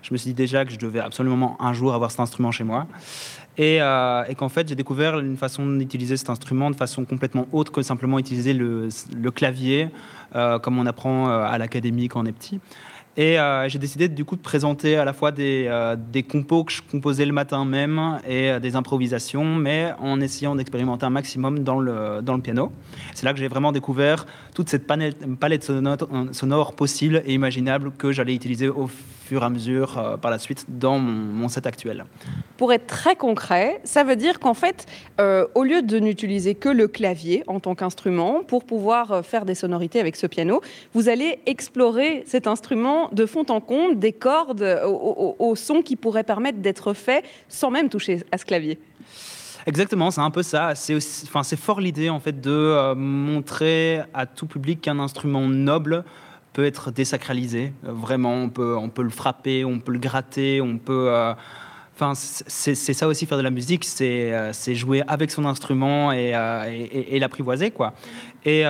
je 0.04 0.14
me 0.14 0.18
suis 0.18 0.32
dit 0.32 0.34
déjà 0.36 0.66
que 0.66 0.72
je 0.72 0.78
devais 0.78 0.99
absolument 0.99 1.58
un 1.62 1.74
jour 1.74 1.93
avoir 1.93 2.12
cet 2.12 2.20
instrument 2.20 2.51
chez 2.51 2.66
moi. 2.66 2.88
Euh, 3.60 4.24
et, 4.28 4.36
qu'en 4.36 4.49
fait, 4.49 4.68
j'ai 4.68 4.76
découvert 4.76 5.20
une 5.20 5.38
façon 5.38 5.66
d'utiliser 5.66 6.18
cet 6.18 6.30
instrument 6.30 6.72
de 6.72 6.76
façon 6.76 7.06
complètement 7.06 7.47
autre 7.51 7.72
que 7.72 7.82
simplement 7.82 8.18
utiliser 8.20 8.54
le, 8.54 8.89
clavier, 9.32 9.89
euh, 10.36 10.60
comme 10.60 10.80
on 10.80 10.86
apprend 10.86 11.30
euh, 11.30 11.43
à 11.43 11.58
l'académie 11.58 12.08
quand 12.08 12.22
on 12.22 12.26
est 12.26 12.32
petit. 12.32 12.60
Et 13.16 13.38
j'ai 13.68 13.78
décidé 13.78 14.08
du 14.08 14.26
coup 14.26 14.36
de 14.36 14.41
présenter 14.41 14.97
à 14.97 15.06
la 15.06 15.14
fois 15.14 15.32
des, 15.32 15.70
des, 16.12 16.24
compos 16.24 16.64
que 16.64 16.72
je 16.72 16.82
composais 16.82 17.28
le 17.28 17.32
matin 17.32 17.64
même 17.64 18.18
et 18.28 18.60
des 18.60 18.76
improvisations, 18.76 19.45
mais 19.45 19.93
en 19.99 20.20
essayant 20.20 20.56
d'expérimenter 20.56 21.06
un 21.06 21.12
maximum 21.12 21.60
dans 21.60 21.80
le, 21.80 22.24
dans 22.24 22.34
le 22.34 22.41
piano. 22.41 22.72
C'est 23.14 23.24
là 23.24 23.34
que 23.34 23.38
j'ai 23.38 23.49
vraiment 23.49 23.72
découvert 23.72 24.26
toute 24.56 24.68
cette 24.68 24.88
palette 24.88 25.64
sonore, 25.64 25.97
sonore 26.32 26.74
possible 26.74 27.22
et 27.28 27.36
imaginable 27.36 27.91
que 27.91 28.12
j'allais 28.12 28.34
utiliser 28.34 28.68
au 28.68 28.89
fur 29.34 29.42
et 29.42 29.46
à 29.46 29.50
mesure 29.50 29.98
euh, 29.98 30.18
par 30.18 30.30
la 30.30 30.38
suite 30.38 30.66
dans 30.68 31.00
mon, 31.00 31.48
set 31.50 31.66
actuel. 31.66 32.06
Pour 32.58 32.72
être 32.72 32.86
très 32.86 33.16
concret, 33.16 33.82
ça 33.84 34.04
veut 34.04 34.16
dire 34.16 34.40
qu'en 34.40 34.54
fait, 34.54 34.86
euh, 35.20 35.48
au 35.56 35.64
lieu 35.64 35.82
de 35.82 35.98
n'utiliser 36.00 36.54
que 36.54 36.70
le 36.70 36.88
clavier 36.88 37.44
en 37.48 37.60
tant 37.60 37.74
qu'instrument 37.74 38.44
pour 38.44 38.64
pouvoir 38.64 39.12
euh, 39.12 39.22
faire 39.24 39.46
des 39.46 39.56
sonorités 39.56 40.00
avec 40.00 40.16
ce 40.16 40.28
piano, 40.28 40.62
vous 40.94 41.10
allez 41.10 41.40
explorer 41.48 42.24
cet 42.28 42.46
instrument 42.46 43.10
de 43.12 43.26
fond 43.26 43.46
en 43.50 43.60
comble, 43.60 43.98
des 43.98 44.14
cordes 44.14 44.82
au, 44.86 45.36
au 45.40 45.56
son 45.56 45.82
qui 45.82 45.96
pourraient 45.96 46.24
permettre 46.24 46.60
d'être 46.60 46.94
fait 46.94 47.26
sans 47.50 47.72
même 47.72 47.90
toucher 47.90 48.22
à 48.32 48.38
ce 48.38 48.46
clavier. 48.46 48.78
Exactement, 49.66 50.12
c'est 50.12 50.22
un 50.22 50.30
peu 50.30 50.44
ça. 50.44 50.76
C'est 50.76 50.96
enfin, 51.24 51.42
c'est 51.42 51.60
fort 51.60 51.80
l'idée 51.80 52.10
en 52.10 52.20
fait 52.20 52.40
de 52.40 52.94
montrer 52.94 54.02
à 54.14 54.26
tout 54.26 54.46
public 54.46 54.82
qu'un 54.82 55.00
instrument 55.00 55.48
noble 55.48 56.04
peut 56.54 56.66
être 56.66 56.91
désacralisé. 56.91 57.74
Euh, 57.86 57.91
vraiment, 57.91 58.36
on 58.36 58.49
peut, 58.49 58.78
on 58.78 58.89
peut 58.89 59.01
le 59.01 59.10
frapper, 59.10 59.66
on 59.66 59.80
peut 59.80 59.91
le 59.91 59.99
gratter, 59.99 60.62
on 60.62 60.78
peut. 60.78 61.08
Euh, 61.10 61.34
enfin, 61.95 62.14
c'est 62.16 62.76
ça 62.76 63.08
aussi 63.08 63.26
faire 63.26 63.38
de 63.38 63.43
la 63.43 63.49
musique, 63.49 63.84
c'est 63.84 64.32
euh, 64.34 64.54
jouer 64.74 65.04
avec 65.08 65.32
son 65.32 65.45
instrument 65.45 66.12
et, 66.12 66.32
l'apprivoiser, 67.20 67.72
quoi. 67.72 67.93
Et, 68.45 68.64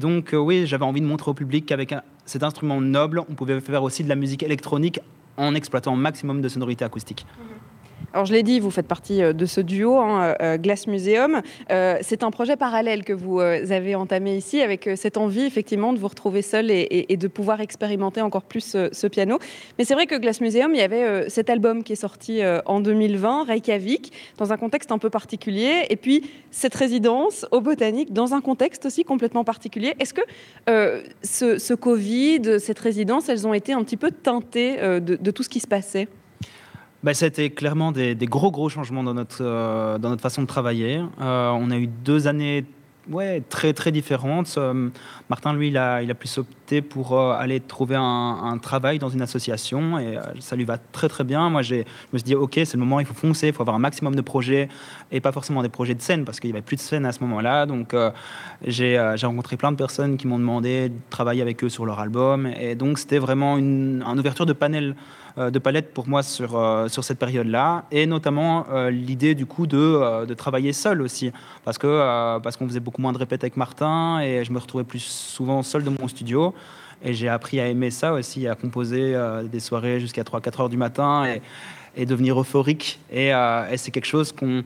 donc, 0.00 0.34
oui, 0.34 0.66
j'avais 0.66 0.84
envie 0.84 1.00
de 1.00 1.06
montrer 1.06 1.30
au 1.30 1.34
public 1.34 1.66
qu'avec 1.66 1.94
cet 2.26 2.42
instrument 2.42 2.80
noble, 2.80 3.20
on 3.20 3.34
pouvait 3.34 3.60
faire 3.60 3.82
aussi 3.82 4.02
de 4.04 4.08
la 4.08 4.16
musique 4.16 4.42
électronique 4.42 5.00
en 5.36 5.54
exploitant 5.54 5.94
un 5.94 5.96
maximum 5.96 6.40
de 6.40 6.48
sonorité 6.48 6.84
acoustique. 6.84 7.26
Mhm. 7.38 7.53
Alors 8.14 8.26
je 8.26 8.32
l'ai 8.32 8.44
dit, 8.44 8.60
vous 8.60 8.70
faites 8.70 8.86
partie 8.86 9.20
euh, 9.20 9.32
de 9.32 9.44
ce 9.44 9.60
duo, 9.60 9.98
hein, 9.98 10.22
euh, 10.22 10.34
euh, 10.40 10.56
Glass 10.56 10.86
Museum. 10.86 11.42
c'est 11.68 12.22
un 12.22 12.30
projet 12.30 12.54
parallèle 12.56 13.02
que 13.02 13.12
vous 13.12 13.40
avez 13.40 13.96
entamé 13.96 14.36
ici 14.36 14.62
avec 14.62 14.88
cette 14.94 15.16
envie 15.16 15.42
effectivement 15.42 15.92
de 15.92 15.98
vous 15.98 16.06
retrouver 16.06 16.40
seul 16.40 16.70
et, 16.70 17.16
de 17.16 17.28
pouvoir 17.28 17.60
expérimenter 17.60 18.20
encore 18.20 18.44
plus 18.44 18.76
ce, 18.92 19.06
piano. 19.08 19.40
Mais 19.78 19.84
c'est 19.84 19.94
vrai 19.94 20.06
que 20.06 20.14
Glass 20.14 20.40
Museum, 20.40 20.72
il 20.74 20.78
y 20.78 20.82
avait 20.82 21.28
cet 21.28 21.50
album 21.50 21.82
qui 21.82 21.94
est 21.94 21.96
sorti 21.96 22.40
en 22.66 22.80
2020, 22.80 23.44
Reykjavik, 23.44 24.12
dans 24.38 24.52
un 24.52 24.56
contexte 24.56 24.92
un 24.92 24.98
peu 24.98 25.10
particulier, 25.10 25.86
et 25.90 25.96
puis 25.96 26.30
cette 26.50 26.74
résidence 26.74 27.46
au 27.50 27.60
Botanique 27.60 28.12
dans 28.12 28.34
un 28.34 28.40
contexte 28.40 28.86
aussi 28.86 29.04
complètement 29.04 29.44
particulier. 29.44 29.94
Est-ce 29.98 30.14
que 30.14 30.22
ce, 31.22 31.58
ce, 31.58 31.74
Covid, 31.74 32.60
cette 32.60 32.78
résidence, 32.78 33.28
elles 33.28 33.46
ont 33.46 33.54
été 33.54 33.72
un 33.72 33.82
petit 33.82 33.96
peu 33.96 34.10
teintées 34.10 34.76
de 35.00 35.30
tout 35.30 35.42
ce 35.42 35.48
qui 35.48 35.60
se 35.60 35.66
passait? 35.66 36.08
Bah, 37.04 37.12
ça 37.12 37.28
clairement 37.30 37.92
des, 37.92 38.16
gros, 38.22 38.50
gros 38.50 38.70
changements 38.70 39.04
dans 39.04 39.12
notre, 39.12 39.42
euh, 39.42 39.98
dans 39.98 40.08
notre 40.08 40.22
façon 40.22 40.40
de 40.40 40.46
travailler. 40.46 41.02
Euh, 41.20 41.50
on 41.50 41.70
a 41.70 41.76
eu 41.76 41.86
deux 41.86 42.28
années 42.28 42.64
ouais, 43.10 43.42
très, 43.50 43.74
très 43.74 43.92
différentes. 43.92 44.54
Euh, 44.56 44.88
Martin, 45.28 45.52
lui, 45.52 45.68
il 45.68 45.76
a, 45.76 46.00
il 46.00 46.10
a 46.10 46.14
plus 46.14 46.38
opté 46.38 46.80
pour 46.80 47.20
aller 47.20 47.60
trouver 47.60 47.96
un, 47.98 48.56
travail 48.56 48.98
dans 48.98 49.10
une 49.10 49.20
association 49.20 49.98
et 49.98 50.18
ça 50.40 50.56
lui 50.56 50.64
va 50.64 50.78
très, 50.78 51.10
très 51.10 51.24
bien. 51.24 51.50
Moi, 51.50 51.60
je 51.60 51.74
me 51.74 52.18
suis 52.18 52.24
dit, 52.24 52.34
OK, 52.34 52.54
c'est 52.54 52.72
le 52.72 52.78
moment, 52.78 53.00
il 53.00 53.06
faut 53.06 53.12
foncer, 53.12 53.48
il 53.48 53.52
faut 53.52 53.60
avoir 53.60 53.76
un 53.76 53.80
maximum 53.80 54.14
de 54.14 54.22
projets 54.22 54.70
et 55.12 55.20
pas 55.20 55.32
forcément 55.32 55.62
des 55.62 55.68
projets 55.68 55.94
de 55.94 56.00
scène 56.00 56.24
parce 56.24 56.40
qu'il 56.40 56.48
n'y 56.48 56.56
avait 56.56 56.64
plus 56.64 56.76
de 56.76 56.80
scène 56.80 57.04
à 57.04 57.12
ce 57.12 57.20
moment-là. 57.20 57.66
Donc, 57.66 57.94
j'ai 58.62 58.98
rencontré 58.98 59.58
plein 59.58 59.72
de 59.72 59.76
personnes 59.76 60.16
qui 60.16 60.26
m'ont 60.26 60.38
demandé 60.38 60.88
de 60.88 60.94
travailler 61.10 61.42
avec 61.42 61.62
eux 61.64 61.68
sur 61.68 61.84
leur 61.84 62.00
album 62.00 62.46
et 62.46 62.74
donc, 62.74 62.98
c'était 62.98 63.18
vraiment 63.18 63.58
une, 63.58 64.02
une 64.06 64.18
ouverture 64.18 64.46
de 64.46 64.54
panel 64.54 64.96
de 65.36 65.58
palette 65.58 65.92
pour 65.92 66.08
moi 66.08 66.22
sur, 66.22 66.56
euh, 66.56 66.88
sur 66.88 67.02
cette 67.04 67.18
période-là, 67.18 67.84
et 67.90 68.06
notamment 68.06 68.66
euh, 68.70 68.90
l'idée 68.90 69.34
du 69.34 69.46
coup 69.46 69.66
de, 69.66 70.24
de, 70.26 70.34
travailler 70.34 70.72
seul 70.72 71.02
aussi, 71.02 71.32
parce 71.64 71.78
que 71.78 72.38
parce 72.38 72.56
qu'on 72.56 72.68
faisait 72.68 72.80
beaucoup 72.80 73.02
moins 73.02 73.12
de 73.12 73.18
répètes 73.18 73.42
avec 73.44 73.56
Martin, 73.56 74.20
et 74.20 74.44
je 74.44 74.52
me 74.52 74.58
retrouvais 74.58 74.84
plus 74.84 75.00
souvent 75.00 75.62
seul 75.62 75.84
dans 75.84 75.92
mon 76.00 76.08
studio. 76.08 76.54
Et 77.06 77.12
j'ai 77.12 77.28
appris 77.28 77.60
à 77.60 77.66
aimer 77.66 77.90
ça 77.90 78.14
aussi, 78.14 78.48
à 78.48 78.54
composer 78.54 79.14
des 79.52 79.60
soirées 79.60 80.00
jusqu'à 80.00 80.22
3-4 80.22 80.62
heures 80.62 80.68
du 80.70 80.78
matin. 80.78 81.26
Et, 81.26 81.42
et 81.96 82.06
devenir 82.06 82.40
euphorique. 82.40 82.98
Et, 83.12 83.28
et 83.28 83.76
c'est 83.76 83.92
quelque 83.92 84.06
chose 84.06 84.32
qu'on 84.32 84.64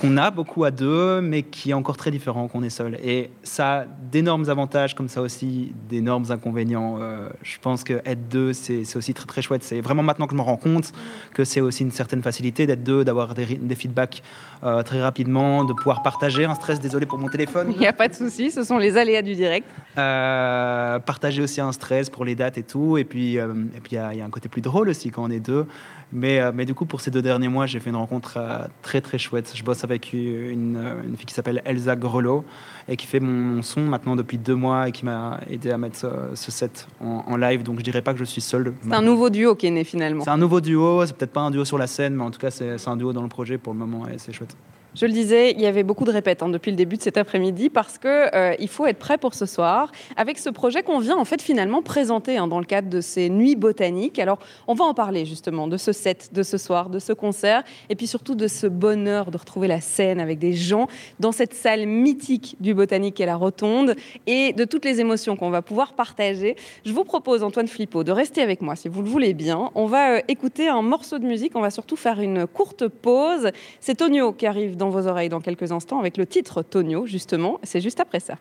qu'on 0.00 0.16
a 0.16 0.30
beaucoup 0.30 0.64
à 0.64 0.70
deux, 0.70 1.20
mais 1.20 1.42
qui 1.42 1.70
est 1.70 1.74
encore 1.74 1.96
très 1.96 2.10
différent 2.10 2.48
qu'on 2.48 2.62
est 2.62 2.70
seul. 2.70 2.98
Et 3.04 3.30
ça 3.42 3.80
a 3.80 3.84
d'énormes 3.84 4.48
avantages, 4.48 4.94
comme 4.94 5.08
ça 5.08 5.20
aussi 5.20 5.72
d'énormes 5.88 6.24
inconvénients. 6.30 6.98
Euh, 7.00 7.28
je 7.42 7.58
pense 7.60 7.84
que 7.84 8.00
être 8.04 8.28
deux, 8.28 8.52
c'est 8.52 8.96
aussi 8.96 9.12
très 9.12 9.26
très 9.26 9.42
chouette. 9.42 9.62
C'est 9.62 9.80
vraiment 9.80 10.02
maintenant 10.02 10.26
que 10.26 10.32
je 10.32 10.36
me 10.36 10.42
rends 10.42 10.56
compte 10.56 10.92
que 11.34 11.44
c'est 11.44 11.60
aussi 11.60 11.82
une 11.82 11.90
certaine 11.90 12.22
facilité 12.22 12.66
d'être 12.66 12.82
deux, 12.82 13.04
d'avoir 13.04 13.34
des, 13.34 13.44
des, 13.44 13.74
feedbacks 13.74 14.22
euh, 14.64 14.82
très 14.82 15.02
rapidement, 15.02 15.64
de 15.64 15.74
pouvoir 15.74 16.02
partager 16.02 16.44
un 16.46 16.54
stress. 16.54 16.80
Désolé 16.80 17.04
pour 17.04 17.18
mon 17.18 17.28
téléphone. 17.28 17.72
Il 17.72 17.78
n'y 17.78 17.86
a 17.86 17.92
pas 17.92 18.08
de 18.08 18.14
souci, 18.14 18.50
ce 18.50 18.64
sont 18.64 18.78
les 18.78 18.96
aléas 18.96 19.22
du 19.22 19.34
direct. 19.34 19.68
Euh, 19.98 20.98
partager 21.00 21.42
aussi 21.42 21.60
un 21.60 21.72
stress 21.72 22.08
pour 22.08 22.24
les 22.24 22.34
dates 22.34 22.56
et 22.56 22.62
tout. 22.62 22.96
Et 22.96 23.04
puis 23.04 23.34
et 23.34 23.80
puis 23.82 23.96
il 23.96 24.14
y, 24.14 24.18
y, 24.18 24.20
a 24.20 24.24
un 24.24 24.30
côté 24.30 24.48
plus 24.48 24.62
drôle 24.62 24.88
aussi 24.88 25.10
quand 25.10 25.24
on 25.24 25.30
est 25.30 25.40
deux. 25.40 25.66
Mais, 26.12 26.40
mais 26.52 26.64
du 26.64 26.74
coup, 26.74 26.86
pour 26.86 27.00
ces 27.00 27.10
deux 27.10 27.22
derniers 27.22 27.48
mois, 27.48 27.66
j'ai 27.66 27.80
fait 27.80 27.90
une 27.90 27.96
rencontre 27.96 28.38
très 28.82 29.00
très 29.00 29.18
chouette. 29.18 29.52
Je 29.54 29.62
bosse 29.62 29.84
avec 29.84 30.12
une, 30.12 30.78
une 31.04 31.16
fille 31.16 31.26
qui 31.26 31.34
s'appelle 31.34 31.62
Elsa 31.64 31.94
Grelot 31.96 32.44
et 32.88 32.96
qui 32.96 33.06
fait 33.06 33.20
mon, 33.20 33.62
son 33.62 33.82
maintenant 33.82 34.16
depuis 34.16 34.36
deux 34.36 34.56
mois 34.56 34.88
et 34.88 34.92
qui 34.92 35.04
m'a 35.04 35.40
aidé 35.48 35.70
à 35.70 35.78
mettre 35.78 35.96
ce, 36.34 36.50
set 36.50 36.88
en, 37.00 37.36
live. 37.36 37.62
Donc 37.62 37.78
je 37.78 37.84
dirais 37.84 38.02
pas 38.02 38.12
que 38.12 38.18
je 38.18 38.24
suis 38.24 38.40
seul. 38.40 38.74
C'est 38.82 38.92
un 38.92 39.02
nouveau 39.02 39.30
duo 39.30 39.54
qui 39.54 39.66
est 39.66 39.70
né 39.70 39.84
finalement. 39.84 40.24
C'est 40.24 40.30
un 40.30 40.38
nouveau 40.38 40.60
duo, 40.60 41.06
c'est 41.06 41.16
peut-être 41.16 41.32
pas 41.32 41.42
un 41.42 41.50
duo 41.50 41.64
sur 41.64 41.78
la 41.78 41.86
scène, 41.86 42.16
mais 42.16 42.24
en 42.24 42.30
tout 42.30 42.40
cas 42.40 42.50
c'est 42.50 42.88
un 42.88 42.96
duo 42.96 43.12
dans 43.12 43.22
le 43.22 43.28
projet 43.28 43.58
pour 43.58 43.72
le 43.72 43.78
moment 43.78 44.08
et 44.08 44.18
c'est 44.18 44.32
chouette. 44.32 44.56
Je 44.96 45.06
le 45.06 45.12
disais, 45.12 45.52
il 45.52 45.60
y 45.60 45.66
avait 45.66 45.84
beaucoup 45.84 46.04
de 46.04 46.10
répètes 46.10 46.42
hein, 46.42 46.48
depuis 46.48 46.72
le 46.72 46.76
début 46.76 46.96
de 46.96 47.02
cet 47.02 47.16
après-midi 47.16 47.70
parce 47.70 47.96
que 47.96 48.34
euh, 48.34 48.66
faut 48.66 48.86
être 48.86 48.98
prêt 48.98 49.18
pour 49.18 49.34
ce 49.34 49.46
soir 49.46 49.90
avec 50.16 50.38
ce 50.38 50.48
projet 50.48 50.82
qu'on 50.82 51.00
vient 51.00 51.16
en 51.16 51.24
fait 51.24 51.42
finalement 51.42 51.82
présenter 51.82 52.36
hein, 52.38 52.46
dans 52.46 52.60
le 52.60 52.64
cadre 52.64 52.88
de 52.88 53.00
ces 53.00 53.28
nuits 53.28 53.56
botaniques. 53.56 54.18
Alors, 54.18 54.38
on 54.68 54.74
va 54.74 54.84
en 54.84 54.94
parler 54.94 55.26
justement 55.26 55.66
de 55.66 55.76
ce 55.76 55.92
set, 55.92 56.30
de 56.32 56.42
ce 56.42 56.56
soir, 56.56 56.88
de 56.88 56.98
ce 56.98 57.12
concert 57.12 57.62
et 57.88 57.96
puis 57.96 58.06
surtout 58.06 58.34
de 58.34 58.46
ce 58.48 58.66
bonheur 58.66 59.30
de 59.30 59.36
retrouver 59.36 59.68
la 59.68 59.80
scène 59.80 60.20
avec 60.20 60.38
des 60.38 60.52
gens 60.52 60.86
dans 61.18 61.32
cette 61.32 61.54
salle 61.54 61.86
mythique 61.86 62.56
du 62.60 62.74
botanique 62.74 63.20
et 63.20 63.26
la 63.26 63.36
rotonde 63.36 63.94
et 64.26 64.52
de 64.52 64.64
toutes 64.64 64.84
les 64.84 65.00
émotions 65.00 65.36
qu'on 65.36 65.50
va 65.50 65.62
pouvoir 65.62 65.94
partager. 65.94 66.56
Je 66.84 66.92
vous 66.92 67.04
propose 67.04 67.42
Antoine 67.42 67.68
Flippo 67.68 68.04
de 68.04 68.12
rester 68.12 68.40
avec 68.40 68.60
moi 68.60 68.76
si 68.76 68.88
vous 68.88 69.02
le 69.02 69.08
voulez 69.08 69.34
bien. 69.34 69.70
On 69.74 69.86
va 69.86 70.16
euh, 70.16 70.20
écouter 70.28 70.68
un 70.68 70.82
morceau 70.82 71.18
de 71.18 71.26
musique, 71.26 71.52
on 71.54 71.60
va 71.60 71.70
surtout 71.70 71.96
faire 71.96 72.20
une 72.20 72.46
courte 72.46 72.88
pause. 72.88 73.50
C'est 73.80 73.96
Tonio 73.96 74.32
qui 74.32 74.46
arrive 74.46 74.76
dans 74.80 74.90
vos 74.90 75.06
oreilles 75.06 75.28
dans 75.28 75.40
quelques 75.40 75.70
instants 75.70 76.00
avec 76.00 76.16
le 76.16 76.26
titre 76.26 76.62
Tonio, 76.62 77.06
justement. 77.06 77.60
C'est 77.62 77.80
juste 77.80 78.00
après 78.00 78.18
ça. 78.18 78.34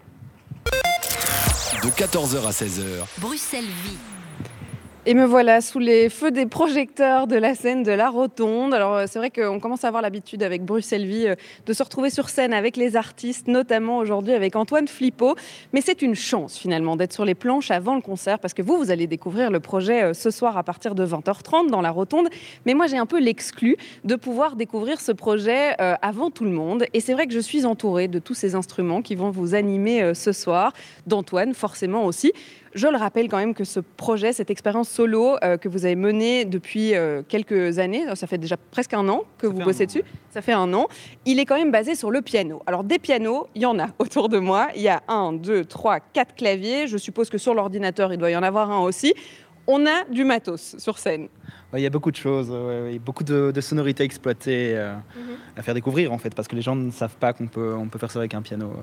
De 1.83 1.89
14h 1.89 2.47
à 2.47 2.51
16h. 2.51 3.05
Bruxelles 3.19 3.63
Vie. 3.63 4.18
Et 5.05 5.13
me 5.13 5.23
voilà 5.23 5.61
sous 5.61 5.79
les 5.79 6.09
feux 6.09 6.29
des 6.29 6.45
projecteurs 6.45 7.25
de 7.25 7.37
la 7.37 7.55
scène 7.55 7.83
de 7.83 7.91
la 7.91 8.09
Rotonde. 8.09 8.73
Alors 8.73 8.95
euh, 8.95 9.05
c'est 9.07 9.17
vrai 9.17 9.29
qu'on 9.29 9.61
commence 9.61 9.85
à 9.85 9.87
avoir 9.87 10.03
l'habitude 10.03 10.43
avec 10.43 10.65
Bruxelles 10.65 11.05
Vie 11.05 11.27
euh, 11.27 11.35
de 11.65 11.71
se 11.71 11.81
retrouver 11.81 12.09
sur 12.09 12.27
scène 12.27 12.53
avec 12.53 12.75
les 12.75 12.97
artistes, 12.97 13.47
notamment 13.47 13.99
aujourd'hui 13.99 14.33
avec 14.33 14.57
Antoine 14.57 14.89
Flippo. 14.89 15.35
Mais 15.71 15.79
c'est 15.79 16.01
une 16.01 16.15
chance 16.15 16.57
finalement 16.57 16.97
d'être 16.97 17.13
sur 17.13 17.23
les 17.23 17.33
planches 17.33 17.71
avant 17.71 17.95
le 17.95 18.01
concert 18.01 18.39
parce 18.39 18.53
que 18.53 18.61
vous, 18.61 18.77
vous 18.77 18.91
allez 18.91 19.07
découvrir 19.07 19.51
le 19.51 19.61
projet 19.61 20.03
euh, 20.03 20.13
ce 20.13 20.31
soir 20.31 20.57
à 20.57 20.63
partir 20.63 20.95
de 20.95 21.05
20h30 21.05 21.69
dans 21.69 21.81
la 21.81 21.91
Rotonde. 21.91 22.27
Mais 22.65 22.73
moi 22.73 22.87
j'ai 22.87 22.97
un 22.97 23.05
peu 23.05 23.21
l'exclu 23.21 23.77
de 24.03 24.17
pouvoir 24.17 24.57
découvrir 24.57 24.99
ce 24.99 25.13
projet 25.13 25.75
avant 26.01 26.29
tout 26.29 26.43
le 26.43 26.51
monde. 26.51 26.85
Et 26.93 26.99
c'est 26.99 27.13
vrai 27.13 27.25
que 27.25 27.33
je 27.33 27.39
suis 27.39 27.65
entourée 27.65 28.09
de 28.09 28.19
tous 28.19 28.33
ces 28.33 28.55
instruments 28.55 29.01
qui 29.01 29.15
vont 29.15 29.29
vous 29.29 29.55
animer 29.55 30.13
ce 30.13 30.31
soir, 30.33 30.73
d'Antoine 31.07 31.53
forcément 31.53 32.05
aussi. 32.05 32.33
Je 32.73 32.87
le 32.87 32.97
rappelle 32.97 33.29
quand 33.29 33.37
même 33.37 33.53
que 33.53 33.63
ce 33.63 33.79
projet, 33.79 34.31
cette 34.31 34.51
expérience 34.51 34.89
solo 34.89 35.37
euh, 35.43 35.57
que 35.57 35.67
vous 35.67 35.85
avez 35.85 35.95
menée 35.95 36.45
depuis 36.45 36.95
euh, 36.95 37.23
quelques 37.27 37.79
années, 37.79 38.03
ça 38.15 38.27
fait 38.27 38.37
déjà 38.37 38.57
presque 38.57 38.93
un 38.93 39.07
an 39.09 39.23
que 39.37 39.47
vous 39.47 39.59
bossez 39.59 39.85
dessus, 39.85 40.03
ça 40.29 40.41
fait 40.41 40.53
un 40.53 40.71
an, 40.73 40.87
il 41.25 41.39
est 41.39 41.45
quand 41.45 41.57
même 41.57 41.71
basé 41.71 41.95
sur 41.95 42.11
le 42.11 42.21
piano. 42.21 42.61
Alors 42.67 42.83
des 42.83 42.99
pianos, 42.99 43.47
il 43.55 43.63
y 43.63 43.65
en 43.65 43.79
a 43.79 43.87
autour 43.99 44.29
de 44.29 44.37
moi, 44.37 44.67
il 44.75 44.81
y 44.81 44.89
a 44.89 45.01
un, 45.07 45.33
deux, 45.33 45.65
trois, 45.65 45.99
quatre 45.99 46.35
claviers, 46.35 46.87
je 46.87 46.97
suppose 46.97 47.29
que 47.29 47.37
sur 47.37 47.53
l'ordinateur, 47.53 48.13
il 48.13 48.17
doit 48.17 48.31
y 48.31 48.37
en 48.37 48.43
avoir 48.43 48.71
un 48.71 48.79
aussi. 48.79 49.13
On 49.67 49.85
a 49.85 50.03
du 50.09 50.23
matos 50.23 50.75
sur 50.77 50.97
scène. 50.97 51.27
Il 51.75 51.81
y 51.81 51.85
a 51.85 51.89
beaucoup 51.89 52.11
de 52.11 52.15
choses, 52.15 52.51
beaucoup 53.05 53.23
de, 53.23 53.61
sonorités 53.61 54.03
exploitées 54.03 54.75
euh, 54.75 54.93
mhm. 54.93 55.35
à 55.57 55.61
faire 55.61 55.73
découvrir 55.73 56.11
en 56.11 56.17
fait, 56.17 56.33
parce 56.33 56.47
que 56.47 56.55
les 56.55 56.61
gens 56.61 56.75
ne 56.75 56.91
savent 56.91 57.15
pas 57.17 57.33
qu'on 57.33 57.47
peut, 57.47 57.75
on 57.75 57.87
peut 57.87 57.99
faire 57.99 58.11
ça 58.11 58.19
avec 58.19 58.33
un 58.33 58.41
piano. 58.41 58.73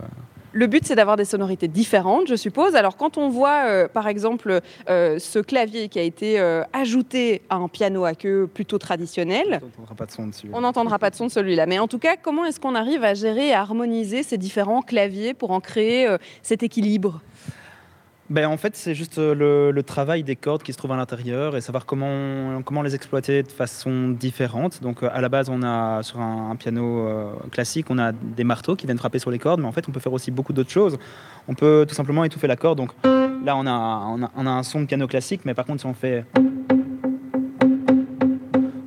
Le 0.57 0.67
but, 0.67 0.87
c'est 0.87 0.95
d'avoir 0.95 1.19
des 1.19 1.27
sonorités 1.27 1.69
différentes, 1.69 2.29
je 2.29 2.35
suppose. 2.35 2.77
Alors, 2.77 2.97
quand 2.97 3.19
on 3.19 3.29
voit, 3.29 3.67
euh, 3.67 3.89
par 3.89 4.09
exemple, 4.09 4.61
euh, 4.89 5.19
ce 5.19 5.39
clavier 5.39 5.91
qui 5.91 5.99
a 5.99 6.03
été 6.03 6.41
euh, 6.41 6.63
ajouté 6.73 7.43
à 7.51 7.57
un 7.57 7.69
piano 7.69 8.07
à 8.07 8.15
queue 8.15 8.49
plutôt 8.53 8.79
traditionnel, 8.79 9.61
on 9.61 9.67
n'entendra 9.67 9.95
pas 9.95 10.07
de 10.07 10.13
son 10.13 10.27
dessus. 10.29 10.49
On 10.55 10.61
n'entendra 10.63 10.99
pas 10.99 11.11
de 11.11 11.15
son 11.15 11.27
de 11.27 11.31
celui-là. 11.31 11.67
Mais 11.67 11.79
en 11.79 11.89
tout 11.89 11.99
cas, 11.99 12.17
comment 12.17 12.47
est-ce 12.47 12.59
qu'on 12.59 12.75
arrive 12.75 13.05
à 13.05 13.13
gérer 13.13 13.49
et 13.49 13.53
à 13.53 13.61
harmoniser 13.61 14.23
ces 14.23 14.39
différents 14.39 14.81
claviers 14.81 15.35
pour 15.35 15.51
en 15.51 15.61
créer 15.61 16.09
cet 16.41 16.63
équilibre? 16.63 17.21
Ben, 18.29 18.47
en 18.49 18.57
fait, 18.57 18.77
c'est 18.77 18.95
juste 18.95 19.19
le, 19.19 19.71
le, 19.71 19.83
travail 19.83 20.23
des 20.23 20.37
cordes 20.37 20.63
qui 20.63 20.73
se 20.73 20.79
trouvent 20.79 20.93
à 20.93 20.97
l'intérieur 20.97 21.57
et 21.57 21.61
savoir 21.61 21.87
comment, 21.87 22.63
comment 22.63 22.83
les 22.83 22.95
exploiter 22.95 23.43
de 23.43 23.49
façon 23.49 24.09
différente. 24.09 24.83
Donc, 24.83 25.03
à 25.03 25.21
la 25.21 25.29
base, 25.29 25.49
on 25.49 25.63
a 25.63 26.03
sur 26.03 26.21
un, 26.21 26.57
piano 26.57 27.09
classique, 27.53 27.87
on 27.91 27.99
a 27.99 28.13
des 28.13 28.45
marteaux 28.45 28.77
qui 28.77 28.87
viennent 28.87 28.99
frapper 28.99 29.19
sur 29.19 29.31
les 29.31 29.39
cordes, 29.39 29.61
mais 29.61 29.67
en 29.67 29.73
fait, 29.73 29.89
on 29.89 29.93
peut 29.93 30.01
faire 30.01 30.13
aussi 30.13 30.31
beaucoup 30.31 30.53
d'autres 30.53 30.71
choses. 30.71 30.99
On 31.49 31.55
peut 31.55 31.87
tout 31.89 31.95
simplement 31.95 32.25
étouffer 32.25 32.47
la 32.47 32.57
corde. 32.57 32.79
Donc, 32.79 32.91
là, 33.05 33.57
on 33.57 33.67
a, 33.67 33.71
on 33.71 34.23
a, 34.23 34.31
on 34.37 34.47
a 34.47 34.51
un 34.51 34.63
son 34.63 34.81
de 34.81 34.87
piano 34.87 35.07
classique, 35.07 35.43
mais 35.45 35.55
par 35.55 35.65
contre, 35.65 35.81
si 35.81 35.87
on 35.87 35.95
fait 35.95 36.25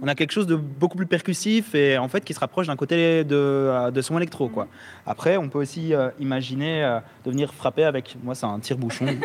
a 0.10 0.16
quelque 0.16 0.32
chose 0.32 0.48
de 0.48 0.56
beaucoup 0.56 0.98
plus 0.98 1.06
percussif 1.06 1.74
et 1.76 1.98
en 1.98 2.08
fait 2.08 2.26
qui 2.26 2.34
se 2.34 2.40
rapproche 2.40 2.68
d'un 2.68 2.76
côté 2.76 3.24
de, 3.24 3.36
euh, 3.36 3.92
de, 3.92 4.02
son 4.02 4.18
électro. 4.18 4.50
Quoi. 4.50 4.68
Après, 5.06 5.38
on 5.38 5.48
peut 5.50 5.60
aussi 5.60 5.94
euh, 5.94 6.10
imaginer 6.20 6.84
euh, 6.84 7.00
de 7.26 7.32
venir 7.32 7.54
frapper 7.54 7.84
avec, 7.84 8.18
moi 8.24 8.36
c'est 8.36 8.46
un 8.46 8.60
tire-bouchon. 8.60 9.06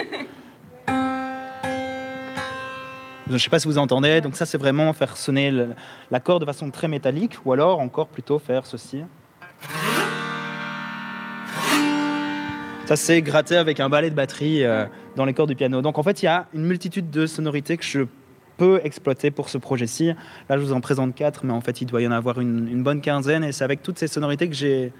Je 3.26 3.32
ne 3.32 3.38
sais 3.38 3.48
pas 3.48 3.58
si 3.58 3.66
vous 3.66 3.78
entendez, 3.78 4.20
donc 4.20 4.36
ça 4.36 4.44
c'est 4.44 4.58
vraiment 4.58 4.92
faire 4.92 5.16
sonner 5.16 5.50
l'accord 6.10 6.40
de 6.40 6.44
façon 6.44 6.70
très 6.70 6.88
métallique 6.88 7.38
ou 7.46 7.54
alors 7.54 7.80
encore 7.80 8.06
plutôt 8.06 8.38
faire 8.38 8.66
ceci. 8.66 9.02
Ça 12.84 12.96
c'est 12.96 13.22
gratter 13.22 13.56
avec 13.56 13.80
un 13.80 13.88
balai 13.88 14.10
de 14.10 14.14
batterie 14.14 14.62
dans 15.16 15.24
les 15.24 15.32
cordes 15.32 15.48
du 15.48 15.56
piano. 15.56 15.80
Donc 15.80 15.98
en 15.98 16.02
fait 16.02 16.22
il 16.22 16.26
y 16.26 16.28
a 16.28 16.48
une 16.52 16.66
multitude 16.66 17.08
de 17.08 17.26
sonorités 17.26 17.78
que 17.78 17.84
je 17.84 18.00
peut 18.56 18.80
exploiter 18.84 19.30
pour 19.30 19.48
ce 19.48 19.58
projet-ci. 19.58 20.12
Là, 20.48 20.56
je 20.56 20.58
vous 20.58 20.72
en 20.72 20.80
présente 20.80 21.14
quatre, 21.14 21.44
mais 21.44 21.52
en 21.52 21.60
fait, 21.60 21.80
il 21.80 21.86
doit 21.86 22.02
y 22.02 22.06
en 22.06 22.12
avoir 22.12 22.40
une, 22.40 22.82
bonne 22.82 23.00
quinzaine. 23.00 23.44
Et 23.44 23.52
c'est 23.52 23.64
avec 23.64 23.82
toutes 23.82 23.98
ces 23.98 24.06
sonorités 24.06 24.48
que 24.48 24.54
j'ai 24.54 24.92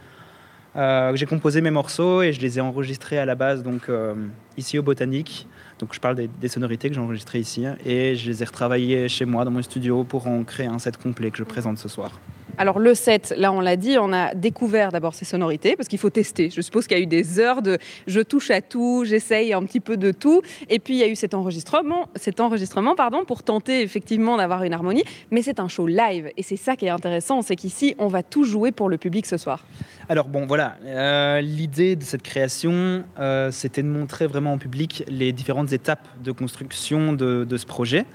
euh, 0.77 1.17
composé 1.29 1.61
mes 1.61 1.71
morceaux 1.71 2.23
et 2.23 2.33
je 2.33 2.41
les 2.41 2.59
ai 2.59 2.61
enregistrés 2.61 3.19
à 3.19 3.25
la 3.25 3.35
base, 3.35 3.63
donc 3.63 3.89
euh, 3.89 4.15
ici 4.57 4.79
au 4.79 4.83
Botanique. 4.83 5.47
Donc 5.79 5.93
je 5.93 6.01
parle 6.01 6.17
des, 6.17 6.29
des 6.29 6.49
sonorités 6.49 6.89
que 6.89 6.95
j'ai 6.95 7.01
enregistrées 7.01 7.41
ici 7.41 7.65
et 7.85 8.17
je 8.17 8.31
les 8.31 8.43
ai 8.43 8.45
retravaillées 8.47 9.09
chez 9.09 9.25
moi 9.25 9.45
dans 9.45 9.51
mon 9.51 9.63
studio 9.63 10.05
pour 10.05 10.27
en 10.27 10.45
créer 10.45 10.67
un 10.67 10.79
set 10.79 10.97
complet 10.97 11.31
que 11.31 11.39
je 11.39 11.45
présente 11.45 11.79
ce 11.79 11.89
soir. 11.89 12.21
Alors 12.57 12.79
le 12.79 12.95
set, 12.95 13.35
là 13.37 13.53
on 13.53 13.61
l'a 13.61 13.77
dit, 13.77 13.97
on 13.99 14.13
a 14.13 14.35
découvert 14.35 14.93
d'abord 14.93 15.15
ces 15.15 15.25
sonorités 15.25 15.75
parce 15.77 15.89
qu'il 15.89 15.99
faut 15.99 16.11
tester. 16.11 16.51
Je 16.51 16.61
suppose 16.61 16.87
qu'il 16.87 16.97
y 16.97 17.01
a 17.01 17.03
eu 17.03 17.07
des 17.07 17.41
heures 17.41 17.63
de 17.63 17.79
je 18.07 18.21
touche 18.21 18.51
à 18.51 18.61
tout, 18.61 19.05
j'essaye 19.05 19.53
un 19.53 19.63
petit 19.65 19.81
peu 19.81 19.97
de 19.97 20.13
tout, 20.13 20.43
et 20.69 20.79
puis 20.79 20.95
il 20.95 21.01
y 21.01 21.03
a 21.03 21.09
eu 21.09 21.17
cet 21.17 21.35
enregistrement, 21.35 22.09
cet 22.15 22.41
enregistrement 22.41 22.95
pardon, 22.95 23.25
pour 23.25 23.43
tenter 23.43 23.83
effectivement 23.83 24.37
d'avoir 24.37 24.63
une 24.63 24.73
harmonie. 24.73 25.05
Mais 25.31 25.43
c'est 25.43 25.59
un 25.59 25.69
show 25.69 25.87
live 25.87 26.31
et 26.37 26.43
c'est 26.43 26.57
ça 26.57 26.77
qui 26.77 26.87
est 26.87 26.91
intéressant, 26.91 27.43
c'est 27.43 27.57
qu'ici 27.57 27.97
on 27.99 28.07
va 28.07 28.23
tout 28.23 28.45
jouer 28.45 28.71
pour 28.71 28.89
le 28.89 28.99
public 28.99 29.27
ce 29.27 29.37
soir. 29.37 29.65
Alors 30.09 30.29
bon 30.29 30.47
voilà, 30.47 30.77
euh, 30.85 31.41
l'idée 31.41 31.97
de 31.97 32.05
cette 32.05 32.23
création, 32.23 33.05
euh, 33.19 33.51
c'était 33.51 33.83
de 33.83 33.89
montrer 33.89 34.27
vraiment 34.27 34.55
au 34.55 34.59
public 34.59 35.03
les 35.09 35.33
différentes 35.33 35.64
étapes 35.67 36.07
de 36.23 36.33
construction 36.33 37.13
de, 37.13 37.57
ce 37.57 37.67
projet. 37.67 38.07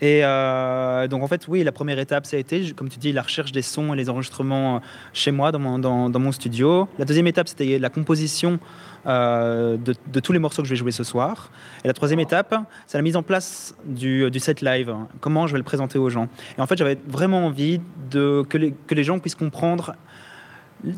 Et 0.00 0.24
euh, 0.24 1.06
donc 1.06 1.22
en 1.22 1.28
fait, 1.28 1.46
oui, 1.46 1.62
la 1.62 1.70
première 1.70 1.98
étape, 2.00 2.26
ça 2.26 2.36
a 2.36 2.40
été, 2.40 2.72
comme 2.72 2.88
tu 2.88 2.98
dis, 2.98 3.12
la 3.12 3.22
recherche 3.22 3.52
des 3.52 3.62
sons 3.62 3.94
et 3.94 3.96
les 3.96 4.10
enregistrements 4.10 4.80
chez 5.12 5.30
moi, 5.30 5.52
dans 5.52 5.60
mon, 5.60 6.32
studio. 6.32 6.88
La 6.98 7.04
deuxième 7.04 7.28
étape, 7.28 7.46
c'était 7.46 7.78
la 7.78 7.88
composition 7.88 8.58
euh, 9.06 9.76
de, 9.76 10.20
tous 10.20 10.32
les 10.32 10.40
morceaux 10.40 10.62
que 10.62 10.68
je 10.68 10.74
vais 10.74 10.78
jouer 10.78 10.90
ce 10.90 11.04
soir. 11.04 11.52
Et 11.84 11.86
la 11.86 11.94
troisième 11.94 12.18
étape, 12.18 12.52
c'est 12.88 12.98
la 12.98 13.02
mise 13.02 13.16
en 13.16 13.22
place 13.22 13.76
du, 13.84 14.28
set 14.40 14.60
live, 14.60 14.92
comment 15.20 15.46
je 15.46 15.52
vais 15.52 15.58
le 15.58 15.64
présenter 15.64 15.98
aux 15.98 16.10
gens. 16.10 16.26
Et 16.58 16.60
en 16.60 16.66
fait, 16.66 16.76
j'avais 16.76 16.98
vraiment 17.06 17.46
envie 17.46 17.80
que 18.10 18.94
les 18.94 19.04
gens 19.04 19.20
puissent 19.20 19.36
comprendre 19.36 19.94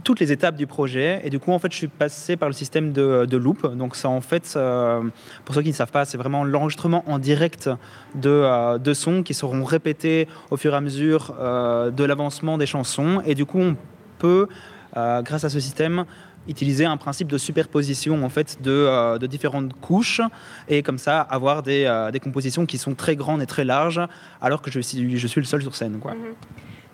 toutes 0.02 0.20
les 0.20 0.32
étapes 0.32 0.56
du 0.56 0.66
projet. 0.66 1.20
Et 1.24 1.30
du 1.30 1.38
coup, 1.38 1.52
en 1.52 1.58
fait, 1.58 1.70
je 1.72 1.76
suis 1.76 1.88
passé 1.88 2.36
par 2.36 2.48
le 2.48 2.54
système 2.54 2.92
de, 2.92 3.26
de 3.26 3.36
loop. 3.36 3.66
Donc, 3.76 3.96
ça, 3.96 4.08
en 4.08 4.20
fait, 4.20 4.54
euh, 4.56 5.02
pour 5.44 5.54
ceux 5.54 5.62
qui 5.62 5.68
ne 5.68 5.74
savent 5.74 5.90
pas, 5.90 6.04
c'est 6.04 6.18
vraiment 6.18 6.44
l'enregistrement 6.44 7.04
en 7.06 7.18
direct 7.18 7.70
de, 8.14 8.30
euh, 8.30 8.78
de, 8.78 8.94
sons 8.94 9.22
qui 9.22 9.34
seront 9.34 9.64
répétés 9.64 10.28
au 10.50 10.56
fur 10.56 10.72
et 10.72 10.76
à 10.76 10.80
mesure 10.80 11.34
euh, 11.38 11.90
de 11.90 12.04
l'avancement 12.04 12.58
des 12.58 12.66
chansons. 12.66 13.22
Et 13.26 13.34
du 13.34 13.44
coup, 13.44 13.60
on 13.60 13.76
peut 14.18 14.48
grâce 14.96 15.42
à 15.42 15.48
ce 15.48 15.58
système, 15.58 16.04
utiliser 16.46 16.84
un 16.84 16.96
principe 16.96 17.26
de 17.26 17.36
superposition 17.36 18.24
en 18.24 18.28
fait 18.28 18.62
de, 18.62 19.18
de 19.18 19.26
différentes 19.26 19.72
couches 19.80 20.20
et 20.68 20.84
comme 20.84 20.98
ça 20.98 21.20
avoir 21.20 21.64
des, 21.64 22.08
des, 22.12 22.20
compositions 22.20 22.64
qui 22.64 22.78
sont 22.78 22.94
très 22.94 23.16
grandes 23.16 23.42
et 23.42 23.46
très 23.46 23.64
larges 23.64 24.00
alors 24.40 24.62
que 24.62 24.70
je 24.70 24.78
suis, 24.78 25.18
je 25.18 25.26
suis 25.26 25.40
le 25.40 25.46
seul 25.46 25.62
sur 25.62 25.74
scène. 25.74 25.98
Quoi. 25.98 26.12
Mhm. 26.14 26.34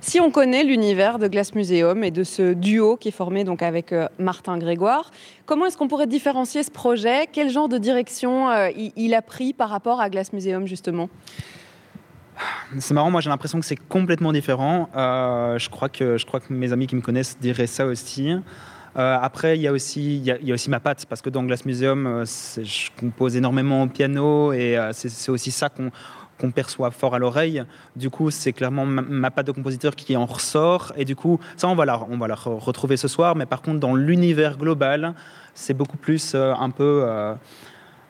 Si 0.03 0.19
on 0.19 0.31
connaît 0.31 0.65
l'univers 0.65 1.19
de 1.19 1.29
Glass 1.29 1.55
Museum 1.55 2.03
et 2.03 2.11
de 2.11 2.25
ce 2.25 2.55
duo 2.55 2.97
qui 2.97 3.09
est 3.09 3.13
formé 3.13 3.45
donc 3.45 3.63
avec 3.63 3.93
euh, 3.93 4.09
Martin 4.19 4.57
Grégoire, 4.57 5.11
comment 5.45 5.67
est-ce 5.67 5.77
qu'on 5.77 5.89
pourrait 5.89 6.07
différencier 6.07 6.63
ce 6.63 6.71
projet? 6.71 7.27
Quel 7.31 7.51
genre 7.51 7.69
de 7.69 7.77
direction 7.77 8.49
euh, 8.51 8.71
il, 8.75 9.15
a 9.15 9.21
pris 9.21 9.53
par 9.53 9.69
rapport 9.69 10.01
à 10.01 10.09
Glass 10.09 10.33
Museum 10.33 10.67
justement? 10.67 11.11
C'est 12.79 12.95
marrant, 12.95 13.11
moi 13.11 13.21
j'ai 13.21 13.29
l'impression 13.29 13.61
que 13.61 13.67
c'est 13.67 13.77
complètement 13.77 14.33
différent. 14.33 14.89
Euh, 14.97 15.59
je, 15.59 15.69
crois 15.69 15.91
que, 15.91 16.17
je 16.17 16.25
crois 16.25 16.41
que 16.41 16.51
mes 16.51 16.73
amis 16.73 16.87
qui 16.87 16.97
me 16.97 17.03
connaissent 17.03 17.39
diraient 17.39 17.67
ça 17.67 17.85
aussi. 17.85 18.35
après, 18.95 19.59
il 19.59 19.61
y, 19.61 19.69
a 19.69 19.73
aussi, 19.73 20.17
il, 20.17 20.25
y 20.25 20.51
a, 20.51 20.55
aussi 20.55 20.71
ma 20.71 20.81
patte, 20.81 21.05
parce 21.05 21.21
que 21.21 21.29
dans 21.29 21.45
Glass 21.45 21.67
Museum, 21.67 22.25
je 22.25 22.89
compose 22.99 23.37
énormément 23.37 23.83
au 23.83 23.87
piano 23.87 24.55
et 24.55 24.79
c'est 24.93 25.31
aussi 25.31 25.51
ça 25.51 25.69
qu'on 25.69 25.91
qu'on 26.41 26.51
perçoit 26.51 26.91
fort 26.91 27.15
à 27.15 27.19
l'oreille. 27.19 27.63
Du 27.97 28.11
coup, 28.11 28.31
c'est 28.31 28.53
clairement 28.53 28.87
ma, 28.87 29.31
patte 29.31 29.47
de 29.47 29.53
compositeur 29.53 29.95
qui 29.95 30.17
en 30.17 30.27
ressort. 30.27 30.93
Et 30.97 31.05
du 31.05 31.15
coup, 31.15 31.39
ça, 31.57 31.69
on 31.69 31.75
va 31.75 31.85
la, 31.85 32.01
on 32.11 32.17
va 32.17 32.27
la 32.27 32.35
retrouver 32.35 32.97
ce 32.97 33.09
soir. 33.09 33.37
Mais 33.37 33.47
par 33.47 33.63
contre, 33.63 33.79
dans 33.79 33.95
l'univers 33.95 34.57
global, 34.57 35.15
c'est 35.55 35.75
beaucoup 35.75 35.97
plus 35.97 36.33
euh, 36.35 36.55
un 36.55 36.71
peu. 36.71 37.03
Euh, 37.05 37.35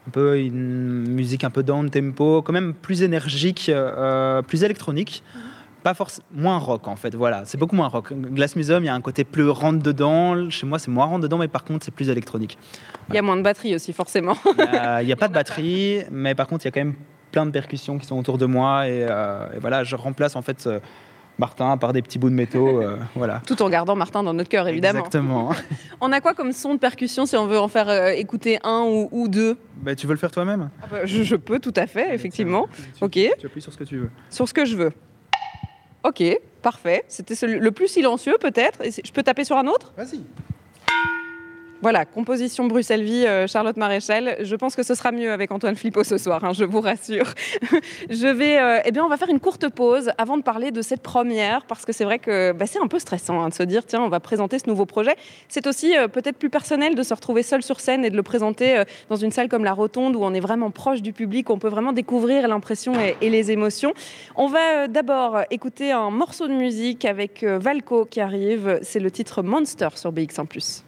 un 0.06 0.10
peu 0.10 0.40
une 0.40 1.06
musique 1.08 1.44
un 1.44 1.50
peu 1.50 1.62
down 1.62 1.90
tempo, 1.90 2.40
quand 2.40 2.54
même 2.54 2.72
plus 2.72 3.02
énergique, 3.02 3.66
euh, 3.68 4.40
plus 4.40 4.64
électronique. 4.64 5.22
Mhm. 5.34 5.40
pas 5.82 5.92
forcément 5.92 6.26
moins 6.34 6.58
rock 6.58 6.88
en 6.88 6.96
fait 6.96 7.14
voilà 7.14 7.42
c'est 7.44 7.58
beaucoup 7.58 7.76
moins 7.76 7.88
rock 7.88 8.12
Glass 8.12 8.56
Museum 8.56 8.82
il 8.82 8.86
y 8.86 8.90
a 8.90 8.94
un 8.94 9.00
côté 9.00 9.24
plus 9.24 9.48
rentre 9.48 9.82
dedans 9.82 10.50
chez 10.50 10.66
moi 10.66 10.78
c'est 10.78 10.90
moins 10.90 11.06
rentre 11.06 11.22
dedans 11.22 11.38
mais 11.38 11.48
par 11.48 11.64
contre 11.64 11.84
c'est 11.84 11.94
plus 11.94 12.08
électronique 12.08 12.58
il 13.08 13.14
y 13.14 13.18
a 13.18 13.22
moins 13.22 13.36
de 13.36 13.42
batterie 13.42 13.74
aussi 13.74 13.92
forcément 13.92 14.36
il 15.00 15.06
n'y 15.06 15.12
a 15.12 15.16
pas 15.16 15.28
de 15.28 15.34
batterie 15.34 16.02
mais 16.10 16.34
par 16.34 16.48
contre 16.48 16.64
il 16.64 16.68
y 16.68 16.70
a 16.70 16.72
quand 16.72 16.84
même 16.84 16.96
plein 17.30 17.46
de 17.46 17.50
percussions 17.50 17.98
qui 17.98 18.06
sont 18.06 18.18
autour 18.18 18.38
de 18.38 18.46
moi 18.46 18.88
et, 18.88 19.06
euh, 19.08 19.46
voilà, 19.60 19.84
je 19.84 19.96
remplace 19.96 20.36
en 20.36 20.42
fait 20.42 20.66
euh, 20.66 20.80
Martin 21.38 21.76
par 21.76 21.92
des 21.92 22.02
petits 22.02 22.18
bouts 22.18 22.30
de 22.30 22.34
métaux. 22.34 22.82
Euh, 22.82 22.98
voilà. 23.14 23.42
Tout 23.46 23.62
en 23.62 23.70
gardant 23.70 23.96
Martin 23.96 24.22
dans 24.22 24.34
notre 24.34 24.48
cœur, 24.48 24.68
évidemment. 24.68 25.00
Exactement. 25.00 25.50
on 26.00 26.12
a 26.12 26.20
quoi 26.20 26.34
comme 26.34 26.52
son 26.52 26.74
de 26.74 26.78
percussion 26.78 27.26
si 27.26 27.36
on 27.36 27.46
veut 27.46 27.58
en 27.58 27.68
faire 27.68 28.08
écouter 28.08 28.58
un 28.62 28.84
ou, 29.10 29.28
deux? 29.28 29.56
Bah, 29.76 29.94
Tu 29.94 30.06
veux 30.06 30.12
le 30.12 30.18
faire 30.18 30.30
toi-même? 30.30 30.70
Ah 30.82 30.86
bah, 30.90 31.06
je, 31.06 31.36
peux, 31.36 31.58
tout 31.58 31.74
à 31.76 31.86
fait, 31.86 32.14
effectivement. 32.14 32.68
Tu, 32.98 33.04
ok. 33.04 33.36
Tu 33.38 33.46
appuies 33.46 33.62
sur 33.62 33.72
ce 33.72 33.78
que 33.78 33.84
tu 33.84 33.96
veux. 33.98 34.10
Sur 34.28 34.48
ce 34.48 34.54
que 34.54 34.64
je 34.64 34.76
veux. 34.76 34.92
Ok, 36.02 36.22
parfait. 36.62 37.04
C'était 37.08 37.46
le 37.46 37.70
plus 37.72 37.88
silencieux 37.88 38.36
peut-être. 38.40 38.82
Je 38.82 39.12
peux 39.12 39.22
taper 39.22 39.44
sur 39.44 39.56
un 39.56 39.66
autre? 39.66 39.92
Vas-y. 39.96 40.22
Voilà, 41.82 42.04
composition 42.04 42.66
Bruxelles-Vie, 42.66 43.24
euh, 43.26 43.46
Charlotte 43.46 43.78
Maréchal. 43.78 44.36
Je 44.42 44.54
pense 44.54 44.76
que 44.76 44.82
ce 44.82 44.94
sera 44.94 45.12
mieux 45.12 45.32
avec 45.32 45.50
Antoine 45.50 45.76
Flippo 45.76 46.04
ce 46.04 46.18
soir, 46.18 46.44
hein, 46.44 46.52
je 46.52 46.64
vous 46.64 46.82
rassure. 46.82 47.32
je 48.10 48.26
vais, 48.26 48.60
euh, 48.60 48.82
eh 48.84 48.90
bien, 48.90 49.02
on 49.02 49.08
va 49.08 49.16
faire 49.16 49.30
une 49.30 49.40
courte 49.40 49.66
pause 49.70 50.10
avant 50.18 50.36
de 50.36 50.42
parler 50.42 50.72
de 50.72 50.82
cette 50.82 51.00
première, 51.00 51.64
parce 51.64 51.86
que 51.86 51.94
c'est 51.94 52.04
vrai 52.04 52.18
que 52.18 52.52
bah, 52.52 52.66
c'est 52.66 52.80
un 52.80 52.86
peu 52.86 52.98
stressant 52.98 53.40
hein, 53.40 53.48
de 53.48 53.54
se 53.54 53.62
dire, 53.62 53.86
tiens, 53.86 54.02
on 54.02 54.10
va 54.10 54.20
présenter 54.20 54.58
ce 54.58 54.68
nouveau 54.68 54.84
projet. 54.84 55.16
C'est 55.48 55.66
aussi 55.66 55.96
euh, 55.96 56.06
peut-être 56.06 56.36
plus 56.36 56.50
personnel 56.50 56.94
de 56.94 57.02
se 57.02 57.14
retrouver 57.14 57.42
seul 57.42 57.62
sur 57.62 57.80
scène 57.80 58.04
et 58.04 58.10
de 58.10 58.16
le 58.16 58.22
présenter 58.22 58.82
dans 59.08 59.16
une 59.16 59.30
salle 59.30 59.48
comme 59.48 59.64
la 59.64 59.72
Rotonde 59.72 60.16
où 60.16 60.22
on 60.22 60.34
est 60.34 60.40
vraiment 60.40 60.70
proche 60.70 61.00
du 61.00 61.14
public, 61.14 61.48
on 61.48 61.58
peut 61.58 61.68
vraiment 61.68 61.94
découvrir 61.94 62.46
l'impression 62.46 62.92
et, 63.00 63.16
et, 63.22 63.30
les 63.30 63.52
émotions. 63.52 63.94
On 64.36 64.48
va 64.48 64.86
d'abord 64.86 65.40
écouter 65.50 65.92
un 65.92 66.10
morceau 66.10 66.46
de 66.46 66.52
musique 66.52 67.06
avec 67.06 67.42
Valco 67.42 68.04
qui 68.04 68.20
arrive. 68.20 68.80
C'est 68.82 69.00
le 69.00 69.10
titre 69.10 69.42
Monster 69.42 69.88
sur 69.94 70.12
BX1+ 70.12 70.82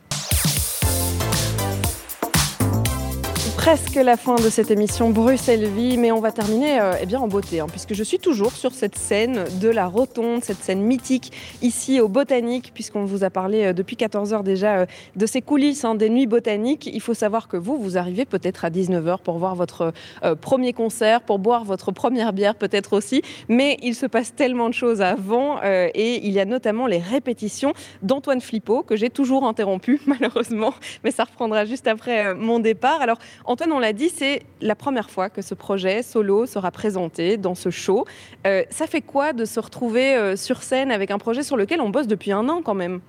presque 3.63 3.95
la 3.95 4.17
fin 4.17 4.35
de 4.35 4.51
cette 4.51 4.73
émission 4.73 5.11
Bruxelles 5.11 5.69
Vie, 5.69 5.97
mais 5.97 6.11
on 6.11 6.19
va 6.19 6.33
terminer 6.33 6.81
euh, 6.81 6.95
eh 7.01 7.07
bien 7.07 7.21
en 7.21 7.29
beauté, 7.29 7.61
hein, 7.61 7.69
puisque 7.71 7.95
je 7.95 8.03
suis 8.03 8.19
toujours 8.19 8.51
sur 8.51 8.73
cette 8.73 8.99
scène 8.99 9.45
de 9.61 9.69
la 9.69 9.87
Rotonde, 9.87 10.43
cette 10.43 10.65
scène 10.65 10.83
mythique 10.83 11.31
ici 11.63 12.01
au 12.01 12.09
Botanique, 12.09 12.73
puisqu'on 12.75 13.05
vous 13.05 13.23
a 13.23 13.31
parlé 13.31 13.67
euh, 13.67 13.73
depuis 13.73 13.95
14 13.95 14.33
heures 14.33 14.43
déjà 14.43 14.79
euh, 14.79 14.87
de 15.15 15.27
ces 15.27 15.43
coulisses 15.43 15.85
hein, 15.85 15.95
des 15.95 16.11
nuits 16.11 16.27
botaniques. 16.27 16.91
Il 16.93 17.01
faut 17.01 17.15
savoir 17.15 17.47
que 17.47 17.57
vous, 17.57 17.79
vous 17.79 17.97
arrivez 17.97 18.25
peut-être 18.25 18.65
à 18.65 18.71
19h 18.71 19.19
pour 19.19 19.39
voir 19.39 19.55
votre 19.55 19.93
premier 20.41 20.73
concert, 20.73 21.21
pour 21.21 21.39
boire 21.39 21.65
votre 21.65 21.93
première 21.93 22.33
bière 22.33 22.57
peut-être 22.57 22.95
aussi, 22.95 23.23
mais 23.49 23.77
il 23.81 23.95
se 23.95 24.07
passe 24.07 24.35
tellement 24.35 24.71
de 24.71 24.75
choses 24.75 25.01
avant, 25.01 25.63
et 25.63 26.27
il 26.27 26.33
y 26.33 26.41
a 26.41 26.45
notamment 26.45 26.87
les 26.87 26.99
répétitions 26.99 27.75
d'Antoine 28.03 28.41
Flippo, 28.41 28.83
que 28.83 28.97
j'ai 28.97 29.11
toujours 29.11 29.45
interrompu 29.45 30.01
malheureusement, 30.07 30.75
mais 31.05 31.13
ça 31.13 31.25
reprendra 31.25 31.65
juste 31.65 31.87
après 31.87 32.35
mon 32.35 32.59
départ. 32.59 33.01
Alors, 33.01 33.19
Antoine, 33.53 33.73
on 33.73 33.81
l'a 33.81 33.93
dit, 33.93 34.09
c'est 34.09 34.45
la 34.63 34.75
première 34.75 35.11
fois 35.11 35.29
que 35.29 35.43
ce 35.43 35.55
projet 35.55 36.03
solo 36.03 36.47
sera 36.47 36.71
présenté 36.71 37.37
dans 37.37 37.55
ce 37.55 37.69
show. 37.69 38.07
Euh, 38.47 38.63
ça 38.71 38.87
fait 38.87 39.03
quoi 39.03 39.35
de 39.35 39.45
se 39.45 39.61
retrouver 39.61 40.17
euh, 40.17 40.37
sur 40.37 40.63
scène 40.63 40.91
avec 40.91 41.11
un 41.11 41.19
projet 41.19 41.43
sur 41.43 41.59
lequel 41.59 41.83
on 41.83 41.91
bosse 41.91 42.07
depuis 42.07 42.33
un 42.33 42.49
an 42.49 42.63
quand 42.65 42.73
même? 42.73 43.01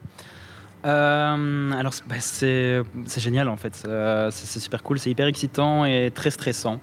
Euh, 0.85 1.71
alors 1.71 1.93
bah, 2.09 2.15
c'est 2.19 2.83
génial 3.15 3.47
en 3.47 3.55
fait, 3.55 3.87
c'est 4.31 4.59
super 4.59 4.83
cool, 4.83 4.99
c'est 4.99 5.11
hyper 5.11 5.27
excitant 5.27 5.85
et 5.85 6.11
très 6.13 6.29
stressant. 6.29 6.81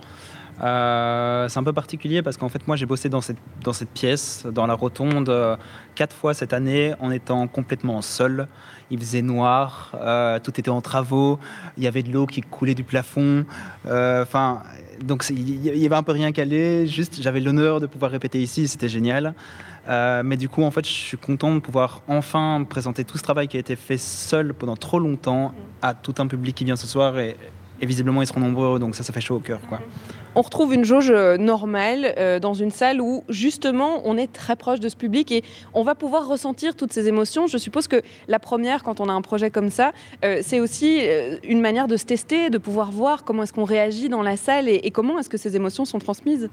C'est 0.60 1.58
un 1.58 1.64
peu 1.64 1.72
particulier 1.72 2.22
parce 2.22 2.36
qu'en 2.36 2.48
fait 2.48 2.66
moi 2.66 2.76
j'ai 2.76 2.86
bossé 2.86 3.08
dans 3.08 3.20
cette, 3.20 3.90
pièce, 3.94 4.46
dans 4.52 4.66
la 4.66 4.74
rotonde, 4.74 5.58
quatre 5.94 6.14
fois 6.14 6.34
cette 6.34 6.52
année 6.52 6.94
en 7.00 7.10
étant 7.10 7.46
complètement 7.46 8.02
seul 8.02 8.46
il 8.90 8.98
faisait 8.98 9.22
noir, 9.22 9.92
euh, 9.94 10.38
tout 10.40 10.58
était 10.58 10.70
en 10.70 10.80
travaux, 10.80 11.38
il 11.76 11.84
y 11.84 11.86
avait 11.86 12.02
de 12.02 12.12
l'eau 12.12 12.26
qui 12.26 12.40
coulait 12.40 12.74
du 12.74 12.84
plafond. 12.84 13.44
Euh, 13.86 14.22
enfin, 14.22 14.62
donc 15.02 15.24
il 15.30 15.66
y 15.66 15.86
avait 15.86 15.94
un 15.94 16.02
peu 16.02 16.12
rien 16.12 16.32
calé. 16.32 16.86
Juste, 16.86 17.22
j'avais 17.22 17.40
l'honneur 17.40 17.80
de 17.80 17.86
pouvoir 17.86 18.10
répéter 18.10 18.40
ici, 18.40 18.68
c'était 18.68 18.88
génial. 18.88 19.34
Euh, 19.88 20.22
mais 20.24 20.36
du 20.36 20.48
coup, 20.48 20.62
en 20.62 20.70
fait, 20.70 20.86
je 20.86 20.92
suis 20.92 21.16
content 21.16 21.54
de 21.54 21.60
pouvoir 21.60 22.02
enfin 22.06 22.64
présenter 22.68 23.04
tout 23.04 23.16
ce 23.16 23.22
travail 23.22 23.48
qui 23.48 23.56
a 23.56 23.60
été 23.60 23.76
fait 23.76 23.98
seul 23.98 24.54
pendant 24.54 24.76
trop 24.76 24.98
longtemps 24.98 25.54
à 25.82 25.94
tout 25.94 26.14
un 26.18 26.26
public 26.26 26.54
qui 26.54 26.64
vient 26.64 26.76
ce 26.76 26.86
soir 26.86 27.14
et 27.80 27.86
visiblement 27.86 28.22
ils 28.22 28.26
seront 28.26 28.40
nombreux, 28.40 28.78
donc 28.78 28.94
ça, 28.94 29.02
ça 29.02 29.12
fait 29.12 29.20
chaud 29.20 29.36
au 29.36 29.40
cœur, 29.40 29.60
quoi 29.68 29.80
on 30.34 30.42
retrouve 30.42 30.74
une 30.74 30.84
jauge 30.84 31.10
euh, 31.10 31.36
normale 31.36 32.14
euh, 32.18 32.38
dans 32.38 32.54
une 32.54 32.70
salle 32.70 33.00
où 33.00 33.24
justement 33.28 34.02
on 34.04 34.16
est 34.16 34.32
très 34.32 34.56
proche 34.56 34.80
de 34.80 34.88
ce 34.88 34.96
public 34.96 35.32
et 35.32 35.42
on 35.74 35.82
va 35.82 35.94
pouvoir 35.94 36.28
ressentir 36.28 36.76
toutes 36.76 36.92
ces 36.92 37.08
émotions. 37.08 37.46
Je 37.46 37.58
suppose 37.58 37.88
que 37.88 38.02
la 38.28 38.38
première, 38.38 38.82
quand 38.82 39.00
on 39.00 39.08
a 39.08 39.12
un 39.12 39.22
projet 39.22 39.50
comme 39.50 39.70
ça, 39.70 39.92
euh, 40.24 40.40
c'est 40.42 40.60
aussi 40.60 41.00
une 41.44 41.60
manière 41.60 41.88
de 41.88 41.96
se 41.96 42.04
tester, 42.04 42.50
de 42.50 42.58
pouvoir 42.58 42.90
voir 42.90 43.24
comment 43.24 43.42
est-ce 43.42 43.52
qu'on 43.52 43.64
réagit 43.64 44.08
dans 44.08 44.22
la 44.22 44.36
salle 44.36 44.68
et 44.68 44.90
comment 44.90 45.18
est-ce 45.18 45.28
que 45.28 45.38
ces 45.38 45.56
émotions 45.56 45.84
sont 45.84 45.98
transmises. 45.98 46.48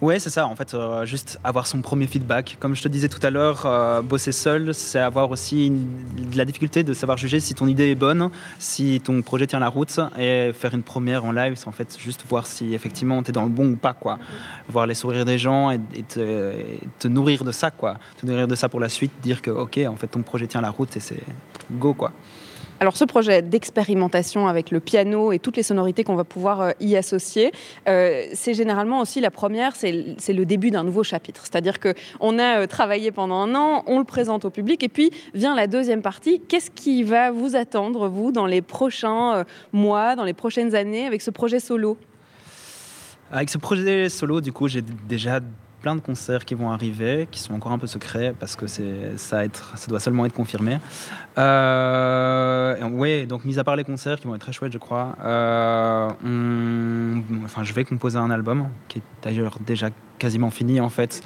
Ouais, 0.00 0.20
c'est 0.20 0.30
ça. 0.30 0.46
En 0.46 0.54
fait, 0.54 0.74
euh, 0.74 1.04
juste 1.06 1.40
avoir 1.42 1.66
son 1.66 1.82
premier 1.82 2.06
feedback. 2.06 2.56
Comme 2.60 2.76
je 2.76 2.82
te 2.82 2.88
disais 2.88 3.08
tout 3.08 3.18
à 3.26 3.30
l'heure, 3.30 3.66
euh, 3.66 4.00
bosser 4.00 4.30
seul, 4.30 4.72
c'est 4.72 5.00
avoir 5.00 5.28
aussi 5.32 5.70
de 5.70 6.36
la 6.36 6.44
difficulté 6.44 6.84
de 6.84 6.94
savoir 6.94 7.18
juger 7.18 7.40
si 7.40 7.52
ton 7.54 7.66
idée 7.66 7.90
est 7.90 7.96
bonne, 7.96 8.30
si 8.60 9.00
ton 9.00 9.22
projet 9.22 9.48
tient 9.48 9.58
la 9.58 9.68
route. 9.68 9.98
Et 10.16 10.52
faire 10.52 10.72
une 10.72 10.84
première 10.84 11.24
en 11.24 11.32
live, 11.32 11.54
c'est 11.56 11.66
en 11.66 11.72
fait 11.72 11.98
juste 11.98 12.24
voir 12.28 12.46
si 12.46 12.74
effectivement 12.74 13.20
tu 13.24 13.30
es 13.30 13.32
dans 13.32 13.42
le 13.42 13.48
bon 13.48 13.72
ou 13.72 13.76
pas. 13.76 13.92
Quoi. 13.92 14.20
Voir 14.68 14.86
les 14.86 14.94
sourires 14.94 15.24
des 15.24 15.38
gens 15.38 15.72
et, 15.72 15.80
te, 16.08 16.52
te, 17.00 17.08
nourrir 17.08 17.42
de 17.42 17.50
ça. 17.50 17.72
Quoi. 17.72 17.96
Te 18.20 18.26
nourrir 18.26 18.46
de 18.46 18.54
ça 18.54 18.68
pour 18.68 18.78
la 18.78 18.88
suite, 18.88 19.10
dire 19.20 19.42
que 19.42 19.50
ok, 19.50 19.80
en 19.88 19.96
fait, 19.96 20.06
ton 20.06 20.22
projet 20.22 20.46
tient 20.46 20.60
la 20.60 20.70
route 20.70 20.96
et 20.96 21.00
c'est 21.00 21.24
go. 21.72 21.92
quoi. 21.92 22.12
Alors 22.80 22.96
ce 22.96 23.04
projet 23.04 23.42
d'expérimentation 23.42 24.46
avec 24.46 24.70
le 24.70 24.78
piano 24.78 25.32
et 25.32 25.40
toutes 25.40 25.56
les 25.56 25.64
sonorités 25.64 26.04
qu'on 26.04 26.14
va 26.14 26.22
pouvoir 26.22 26.60
euh, 26.60 26.70
y 26.78 26.94
associer, 26.96 27.50
euh, 27.88 28.26
c'est 28.34 28.54
généralement 28.54 29.00
aussi 29.00 29.20
la 29.20 29.32
première, 29.32 29.74
c'est 29.74 29.92
le 29.92 30.44
début 30.44 30.70
d'un 30.70 30.84
nouveau 30.84 31.02
chapitre. 31.02 31.42
C'est-à-dire 31.42 31.80
qu'on 31.80 32.38
a 32.38 32.60
euh, 32.60 32.66
travaillé 32.68 33.10
pendant 33.10 33.40
un 33.40 33.54
an, 33.56 33.82
on 33.88 33.98
le 33.98 34.04
présente 34.04 34.44
au 34.44 34.50
public 34.50 34.84
et 34.84 34.88
puis 34.88 35.10
vient 35.34 35.56
la 35.56 35.66
deuxième 35.66 36.02
partie. 36.02 36.40
Qu'est-ce 36.40 36.70
qui 36.70 37.02
va 37.02 37.32
vous 37.32 37.56
attendre, 37.56 38.08
vous, 38.08 38.30
dans 38.30 38.46
les 38.46 38.62
prochains 38.62 39.44
mois, 39.72 40.14
dans 40.14 40.24
les 40.24 40.32
prochaines 40.32 40.76
années 40.76 41.04
avec 41.04 41.20
ce 41.20 41.32
projet 41.32 41.58
solo? 41.58 41.98
Avec 43.32 43.50
ce 43.50 43.58
projet 43.58 44.08
solo, 44.08 44.40
du 44.40 44.52
coup, 44.52 44.68
j'ai 44.68 44.82
déjà 44.82 45.40
plein 45.80 45.94
de 45.94 46.00
concerts 46.00 46.44
qui 46.44 46.54
vont 46.54 46.70
arriver, 46.70 47.28
qui 47.30 47.40
sont 47.40 47.54
encore 47.54 47.72
un 47.72 47.78
peu 47.78 47.86
secrets 47.86 48.34
parce 48.38 48.56
que 48.56 48.66
c'est 48.66 49.16
ça, 49.16 49.42
doit 49.88 50.00
seulement 50.00 50.26
être 50.26 50.32
confirmé. 50.32 50.78
Euh, 51.38 52.76
oui, 52.90 53.26
donc 53.26 53.44
mis 53.44 53.58
à 53.58 53.64
part 53.64 53.76
les 53.76 53.84
concerts 53.84 54.18
qui 54.18 54.26
vont 54.26 54.34
être 54.34 54.40
très 54.40 54.52
chouettes, 54.52 54.72
je 54.72 54.78
crois, 54.78 55.16
euh, 55.24 56.10
enfin, 57.44 57.64
je 57.64 57.72
vais 57.72 57.84
composer 57.84 58.18
un 58.18 58.30
album 58.30 58.68
qui 58.88 58.98
est 58.98 59.02
d'ailleurs 59.22 59.58
déjà 59.64 59.90
quasiment 60.18 60.50
fini 60.50 60.80
en 60.80 60.88
fait. 60.88 61.22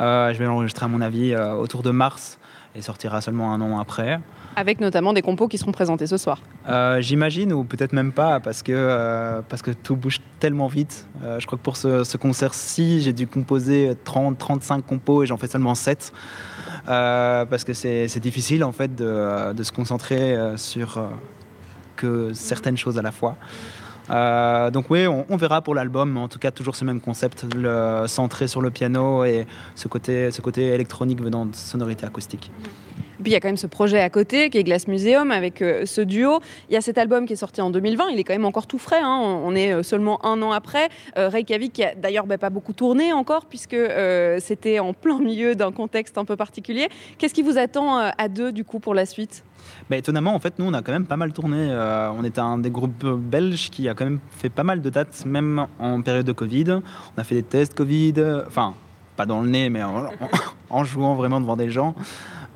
Euh, 0.00 0.32
je 0.32 0.38
vais 0.38 0.44
l'enregistrer 0.44 0.84
à 0.84 0.88
mon 0.88 1.00
avis 1.00 1.32
euh, 1.32 1.54
autour 1.54 1.82
de 1.82 1.90
mars 1.90 2.38
et 2.74 2.82
sortira 2.82 3.20
seulement 3.20 3.52
un 3.52 3.60
an 3.60 3.78
après. 3.78 4.20
Avec 4.58 4.80
notamment 4.80 5.12
des 5.12 5.20
compos 5.20 5.48
qui 5.48 5.58
seront 5.58 5.72
présentés 5.72 6.06
ce 6.06 6.16
soir. 6.16 6.40
Euh, 6.66 7.02
j'imagine, 7.02 7.52
ou 7.52 7.62
peut-être 7.62 7.92
même 7.92 8.10
pas, 8.10 8.40
parce 8.40 8.62
que, 8.62 8.72
euh, 8.74 9.42
parce 9.46 9.60
que 9.60 9.70
tout 9.70 9.96
bouge 9.96 10.20
tellement 10.40 10.66
vite. 10.66 11.06
Euh, 11.22 11.38
je 11.38 11.46
crois 11.46 11.58
que 11.58 11.62
pour 11.62 11.76
ce, 11.76 12.16
concert-ci, 12.16 13.02
j'ai 13.02 13.12
dû 13.12 13.26
composer 13.26 13.92
30, 14.04 14.38
35 14.38 14.80
compos 14.80 15.22
et 15.22 15.26
j'en 15.26 15.36
fais 15.36 15.46
seulement 15.46 15.74
7. 15.74 16.10
parce 16.86 17.64
que 17.64 17.74
c'est 17.74 18.18
difficile 18.18 18.64
en 18.64 18.72
fait 18.72 18.94
de, 18.94 19.52
de 19.52 19.62
se 19.62 19.72
concentrer 19.72 20.38
sur 20.56 21.06
que 21.96 22.32
certaines 22.32 22.78
choses 22.78 22.98
à 22.98 23.02
la 23.02 23.12
fois. 23.12 23.36
Donc 24.70 24.86
oui, 24.88 25.06
on, 25.06 25.36
verra 25.36 25.60
pour 25.60 25.74
l'album, 25.74 26.12
mais 26.12 26.20
en 26.20 26.28
tout 26.28 26.38
cas 26.38 26.50
toujours 26.50 26.76
ce 26.76 26.86
même 26.86 27.02
concept, 27.02 27.44
le, 27.54 28.06
centré 28.06 28.48
sur 28.48 28.62
le 28.62 28.70
piano 28.70 29.22
et 29.24 29.46
ce 29.74 29.86
côté, 29.86 30.30
ce 30.30 30.40
côté 30.40 30.68
électronique 30.68 31.20
venant 31.20 31.44
de 31.44 31.54
sonorité 31.54 32.06
acoustique. 32.06 32.50
Puis 33.22 33.30
il 33.30 33.32
y 33.32 33.36
a 33.36 33.40
quand 33.40 33.48
même 33.48 33.56
ce 33.56 33.66
projet 33.66 34.00
à 34.00 34.10
côté 34.10 34.50
qui 34.50 34.58
est 34.58 34.64
Glass 34.64 34.88
Museum 34.88 35.30
avec 35.30 35.62
euh, 35.62 35.86
ce 35.86 36.00
duo. 36.00 36.40
Il 36.68 36.74
y 36.74 36.76
a 36.76 36.80
cet 36.80 36.98
album 36.98 37.26
qui 37.26 37.32
est 37.32 37.36
sorti 37.36 37.60
en 37.60 37.70
2020, 37.70 38.10
il 38.12 38.18
est 38.18 38.24
quand 38.24 38.34
même 38.34 38.44
encore 38.44 38.66
tout 38.66 38.78
frais, 38.78 39.00
hein. 39.02 39.20
on 39.20 39.54
est 39.54 39.72
euh, 39.72 39.82
seulement 39.82 40.24
un 40.24 40.40
an 40.42 40.52
après. 40.52 40.88
Reykjavik 41.16 41.72
qui 41.72 41.84
a 41.84 41.94
d'ailleurs 41.94 42.26
bah, 42.26 42.38
pas 42.38 42.50
beaucoup 42.50 42.72
tourné 42.72 43.12
encore 43.12 43.46
puisque 43.46 43.76
c'était 44.38 44.78
en 44.78 44.92
plein 44.92 45.18
milieu 45.18 45.54
d'un 45.54 45.72
contexte 45.72 46.18
un 46.18 46.24
peu 46.24 46.36
particulier. 46.36 46.88
Qu'est-ce 47.18 47.34
qui 47.34 47.42
vous 47.42 47.58
attend 47.58 47.96
à 47.96 48.28
deux 48.28 48.52
du 48.52 48.64
coup 48.64 48.80
pour 48.80 48.94
la 48.94 49.06
suite? 49.06 49.44
Bah, 49.90 49.96
étonnamment, 49.96 50.34
en 50.34 50.40
fait, 50.40 50.58
nous, 50.58 50.66
on 50.66 50.74
a 50.74 50.82
quand 50.82 50.92
même 50.92 51.06
pas 51.06 51.16
mal 51.16 51.32
tourné. 51.32 51.68
Euh, 51.70 52.10
on 52.10 52.24
était 52.24 52.40
un 52.40 52.58
des 52.58 52.70
groupes 52.70 53.06
belges 53.06 53.70
qui 53.70 53.88
a 53.88 53.94
quand 53.94 54.04
même 54.04 54.20
fait 54.30 54.48
pas 54.48 54.64
mal 54.64 54.82
de 54.82 54.90
dates, 54.90 55.24
même 55.26 55.66
en 55.78 56.02
période 56.02 56.26
de 56.26 56.32
Covid. 56.32 56.80
On 57.16 57.20
a 57.20 57.24
fait 57.24 57.36
des 57.36 57.42
tests 57.42 57.74
Covid, 57.74 58.14
enfin, 58.46 58.74
pas 59.16 59.26
dans 59.26 59.42
le 59.42 59.48
nez, 59.48 59.70
mais 59.70 59.82
en, 59.82 60.84
jouant 60.84 61.14
vraiment 61.14 61.40
devant 61.40 61.56
des 61.56 61.70
gens. 61.70 61.94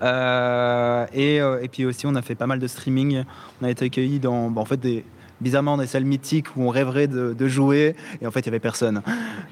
Euh, 0.03 1.07
et, 1.13 1.41
euh, 1.41 1.61
et, 1.63 1.69
puis 1.69 1.85
aussi, 1.85 2.07
on 2.07 2.15
a 2.15 2.23
fait 2.23 2.35
pas 2.35 2.47
mal 2.47 2.59
de 2.59 2.67
streaming. 2.67 3.25
On 3.61 3.67
a 3.67 3.71
été 3.71 3.87
accueillis 3.87 4.21
dans 4.21 4.51
bah, 4.51 4.61
en 4.61 4.65
fait, 4.65 4.79
des, 4.79 5.05
bizarrement 5.41 5.77
des 5.77 5.87
salles 5.87 6.05
mythiques 6.05 6.57
où 6.57 6.65
on 6.65 6.69
rêverait 6.69 7.09
de, 7.09 7.49
jouer 7.49 7.97
et 8.21 8.27
en 8.27 8.31
fait 8.31 8.41
il 8.41 8.45
n'y 8.45 8.51
avait 8.51 8.61
personne. 8.61 9.03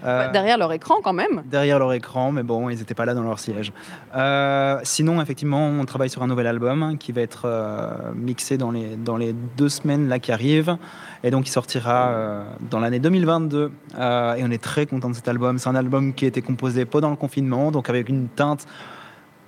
Euh, 0.04 0.30
derrière 0.30 0.58
leur 0.58 0.72
écran 0.72 0.96
quand 1.02 1.12
même 1.12 1.42
Derrière 1.46 1.78
leur 1.78 1.92
écran, 1.92 2.30
mais 2.30 2.42
bon, 2.42 2.68
ils 2.68 2.78
n'étaient 2.78 2.94
pas 2.94 3.04
là 3.04 3.14
dans 3.14 3.22
leur 3.22 3.38
siège. 3.38 3.72
Euh, 4.14 4.78
sinon, 4.84 5.20
effectivement, 5.20 5.66
on 5.66 5.84
travaille 5.84 6.10
sur 6.10 6.22
un 6.22 6.26
nouvel 6.26 6.46
album 6.46 6.98
qui 6.98 7.12
va 7.12 7.22
être 7.22 7.42
euh, 7.46 8.12
mixé 8.14 8.58
dans 8.58 8.70
les, 8.70 8.96
dans 8.96 9.16
les 9.16 9.32
deux 9.32 9.68
semaines 9.68 10.08
là 10.08 10.18
qui 10.18 10.30
arrivent 10.30 10.76
et 11.24 11.30
donc 11.30 11.48
il 11.48 11.50
sortira 11.50 12.44
dans 12.70 12.78
l'année 12.78 13.00
2022 13.00 13.72
et 13.96 13.98
on 13.98 14.50
est 14.50 14.62
très 14.62 14.86
content 14.86 15.10
de 15.10 15.14
cet 15.14 15.26
album. 15.26 15.58
C'est 15.58 15.68
un 15.68 15.74
album 15.74 16.14
qui 16.14 16.26
a 16.26 16.28
été 16.28 16.42
composé 16.42 16.84
pendant 16.84 17.10
le 17.10 17.16
confinement, 17.16 17.72
donc 17.72 17.90
avec 17.90 18.08
une 18.08 18.28
teinte 18.28 18.66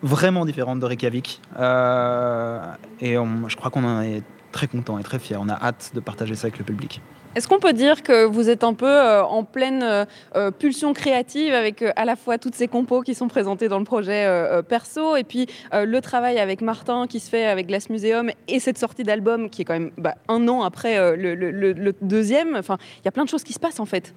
vraiment 0.02 0.44
différente 0.44 0.80
de 0.80 0.86
Reykjavik. 0.86 1.40
et 1.58 3.14
je 3.14 3.56
crois 3.56 3.70
qu'on 3.70 3.84
en 3.84 4.02
est 4.02 4.22
très 4.52 4.66
content 4.66 4.98
et 4.98 5.02
très 5.02 5.18
fier. 5.18 5.38
On 5.40 5.48
a 5.48 5.54
hâte 5.54 5.92
de 5.94 6.00
partager 6.00 6.34
ça 6.34 6.46
avec 6.46 6.58
le 6.58 6.64
public. 6.64 7.00
Est-ce 7.36 7.46
qu'on 7.46 7.60
peut 7.60 7.72
dire 7.72 8.02
que 8.02 8.24
vous 8.24 8.50
êtes 8.50 8.64
un 8.64 8.74
peu 8.74 8.88
euh, 8.88 9.22
en 9.22 9.44
pleine 9.44 9.84
euh, 9.84 10.04
euh, 10.34 10.50
pulsion 10.50 10.92
créative 10.92 11.54
avec 11.54 11.84
à 11.94 12.04
la 12.04 12.16
fois 12.16 12.38
toutes 12.38 12.56
ces 12.56 12.66
compos 12.66 13.02
qui 13.02 13.14
sont 13.14 13.28
présentées 13.28 13.68
dans 13.68 13.78
le 13.78 13.84
projet 13.84 14.26
perso 14.68 15.16
et 15.16 15.24
puis 15.24 15.46
le 15.72 16.00
travail 16.00 16.38
avec 16.38 16.60
Martin 16.60 17.06
qui 17.06 17.20
se 17.20 17.30
fait 17.30 17.46
avec 17.46 17.68
Glass 17.68 17.88
Museum 17.88 18.30
et 18.48 18.58
cette 18.58 18.78
sortie 18.78 19.04
d'album 19.04 19.48
qui 19.48 19.62
est 19.62 19.64
quand 19.64 19.74
même 19.74 19.92
bah, 19.96 20.16
un 20.28 20.48
an 20.48 20.62
après 20.62 21.16
le, 21.16 21.92
deuxième? 22.02 22.56
Enfin, 22.56 22.78
il 22.98 23.04
y 23.04 23.08
a 23.08 23.12
plein 23.12 23.24
de 23.24 23.28
choses 23.28 23.44
qui 23.44 23.52
se 23.52 23.60
passent 23.60 23.80
en 23.80 23.86
fait. 23.86 24.12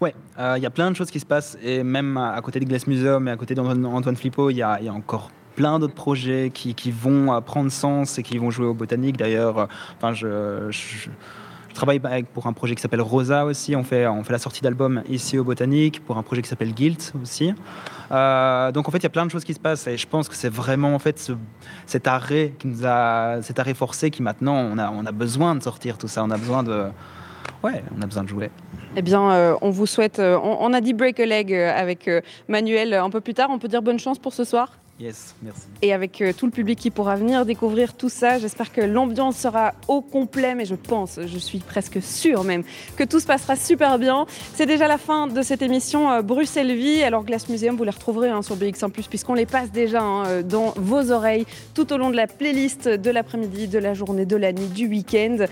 Ouais, 0.00 0.14
il 0.56 0.62
y 0.62 0.66
a 0.66 0.70
plein 0.70 0.90
de 0.90 0.96
choses 0.96 1.10
qui 1.10 1.20
se 1.20 1.26
passent 1.26 1.58
et 1.62 1.82
même 1.82 2.16
à 2.16 2.40
côté 2.40 2.58
de 2.58 2.64
Glass 2.64 2.86
Museum 2.86 3.28
et 3.28 3.30
à 3.30 3.36
côté 3.36 3.54
d'Antoine 3.54 4.16
Flippo, 4.16 4.50
il 4.50 4.56
y, 4.56 4.62
a 4.62 4.78
encore 4.90 5.30
plein 5.60 5.78
d'autres 5.78 5.94
projets 5.94 6.50
qui, 6.54 6.90
vont 6.90 7.34
euh, 7.34 7.40
prendre 7.42 7.70
sens 7.70 8.18
et 8.18 8.22
qui 8.22 8.38
vont 8.38 8.50
jouer 8.50 8.66
au 8.66 8.74
botanique. 8.74 9.18
D'ailleurs, 9.18 9.58
euh, 9.58 9.66
enfin, 9.96 10.14
je, 10.14 10.70
travaille 11.74 12.00
pour 12.34 12.46
un 12.46 12.52
projet 12.52 12.74
qui 12.74 12.82
s'appelle 12.82 13.02
Rosa 13.02 13.44
aussi. 13.44 13.76
On 13.76 13.84
fait, 13.84 14.06
on 14.06 14.24
fait 14.24 14.32
la 14.32 14.38
sortie 14.38 14.62
d'album 14.62 15.02
ici 15.08 15.38
au 15.38 15.44
Botanique 15.44 16.04
pour 16.04 16.18
un 16.18 16.22
projet 16.22 16.42
qui 16.42 16.48
s'appelle 16.48 16.72
Guilt 16.72 17.12
aussi. 17.22 17.54
Euh, 18.10 18.72
donc 18.72 18.88
en 18.88 18.90
fait, 18.90 18.98
il 18.98 19.02
y 19.04 19.06
a 19.06 19.10
plein 19.10 19.26
de 19.26 19.30
choses 19.30 19.44
qui 19.44 19.54
se 19.54 19.60
passent 19.60 19.86
et 19.86 19.96
je 19.96 20.06
pense 20.06 20.28
que 20.28 20.34
c'est 20.34 20.48
vraiment 20.48 20.94
en 20.94 20.98
fait 20.98 21.18
ce, 21.18 21.32
cet 21.86 22.08
arrêt 22.08 22.54
qui 22.58 22.66
nous 22.66 22.84
a, 22.84 23.40
cet 23.42 23.58
arrêt 23.58 23.74
forcé 23.74 24.10
qui 24.10 24.22
maintenant 24.22 24.56
on 24.56 24.78
a, 24.78 24.90
on 24.90 25.06
a 25.06 25.12
besoin 25.12 25.54
de 25.54 25.62
sortir 25.62 25.96
tout 25.96 26.08
ça. 26.08 26.24
On 26.24 26.30
a 26.30 26.38
besoin 26.38 26.62
de, 26.62 26.86
ouais, 27.62 27.82
on 27.96 28.02
a 28.02 28.06
besoin 28.06 28.22
de 28.22 28.28
jouer. 28.28 28.50
Eh 28.96 29.02
bien, 29.02 29.56
on 29.60 29.70
vous 29.70 29.86
souhaite. 29.86 30.18
On, 30.18 30.56
on, 30.60 30.72
a 30.72 30.80
dit 30.80 30.94
break 30.94 31.20
a 31.20 31.26
leg 31.26 31.54
avec 31.54 32.10
Manuel 32.48 32.94
un 32.94 33.10
peu 33.10 33.20
plus 33.20 33.34
tard. 33.34 33.48
On 33.50 33.58
peut 33.58 33.68
dire 33.68 33.82
bonne 33.82 34.00
chance 34.00 34.18
pour 34.18 34.32
ce 34.32 34.44
soir. 34.44 34.72
Yes, 35.00 35.34
merci. 35.42 35.62
Et 35.80 35.94
avec 35.94 36.20
euh, 36.20 36.34
tout 36.34 36.44
le 36.44 36.52
public 36.52 36.78
qui 36.78 36.90
pourra 36.90 37.16
venir 37.16 37.46
découvrir 37.46 37.94
tout 37.94 38.10
ça, 38.10 38.38
j'espère 38.38 38.70
que 38.70 38.82
l'ambiance 38.82 39.38
sera 39.38 39.72
au 39.88 40.02
complet, 40.02 40.54
mais 40.54 40.66
je 40.66 40.74
pense, 40.74 41.18
je 41.24 41.38
suis 41.38 41.60
presque 41.60 42.02
sûre 42.02 42.44
même, 42.44 42.64
que 42.96 43.04
tout 43.04 43.18
se 43.18 43.26
passera 43.26 43.56
super 43.56 43.98
bien. 43.98 44.26
C'est 44.52 44.66
déjà 44.66 44.88
la 44.88 44.98
fin 44.98 45.26
de 45.26 45.40
cette 45.40 45.62
émission 45.62 46.10
euh, 46.10 46.20
Bruxelles 46.20 46.74
Vie. 46.74 47.02
Alors 47.02 47.24
Glass 47.24 47.48
Museum, 47.48 47.78
vous 47.78 47.84
les 47.84 47.90
retrouverez 47.90 48.28
hein, 48.28 48.42
sur 48.42 48.56
BX1+, 48.56 48.90
puisqu'on 49.08 49.32
les 49.32 49.46
passe 49.46 49.72
déjà 49.72 50.02
hein, 50.02 50.26
euh, 50.26 50.42
dans 50.42 50.74
vos 50.76 51.10
oreilles 51.10 51.46
tout 51.72 51.90
au 51.94 51.96
long 51.96 52.10
de 52.10 52.16
la 52.16 52.26
playlist 52.26 52.86
de 52.86 53.10
l'après-midi, 53.10 53.68
de 53.68 53.78
la 53.78 53.94
journée, 53.94 54.26
de 54.26 54.36
la 54.36 54.52
nuit, 54.52 54.66
du 54.66 54.86
week-end. 54.86 55.46